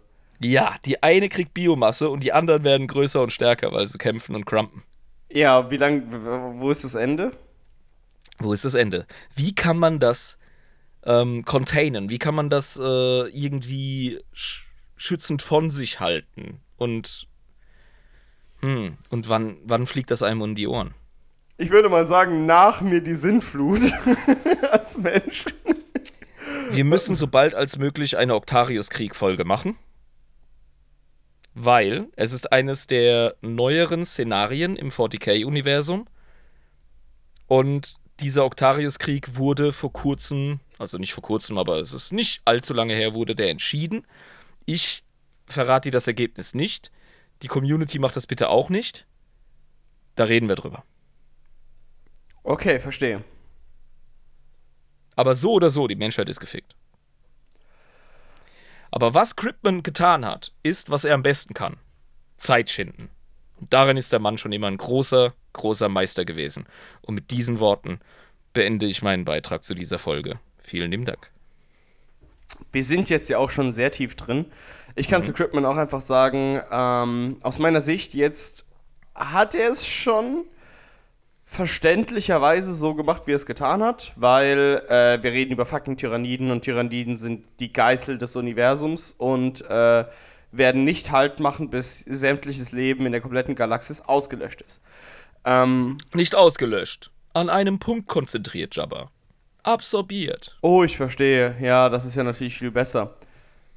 Ja, 0.43 0.77
die 0.87 1.03
eine 1.03 1.29
kriegt 1.29 1.53
Biomasse 1.53 2.09
und 2.09 2.25
die 2.25 2.33
anderen 2.33 2.65
werden 2.65 2.87
größer 2.87 3.21
und 3.23 3.31
stärker, 3.31 3.73
weil 3.73 3.87
sie 3.87 3.99
kämpfen 3.99 4.35
und 4.35 4.47
crumpen. 4.47 4.83
Ja, 5.31 5.71
wie 5.71 5.77
lang, 5.77 6.05
wo 6.59 6.71
ist 6.71 6.83
das 6.83 6.95
Ende? 6.95 7.33
Wo 8.39 8.53
ist 8.53 8.65
das 8.65 8.75
Ende? 8.75 9.07
Wie 9.35 9.55
kann 9.55 9.79
man 9.79 10.01
das 10.01 10.39
ähm, 11.05 11.45
containen? 11.45 12.09
Wie 12.09 12.19
kann 12.19 12.35
man 12.35 12.49
das 12.49 12.79
äh, 12.83 13.29
irgendwie 13.29 14.19
sch 14.33 14.67
schützend 14.97 15.43
von 15.43 15.71
sich 15.71 16.01
halten? 16.01 16.61
Und, 16.77 17.29
hm, 18.61 18.97
und 19.09 19.28
wann, 19.28 19.59
wann 19.65 19.87
fliegt 19.87 20.11
das 20.11 20.23
einem 20.23 20.43
um 20.43 20.55
die 20.55 20.69
Ohren? 20.69 20.95
Ich 21.57 21.70
würde 21.70 21.89
mal 21.89 22.07
sagen, 22.07 22.47
nach 22.47 22.81
mir 22.81 23.03
die 23.03 23.15
Sinnflut 23.15 23.81
als 24.70 24.97
Mensch. 24.99 25.45
Wir 26.70 26.85
müssen 26.85 27.15
so 27.15 27.27
bald 27.27 27.55
als 27.55 27.78
möglich 27.78 28.16
eine 28.16 28.35
Octarius-Krieg-Folge 28.35 29.45
machen. 29.45 29.77
Weil 31.55 32.09
es 32.16 32.32
ist 32.32 32.53
eines 32.53 32.87
der 32.87 33.35
neueren 33.43 34.05
Szenarien 34.05 34.77
im 34.77 34.91
40k-Universum. 34.91 36.07
Und 37.47 37.97
dieser 38.20 38.45
Octarius-Krieg 38.45 39.37
wurde 39.37 39.73
vor 39.73 39.93
kurzem, 39.93 40.61
also 40.78 40.97
nicht 40.97 41.12
vor 41.12 41.23
kurzem, 41.23 41.59
aber 41.59 41.78
es 41.78 41.93
ist 41.93 42.12
nicht 42.12 42.41
allzu 42.45 42.73
lange 42.73 42.95
her, 42.95 43.15
wurde 43.15 43.35
der 43.35 43.51
entschieden. 43.51 44.07
Ich 44.65 45.03
verrate 45.47 45.89
dir 45.89 45.93
das 45.93 46.07
Ergebnis 46.07 46.55
nicht. 46.55 46.91
Die 47.43 47.49
Community 47.49 47.99
macht 47.99 48.17
das 48.17 48.27
bitte 48.27 48.49
auch 48.49 48.69
nicht. 48.69 49.07
Da 50.17 50.25
reden 50.25 50.49
wir 50.49 50.57
drüber. 50.57 50.85
Okay, 52.43 52.81
verstehe. 52.81 53.23
Aber 55.17 55.35
so 55.35 55.53
oder 55.53 55.71
so, 55.71 55.87
die 55.87 55.97
Menschheit 55.97 56.29
ist 56.29 56.41
gefickt. 56.41 56.75
Aber 58.91 59.15
was 59.15 59.37
Cripman 59.37 59.83
getan 59.83 60.25
hat, 60.25 60.53
ist, 60.62 60.91
was 60.91 61.05
er 61.05 61.15
am 61.15 61.23
besten 61.23 61.55
kann. 61.55 61.77
Zeit 62.37 62.71
schinden. 62.71 63.11
Und 63.61 63.73
darin 63.73 63.97
ist 63.97 64.12
der 64.12 64.21
Mann 64.21 64.39
schon 64.39 64.53
immer 64.53 64.67
ein 64.67 64.79
großer, 64.79 65.35
großer 65.53 65.89
Meister 65.89 66.25
gewesen. 66.25 66.67
Und 67.03 67.15
mit 67.15 67.31
diesen 67.31 67.61
Worten 67.61 68.01
beende 68.53 68.87
ich 68.87 69.03
meinen 69.03 69.25
Beitrag 69.25 69.65
zu 69.65 69.75
dieser 69.75 69.99
Folge. 69.99 70.41
Vielen 70.59 70.91
lieben 70.91 71.05
Dank. 71.05 71.31
Wir 72.73 72.85
sind 72.85 73.11
jetzt 73.11 73.31
ja 73.31 73.39
auch 73.39 73.51
schon 73.51 73.73
sehr 73.73 73.91
tief 73.91 74.15
drin. 74.17 74.47
Ich 74.95 75.09
kann 75.09 75.23
zu 75.23 75.33
Cripman 75.33 75.65
auch 75.65 75.77
einfach 75.77 76.01
sagen, 76.01 76.61
ähm, 76.71 77.39
aus 77.43 77.59
meiner 77.59 77.81
Sicht 77.81 78.15
jetzt 78.15 78.65
hat 79.15 79.55
er 79.55 79.71
es 79.71 79.87
schon 79.87 80.45
verständlicherweise 81.45 82.73
so 82.75 82.95
gemacht, 82.95 83.23
wie 83.27 83.33
er 83.33 83.37
es 83.37 83.45
getan 83.45 83.83
hat, 83.83 84.13
weil 84.15 84.85
äh, 84.89 85.21
wir 85.21 85.33
reden 85.33 85.53
über 85.53 85.67
fucking 85.67 85.97
Tyranniden 85.97 86.53
und 86.53 86.63
Tyranniden 86.63 87.17
sind 87.17 87.45
die 87.59 87.73
Geißel 87.73 88.19
des 88.19 88.37
Universums 88.37 89.13
und 89.13 89.63
äh, 89.63 90.05
werden 90.53 90.85
nicht 90.85 91.11
Halt 91.11 91.41
machen, 91.41 91.71
bis 91.71 92.01
sämtliches 92.01 92.71
Leben 92.71 93.05
in 93.05 93.13
der 93.13 93.21
kompletten 93.21 93.57
Galaxis 93.57 94.01
ausgelöscht 94.01 94.63
ist. 94.63 94.81
Ähm, 95.45 95.97
Nicht 96.15 96.35
ausgelöscht. 96.35 97.11
An 97.35 97.49
einem 97.49 97.79
Punkt 97.79 98.07
konzentriert, 98.07 98.77
Jabba. 98.77 99.11
Absorbiert. 99.62 100.57
Oh, 100.62 100.82
ich 100.85 100.97
verstehe. 100.97 101.57
Ja, 101.61 101.89
das 101.89 102.05
ist 102.05 102.15
ja 102.16 102.23
natürlich 102.24 102.59
viel 102.59 102.70
besser. 102.70 103.15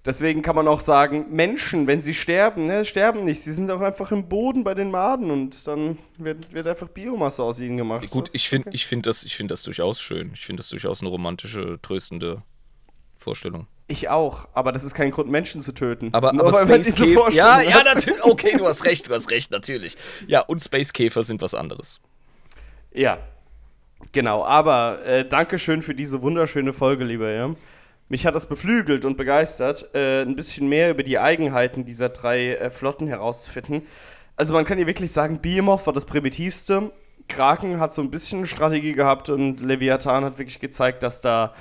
Deswegen 0.05 0.41
kann 0.41 0.55
man 0.57 0.67
auch 0.67 0.81
sagen, 0.81 1.27
Menschen, 1.29 1.87
wenn 1.87 2.01
sie 2.01 2.13
sterben, 2.13 2.65
ne, 2.65 2.83
sterben 2.83 3.23
nicht. 3.23 3.41
Sie 3.41 3.53
sind 3.53 3.71
auch 3.71 3.79
einfach 3.79 4.11
im 4.11 4.27
Boden 4.27 4.65
bei 4.65 4.73
den 4.73 4.91
Maden 4.91 5.31
und 5.31 5.65
dann 5.65 5.97
wird, 6.17 6.51
wird 6.53 6.67
einfach 6.67 6.89
Biomasse 6.89 7.41
aus 7.41 7.61
ihnen 7.61 7.77
gemacht. 7.77 8.09
Gut, 8.09 8.27
Das- 8.27 8.35
ich 8.35 8.49
finde 8.49 8.69
ich 8.73 8.85
find 8.85 9.05
das, 9.05 9.23
ich 9.23 9.37
find 9.37 9.49
das 9.49 9.63
durchaus 9.63 10.01
schön. 10.01 10.31
Ich 10.33 10.45
finde 10.45 10.59
das 10.59 10.67
durchaus 10.69 10.99
eine 10.99 11.09
romantische, 11.09 11.79
tröstende 11.81 12.41
Vorstellung. 13.17 13.67
Ich 13.87 14.09
auch, 14.09 14.47
aber 14.53 14.73
das 14.73 14.83
ist 14.83 14.93
kein 14.93 15.11
Grund, 15.11 15.29
Menschen 15.29 15.61
zu 15.61 15.73
töten. 15.73 16.09
Aber, 16.13 16.33
Nur 16.33 16.47
aber 16.47 16.53
Space 16.65 16.85
diese 16.87 17.05
Käfer. 17.05 17.19
Vorstellung 17.21 17.49
Ja, 17.49 17.61
ja, 17.61 17.83
natürlich. 17.83 18.23
Okay, 18.25 18.57
du 18.57 18.65
hast 18.65 18.83
recht, 18.85 19.07
du 19.07 19.13
hast 19.13 19.31
recht, 19.31 19.51
natürlich. 19.51 19.95
Ja, 20.27 20.41
und 20.41 20.61
Space 20.61 20.91
Käfer 20.91 21.23
sind 21.23 21.41
was 21.41 21.53
anderes. 21.53 22.01
Ja, 22.93 23.19
genau. 24.11 24.43
Aber 24.45 25.05
äh, 25.05 25.27
Dankeschön 25.27 25.81
für 25.81 25.95
diese 25.95 26.21
wunderschöne 26.21 26.73
Folge, 26.73 27.03
lieber 27.03 27.31
Jan. 27.31 27.55
Mich 28.09 28.25
hat 28.25 28.35
das 28.35 28.47
beflügelt 28.47 29.05
und 29.05 29.17
begeistert, 29.17 29.89
äh, 29.95 30.21
ein 30.21 30.35
bisschen 30.35 30.67
mehr 30.67 30.91
über 30.91 31.03
die 31.03 31.17
Eigenheiten 31.17 31.85
dieser 31.85 32.09
drei 32.09 32.55
äh, 32.55 32.69
Flotten 32.69 33.07
herauszufinden. 33.07 33.87
Also 34.35 34.53
man 34.53 34.65
kann 34.65 34.77
hier 34.77 34.87
wirklich 34.87 35.11
sagen, 35.11 35.39
Behemoth 35.41 35.85
war 35.85 35.93
das 35.93 36.05
primitivste. 36.05 36.91
Kraken 37.27 37.79
hat 37.79 37.93
so 37.93 38.01
ein 38.01 38.11
bisschen 38.11 38.45
Strategie 38.45 38.93
gehabt 38.93 39.29
und 39.29 39.61
Leviathan 39.61 40.25
hat 40.25 40.37
wirklich 40.37 40.59
gezeigt, 40.59 41.03
dass 41.03 41.21
da 41.21 41.53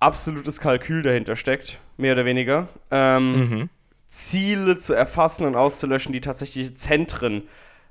absolutes 0.00 0.60
Kalkül 0.60 1.02
dahinter 1.02 1.36
steckt, 1.36 1.78
mehr 1.96 2.14
oder 2.14 2.24
weniger. 2.24 2.68
Ähm, 2.90 3.70
Ziele 4.06 4.78
zu 4.78 4.94
erfassen 4.94 5.46
und 5.46 5.54
auszulöschen, 5.54 6.12
die 6.12 6.20
tatsächlich 6.20 6.76
Zentren 6.76 7.42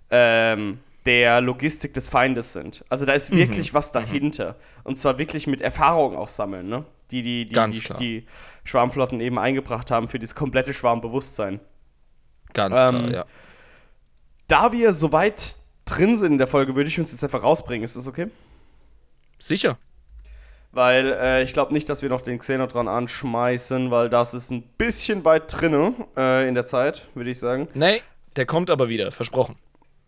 ähm, 0.10 0.80
der 1.08 1.42
Logistik 1.42 1.94
des 1.94 2.10
Feindes 2.10 2.54
sind. 2.54 2.84
Also 2.90 3.06
da 3.06 3.14
ist 3.14 3.32
wirklich 3.32 3.74
was 3.74 3.92
dahinter. 3.94 4.58
Und 4.84 4.98
zwar 5.00 5.18
wirklich 5.18 5.48
mit 5.48 5.62
Erfahrung 5.62 6.16
auch 6.18 6.28
sammeln, 6.28 6.68
ne? 6.68 6.86
Die 7.12 7.22
die, 7.22 7.48
die, 7.48 7.56
Ganz 7.56 7.78
die, 7.78 7.84
klar. 7.84 7.98
die 7.98 8.26
Schwarmflotten 8.66 9.22
eben 9.22 9.40
eingebracht 9.40 9.90
haben 9.90 10.10
für 10.10 10.20
dieses 10.20 10.36
komplette 10.36 10.74
Schwarmbewusstsein. 10.74 11.62
Ganz 12.54 12.76
Ähm, 12.76 12.90
klar, 12.90 13.10
ja. 13.12 13.26
Da 14.50 14.72
wir 14.74 14.94
so 14.94 15.14
weit 15.14 15.56
drin 15.86 16.18
sind 16.18 16.34
in 16.34 16.38
der 16.38 16.48
Folge, 16.48 16.76
würde 16.76 16.90
ich 16.90 17.00
uns 17.00 17.12
jetzt 17.14 17.24
einfach 17.24 17.44
rausbringen. 17.44 17.86
Ist 17.86 17.96
das 17.96 18.08
okay? 18.08 18.28
Sicher. 19.40 19.78
Weil 20.74 21.14
äh, 21.14 21.44
ich 21.44 21.54
glaube 21.54 21.74
nicht, 21.74 21.88
dass 21.88 22.02
wir 22.02 22.10
noch 22.10 22.22
den 22.22 22.40
Xenotron 22.40 22.90
anschmeißen, 22.90 23.90
weil 23.90 24.10
das 24.10 24.34
ist 24.34 24.52
ein 24.52 24.64
bisschen 24.78 25.24
weit 25.24 25.44
drinne 25.48 25.94
äh, 26.18 26.48
in 26.48 26.54
der 26.56 26.66
Zeit, 26.66 27.08
würde 27.16 27.30
ich 27.30 27.40
sagen. 27.40 27.70
Nee, 27.74 28.02
der 28.36 28.46
kommt 28.46 28.70
aber 28.70 28.90
wieder, 28.90 29.14
versprochen. 29.14 29.56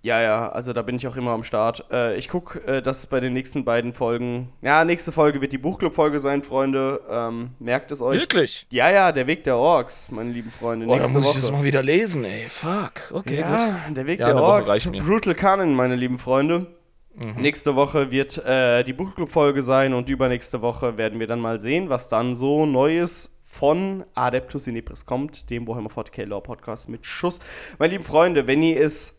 Ja, 0.01 0.21
ja, 0.21 0.49
also 0.49 0.71
da 0.71 0.81
bin 0.81 0.95
ich 0.95 1.07
auch 1.07 1.17
immer 1.17 1.31
am 1.31 1.43
Start. 1.43 1.85
Äh, 1.91 2.15
ich 2.15 2.29
gucke, 2.29 2.59
äh, 2.65 2.81
dass 2.81 3.07
bei 3.07 3.19
den 3.19 3.33
nächsten 3.33 3.65
beiden 3.65 3.91
Folgen. 3.91 4.49
Ja, 4.61 4.85
nächste 4.85 5.11
Folge 5.11 5.41
wird 5.41 5.51
die 5.51 5.57
Buchclub-Folge 5.57 6.21
sein, 6.21 6.41
Freunde. 6.41 7.01
Ähm, 7.09 7.51
merkt 7.59 7.91
es 7.91 8.01
euch. 8.01 8.21
Wirklich? 8.21 8.65
Ja, 8.71 8.89
ja, 8.89 9.11
der 9.11 9.27
Weg 9.27 9.43
der 9.43 9.57
Orks, 9.57 10.09
meine 10.11 10.31
lieben 10.31 10.51
Freunde. 10.51 10.85
Oh, 10.87 10.97
da 10.97 11.07
muss 11.09 11.15
Woche. 11.15 11.37
ich 11.37 11.43
das 11.43 11.51
mal 11.51 11.63
wieder 11.65 11.83
lesen, 11.83 12.23
ey. 12.23 12.45
Fuck. 12.47 13.11
Okay, 13.11 13.41
ja, 13.41 13.75
der 13.89 14.05
Weg 14.05 14.21
Ja, 14.21 14.27
der 14.27 14.35
Orks. 14.37 14.89
Brutal 14.89 15.35
Canon, 15.35 15.73
meine 15.75 15.95
lieben 15.95 16.17
Freunde. 16.17 16.67
Nächste 17.35 17.75
Woche 17.75 18.11
wird 18.11 18.37
äh, 18.45 18.83
die 18.83 18.93
Buchclub-Folge 18.93 19.61
sein 19.61 19.93
und 19.93 20.07
übernächste 20.07 20.61
Woche 20.61 20.97
werden 20.97 21.19
wir 21.19 21.27
dann 21.27 21.41
mal 21.41 21.59
sehen, 21.59 21.89
was 21.89 22.07
dann 22.07 22.33
so 22.33 22.65
Neues 22.65 23.37
von 23.43 24.05
Adeptus 24.13 24.67
Inepris 24.67 25.05
kommt, 25.05 25.49
dem 25.49 25.67
Warhammer 25.67 25.89
40k 25.89 26.23
Lore 26.23 26.43
Podcast 26.43 26.87
mit 26.87 27.05
Schuss. 27.05 27.39
Meine 27.77 27.91
lieben 27.93 28.05
Freunde, 28.05 28.47
wenn 28.47 28.61
ihr 28.61 28.79
es 28.79 29.17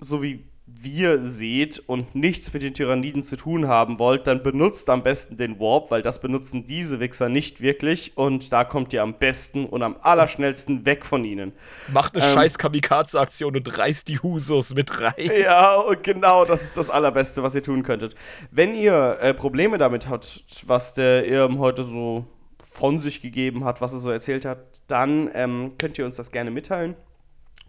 so 0.00 0.22
wie 0.22 0.44
wir 0.80 1.24
seht 1.24 1.78
und 1.86 2.14
nichts 2.14 2.52
mit 2.52 2.62
den 2.62 2.74
Tyranniden 2.74 3.22
zu 3.22 3.36
tun 3.36 3.68
haben 3.68 3.98
wollt, 3.98 4.26
dann 4.26 4.42
benutzt 4.42 4.90
am 4.90 5.02
besten 5.02 5.36
den 5.36 5.58
Warp, 5.58 5.90
weil 5.90 6.02
das 6.02 6.20
benutzen 6.20 6.66
diese 6.66 7.00
Wichser 7.00 7.28
nicht 7.30 7.62
wirklich 7.62 8.16
und 8.16 8.52
da 8.52 8.64
kommt 8.64 8.92
ihr 8.92 9.02
am 9.02 9.14
besten 9.14 9.64
und 9.64 9.82
am 9.82 9.96
allerschnellsten 10.00 10.84
weg 10.84 11.06
von 11.06 11.24
ihnen. 11.24 11.52
Macht 11.90 12.16
eine 12.16 12.24
Ähm. 12.26 12.34
scheiß 12.34 12.58
Kamikaze-Aktion 12.58 13.56
und 13.56 13.78
reißt 13.78 14.08
die 14.08 14.18
Husos 14.18 14.74
mit 14.74 15.00
rein. 15.00 15.30
Ja, 15.40 15.76
und 15.76 16.02
genau, 16.04 16.44
das 16.44 16.62
ist 16.62 16.76
das 16.76 16.90
Allerbeste, 16.90 17.42
was 17.42 17.54
ihr 17.54 17.62
tun 17.62 17.82
könntet. 17.82 18.14
Wenn 18.50 18.74
ihr 18.74 19.18
äh, 19.20 19.32
Probleme 19.32 19.78
damit 19.78 20.08
habt, 20.08 20.44
was 20.66 20.94
der 20.94 21.26
Irm 21.26 21.58
heute 21.58 21.82
so 21.82 22.26
von 22.60 23.00
sich 23.00 23.22
gegeben 23.22 23.64
hat, 23.64 23.80
was 23.80 23.92
er 23.92 23.98
so 23.98 24.10
erzählt 24.10 24.44
hat, 24.44 24.58
dann 24.86 25.30
ähm, 25.32 25.72
könnt 25.78 25.98
ihr 25.98 26.04
uns 26.04 26.16
das 26.16 26.30
gerne 26.30 26.50
mitteilen. 26.50 26.94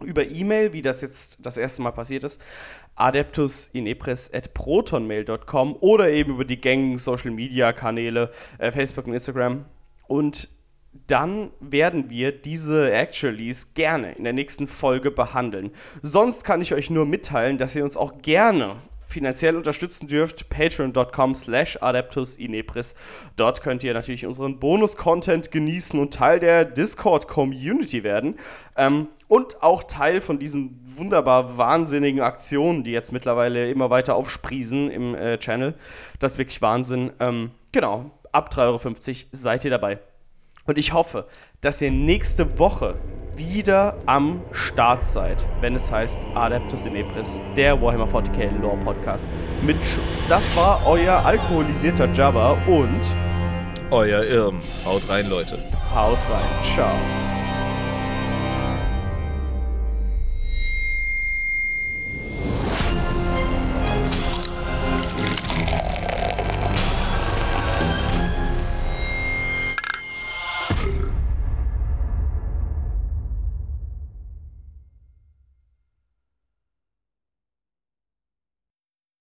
Über 0.04 0.28
E-Mail, 0.28 0.72
wie 0.72 0.82
das 0.82 1.00
jetzt 1.00 1.38
das 1.44 1.56
erste 1.56 1.82
Mal 1.82 1.92
passiert 1.92 2.24
ist, 2.24 2.42
adeptusinepres.protonmail.com 2.96 5.76
oder 5.80 6.10
eben 6.10 6.34
über 6.34 6.44
die 6.44 6.60
gängigen 6.60 6.98
Social 6.98 7.30
Media 7.30 7.72
Kanäle, 7.72 8.30
äh, 8.58 8.70
Facebook 8.70 9.06
und 9.06 9.14
Instagram. 9.14 9.64
Und 10.06 10.50
dann 11.06 11.50
werden 11.60 12.10
wir 12.10 12.32
diese 12.32 12.92
Actualies 12.92 13.74
gerne 13.74 14.12
in 14.12 14.24
der 14.24 14.32
nächsten 14.32 14.66
Folge 14.66 15.10
behandeln. 15.10 15.70
Sonst 16.02 16.44
kann 16.44 16.60
ich 16.60 16.74
euch 16.74 16.90
nur 16.90 17.06
mitteilen, 17.06 17.58
dass 17.58 17.76
ihr 17.76 17.84
uns 17.84 17.96
auch 17.96 18.20
gerne 18.22 18.76
finanziell 19.06 19.56
unterstützen 19.56 20.08
dürft. 20.08 20.48
Patreon.com 20.48 21.34
slash 21.34 21.78
adeptusinepris. 21.80 22.94
Dort 23.36 23.62
könnt 23.62 23.84
ihr 23.84 23.92
natürlich 23.92 24.26
unseren 24.26 24.58
Bonus-Content 24.58 25.50
genießen 25.50 25.98
und 25.98 26.14
Teil 26.14 26.40
der 26.40 26.64
Discord-Community 26.64 28.04
werden. 28.04 28.36
Ähm, 28.76 29.08
und 29.30 29.62
auch 29.62 29.84
Teil 29.84 30.20
von 30.20 30.40
diesen 30.40 30.80
wunderbar 30.84 31.56
wahnsinnigen 31.56 32.20
Aktionen, 32.20 32.82
die 32.82 32.90
jetzt 32.90 33.12
mittlerweile 33.12 33.70
immer 33.70 33.88
weiter 33.88 34.16
aufsprießen 34.16 34.90
im 34.90 35.14
äh, 35.14 35.38
Channel. 35.38 35.74
Das 36.18 36.32
ist 36.32 36.38
wirklich 36.38 36.60
Wahnsinn. 36.60 37.12
Ähm, 37.20 37.52
genau, 37.70 38.10
ab 38.32 38.50
3,50 38.52 38.58
Euro 38.66 39.28
seid 39.30 39.64
ihr 39.64 39.70
dabei. 39.70 40.00
Und 40.66 40.78
ich 40.78 40.92
hoffe, 40.92 41.28
dass 41.60 41.80
ihr 41.80 41.92
nächste 41.92 42.58
Woche 42.58 42.96
wieder 43.36 43.96
am 44.04 44.42
Start 44.50 45.04
seid, 45.04 45.46
wenn 45.60 45.76
es 45.76 45.92
heißt 45.92 46.26
Adeptus 46.34 46.84
Inepris, 46.84 47.40
der 47.56 47.80
Warhammer 47.80 48.08
40k 48.08 48.60
Lore 48.60 48.78
Podcast 48.78 49.28
mit 49.62 49.76
Schuss. 49.84 50.18
Das 50.28 50.56
war 50.56 50.84
euer 50.86 51.14
alkoholisierter 51.24 52.12
Jabba 52.12 52.58
und 52.66 53.00
Euer 53.92 54.24
Irm. 54.24 54.60
Haut 54.84 55.08
rein, 55.08 55.28
Leute. 55.28 55.58
haut 55.94 56.18
rein. 56.28 56.64
Ciao. 56.74 57.29